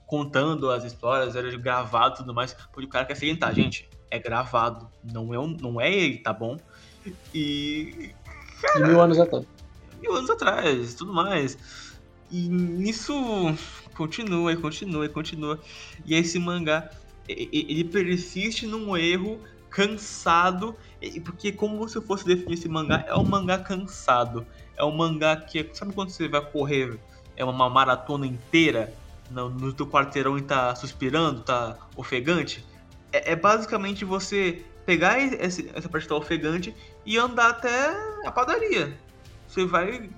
contando 0.05 0.69
as 0.69 0.83
histórias, 0.83 1.35
era 1.35 1.49
gravado 1.57 2.15
e 2.15 2.17
tudo 2.17 2.33
mais. 2.33 2.53
Porque 2.71 2.85
o 2.85 2.89
cara 2.89 3.05
quer 3.05 3.15
salientar, 3.15 3.53
gente, 3.55 3.89
é 4.09 4.19
gravado, 4.19 4.87
não 5.03 5.33
é, 5.33 5.39
um, 5.39 5.47
não 5.47 5.79
é 5.79 5.93
ele, 5.93 6.17
tá 6.19 6.33
bom? 6.33 6.57
E. 7.33 8.11
Cara, 8.61 8.87
mil 8.87 9.01
anos 9.01 9.19
atrás. 9.19 9.45
Mil 10.01 10.15
anos 10.15 10.29
atrás, 10.29 10.93
tudo 10.95 11.13
mais. 11.13 11.57
E 12.31 12.47
nisso 12.47 13.13
continua 13.93 14.51
e 14.51 14.57
continua 14.57 15.05
e 15.05 15.09
continua. 15.09 15.59
E 16.05 16.15
esse 16.15 16.39
mangá, 16.39 16.89
ele 17.27 17.83
persiste 17.83 18.65
num 18.65 18.95
erro 18.97 19.39
cansado, 19.69 20.75
porque 21.23 21.51
como 21.51 21.87
se 21.87 21.97
eu 21.97 22.01
fosse 22.01 22.25
definir 22.25 22.53
esse 22.53 22.69
mangá, 22.69 23.05
é 23.07 23.15
um 23.15 23.23
mangá 23.23 23.57
cansado. 23.57 24.45
É 24.77 24.83
um 24.83 24.95
mangá 24.95 25.35
que, 25.35 25.69
sabe 25.73 25.93
quando 25.93 26.09
você 26.09 26.27
vai 26.27 26.41
correr, 26.41 26.99
é 27.35 27.43
uma 27.43 27.69
maratona 27.69 28.25
inteira 28.25 28.93
no, 29.29 29.49
no 29.49 29.73
teu 29.73 29.87
quarteirão 29.87 30.37
e 30.37 30.41
tá 30.41 30.73
suspirando, 30.75 31.41
tá 31.41 31.77
ofegante? 31.95 32.65
É, 33.15 33.31
é 33.31 33.35
basicamente 33.35 34.03
você 34.03 34.63
pegar 34.85 35.19
esse, 35.19 35.69
essa 35.73 35.89
parte 35.89 36.07
tá 36.07 36.15
ofegante 36.15 36.75
e 37.05 37.17
andar 37.17 37.49
até 37.49 37.95
a 38.25 38.31
padaria. 38.31 38.97
Você 39.47 39.65
vai 39.65 40.09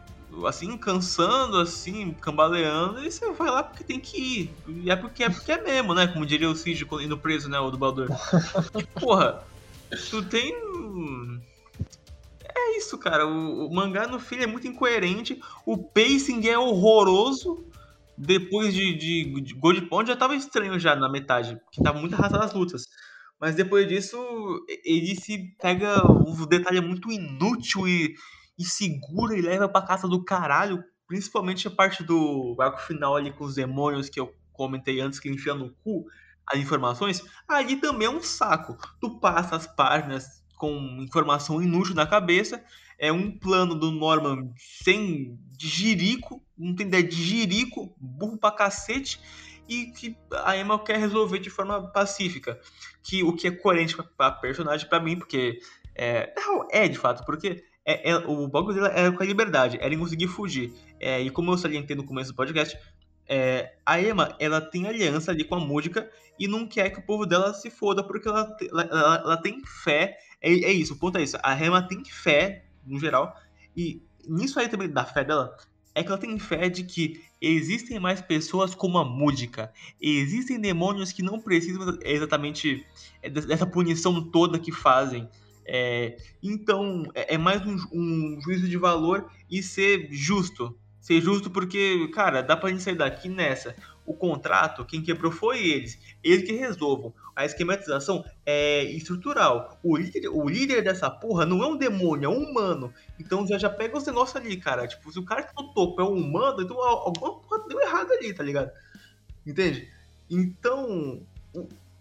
assim, 0.45 0.77
cansando, 0.77 1.57
assim, 1.57 2.11
cambaleando, 2.19 3.03
e 3.03 3.11
você 3.11 3.31
vai 3.31 3.49
lá 3.49 3.63
porque 3.63 3.83
tem 3.83 3.99
que 3.99 4.17
ir. 4.17 4.53
E 4.67 4.91
é 4.91 4.95
porque 4.95 5.23
é 5.23 5.29
porque 5.29 5.51
é 5.51 5.61
mesmo, 5.61 5.93
né? 5.93 6.07
Como 6.07 6.25
diria 6.25 6.49
o 6.49 6.55
Cid 6.55 6.85
indo 7.01 7.17
preso, 7.17 7.49
né? 7.49 7.59
O 7.59 7.71
dublador. 7.71 8.09
Porra, 8.99 9.43
tu 10.09 10.23
tem. 10.23 10.53
É 12.43 12.77
isso, 12.77 12.97
cara. 12.97 13.25
O, 13.25 13.67
o, 13.67 13.73
mangá 13.73 14.07
no 14.07 14.19
fim 14.19 14.37
é 14.37 14.47
muito 14.47 14.67
incoerente. 14.67 15.41
O 15.65 15.77
pacing 15.77 16.47
é 16.47 16.57
horroroso. 16.57 17.63
Depois 18.17 18.73
de, 18.73 18.95
de, 18.95 19.41
de 19.41 19.53
Gold 19.53 19.81
Pond 19.87 20.07
já 20.09 20.15
tava 20.15 20.35
estranho 20.35 20.79
já 20.79 20.95
na 20.95 21.09
metade, 21.09 21.55
porque 21.63 21.81
tava 21.81 21.99
muito 21.99 22.15
arrastado 22.15 22.43
as 22.43 22.53
lutas. 22.53 22.83
Mas 23.39 23.55
depois 23.55 23.87
disso, 23.87 24.17
ele 24.83 25.15
se 25.15 25.55
pega. 25.59 26.01
O 26.05 26.45
detalhe 26.47 26.81
muito 26.81 27.11
inútil 27.11 27.87
e 27.87 28.15
e 28.57 28.65
segura 28.65 29.37
e 29.37 29.41
leva 29.41 29.69
pra 29.69 29.81
casa 29.81 30.07
do 30.07 30.23
caralho. 30.23 30.83
Principalmente 31.07 31.67
a 31.67 31.71
parte 31.71 32.03
do 32.03 32.55
arco 32.59 32.81
final 32.81 33.15
ali 33.15 33.31
com 33.31 33.45
os 33.45 33.55
demônios 33.55 34.09
que 34.09 34.19
eu 34.19 34.33
comentei 34.51 34.99
antes, 34.99 35.19
que 35.19 35.29
enfia 35.29 35.53
no 35.53 35.73
cu 35.75 36.05
as 36.45 36.59
informações. 36.59 37.23
Ali 37.47 37.77
também 37.77 38.07
é 38.07 38.09
um 38.11 38.21
saco. 38.21 38.77
Tu 38.99 39.19
passa 39.19 39.55
as 39.55 39.67
páginas 39.67 40.43
com 40.57 40.97
informação 40.99 41.61
inútil 41.61 41.93
na 41.93 42.05
cabeça. 42.05 42.63
É 42.97 43.11
um 43.11 43.31
plano 43.31 43.75
do 43.75 43.91
Norman 43.91 44.51
sem 44.57 45.37
jirico, 45.59 46.43
não 46.57 46.75
tem 46.75 46.87
ideia 46.87 47.03
de 47.03 47.15
jirico, 47.15 47.95
burro 47.99 48.37
pra 48.37 48.51
cacete, 48.51 49.19
e 49.67 49.87
que 49.87 50.17
a 50.31 50.57
Emma 50.57 50.79
quer 50.83 50.97
resolver 50.97 51.39
de 51.39 51.49
forma 51.49 51.91
pacífica. 51.91 52.59
Que 53.03 53.23
o 53.23 53.33
que 53.33 53.47
é 53.47 53.51
coerente 53.51 53.95
pra, 54.17 54.31
personagem 54.31 54.87
para 54.87 54.99
mim, 54.99 55.17
porque 55.17 55.59
é, 55.95 56.33
é 56.71 56.87
de 56.87 56.97
fato, 56.97 57.25
porque 57.25 57.63
é, 57.85 58.11
é, 58.11 58.17
o 58.17 58.47
bagulho 58.47 58.75
dela 58.75 58.89
era 58.89 59.11
com 59.11 59.23
a 59.23 59.25
liberdade, 59.25 59.77
era 59.79 59.93
em 59.93 59.99
conseguir 59.99 60.27
fugir. 60.27 60.73
É, 60.99 61.21
e 61.21 61.29
como 61.29 61.51
eu 61.51 61.57
salientei 61.57 61.95
no 61.95 62.03
começo 62.03 62.31
do 62.31 62.35
podcast, 62.35 62.77
é, 63.27 63.73
a 63.85 64.01
Emma 64.01 64.35
ela 64.39 64.61
tem 64.61 64.87
aliança 64.87 65.31
ali 65.31 65.43
com 65.43 65.55
a 65.55 65.59
música 65.59 66.09
e 66.39 66.47
não 66.47 66.67
quer 66.67 66.89
que 66.89 66.99
o 66.99 67.05
povo 67.05 67.25
dela 67.25 67.53
se 67.53 67.69
foda 67.69 68.03
porque 68.03 68.27
ela, 68.27 68.55
ela, 68.71 68.83
ela, 68.83 69.15
ela 69.17 69.37
tem 69.37 69.61
fé. 69.83 70.17
É, 70.41 70.51
é, 70.51 70.71
isso, 70.71 70.93
o 70.93 70.99
ponto 70.99 71.17
é 71.17 71.23
isso. 71.23 71.37
A 71.43 71.53
Emma 71.53 71.85
tem 71.85 72.03
fé, 72.05 72.65
no 72.87 72.99
geral, 72.99 73.35
e 73.75 74.01
nisso 74.27 74.59
aí 74.59 74.67
também 74.67 74.89
da 74.89 75.05
fé 75.05 75.23
dela, 75.23 75.55
é 75.93 76.03
que 76.03 76.09
ela 76.09 76.17
tem 76.17 76.37
fé 76.37 76.69
de 76.69 76.83
que 76.83 77.21
existem 77.41 77.99
mais 77.99 78.21
pessoas 78.21 78.75
como 78.75 78.99
a 78.99 79.03
música. 79.03 79.73
Existem 79.99 80.59
demônios 80.59 81.11
que 81.11 81.23
não 81.23 81.39
precisam 81.39 81.97
exatamente 82.03 82.85
dessa 83.31 83.65
punição 83.65 84.29
toda 84.29 84.59
que 84.59 84.71
fazem. 84.71 85.27
É, 85.65 86.15
então, 86.41 87.03
é, 87.15 87.33
é 87.33 87.37
mais 87.37 87.65
um, 87.65 87.75
um, 87.91 88.39
juízo 88.41 88.69
de 88.69 88.77
valor 88.77 89.29
e 89.49 89.63
ser 89.63 90.07
justo. 90.11 90.77
Ser 91.01 91.19
justo 91.19 91.49
porque, 91.49 92.07
cara, 92.09 92.41
dá 92.41 92.55
pra 92.55 92.69
gente 92.69 92.83
sair 92.83 92.95
daqui 92.95 93.27
nessa. 93.27 93.75
O 94.07 94.13
contrato, 94.13 94.85
quem 94.85 95.03
quebrou 95.03 95.31
foi 95.31 95.67
eles. 95.67 95.99
Eles 96.23 96.43
que 96.47 96.53
resolvam. 96.53 97.13
A 97.35 97.45
esquematização 97.45 98.23
é 98.45 98.83
estrutural. 98.85 99.77
O 99.83 99.97
líder, 99.97 100.29
o 100.29 100.47
líder 100.47 100.81
dessa 100.81 101.11
porra 101.11 101.45
não 101.45 101.61
é 101.61 101.67
um 101.67 101.75
demônio, 101.75 102.25
é 102.25 102.29
um 102.29 102.41
humano. 102.41 102.93
Então 103.19 103.45
já, 103.45 103.57
já 103.57 103.69
pega 103.69 103.97
os 103.97 104.05
negócios 104.05 104.37
ali, 104.37 104.55
cara. 104.55 104.87
Tipo, 104.87 105.11
se 105.11 105.19
o 105.19 105.25
cara 105.25 105.43
que 105.43 105.53
tá 105.53 105.61
no 105.61 105.73
topo 105.73 106.01
é 106.01 106.05
um 106.05 106.13
humano, 106.13 106.61
então 106.61 106.81
alguma 106.81 107.39
porra 107.41 107.67
deu 107.67 107.81
errado 107.81 108.13
ali, 108.13 108.33
tá 108.33 108.43
ligado? 108.43 108.71
Entende? 109.45 109.91
Então, 110.29 111.21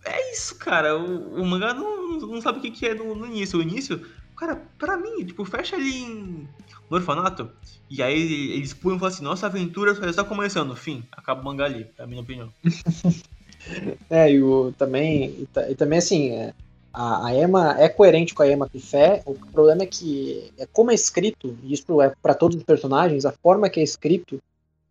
é 0.05 0.33
isso, 0.33 0.57
cara. 0.57 0.97
O, 0.97 1.43
o 1.43 1.45
mangá 1.45 1.75
não, 1.75 2.19
não 2.19 2.41
sabe 2.41 2.61
o 2.61 2.63
que, 2.63 2.71
que 2.71 2.87
é 2.87 2.95
no, 2.95 3.17
no, 3.17 3.27
início. 3.27 3.59
O 3.59 3.63
início, 3.63 4.07
cara, 4.37 4.63
pra 4.79 4.97
mim, 4.97 5.25
tipo, 5.25 5.45
fecha 5.45 5.77
ali 5.77 6.03
em, 6.03 6.49
no 6.91 6.97
orfanato. 6.97 7.51
E 7.89 8.03
aí 8.03 8.53
eles 8.53 8.73
pulam 8.73 8.97
e 8.97 9.01
falam 9.01 9.15
assim: 9.15 9.25
nossa 9.25 9.47
aventura 9.47 9.95
só 9.95 10.05
está 10.05 10.25
começando. 10.25 10.75
Fim, 10.77 11.05
acaba 11.13 11.41
o 11.41 11.45
mangá 11.45 11.65
ali, 11.65 11.87
na 11.99 12.07
minha 12.07 12.23
opinião. 12.23 12.53
é, 14.11 14.31
e 14.31 14.43
o, 14.43 14.73
também, 14.73 15.47
e, 15.69 15.75
também 15.75 15.99
assim, 15.99 16.31
é, 16.31 16.53
A, 16.93 17.29
a 17.29 17.35
Emma 17.35 17.77
é 17.79 17.89
coerente 17.89 18.35
com 18.35 18.43
a 18.43 18.49
Emma 18.49 18.69
Pifé. 18.69 19.23
O 19.25 19.35
problema 19.35 19.85
é 19.85 19.87
que, 19.87 20.53
é 20.59 20.67
como 20.67 20.91
é 20.91 20.95
escrito, 20.95 21.57
e 21.63 21.73
isso 21.73 22.03
é 22.03 22.13
para 22.23 22.35
todos 22.35 22.57
os 22.57 22.63
personagens, 22.65 23.25
a 23.25 23.33
forma 23.33 23.71
que 23.71 23.81
é 23.81 23.85
escrito, 23.85 24.41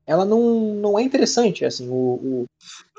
ela 0.07 0.23
não, 0.23 0.75
não 0.75 0.99
é 0.99 1.03
interessante. 1.03 1.65
Assim, 1.65 1.89
o, 1.89 2.47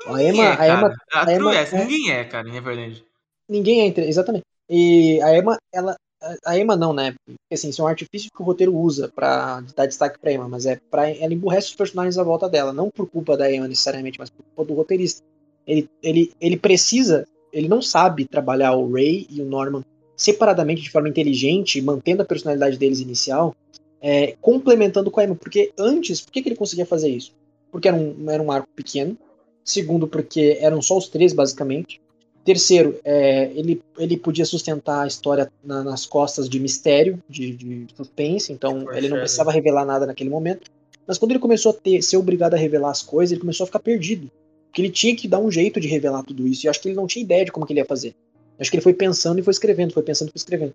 o 0.05 0.13
a 0.13 0.23
Emma. 0.23 0.43
É, 0.43 0.61
a 0.61 0.67
Emma, 0.67 0.95
a, 1.11 1.25
a 1.25 1.33
Emma 1.33 1.55
é, 1.55 1.85
ninguém 1.85 2.11
é, 2.11 2.23
cara, 2.23 2.47
em 2.47 2.61
verdade. 2.61 3.03
Ninguém 3.49 3.81
é, 3.81 4.01
exatamente. 4.01 4.45
E 4.69 5.21
a 5.21 5.35
Emma, 5.35 5.57
ela, 5.73 5.97
a 6.45 6.57
Emma 6.57 6.75
não, 6.75 6.93
né? 6.93 7.15
Porque 7.25 7.53
assim, 7.53 7.69
isso 7.69 7.81
é 7.81 7.85
um 7.85 7.87
artifício 7.87 8.31
que 8.33 8.41
o 8.41 8.45
roteiro 8.45 8.75
usa 8.75 9.11
para 9.13 9.61
dar 9.75 9.85
destaque 9.85 10.19
pra 10.19 10.31
Emma, 10.31 10.47
mas 10.47 10.65
é 10.65 10.79
para 10.89 11.09
ela 11.09 11.33
emburrece 11.33 11.67
os 11.67 11.75
personagens 11.75 12.17
à 12.17 12.23
volta 12.23 12.49
dela, 12.49 12.73
não 12.73 12.89
por 12.89 13.07
culpa 13.07 13.37
da 13.37 13.51
Emma 13.51 13.67
necessariamente, 13.67 14.19
mas 14.19 14.29
por 14.29 14.43
culpa 14.43 14.65
do 14.65 14.77
roteirista. 14.77 15.23
Ele, 15.65 15.89
ele, 16.01 16.31
ele 16.39 16.57
precisa, 16.57 17.27
ele 17.51 17.67
não 17.67 17.81
sabe 17.81 18.25
trabalhar 18.25 18.73
o 18.75 18.91
Ray 18.91 19.27
e 19.29 19.41
o 19.41 19.45
Norman 19.45 19.83
separadamente 20.15 20.81
de 20.81 20.89
forma 20.89 21.09
inteligente, 21.09 21.79
mantendo 21.81 22.23
a 22.23 22.25
personalidade 22.25 22.77
deles 22.77 22.99
inicial, 22.99 23.55
é, 24.01 24.35
complementando 24.41 25.11
com 25.11 25.19
a 25.19 25.23
Emma, 25.23 25.35
porque 25.35 25.71
antes, 25.77 26.21
por 26.21 26.31
que, 26.31 26.41
que 26.41 26.49
ele 26.49 26.55
conseguia 26.55 26.85
fazer 26.85 27.09
isso? 27.09 27.33
Porque 27.71 27.87
era 27.87 27.95
um, 27.95 28.29
era 28.29 28.41
um 28.41 28.51
arco 28.51 28.67
pequeno, 28.75 29.15
segundo, 29.63 30.07
porque 30.07 30.57
eram 30.59 30.81
só 30.81 30.97
os 30.97 31.07
três, 31.07 31.33
basicamente, 31.33 32.01
Terceiro, 32.47 32.97
é, 33.03 33.51
ele, 33.53 33.81
ele 33.99 34.15
podia 34.15 34.45
sustentar 34.45 35.03
a 35.03 35.07
história 35.07 35.51
na, 35.61 35.83
nas 35.83 36.05
costas 36.05 36.47
de 36.47 36.57
mistério, 36.61 37.21
de, 37.27 37.51
de 37.53 37.87
suspense, 37.93 38.53
então 38.53 38.89
ele 38.93 39.09
não 39.09 39.17
precisava 39.17 39.51
revelar 39.51 39.83
nada 39.83 40.05
naquele 40.05 40.29
momento. 40.29 40.71
Mas 41.05 41.17
quando 41.17 41.31
ele 41.31 41.41
começou 41.41 41.71
a 41.71 41.73
ter, 41.73 42.01
ser 42.01 42.15
obrigado 42.15 42.53
a 42.53 42.57
revelar 42.57 42.91
as 42.91 43.01
coisas, 43.01 43.33
ele 43.33 43.41
começou 43.41 43.65
a 43.65 43.67
ficar 43.67 43.79
perdido. 43.79 44.31
Porque 44.67 44.81
ele 44.81 44.89
tinha 44.89 45.13
que 45.13 45.27
dar 45.27 45.39
um 45.39 45.51
jeito 45.51 45.77
de 45.77 45.89
revelar 45.89 46.23
tudo 46.23 46.47
isso. 46.47 46.65
E 46.65 46.69
acho 46.69 46.81
que 46.81 46.87
ele 46.87 46.95
não 46.95 47.05
tinha 47.05 47.21
ideia 47.21 47.43
de 47.43 47.51
como 47.51 47.65
que 47.65 47.73
ele 47.73 47.81
ia 47.81 47.85
fazer. 47.85 48.15
Acho 48.57 48.71
que 48.71 48.77
ele 48.77 48.83
foi 48.83 48.93
pensando 48.93 49.39
e 49.39 49.43
foi 49.43 49.51
escrevendo, 49.51 49.91
foi 49.91 50.03
pensando 50.03 50.29
e 50.29 50.31
foi 50.31 50.39
escrevendo. 50.39 50.73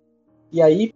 E 0.51 0.61
aí 0.61 0.93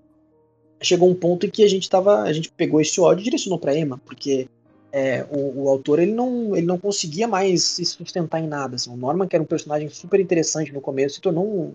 chegou 0.80 1.10
um 1.10 1.16
ponto 1.16 1.48
em 1.48 1.50
que 1.50 1.64
a 1.64 1.68
gente 1.68 1.90
tava. 1.90 2.22
A 2.22 2.32
gente 2.32 2.52
pegou 2.52 2.80
esse 2.80 3.02
ódio 3.02 3.24
e 3.24 3.24
direcionou 3.24 3.58
pra 3.58 3.76
Emma, 3.76 4.00
porque 4.06 4.48
é, 4.92 5.26
o, 5.30 5.64
o, 5.64 5.70
autor 5.70 6.00
ele 6.00 6.14
não, 6.14 6.56
ele 6.56 6.66
não 6.66 6.78
conseguia 6.78 7.28
mais 7.28 7.64
se 7.64 7.86
sustentar 7.86 8.40
em 8.40 8.48
nada. 8.48 8.76
Assim. 8.76 8.90
O 8.90 8.98
Norman, 8.98 9.28
que 9.28 9.36
era 9.36 9.44
um 9.44 9.48
personagem 9.48 9.90
super 9.90 10.20
interessante 10.20 10.74
no 10.74 10.82
começo, 10.82 11.16
se 11.16 11.22
tornou 11.22 11.46
um 11.46 11.74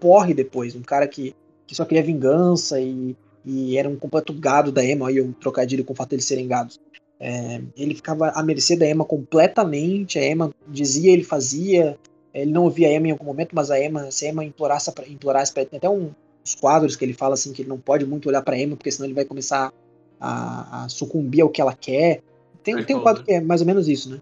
porre 0.00 0.34
depois, 0.34 0.74
um 0.74 0.82
cara 0.82 1.06
que, 1.06 1.34
que 1.66 1.74
só 1.74 1.84
queria 1.84 2.02
vingança 2.02 2.80
e, 2.80 3.16
e 3.44 3.76
era 3.76 3.88
um 3.88 3.96
completo 3.96 4.32
gado 4.32 4.72
da 4.72 4.84
Emma, 4.84 5.08
aí 5.08 5.20
um 5.20 5.32
trocadilho 5.32 5.84
com 5.84 5.92
o 5.92 5.96
fato 5.96 6.10
de 6.10 6.16
eles 6.16 6.24
serem 6.24 6.48
gados. 6.48 6.80
É, 7.18 7.62
ele 7.76 7.94
ficava 7.94 8.28
à 8.30 8.42
mercê 8.42 8.76
da 8.76 8.86
Emma 8.86 9.04
completamente, 9.04 10.18
a 10.18 10.26
Emma 10.26 10.52
dizia, 10.68 11.12
ele 11.12 11.24
fazia, 11.24 11.98
ele 12.34 12.50
não 12.50 12.64
ouvia 12.64 12.88
a 12.88 12.92
Emma 12.92 13.08
em 13.08 13.12
algum 13.12 13.24
momento, 13.24 13.54
mas 13.54 13.70
a 13.70 13.82
Emma, 13.82 14.10
se 14.10 14.26
a 14.26 14.30
Emma 14.30 14.44
implorasse, 14.44 14.92
implorasse 15.08 15.52
pra, 15.52 15.64
tem 15.64 15.78
até 15.78 15.88
um, 15.88 16.10
uns 16.44 16.54
quadros 16.54 16.94
que 16.94 17.04
ele 17.04 17.14
fala 17.14 17.34
assim 17.34 17.52
que 17.52 17.62
ele 17.62 17.68
não 17.68 17.78
pode 17.78 18.04
muito 18.04 18.28
olhar 18.28 18.42
para 18.42 18.58
Emma, 18.58 18.76
porque 18.76 18.90
senão 18.90 19.06
ele 19.06 19.14
vai 19.14 19.24
começar 19.24 19.72
a, 20.20 20.84
a 20.84 20.88
sucumbir 20.88 21.42
ao 21.42 21.48
que 21.48 21.60
ela 21.60 21.74
quer. 21.74 22.22
Tem, 22.62 22.82
tem 22.84 22.96
um 22.96 23.02
quadro 23.02 23.22
que 23.22 23.32
é 23.32 23.40
mais 23.40 23.60
ou 23.60 23.66
menos 23.66 23.88
isso, 23.88 24.10
né? 24.10 24.20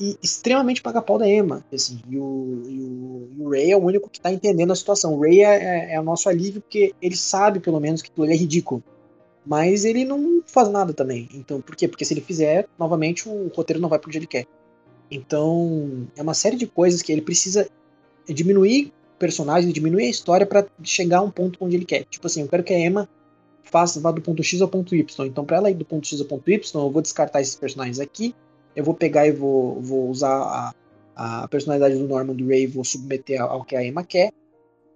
E 0.00 0.16
extremamente 0.22 0.80
paga-pau 0.80 1.18
da 1.18 1.28
Emma, 1.28 1.64
assim, 1.72 2.00
e 2.08 2.16
o, 2.16 2.62
e 2.68 2.80
o, 2.80 3.28
e 3.36 3.42
o, 3.42 3.50
Ray 3.50 3.72
é 3.72 3.76
o 3.76 3.82
único 3.82 4.08
que 4.08 4.20
tá 4.20 4.32
entendendo 4.32 4.72
a 4.72 4.76
situação. 4.76 5.14
O 5.14 5.20
Ray 5.20 5.40
é, 5.40 5.56
é, 5.56 5.94
é, 5.94 6.00
o 6.00 6.04
nosso 6.04 6.28
alívio 6.28 6.60
porque 6.60 6.94
ele 7.02 7.16
sabe, 7.16 7.58
pelo 7.58 7.80
menos, 7.80 8.00
que 8.00 8.08
aquilo 8.08 8.30
é 8.30 8.36
ridículo. 8.36 8.82
Mas 9.44 9.84
ele 9.84 10.04
não 10.04 10.40
faz 10.46 10.68
nada 10.68 10.94
também. 10.94 11.28
Então, 11.34 11.60
por 11.60 11.74
quê? 11.74 11.88
Porque 11.88 12.04
se 12.04 12.14
ele 12.14 12.20
fizer, 12.20 12.68
novamente, 12.78 13.28
o 13.28 13.48
roteiro 13.48 13.80
não 13.80 13.88
vai 13.88 13.98
para 13.98 14.08
onde 14.08 14.18
ele 14.18 14.26
quer. 14.26 14.46
Então, 15.10 16.06
é 16.14 16.22
uma 16.22 16.34
série 16.34 16.56
de 16.56 16.66
coisas 16.66 17.02
que 17.02 17.10
ele 17.10 17.22
precisa 17.22 17.68
diminuir 18.28 18.92
personagens, 19.18 19.72
diminuir 19.72 20.04
a 20.04 20.10
história 20.10 20.46
para 20.46 20.64
chegar 20.82 21.18
a 21.18 21.22
um 21.22 21.30
ponto 21.30 21.58
onde 21.60 21.74
ele 21.74 21.84
quer. 21.84 22.04
Tipo 22.04 22.26
assim, 22.28 22.42
eu 22.42 22.48
quero 22.48 22.62
que 22.62 22.72
a 22.72 22.78
Emma 22.78 23.08
faça, 23.68 24.00
vá 24.00 24.10
do 24.10 24.20
ponto 24.20 24.42
X 24.42 24.60
ao 24.60 24.68
ponto 24.68 24.94
Y. 24.94 25.26
Então, 25.26 25.44
para 25.44 25.56
ela 25.56 25.70
ir 25.70 25.74
do 25.74 25.84
ponto 25.84 26.06
X 26.06 26.20
ao 26.20 26.26
ponto 26.26 26.50
Y, 26.50 26.82
eu 26.82 26.90
vou 26.90 27.02
descartar 27.02 27.40
esses 27.40 27.54
personagens 27.54 28.00
aqui. 28.00 28.34
Eu 28.74 28.84
vou 28.84 28.94
pegar 28.94 29.26
e 29.26 29.32
vou, 29.32 29.80
vou 29.80 30.08
usar 30.08 30.34
a, 30.34 30.74
a 31.42 31.48
personalidade 31.48 31.96
do 31.96 32.06
Norman 32.06 32.34
do 32.34 32.46
Ray, 32.46 32.66
vou 32.66 32.84
submeter 32.84 33.40
ao 33.40 33.64
que 33.64 33.76
a 33.76 33.84
Emma 33.84 34.04
quer. 34.04 34.30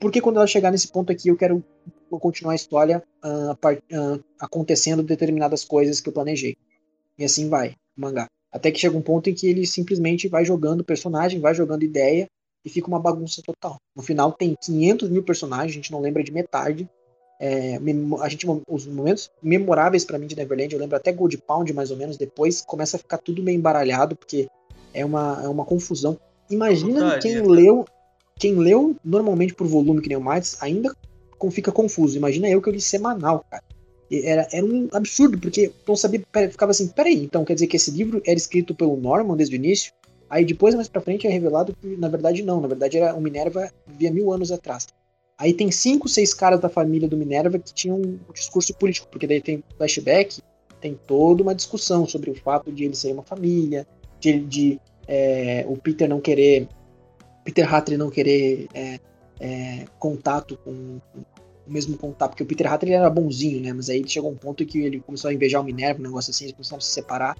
Porque 0.00 0.20
quando 0.20 0.36
ela 0.36 0.46
chegar 0.46 0.70
nesse 0.70 0.88
ponto 0.88 1.12
aqui, 1.12 1.28
eu 1.28 1.36
quero 1.36 1.64
continuar 2.10 2.52
a 2.52 2.56
história 2.56 3.02
uh, 3.24 3.52
uh, 3.52 4.24
acontecendo 4.38 5.02
determinadas 5.02 5.64
coisas 5.64 6.00
que 6.00 6.08
eu 6.08 6.12
planejei. 6.12 6.56
E 7.18 7.24
assim 7.24 7.48
vai, 7.48 7.76
mangá. 7.96 8.26
Até 8.50 8.70
que 8.70 8.78
chega 8.78 8.96
um 8.96 9.02
ponto 9.02 9.30
em 9.30 9.34
que 9.34 9.46
ele 9.46 9.66
simplesmente 9.66 10.28
vai 10.28 10.44
jogando 10.44 10.84
personagem, 10.84 11.40
vai 11.40 11.54
jogando 11.54 11.84
ideia 11.84 12.28
e 12.64 12.68
fica 12.68 12.88
uma 12.88 13.00
bagunça 13.00 13.42
total. 13.42 13.78
No 13.96 14.02
final 14.02 14.32
tem 14.32 14.54
500 14.60 15.08
mil 15.08 15.22
personagens, 15.22 15.72
a 15.72 15.74
gente 15.74 15.90
não 15.90 16.00
lembra 16.00 16.22
de 16.22 16.32
metade. 16.32 16.88
É, 17.44 17.76
a 18.20 18.28
gente, 18.28 18.46
os 18.68 18.86
momentos 18.86 19.28
memoráveis 19.42 20.04
para 20.04 20.16
mim 20.16 20.28
de 20.28 20.36
Neverland, 20.36 20.72
eu 20.72 20.78
lembro 20.78 20.96
até 20.96 21.10
Gold 21.10 21.36
Pound, 21.38 21.72
mais 21.72 21.90
ou 21.90 21.96
menos, 21.96 22.16
depois 22.16 22.60
começa 22.60 22.96
a 22.96 23.00
ficar 23.00 23.18
tudo 23.18 23.42
meio 23.42 23.58
embaralhado, 23.58 24.14
porque 24.14 24.46
é 24.94 25.04
uma, 25.04 25.40
é 25.42 25.48
uma 25.48 25.64
confusão. 25.64 26.16
Imagina 26.48 27.18
quem 27.18 27.42
leu, 27.42 27.84
quem 28.38 28.54
leu 28.54 28.94
normalmente 29.04 29.54
por 29.54 29.66
volume, 29.66 30.00
que 30.00 30.08
nem 30.08 30.16
o 30.16 30.24
Mites, 30.24 30.56
ainda 30.62 30.94
fica 31.50 31.72
confuso. 31.72 32.16
Imagina 32.16 32.48
eu 32.48 32.62
que 32.62 32.68
eu 32.68 32.72
li 32.72 32.80
semanal, 32.80 33.44
cara. 33.50 33.64
Era, 34.08 34.46
era 34.52 34.64
um 34.64 34.88
absurdo, 34.92 35.36
porque 35.36 35.72
não 35.88 35.96
sabia, 35.96 36.22
ficava 36.48 36.70
assim, 36.70 36.86
peraí, 36.86 37.24
então 37.24 37.44
quer 37.44 37.54
dizer 37.54 37.66
que 37.66 37.74
esse 37.74 37.90
livro 37.90 38.22
era 38.24 38.36
escrito 38.36 38.72
pelo 38.72 38.96
Norman 38.96 39.36
desde 39.36 39.56
o 39.56 39.58
início? 39.58 39.92
Aí 40.30 40.44
depois, 40.44 40.76
mais 40.76 40.86
pra 40.86 41.00
frente, 41.00 41.26
é 41.26 41.30
revelado 41.30 41.74
que 41.74 41.96
na 41.96 42.08
verdade 42.08 42.40
não, 42.44 42.60
na 42.60 42.68
verdade 42.68 42.98
era 42.98 43.16
o 43.16 43.20
Minerva 43.20 43.68
via 43.88 44.12
mil 44.12 44.32
anos 44.32 44.52
atrás. 44.52 44.86
Aí 45.42 45.52
tem 45.52 45.72
cinco, 45.72 46.08
seis 46.08 46.32
caras 46.32 46.60
da 46.60 46.68
família 46.68 47.08
do 47.08 47.16
Minerva 47.16 47.58
que 47.58 47.74
tinham 47.74 47.96
um 47.96 48.20
discurso 48.32 48.72
político, 48.74 49.08
porque 49.10 49.26
daí 49.26 49.40
tem 49.40 49.60
flashback, 49.76 50.40
tem 50.80 50.96
toda 51.04 51.42
uma 51.42 51.52
discussão 51.52 52.06
sobre 52.06 52.30
o 52.30 52.34
fato 52.36 52.70
de 52.70 52.84
ele 52.84 52.94
ser 52.94 53.12
uma 53.12 53.24
família, 53.24 53.84
de, 54.20 54.38
de 54.38 54.80
é, 55.08 55.64
o 55.66 55.76
Peter 55.76 56.08
não 56.08 56.20
querer, 56.20 56.68
Peter 57.42 57.74
Hatter 57.74 57.98
não 57.98 58.08
querer 58.08 58.68
é, 58.72 59.00
é, 59.40 59.84
contato 59.98 60.56
com, 60.58 61.00
com, 61.12 61.18
o 61.66 61.72
mesmo 61.72 61.98
contato, 61.98 62.30
porque 62.30 62.44
o 62.44 62.46
Peter 62.46 62.72
Hatter 62.72 62.92
era 62.92 63.10
bonzinho, 63.10 63.60
né? 63.60 63.72
Mas 63.72 63.90
aí 63.90 64.00
chegou 64.06 64.30
um 64.30 64.36
ponto 64.36 64.64
que 64.64 64.78
ele 64.78 65.00
começou 65.00 65.28
a 65.28 65.34
invejar 65.34 65.60
o 65.60 65.64
Minerva, 65.64 65.98
um 65.98 66.04
negócio 66.04 66.30
assim, 66.30 66.44
eles 66.44 66.54
começaram 66.54 66.78
a 66.78 66.82
se 66.82 66.92
separar. 66.92 67.36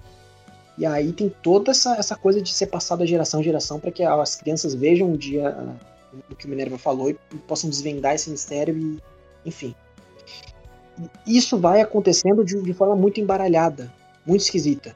E 0.77 0.85
aí 0.85 1.13
tem 1.13 1.33
toda 1.41 1.71
essa, 1.71 1.95
essa 1.95 2.17
coisa 2.17 2.41
de 2.41 2.53
ser 2.53 2.67
passado 2.67 3.05
geração 3.05 3.39
em 3.39 3.43
geração 3.43 3.79
para 3.79 3.91
que 3.91 4.03
as 4.03 4.35
crianças 4.35 4.75
vejam 4.75 5.07
um 5.07 5.15
dia 5.15 5.55
do 6.29 6.35
que 6.35 6.45
o 6.45 6.49
Minerva 6.49 6.77
falou 6.77 7.09
e 7.09 7.17
possam 7.47 7.69
desvendar 7.69 8.15
esse 8.15 8.29
mistério 8.29 8.77
e, 8.77 8.99
enfim. 9.45 9.75
Isso 11.25 11.57
vai 11.57 11.81
acontecendo 11.81 12.43
de, 12.43 12.61
de 12.61 12.73
forma 12.73 12.95
muito 12.95 13.19
embaralhada, 13.19 13.91
muito 14.25 14.41
esquisita. 14.41 14.95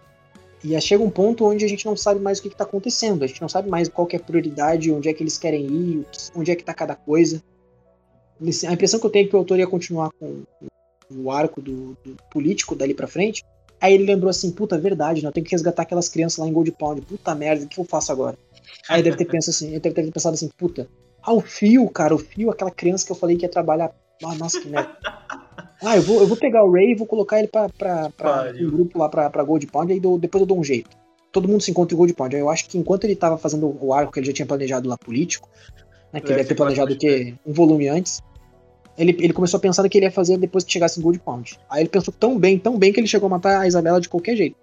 E 0.63 0.79
chega 0.81 1.03
um 1.03 1.09
ponto 1.09 1.45
onde 1.45 1.63
a 1.63 1.67
gente 1.67 1.85
não 1.85 1.95
sabe 1.95 2.19
mais 2.19 2.39
o 2.39 2.41
que 2.41 2.47
está 2.47 2.63
acontecendo, 2.63 3.23
a 3.23 3.27
gente 3.27 3.41
não 3.41 3.49
sabe 3.49 3.69
mais 3.69 3.87
qual 3.87 4.07
é 4.11 4.15
a 4.15 4.19
prioridade, 4.19 4.91
onde 4.91 5.07
é 5.07 5.13
que 5.13 5.23
eles 5.23 5.37
querem 5.37 5.65
ir, 5.65 6.05
onde 6.35 6.51
é 6.51 6.55
que 6.55 6.61
está 6.61 6.73
cada 6.73 6.95
coisa. 6.95 7.41
A 8.67 8.73
impressão 8.73 8.99
que 8.99 9.05
eu 9.05 9.09
tenho 9.09 9.25
é 9.25 9.29
que 9.29 9.35
o 9.35 9.39
autor 9.39 9.59
ia 9.59 9.67
continuar 9.67 10.11
com 10.19 10.43
o 11.11 11.31
arco 11.31 11.61
do, 11.61 11.97
do 12.03 12.17
político 12.31 12.75
dali 12.75 12.93
para 12.93 13.07
frente. 13.07 13.43
Aí 13.79 13.93
ele 13.93 14.05
lembrou 14.05 14.29
assim, 14.29 14.51
puta, 14.51 14.75
é 14.75 14.79
verdade, 14.79 15.21
né? 15.21 15.29
eu 15.29 15.31
tenho 15.31 15.45
que 15.45 15.51
resgatar 15.51 15.83
aquelas 15.83 16.09
crianças 16.09 16.39
lá 16.39 16.47
em 16.47 16.53
Gold 16.53 16.71
Pound. 16.71 17.01
Puta 17.01 17.35
merda, 17.35 17.65
o 17.65 17.67
que 17.67 17.79
eu 17.79 17.85
faço 17.85 18.11
agora? 18.11 18.37
Aí 18.89 19.03
deve 19.03 19.17
ter 19.17 19.25
pensado 19.29 19.51
assim, 19.51 19.67
ele 19.69 19.79
deve 19.79 19.95
ter 19.95 20.11
pensado 20.11 20.33
assim, 20.33 20.49
puta, 20.57 20.87
ah, 21.27 21.33
o 21.33 21.41
Fio, 21.41 21.89
cara, 21.89 22.15
o 22.15 22.17
Fio, 22.17 22.49
aquela 22.49 22.71
criança 22.71 23.05
que 23.05 23.11
eu 23.11 23.15
falei 23.15 23.35
que 23.35 23.43
ia 23.43 23.49
trabalhar. 23.49 23.91
Ah, 24.23 24.33
nossa, 24.35 24.61
que 24.61 24.69
merda. 24.69 24.97
Ah, 25.83 25.97
eu 25.97 26.01
vou, 26.01 26.21
eu 26.21 26.27
vou 26.27 26.37
pegar 26.37 26.63
o 26.63 26.71
Ray 26.71 26.91
e 26.91 26.95
vou 26.95 27.05
colocar 27.05 27.37
ele 27.37 27.49
pra, 27.49 27.67
pra, 27.67 28.09
pra 28.11 28.53
um 28.57 28.71
grupo 28.71 28.97
lá 28.97 29.09
pra, 29.09 29.29
pra 29.29 29.43
Gold 29.43 29.67
Pound, 29.67 29.91
e 29.91 29.95
aí 29.95 30.01
eu, 30.01 30.17
depois 30.17 30.41
eu 30.41 30.47
dou 30.47 30.57
um 30.57 30.63
jeito. 30.63 30.89
Todo 31.31 31.47
mundo 31.47 31.61
se 31.61 31.69
encontra 31.69 31.93
em 31.93 31.97
Gold 31.97 32.13
Pound. 32.13 32.33
Eu 32.33 32.49
acho 32.49 32.69
que 32.69 32.77
enquanto 32.77 33.03
ele 33.03 33.15
tava 33.15 33.37
fazendo 33.37 33.77
o 33.79 33.93
arco 33.93 34.13
que 34.13 34.19
ele 34.19 34.27
já 34.27 34.33
tinha 34.33 34.45
planejado 34.45 34.87
lá 34.87 34.97
político, 34.97 35.49
né, 36.13 36.21
que 36.21 36.27
é, 36.27 36.29
ele 36.29 36.37
deve 36.37 36.49
ter 36.49 36.55
planejado 36.55 36.93
o 36.93 36.97
quê? 36.97 37.35
Um 37.45 37.51
volume 37.51 37.89
antes, 37.89 38.21
ele, 38.97 39.11
ele 39.19 39.33
começou 39.33 39.57
a 39.57 39.61
pensar 39.61 39.83
no 39.83 39.89
que 39.89 39.97
ele 39.97 40.05
ia 40.05 40.11
fazer 40.11 40.37
depois 40.37 40.63
que 40.63 40.71
chegasse 40.71 40.97
em 40.97 41.03
Gold 41.03 41.19
Pound. 41.19 41.59
Aí 41.69 41.81
ele 41.81 41.89
pensou 41.89 42.13
tão 42.17 42.39
bem, 42.39 42.57
tão 42.57 42.79
bem, 42.79 42.93
que 42.93 43.01
ele 43.01 43.07
chegou 43.07 43.27
a 43.27 43.31
matar 43.31 43.59
a 43.59 43.67
Isabela 43.67 43.99
de 43.99 44.07
qualquer 44.07 44.37
jeito. 44.37 44.55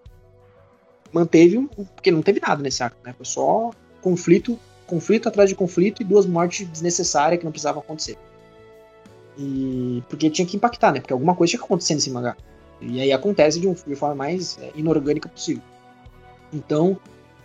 Manteve, 1.13 1.69
porque 1.95 2.11
não 2.11 2.23
teve 2.23 2.41
nada 2.41 2.63
nesse 2.63 2.83
arco, 2.83 2.97
né? 3.05 3.13
Foi 3.13 3.27
só 3.27 3.71
conflito 4.01 4.59
conflito 4.87 5.29
atrás 5.29 5.49
de 5.49 5.55
conflito 5.55 6.03
e 6.03 6.05
duas 6.05 6.27
mortes 6.27 6.67
desnecessárias 6.69 7.39
que 7.39 7.45
não 7.45 7.53
precisavam 7.53 7.83
acontecer. 7.83 8.17
E 9.37 10.03
porque 10.09 10.31
tinha 10.31 10.47
que 10.47 10.57
impactar, 10.57 10.93
né? 10.93 11.01
Porque 11.01 11.13
alguma 11.13 11.35
coisa 11.35 11.51
tinha 11.51 11.61
que 11.61 11.65
acontecer 11.65 11.95
nesse 11.95 12.11
mangá. 12.11 12.37
E 12.81 13.01
aí 13.01 13.13
acontece 13.13 13.61
de, 13.61 13.67
um, 13.67 13.75
de 13.75 13.95
forma 13.95 14.15
mais 14.15 14.59
é, 14.61 14.71
inorgânica 14.77 15.29
possível. 15.29 15.63
Então, 16.53 16.99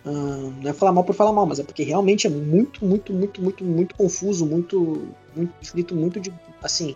hum, 0.04 0.52
não 0.62 0.70
é 0.70 0.72
falar 0.72 0.92
mal 0.92 1.04
por 1.04 1.14
falar 1.14 1.32
mal, 1.32 1.46
mas 1.46 1.58
é 1.58 1.64
porque 1.64 1.82
realmente 1.82 2.26
é 2.26 2.30
muito, 2.30 2.84
muito, 2.84 3.12
muito, 3.12 3.42
muito, 3.42 3.64
muito 3.64 3.94
confuso, 3.94 4.46
muito, 4.46 5.08
muito 5.34 5.52
escrito 5.60 5.94
muito 5.94 6.20
de, 6.20 6.32
assim, 6.62 6.94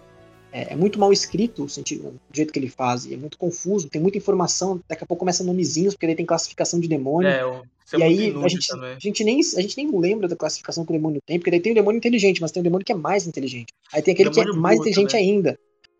é, 0.52 0.72
é, 0.72 0.76
muito 0.76 1.00
mal 1.00 1.12
escrito 1.12 1.64
o 1.64 1.68
sentido, 1.68 2.08
o 2.08 2.20
jeito 2.32 2.52
que 2.52 2.58
ele 2.60 2.68
faz, 2.68 3.10
é 3.10 3.16
muito 3.16 3.36
confuso, 3.36 3.88
tem 3.88 4.00
muita 4.00 4.18
informação, 4.18 4.80
daqui 4.88 5.02
a 5.02 5.06
pouco 5.06 5.18
começa 5.18 5.42
nomezinhos, 5.42 5.94
porque 5.94 6.06
daí 6.06 6.14
tem 6.14 6.24
classificação 6.24 6.78
de 6.78 6.86
demônio. 6.86 7.28
É, 7.28 7.62
Isso 7.84 7.96
é 7.96 7.98
e 7.98 8.02
aí, 8.02 8.34
a 8.42 8.48
gente, 8.48 8.68
também. 8.68 8.92
a, 8.92 8.98
gente 8.98 9.24
nem, 9.24 9.40
a 9.40 9.60
gente 9.60 9.76
nem 9.76 9.98
lembra 9.98 10.26
da 10.26 10.34
classificação 10.34 10.84
que 10.84 10.90
o 10.90 10.94
demônio 10.94 11.20
tem, 11.26 11.38
porque 11.38 11.50
daí 11.50 11.60
tem 11.60 11.72
o 11.72 11.74
demônio 11.74 11.98
inteligente, 11.98 12.40
mas 12.40 12.50
tem 12.50 12.60
o 12.60 12.64
demônio 12.64 12.84
que 12.84 12.92
é 12.92 12.94
mais 12.94 13.26
inteligente. 13.26 13.72
Aí 13.92 14.00
tem 14.00 14.14
aquele 14.14 14.30
que 14.30 14.40
é 14.40 14.44
mais 14.46 14.80
inteligente 14.80 15.10
também. 15.10 15.30
ainda. 15.30 15.58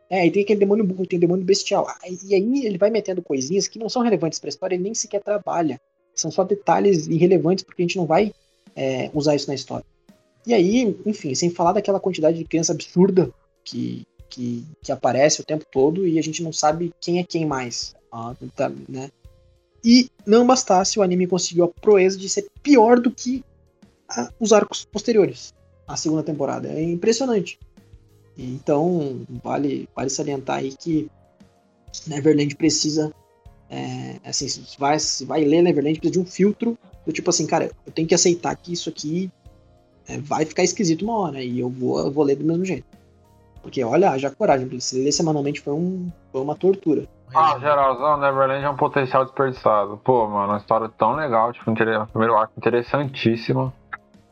É, 0.08 0.20
aí 0.20 0.30
tem 0.30 0.42
aquele 0.42 0.60
demônio 0.60 0.84
burro, 0.84 1.06
tem 1.06 1.16
o 1.16 1.20
demônio 1.20 1.44
bestial. 1.44 1.86
E 2.24 2.34
aí 2.34 2.66
ele 2.66 2.78
vai 2.78 2.90
metendo 2.90 3.22
coisinhas 3.22 3.68
que 3.68 3.78
não 3.78 3.88
são 3.88 4.02
relevantes 4.02 4.38
pra 4.38 4.48
história, 4.48 4.74
ele 4.74 4.84
nem 4.84 4.94
sequer 4.94 5.22
trabalha. 5.22 5.80
São 6.14 6.30
só 6.30 6.44
detalhes 6.44 7.06
irrelevantes, 7.06 7.64
porque 7.64 7.82
a 7.82 7.84
gente 7.84 7.96
não 7.96 8.06
vai 8.06 8.32
é, 8.76 9.10
usar 9.12 9.34
isso 9.34 9.48
na 9.48 9.54
história. 9.54 9.84
E 10.46 10.52
aí, 10.52 10.96
enfim, 11.06 11.34
sem 11.34 11.50
falar 11.50 11.72
daquela 11.72 11.98
quantidade 11.98 12.38
de 12.38 12.44
criança 12.44 12.72
absurda 12.72 13.32
que, 13.64 14.06
que, 14.28 14.64
que 14.82 14.92
aparece 14.92 15.40
o 15.40 15.44
tempo 15.44 15.64
todo 15.70 16.06
e 16.06 16.18
a 16.18 16.22
gente 16.22 16.42
não 16.42 16.52
sabe 16.52 16.92
quem 17.00 17.18
é 17.18 17.24
quem 17.24 17.46
mais. 17.46 17.94
Ah, 18.12 18.34
tá, 18.54 18.70
né? 18.88 19.10
E 19.84 20.08
não 20.26 20.46
bastasse, 20.46 20.98
o 20.98 21.02
anime 21.02 21.26
conseguiu 21.26 21.64
a 21.64 21.68
proeza 21.68 22.16
de 22.16 22.28
ser 22.28 22.46
pior 22.62 22.98
do 22.98 23.10
que 23.10 23.44
a- 24.08 24.30
os 24.40 24.52
arcos 24.52 24.84
posteriores 24.84 25.52
à 25.86 25.96
segunda 25.96 26.22
temporada. 26.22 26.68
É 26.68 26.82
impressionante. 26.82 27.58
Então, 28.36 29.20
vale, 29.42 29.88
vale 29.94 30.10
salientar 30.10 30.58
aí 30.58 30.72
que 30.74 31.08
Neverland 32.06 32.54
precisa. 32.56 33.12
é, 33.70 34.20
assim, 34.24 34.46
se 34.46 34.78
vai, 34.78 34.98
se 35.00 35.24
vai 35.24 35.42
ler 35.44 35.60
Neverland, 35.62 35.98
precisa 35.98 36.12
de 36.12 36.20
um 36.20 36.24
filtro 36.30 36.78
do 37.04 37.12
tipo 37.12 37.28
assim, 37.30 37.44
cara, 37.46 37.70
eu 37.84 37.92
tenho 37.92 38.06
que 38.06 38.14
aceitar 38.14 38.54
que 38.54 38.72
isso 38.72 38.88
aqui 38.88 39.30
é, 40.06 40.18
vai 40.18 40.44
ficar 40.44 40.62
esquisito 40.62 41.02
uma 41.02 41.18
hora 41.18 41.42
e 41.42 41.58
eu 41.58 41.68
vou, 41.68 41.98
eu 41.98 42.10
vou 42.12 42.22
ler 42.24 42.36
do 42.36 42.44
mesmo 42.44 42.64
jeito. 42.64 42.86
Porque 43.62 43.82
olha, 43.82 44.10
haja 44.10 44.30
coragem, 44.30 44.78
se 44.78 44.96
ler 45.02 45.10
semanalmente 45.10 45.60
foi, 45.60 45.72
um, 45.72 46.08
foi 46.30 46.40
uma 46.42 46.54
tortura. 46.54 47.08
Ah, 47.32 47.58
geralzão, 47.58 48.16
Neverland 48.16 48.64
é 48.64 48.70
um 48.70 48.76
potencial 48.76 49.24
desperdiçado. 49.24 49.96
Pô, 49.98 50.26
mano, 50.26 50.52
uma 50.52 50.58
história 50.58 50.88
tão 50.88 51.14
legal, 51.14 51.52
tipo, 51.52 51.70
inter... 51.70 52.02
o 52.02 52.06
primeiro 52.06 52.36
arco 52.36 52.52
interessantíssimo. 52.56 53.72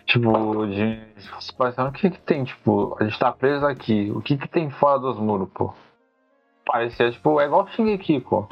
Tipo, 0.05 0.67
de. 0.67 1.01
se 1.17 1.55
Pensando, 1.55 1.89
o 1.89 1.93
que 1.93 2.11
que 2.11 2.21
tem, 2.21 2.45
tipo, 2.45 2.97
a 3.01 3.05
gente 3.05 3.19
tá 3.19 3.33
preso 3.33 3.65
aqui, 3.65 4.13
o 4.15 4.21
que 4.21 4.37
que 4.37 4.49
tem 4.49 4.69
fora 4.71 4.99
dos 4.99 5.19
muros, 5.19 5.49
pô? 5.55 5.73
Parecia, 6.67 7.11
tipo, 7.11 7.41
é 7.41 7.47
igual 7.47 7.67
Shingeki, 7.69 8.21
pô. 8.21 8.47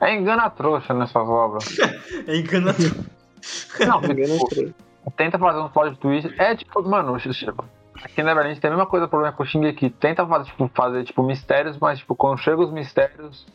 É 0.00 0.14
engana 0.14 0.50
trouxa 0.50 0.94
nessas 0.94 1.28
obras. 1.28 1.64
É. 2.26 3.86
Não, 3.86 3.98
Engana 4.04 4.14
tipo, 4.14 4.44
os 4.44 4.50
três. 4.50 4.74
tenta 5.16 5.38
fazer 5.38 5.58
um 5.58 5.68
plot 5.68 5.98
twist. 5.98 6.34
É 6.38 6.54
tipo, 6.56 6.82
mano, 6.88 7.16
aqui 7.16 8.22
na 8.22 8.34
Neverland 8.34 8.60
tem 8.60 8.68
a 8.68 8.74
mesma 8.74 8.86
coisa, 8.86 9.06
o 9.06 9.08
problema 9.08 9.32
com 9.34 9.42
o 9.42 9.46
Shingeki. 9.46 9.90
Tenta 9.90 10.26
fazer, 10.26 10.44
tipo, 10.46 10.70
fazer, 10.74 11.04
tipo, 11.04 11.22
mistérios, 11.22 11.78
mas, 11.78 11.98
tipo, 11.98 12.14
quando 12.14 12.38
chega 12.38 12.60
os 12.60 12.72
mistérios, 12.72 13.46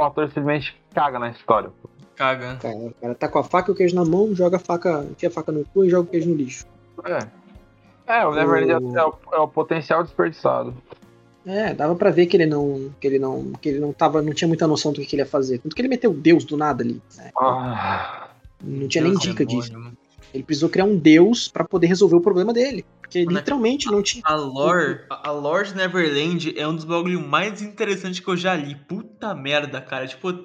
o 0.00 0.02
autor 0.02 0.28
simplesmente 0.28 0.76
caga 0.94 1.18
na 1.18 1.30
história. 1.30 1.70
pô. 1.82 1.88
Caga. 2.14 2.56
Cara, 2.56 2.76
o 2.76 2.94
cara 3.00 3.14
tá 3.14 3.28
com 3.28 3.38
a 3.38 3.44
faca 3.44 3.70
e 3.70 3.72
o 3.72 3.76
queijo 3.76 3.94
na 3.94 4.04
mão, 4.04 4.34
joga 4.34 4.56
a 4.56 4.60
faca, 4.60 5.04
enfia 5.10 5.28
a 5.28 5.32
faca 5.32 5.52
no 5.52 5.64
cu 5.66 5.84
e 5.84 5.90
joga 5.90 6.08
o 6.08 6.10
queijo 6.10 6.30
no 6.30 6.36
lixo. 6.36 6.64
É. 7.04 7.26
É, 8.20 8.26
o 8.26 8.34
Neverland 8.34 8.84
O- 8.84 8.96
é, 8.98 9.04
o, 9.04 9.14
é 9.32 9.38
o 9.38 9.48
potencial 9.48 10.02
desperdiçado. 10.02 10.72
É, 11.44 11.74
dava 11.74 11.94
pra 11.94 12.10
ver 12.10 12.26
que 12.26 12.36
ele 12.36 12.46
não, 12.46 12.90
que 13.00 13.06
ele 13.06 13.18
não, 13.18 13.52
que 13.60 13.68
ele 13.68 13.78
não 13.80 13.92
tava, 13.92 14.20
não 14.22 14.32
tinha 14.32 14.48
muita 14.48 14.66
noção 14.66 14.92
do 14.92 15.00
que, 15.00 15.06
que 15.06 15.14
ele 15.16 15.22
ia 15.22 15.26
fazer. 15.26 15.58
Tanto 15.58 15.76
que 15.76 15.80
ele 15.82 15.88
meteu 15.88 16.12
Deus 16.12 16.44
do 16.44 16.56
nada 16.56 16.82
ali. 16.82 17.00
né? 17.16 17.30
Ah, 17.38 18.28
Não 18.64 18.88
tinha 18.88 19.04
nem 19.04 19.14
dica 19.14 19.44
demônio, 19.44 19.60
disso. 19.62 19.72
mano. 19.78 19.92
Ele 20.34 20.42
precisou 20.42 20.68
criar 20.68 20.84
um 20.84 20.96
Deus 20.96 21.48
pra 21.48 21.64
poder 21.64 21.86
resolver 21.86 22.16
o 22.16 22.20
problema 22.20 22.52
dele, 22.52 22.84
porque 23.06 23.24
Mano, 23.24 23.38
é- 23.38 23.40
literalmente 23.40 23.86
não 23.86 24.02
tinha. 24.02 24.22
A 24.26 24.34
lore, 24.34 25.00
a 25.08 25.28
a 25.28 25.32
lore 25.32 25.68
de 25.68 25.76
Neverland 25.76 26.58
é 26.58 26.66
um 26.66 26.74
dos 26.74 26.84
bagulho 26.84 27.20
mais 27.20 27.62
interessantes 27.62 28.20
que 28.20 28.28
eu 28.28 28.36
já 28.36 28.54
li. 28.54 28.74
Puta 28.74 29.34
merda, 29.34 29.80
cara. 29.80 30.06
Tipo, 30.06 30.44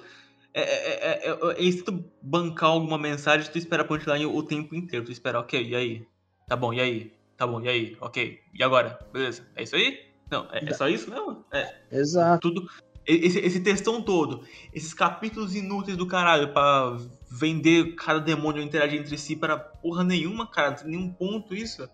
é, 0.54 0.62
é, 0.62 0.92
é, 0.92 1.30
é, 1.30 1.38
é 1.58 1.62
isso 1.62 1.84
tu 1.84 2.04
bancar 2.22 2.70
alguma 2.70 2.96
mensagem, 2.96 3.50
tu 3.50 3.58
espera 3.58 3.82
a 3.82 3.84
punchline 3.84 4.26
o 4.26 4.42
tempo 4.42 4.74
inteiro. 4.74 5.04
Tu 5.04 5.12
espera, 5.12 5.40
ok, 5.40 5.60
e 5.60 5.74
aí? 5.74 6.06
Tá 6.46 6.56
bom, 6.56 6.72
e 6.72 6.80
aí? 6.80 7.12
Tá 7.36 7.46
bom, 7.46 7.60
e 7.60 7.68
aí? 7.68 7.96
Ok. 8.00 8.40
E 8.54 8.62
agora? 8.62 8.98
Beleza. 9.12 9.44
É 9.56 9.64
isso 9.64 9.74
aí? 9.74 9.98
Não, 10.30 10.48
é, 10.52 10.64
é 10.64 10.72
só 10.74 10.88
isso 10.88 11.10
mesmo? 11.10 11.44
É, 11.52 11.74
Exato. 11.90 12.48
tudo. 12.48 12.70
Esse, 13.04 13.38
esse 13.40 13.60
textão 13.60 14.00
todo, 14.00 14.44
esses 14.72 14.94
capítulos 14.94 15.56
inúteis 15.56 15.96
do 15.96 16.06
caralho 16.06 16.52
pra 16.52 16.96
vender 17.28 17.96
cada 17.96 18.20
demônio 18.20 18.62
interagir 18.62 19.00
entre 19.00 19.18
si 19.18 19.34
para 19.34 19.58
porra 19.58 20.04
nenhuma, 20.04 20.46
cara, 20.46 20.76
nenhum 20.84 21.12
ponto 21.12 21.52
isso. 21.54 21.88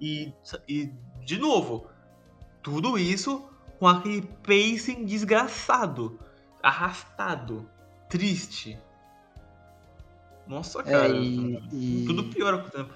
E, 0.00 0.32
e 0.66 0.90
de 1.22 1.36
novo, 1.38 1.86
tudo 2.62 2.98
isso 2.98 3.46
com 3.78 3.86
aquele 3.86 4.22
pacing 4.22 5.04
desgraçado, 5.04 6.18
arrastado, 6.62 7.68
triste. 8.08 8.78
Nossa, 10.46 10.82
cara, 10.82 11.08
É, 11.08 11.10
e, 11.10 11.58
e- 11.72 12.04
tudo 12.06 12.24
piora 12.24 12.58
com 12.58 12.68
o 12.68 12.70
tempo. 12.70 12.94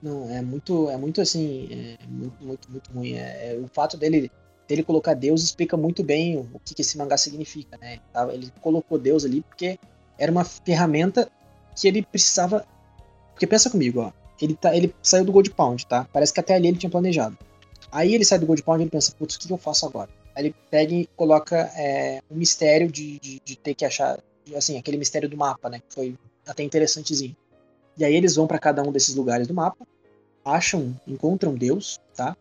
Não, 0.00 0.30
é 0.30 0.40
muito, 0.42 0.88
é 0.90 0.96
muito 0.96 1.20
assim, 1.20 1.68
é 1.70 2.06
muito, 2.06 2.44
muito, 2.44 2.70
muito 2.70 2.92
ruim. 2.92 3.12
É, 3.14 3.54
é- 3.54 3.58
o 3.58 3.66
fato 3.68 3.96
dele, 3.96 4.30
dele 4.68 4.84
colocar 4.84 5.14
Deus 5.14 5.42
explica 5.42 5.76
muito 5.76 6.04
bem 6.04 6.36
o, 6.36 6.40
o 6.52 6.60
que, 6.60 6.74
que 6.74 6.82
esse 6.82 6.98
mangá 6.98 7.16
significa, 7.16 7.78
né? 7.78 7.98
Ele 8.14 8.34
Ele 8.34 8.52
colocou 8.60 8.98
Deus 8.98 9.24
ali 9.24 9.40
porque 9.40 9.78
era 10.18 10.30
uma 10.30 10.44
ferramenta 10.44 11.30
que 11.74 11.88
ele 11.88 12.02
precisava. 12.02 12.66
Porque 13.32 13.46
pensa 13.46 13.70
comigo, 13.70 14.00
ó. 14.00 14.12
Ele, 14.40 14.54
tá, 14.54 14.76
ele 14.76 14.94
saiu 15.02 15.24
do 15.24 15.32
Gold 15.32 15.50
Pound, 15.50 15.86
tá? 15.86 16.06
Parece 16.12 16.32
que 16.32 16.40
até 16.40 16.54
ali 16.54 16.68
ele 16.68 16.78
tinha 16.78 16.90
planejado. 16.90 17.36
Aí 17.90 18.14
ele 18.14 18.24
sai 18.24 18.38
do 18.38 18.46
Gold 18.46 18.62
Pound 18.62 18.80
e 18.80 18.84
ele 18.84 18.90
pensa, 18.90 19.12
putz, 19.12 19.34
o 19.34 19.38
que, 19.38 19.46
que 19.46 19.52
eu 19.52 19.58
faço 19.58 19.86
agora? 19.86 20.10
Aí 20.34 20.44
ele 20.44 20.54
pega 20.70 20.94
e 20.94 21.06
coloca 21.16 21.56
é, 21.74 22.20
um 22.30 22.36
mistério 22.36 22.90
de, 22.90 23.18
de, 23.18 23.40
de 23.44 23.56
ter 23.56 23.74
que 23.74 23.84
achar, 23.84 24.20
assim, 24.54 24.78
aquele 24.78 24.96
mistério 24.96 25.28
do 25.28 25.36
mapa, 25.36 25.68
né? 25.68 25.80
Que 25.80 25.94
foi 25.94 26.18
até 26.46 26.62
interessantezinho. 26.62 27.34
E 27.96 28.04
aí 28.04 28.14
eles 28.14 28.36
vão 28.36 28.46
pra 28.46 28.58
cada 28.58 28.82
um 28.82 28.92
desses 28.92 29.14
lugares 29.16 29.48
do 29.48 29.54
mapa, 29.54 29.84
acham, 30.44 30.94
encontram 31.06 31.54
Deus, 31.54 31.98
tá? 32.14 32.36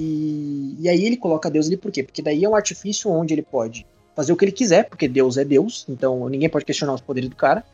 E, 0.00 0.76
e 0.78 0.88
aí 0.88 1.04
ele 1.04 1.16
coloca 1.16 1.50
Deus 1.50 1.66
ali 1.66 1.76
por 1.76 1.90
quê? 1.90 2.04
Porque 2.04 2.22
daí 2.22 2.44
é 2.44 2.48
um 2.48 2.54
artifício 2.54 3.10
onde 3.10 3.34
ele 3.34 3.42
pode 3.42 3.84
fazer 4.14 4.32
o 4.32 4.36
que 4.36 4.44
ele 4.44 4.52
quiser, 4.52 4.88
porque 4.88 5.08
Deus 5.08 5.36
é 5.36 5.44
Deus, 5.44 5.84
então 5.88 6.28
ninguém 6.28 6.48
pode 6.48 6.64
questionar 6.64 6.94
os 6.94 7.00
poderes 7.00 7.28
do 7.28 7.34
cara, 7.34 7.64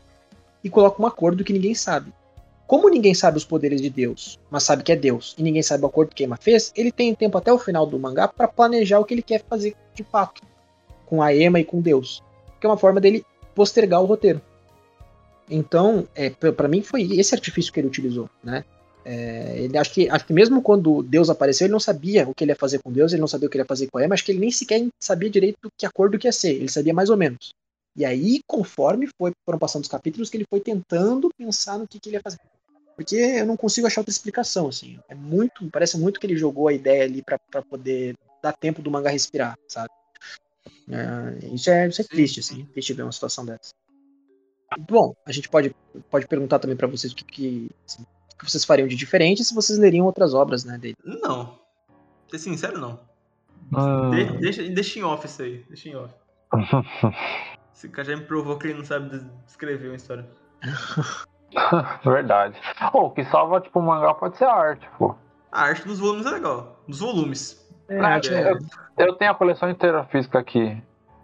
e 0.63 0.69
coloca 0.69 0.99
um 0.99 1.05
acordo 1.05 1.43
que 1.43 1.53
ninguém 1.53 1.75
sabe. 1.75 2.11
Como 2.65 2.89
ninguém 2.89 3.13
sabe 3.13 3.37
os 3.37 3.45
poderes 3.45 3.79
de 3.79 3.91
Deus, 3.91 4.39
mas 4.49 4.63
sabe 4.63 4.81
que 4.81 4.91
é 4.91 4.95
Deus, 4.95 5.35
e 5.37 5.43
ninguém 5.43 5.61
sabe 5.61 5.83
o 5.83 5.87
acordo 5.87 6.15
que 6.15 6.23
Ema 6.23 6.35
fez, 6.35 6.73
ele 6.75 6.91
tem 6.91 7.13
tempo 7.13 7.37
até 7.37 7.53
o 7.53 7.59
final 7.59 7.85
do 7.85 7.99
mangá 7.99 8.27
pra 8.27 8.47
planejar 8.47 8.99
o 8.99 9.05
que 9.05 9.13
ele 9.13 9.21
quer 9.21 9.43
fazer 9.47 9.75
de 9.93 10.03
fato 10.03 10.41
com 11.05 11.21
a 11.21 11.31
Ema 11.33 11.59
e 11.59 11.63
com 11.63 11.79
Deus. 11.79 12.23
Que 12.59 12.65
é 12.65 12.69
uma 12.69 12.77
forma 12.77 12.99
dele 12.99 13.23
postergar 13.53 14.01
o 14.01 14.05
roteiro. 14.05 14.41
Então, 15.47 16.07
é, 16.15 16.31
para 16.31 16.67
mim 16.67 16.81
foi 16.81 17.03
esse 17.19 17.35
artifício 17.35 17.71
que 17.71 17.79
ele 17.79 17.87
utilizou, 17.87 18.27
né? 18.43 18.65
É, 19.07 19.59
ele 19.59 19.77
acho 19.77 19.93
que, 19.93 20.09
acho 20.09 20.25
que 20.25 20.33
mesmo 20.33 20.63
quando 20.63 21.03
Deus 21.03 21.29
apareceu, 21.29 21.65
ele 21.65 21.71
não 21.71 21.79
sabia 21.79 22.27
o 22.27 22.33
que 22.33 22.43
ele 22.43 22.51
ia 22.51 22.55
fazer 22.55 22.79
com 22.79 22.91
Deus, 22.91 23.13
ele 23.13 23.21
não 23.21 23.27
sabia 23.27 23.47
o 23.47 23.51
que 23.51 23.55
ele 23.55 23.61
ia 23.61 23.67
fazer 23.67 23.87
com 23.87 23.99
a 23.99 24.03
Ema, 24.03 24.15
acho 24.15 24.25
que 24.25 24.31
ele 24.31 24.39
nem 24.39 24.49
sequer 24.49 24.83
sabia 24.99 25.29
direito 25.29 25.69
que 25.77 25.85
acordo 25.85 26.17
que 26.17 26.27
ia 26.27 26.31
ser, 26.31 26.55
ele 26.55 26.69
sabia 26.69 26.93
mais 26.93 27.11
ou 27.11 27.15
menos. 27.15 27.53
E 27.95 28.03
aí, 28.03 28.41
conforme 28.47 29.07
foi, 29.15 29.31
foram 29.45 29.59
passando 29.59 29.83
os 29.83 29.89
capítulos, 29.89 30.29
que 30.29 30.37
ele 30.37 30.45
foi 30.49 30.59
tentando 30.59 31.29
pensar 31.37 31.77
no 31.77 31.87
que, 31.87 31.99
que 31.99 32.09
ele 32.09 32.17
ia 32.17 32.21
fazer. 32.21 32.39
Porque 32.95 33.15
eu 33.15 33.45
não 33.45 33.55
consigo 33.55 33.85
achar 33.87 34.01
outra 34.01 34.11
explicação, 34.11 34.69
assim. 34.69 34.99
É 35.07 35.13
muito, 35.13 35.69
parece 35.69 35.97
muito 35.97 36.19
que 36.19 36.25
ele 36.25 36.35
jogou 36.35 36.67
a 36.67 36.73
ideia 36.73 37.03
ali 37.03 37.21
pra 37.21 37.37
pra 37.37 37.61
poder 37.61 38.15
dar 38.41 38.53
tempo 38.53 38.81
do 38.81 38.91
mangá 38.91 39.09
respirar, 39.09 39.57
sabe? 39.67 39.89
É, 40.89 41.53
isso, 41.53 41.69
é, 41.69 41.87
isso 41.87 42.01
é 42.01 42.05
triste, 42.05 42.39
assim, 42.39 42.65
triste 42.65 42.93
ver 42.93 43.03
uma 43.03 43.11
situação 43.11 43.45
dessa. 43.45 43.73
Bom, 44.89 45.15
a 45.25 45.31
gente 45.31 45.47
pode, 45.47 45.75
pode 46.09 46.27
perguntar 46.27 46.59
também 46.59 46.75
pra 46.75 46.87
vocês 46.87 47.13
o 47.13 47.15
que, 47.15 47.23
que, 47.23 47.69
assim, 47.87 48.05
o 48.35 48.37
que 48.39 48.49
vocês 48.51 48.65
fariam 48.65 48.87
de 48.87 48.95
diferente 48.95 49.43
se 49.43 49.55
vocês 49.55 49.79
leriam 49.79 50.05
outras 50.05 50.33
obras, 50.33 50.63
né, 50.65 50.77
dele. 50.77 50.95
Não. 51.03 51.57
Ser 52.29 52.39
sincero, 52.39 52.79
não. 52.79 52.99
Hum. 53.73 54.11
De- 54.11 54.37
deixa, 54.39 54.63
deixa 54.63 54.99
em 54.99 55.03
off 55.03 55.25
isso 55.25 55.41
aí. 55.41 55.65
Deixa 55.67 55.89
em 55.89 55.95
off. 55.95 56.13
Esse 57.73 57.89
cara 57.89 58.07
já 58.09 58.15
me 58.15 58.23
provou 58.23 58.57
que 58.57 58.67
ele 58.67 58.77
não 58.77 58.85
sabe 58.85 59.21
escrever 59.47 59.87
uma 59.89 59.95
história. 59.95 60.25
Verdade. 62.03 62.59
Pô, 62.91 63.05
o 63.07 63.11
que 63.11 63.23
salva, 63.25 63.61
tipo, 63.61 63.79
o 63.79 63.83
mangá 63.83 64.13
pode 64.13 64.37
ser 64.37 64.45
a 64.45 64.53
arte, 64.53 64.87
pô. 64.97 65.15
A 65.51 65.63
arte 65.63 65.85
dos 65.87 65.99
volumes 65.99 66.25
é 66.25 66.31
legal. 66.31 66.81
Dos 66.87 66.99
volumes. 66.99 67.65
É, 67.87 67.99
Ah, 67.99 68.19
que 68.19 68.29
é. 68.29 68.51
eu, 68.51 68.57
eu 68.97 69.13
tenho 69.15 69.31
a 69.31 69.35
coleção 69.35 69.69
inteira 69.69 70.03
física 70.05 70.39
aqui. 70.39 70.81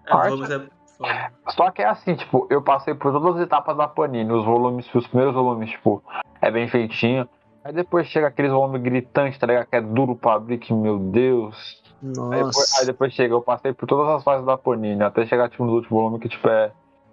É, 0.08 0.14
Arte? 0.14 0.30
volumes 0.30 0.50
é 0.52 0.68
foda. 1.02 1.32
Só 1.50 1.72
que 1.72 1.82
é 1.82 1.88
assim, 1.88 2.16
tipo, 2.16 2.48
eu 2.50 2.62
passei 2.62 2.94
por 2.94 3.12
todas 3.12 3.36
as 3.36 3.42
etapas 3.42 3.76
da 3.78 3.88
Panini. 3.88 4.32
Os 4.32 4.46
volumes, 4.46 4.88
os 4.94 5.08
primeiros 5.08 5.34
volumes, 5.34 5.70
tipo, 5.70 6.04
é 6.42 6.52
bem 6.52 6.68
feitinho. 6.68 7.28
Aí 7.64 7.74
depois 7.74 8.08
chega 8.08 8.28
aqueles 8.28 8.52
volumes 8.52 8.82
gritantes, 8.82 9.38
tá 9.40 9.46
ligado? 9.48 9.68
Que 9.68 9.76
é 9.76 9.82
duro 9.82 10.16
pra 10.16 10.34
abrir, 10.34 10.58
que 10.58 10.74
meu 10.74 10.98
Deus. 10.98 11.82
Aí 12.04 12.10
depois, 12.10 12.46
Nossa. 12.56 12.80
aí 12.80 12.86
depois 12.88 13.14
chega, 13.14 13.34
eu 13.34 13.42
passei 13.42 13.74
por 13.74 13.86
todas 13.88 14.08
as 14.16 14.24
fases 14.24 14.46
da 14.46 14.58
Panini, 14.58 15.04
até 15.04 15.26
chegar 15.26 15.50
tipo, 15.50 15.64
no 15.66 15.74
último 15.74 16.00
volume 16.00 16.20
que 16.20 16.28
tipo, 16.30 16.48
é, 16.50 16.72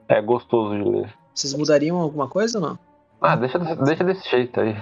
é 0.09 0.23
gostoso 0.23 0.74
de 0.74 0.82
ler. 0.89 1.12
Vocês 1.35 1.52
mudariam 1.55 1.98
alguma 1.98 2.27
coisa 2.28 2.59
ou 2.59 2.66
não? 2.66 2.78
Ah, 3.20 3.36
deixa, 3.36 3.59
desse- 3.59 3.85
deixa 3.85 4.05
desse 4.05 4.28
jeito 4.31 4.59
aí. 4.60 4.74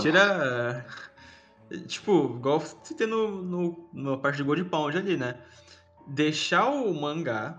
Tira. 0.00 0.86
Tipo, 1.88 2.36
igual 2.36 2.60
você 2.60 2.94
tem 2.94 3.06
no, 3.06 3.42
no, 3.42 3.88
na 3.92 4.16
parte 4.16 4.36
de 4.36 4.42
Gold 4.44 4.64
Pound 4.64 4.96
ali, 4.96 5.16
né? 5.16 5.34
Deixar 6.06 6.66
o 6.68 6.94
mangá 6.94 7.58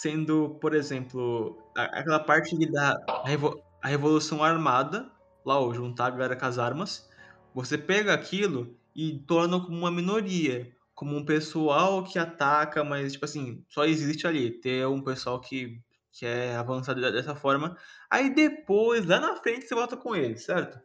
sendo, 0.00 0.58
por 0.60 0.74
exemplo, 0.74 1.56
aquela 1.76 2.18
parte 2.18 2.56
da 2.70 2.96
revo- 3.24 3.62
a 3.80 3.88
revolução 3.88 4.42
armada, 4.42 5.10
lá, 5.44 5.60
ó, 5.60 5.72
juntar 5.72 6.06
a 6.06 6.10
galera 6.10 6.36
com 6.36 6.44
as 6.46 6.58
armas, 6.58 7.08
você 7.54 7.78
pega 7.78 8.12
aquilo 8.12 8.76
e 8.94 9.18
torna 9.20 9.60
como 9.60 9.78
uma 9.78 9.90
minoria, 9.92 10.74
como 10.94 11.16
um 11.16 11.24
pessoal 11.24 12.02
que 12.02 12.18
ataca, 12.18 12.82
mas, 12.82 13.12
tipo 13.12 13.24
assim, 13.24 13.64
só 13.68 13.84
existe 13.84 14.26
ali, 14.26 14.50
ter 14.50 14.84
um 14.88 15.00
pessoal 15.00 15.40
que, 15.40 15.80
que 16.12 16.26
é 16.26 16.56
avançado 16.56 17.00
dessa 17.00 17.36
forma. 17.36 17.76
Aí 18.10 18.34
depois, 18.34 19.06
lá 19.06 19.20
na 19.20 19.36
frente, 19.36 19.66
você 19.66 19.74
volta 19.76 19.96
com 19.96 20.14
eles, 20.16 20.44
certo? 20.44 20.80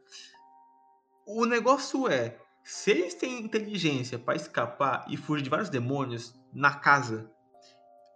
O 1.25 1.45
negócio 1.45 2.07
é, 2.07 2.37
se 2.63 2.91
eles 2.91 3.15
têm 3.15 3.39
inteligência 3.39 4.19
para 4.19 4.35
escapar 4.35 5.05
e 5.09 5.17
fugir 5.17 5.43
de 5.43 5.49
vários 5.49 5.69
demônios 5.69 6.35
na 6.53 6.75
casa, 6.75 7.31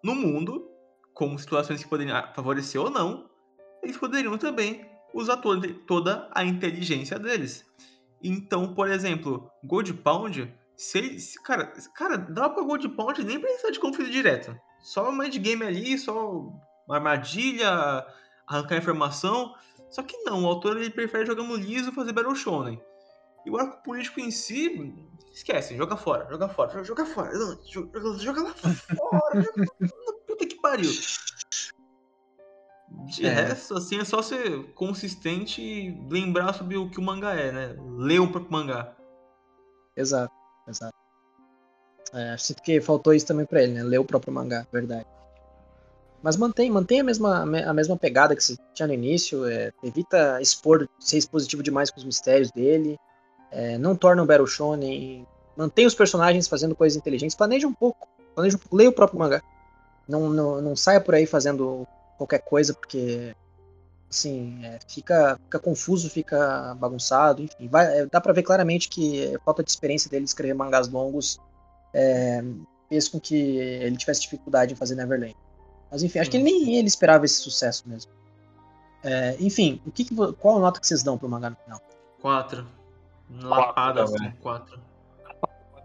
no 0.03 0.15
mundo, 0.15 0.72
como 1.14 1.38
situações 1.38 1.84
que 1.84 1.90
poderiam 1.90 2.22
favorecer 2.34 2.81
ou 2.81 2.90
não, 2.90 3.30
eles 3.81 3.98
poderiam 3.98 4.38
também 4.38 4.85
usar 5.14 5.38
toda, 5.38 6.30
a 6.31 6.44
inteligência 6.44 7.19
deles. 7.19 7.65
Então, 8.22 8.73
por 8.73 8.90
exemplo, 8.90 9.49
Gold 9.64 9.94
Pound, 9.95 10.52
se 10.76 11.35
cara, 11.44 11.72
cara, 11.94 12.18
dá 12.18 12.49
pra 12.49 12.64
Gold 12.64 12.90
Pound 12.90 13.23
nem 13.23 13.40
precisar 13.40 13.72
de 13.72 13.80
conflito 13.80 14.11
direto. 14.11 14.57
Só 14.81 15.10
uma 15.10 15.30
de 15.30 15.40
game 15.40 15.64
ali, 15.64 15.98
só 15.98 16.31
uma 16.88 16.95
armadilha, 16.95 18.06
arrancar 18.48 18.77
informação. 18.77 19.53
Só 19.90 20.02
que 20.02 20.18
não, 20.23 20.44
o 20.44 20.48
autor 20.48 20.77
ele 20.77 20.90
prefere 20.90 21.26
jogar 21.26 21.44
no 21.44 21.56
liso 21.56 21.91
e 21.91 21.94
fazer 21.94 22.14
Battle 22.14 22.35
Shonen. 22.35 22.81
E 23.45 23.52
o 23.52 23.57
arco 23.57 23.84
político 23.84 24.19
em 24.19 24.31
si, 24.31 24.95
esquece, 25.34 25.76
joga 25.76 25.98
fora, 25.98 26.27
joga 26.30 26.48
fora, 26.48 26.84
joga 26.84 27.06
fora, 27.06 27.31
joga, 27.65 28.18
joga 28.18 28.41
lá 28.41 28.53
fora, 28.53 29.41
joga, 29.81 30.22
puta 30.34 30.47
que 30.47 30.60
pariu. 30.60 30.91
De 33.05 33.26
é. 33.26 33.30
resto, 33.30 33.76
assim, 33.76 33.99
é 33.99 34.05
só 34.05 34.22
ser 34.22 34.73
consistente 34.73 35.61
e 35.61 35.91
lembrar 36.10 36.53
sobre 36.53 36.77
o 36.77 36.89
que 36.89 36.99
o 36.99 37.03
mangá 37.03 37.34
é, 37.34 37.51
né? 37.51 37.76
Ler 37.97 38.19
o 38.19 38.31
próprio 38.31 38.51
mangá. 38.51 38.95
Exato, 39.95 40.34
exato. 40.68 40.95
É, 42.14 42.38
sinto 42.38 42.61
que 42.61 42.80
faltou 42.81 43.14
isso 43.14 43.26
também 43.26 43.45
pra 43.45 43.64
ele, 43.64 43.73
né? 43.73 43.84
Ler 43.84 43.99
o 43.99 44.05
próprio 44.05 44.34
mangá, 44.34 44.68
verdade. 44.72 45.07
Mas 46.22 46.38
mantém, 46.38 46.69
mantém 46.69 47.01
a 47.01 47.03
mesma, 47.03 47.41
a 47.41 47.73
mesma 47.73 47.97
pegada 47.97 48.35
que 48.35 48.43
você 48.43 48.55
tinha 48.73 48.88
no 48.88 48.93
início. 48.93 49.45
É, 49.45 49.73
evita 49.84 50.41
expor, 50.41 50.88
ser 50.99 51.18
expositivo 51.18 51.61
demais 51.61 51.91
com 51.91 51.97
os 51.97 52.05
mistérios 52.05 52.51
dele. 52.51 52.97
É, 53.51 53.77
não 53.77 53.95
torna 53.95 54.23
o 54.23 54.26
Battle 54.26 54.47
Shonen. 54.47 55.27
Mantém 55.57 55.85
os 55.85 55.95
personagens 55.95 56.47
fazendo 56.47 56.76
coisas 56.76 56.95
inteligentes. 56.95 57.35
Planeja 57.35 57.68
um 57.68 57.73
pouco. 57.73 58.07
Planeja 58.35 58.55
um 58.55 58.60
pouco. 58.60 58.76
Leia 58.76 58.89
o 58.89 58.93
próprio 58.93 59.19
mangá. 59.19 59.41
Não, 60.07 60.30
não, 60.30 60.61
não 60.61 60.75
saia 60.75 60.99
por 60.99 61.15
aí 61.15 61.25
fazendo 61.25 61.88
qualquer 62.17 62.39
coisa, 62.39 62.73
porque 62.73 63.35
assim, 64.09 64.63
é, 64.63 64.80
fica, 64.88 65.39
fica 65.43 65.59
confuso, 65.59 66.09
fica 66.09 66.75
bagunçado, 66.75 67.41
enfim. 67.41 67.67
Vai, 67.67 67.99
é, 67.99 68.05
dá 68.05 68.21
para 68.21 68.34
ver 68.34 68.43
claramente 68.43 68.88
que 68.89 69.35
a 69.35 69.39
falta 69.39 69.63
de 69.63 69.71
experiência 69.71 70.09
dele 70.09 70.25
escrever 70.25 70.53
mangás 70.53 70.88
longos 70.88 71.39
é, 71.93 72.43
fez 72.89 73.09
com 73.09 73.19
que 73.19 73.35
ele 73.35 73.97
tivesse 73.97 74.21
dificuldade 74.21 74.73
em 74.73 74.75
fazer 74.75 74.95
Neverland. 74.95 75.35
Mas 75.91 76.03
enfim, 76.03 76.19
acho 76.19 76.30
que 76.30 76.38
ele, 76.38 76.43
nem 76.43 76.75
ele 76.77 76.88
esperava 76.88 77.25
esse 77.25 77.35
sucesso 77.35 77.84
mesmo. 77.88 78.11
É, 79.03 79.35
enfim, 79.39 79.81
o 79.85 79.91
que, 79.91 80.05
que, 80.05 80.15
qual 80.34 80.57
a 80.57 80.59
nota 80.59 80.80
que 80.80 80.88
vocês 80.88 81.03
dão 81.03 81.17
pro 81.17 81.27
mangá 81.27 81.49
no 81.49 81.55
final? 81.57 81.81
Quatro. 82.21 82.65
Lapada, 83.30 84.03
assim, 84.03 84.31
quatro. 84.41 84.80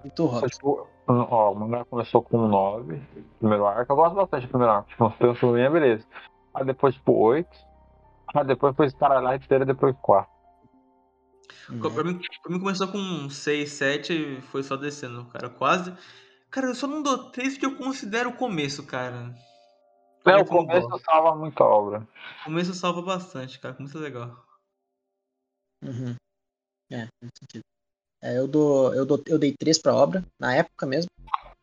E 0.04 0.10
tu, 0.10 0.26
Rob? 0.26 0.48
Tipo, 0.48 0.86
ó, 1.08 1.52
o 1.52 1.54
mangá 1.54 1.84
começou 1.84 2.22
com 2.22 2.46
9, 2.46 3.00
primeiro 3.38 3.66
arco. 3.66 3.92
Eu 3.92 3.96
gosto 3.96 4.14
bastante 4.14 4.46
do 4.46 4.50
primeiro 4.50 4.72
arco. 4.72 4.88
Tipo, 4.90 5.06
uns 5.06 5.16
transforminha, 5.16 5.70
beleza. 5.70 6.06
Aí 6.54 6.64
depois, 6.64 6.94
tipo, 6.94 7.12
8. 7.12 7.48
Aí 8.34 8.44
depois 8.44 8.76
foi 8.76 8.86
Starlight 8.86 9.44
inteira, 9.44 9.64
depois 9.64 9.96
4. 10.02 10.30
Uhum. 11.70 11.80
Pra, 11.80 12.04
mim, 12.04 12.20
pra 12.42 12.52
mim 12.52 12.60
começou 12.60 12.88
com 12.88 13.28
6, 13.28 13.70
7 13.70 14.12
e 14.12 14.40
foi 14.42 14.62
só 14.62 14.76
descendo, 14.76 15.24
cara. 15.26 15.48
Quase. 15.48 15.94
Cara, 16.50 16.68
eu 16.68 16.74
só 16.74 16.86
não 16.86 17.02
dou 17.02 17.30
3 17.30 17.54
porque 17.54 17.66
eu 17.66 17.76
considero 17.76 18.30
o 18.30 18.36
começo, 18.36 18.86
cara. 18.86 19.34
É, 20.26 20.36
o 20.36 20.44
começo 20.44 20.88
salva 21.04 21.34
muita 21.34 21.64
obra. 21.64 22.06
O 22.40 22.44
começo 22.44 22.74
salva 22.74 23.02
bastante, 23.02 23.58
cara. 23.58 23.74
Começo 23.74 23.96
é 23.98 24.00
legal. 24.00 24.44
Uhum. 25.82 26.14
É, 26.90 27.06
faz 27.06 27.30
sentido. 27.38 27.64
É, 28.20 28.36
eu, 28.36 28.48
dou, 28.48 28.94
eu, 28.94 29.06
dou, 29.06 29.22
eu 29.26 29.38
dei 29.38 29.52
3 29.52 29.78
pra 29.78 29.94
obra, 29.94 30.24
na 30.38 30.54
época 30.54 30.86
mesmo. 30.86 31.10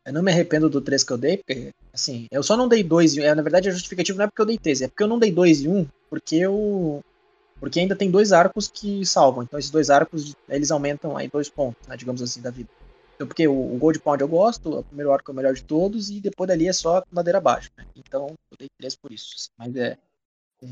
Eu 0.04 0.12
não 0.12 0.22
me 0.22 0.30
arrependo 0.30 0.70
do 0.70 0.80
3 0.80 1.02
que 1.02 1.12
eu 1.12 1.18
dei, 1.18 1.38
porque, 1.38 1.72
assim, 1.92 2.26
eu 2.30 2.42
só 2.42 2.56
não 2.56 2.68
dei 2.68 2.82
2 2.82 3.16
e 3.16 3.20
1. 3.20 3.24
É, 3.24 3.34
na 3.34 3.42
verdade, 3.42 3.68
a 3.68 3.72
justificativa 3.72 4.16
não 4.16 4.24
é 4.24 4.28
porque 4.28 4.40
eu 4.40 4.46
dei 4.46 4.58
3, 4.58 4.82
é 4.82 4.88
porque 4.88 5.02
eu 5.02 5.08
não 5.08 5.18
dei 5.18 5.32
2 5.32 5.62
e 5.62 5.68
1, 5.68 5.86
porque 6.08 6.36
eu. 6.36 7.04
Porque 7.58 7.80
ainda 7.80 7.96
tem 7.96 8.10
dois 8.10 8.32
arcos 8.32 8.68
que 8.68 9.04
salvam. 9.04 9.42
Então, 9.42 9.58
esses 9.58 9.70
dois 9.70 9.90
arcos, 9.90 10.34
eles 10.48 10.70
aumentam 10.70 11.16
aí 11.16 11.26
dois 11.26 11.48
pontos, 11.48 11.88
né, 11.88 11.96
digamos 11.96 12.22
assim, 12.22 12.40
da 12.40 12.50
vida. 12.50 12.68
Então, 13.14 13.26
porque 13.26 13.48
o, 13.48 13.74
o 13.74 13.78
Gold 13.78 13.98
Pound 13.98 14.20
eu 14.20 14.28
gosto, 14.28 14.78
o 14.78 14.84
primeiro 14.84 15.10
arco 15.10 15.30
é 15.30 15.32
o 15.32 15.36
melhor 15.36 15.54
de 15.54 15.64
todos, 15.64 16.10
e 16.10 16.20
depois 16.20 16.46
dali 16.46 16.68
é 16.68 16.72
só 16.72 17.02
ladeira 17.12 17.38
abaixo. 17.38 17.70
Né? 17.76 17.84
Então, 17.96 18.28
eu 18.50 18.58
dei 18.58 18.68
3 18.78 18.94
por 18.96 19.10
isso. 19.10 19.34
Assim. 19.36 19.50
Mas 19.58 19.76
é. 19.76 19.98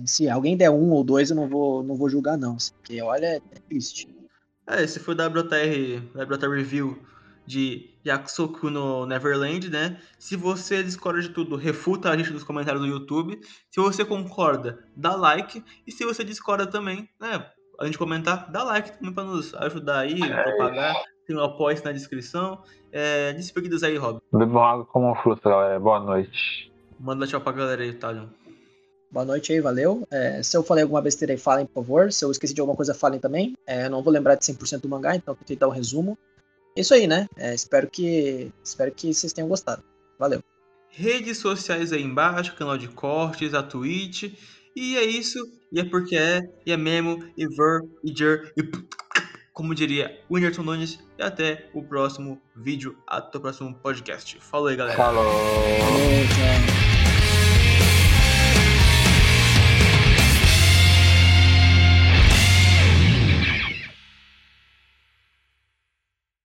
Se 0.07 0.29
alguém 0.29 0.57
der 0.57 0.71
um 0.71 0.93
ou 0.93 1.03
dois, 1.03 1.31
eu 1.31 1.37
não 1.37 1.49
vou, 1.49 1.83
não 1.83 1.97
vou 1.97 2.09
julgar, 2.09 2.39
não. 2.39 2.57
Assim, 2.57 2.73
porque, 2.75 3.03
olha, 3.03 3.27
é 3.27 3.41
triste. 3.69 4.09
É, 4.67 4.83
esse 4.83 4.99
foi 4.99 5.15
o 5.15 5.17
WTR, 5.17 6.03
WTR 6.15 6.51
Review 6.51 6.99
de 7.47 7.91
Yakusoku 8.07 8.71
no 8.71 9.07
Neverland, 9.07 9.71
né? 9.71 9.99
Se 10.19 10.37
você 10.37 10.83
discorda 10.83 11.21
de 11.21 11.29
tudo, 11.29 11.57
refuta 11.57 12.11
a 12.11 12.17
gente 12.17 12.33
nos 12.33 12.45
comentários 12.45 12.83
do 12.83 12.89
YouTube. 12.89 13.39
Se 13.71 13.81
você 13.81 14.05
concorda, 14.05 14.79
dá 14.97 15.15
like. 15.15 15.63
E 15.87 15.93
se 15.93 16.05
você 16.05 16.25
discorda 16.25 16.67
também, 16.67 17.09
né? 17.21 17.47
A 17.79 17.87
gente 17.87 17.99
comentar, 17.99 18.51
dá 18.51 18.63
like 18.63 18.93
também 18.93 19.13
para 19.13 19.25
nos 19.25 19.55
ajudar 19.55 20.01
aí, 20.01 20.23
é 20.23 20.43
propagar. 20.43 20.95
Tem 21.27 21.37
o 21.37 21.41
um 21.41 21.45
apoio 21.45 21.83
na 21.85 21.93
descrição. 21.93 22.63
É, 22.93 23.33
despedidas 23.33 23.83
aí, 23.83 23.97
Rob. 23.97 24.21
Bebam 24.33 24.63
água 24.63 24.85
como 24.85 25.15
fruta, 25.17 25.51
galera. 25.51 25.81
Boa 25.81 25.99
noite. 25.99 26.73
Manda 27.01 27.27
tchau 27.27 27.41
pra 27.41 27.53
galera 27.53 27.83
aí, 27.83 27.93
Talion. 27.93 28.29
Boa 29.15 29.25
noite 29.25 29.53
aí, 29.53 29.61
valeu. 29.61 30.05
É, 30.11 30.43
se 30.43 30.57
eu 30.57 30.65
falei 30.65 30.83
alguma 30.83 31.01
besteira 31.01 31.33
aí, 31.33 31.39
falem, 31.39 31.65
por 31.67 31.85
favor. 31.85 32.13
Se 32.13 32.25
eu 32.25 32.33
esqueci 32.33 32.53
de 32.53 32.61
alguma 32.61 32.75
coisa, 32.75 32.93
falem 32.93 33.21
também. 33.21 33.57
É, 33.65 33.87
eu 33.87 33.91
não 33.91 34.03
vou 34.03 34.13
lembrar 34.13 34.35
de 34.35 34.45
100% 34.45 34.81
do 34.81 34.89
mangá, 34.89 35.15
então 35.15 35.37
vou 35.37 35.45
tentar 35.47 35.69
um 35.69 35.71
resumo. 35.71 36.19
É 36.77 36.81
isso 36.81 36.93
aí, 36.93 37.07
né? 37.07 37.29
É, 37.37 37.55
espero, 37.55 37.89
que, 37.89 38.51
espero 38.65 38.91
que 38.91 39.15
vocês 39.15 39.33
tenham 39.33 39.49
gostado. 39.49 39.85
Valeu. 40.19 40.43
Redes 40.91 41.39
sociais 41.39 41.93
aí 41.93 42.03
embaixo, 42.03 42.57
canal 42.57 42.77
de 42.77 42.89
cortes, 42.89 43.55
a 43.55 43.63
Twitch. 43.63 44.35
E 44.75 44.97
é 44.97 45.05
isso. 45.05 45.39
E 45.71 45.79
é 45.79 45.85
porque 45.85 46.17
é, 46.17 46.43
e 46.67 46.73
é 46.73 46.77
mesmo, 46.77 47.25
e 47.37 47.47
ver, 47.47 47.83
e 48.03 48.13
jer, 48.13 48.53
e 48.57 48.69
como 49.53 49.77
diria 49.77 50.19
Winnerton 50.29 50.65
Nunes. 50.65 50.99
E 51.17 51.23
até 51.23 51.71
o 51.73 51.85
próximo 51.85 52.43
vídeo, 52.57 52.99
até 53.07 53.39
o 53.39 53.41
próximo 53.41 53.73
podcast. 53.77 54.41
Falou 54.41 54.67
aí, 54.67 54.75
galera. 54.75 54.97
Falou. 54.97 55.23
Falou 55.23 56.74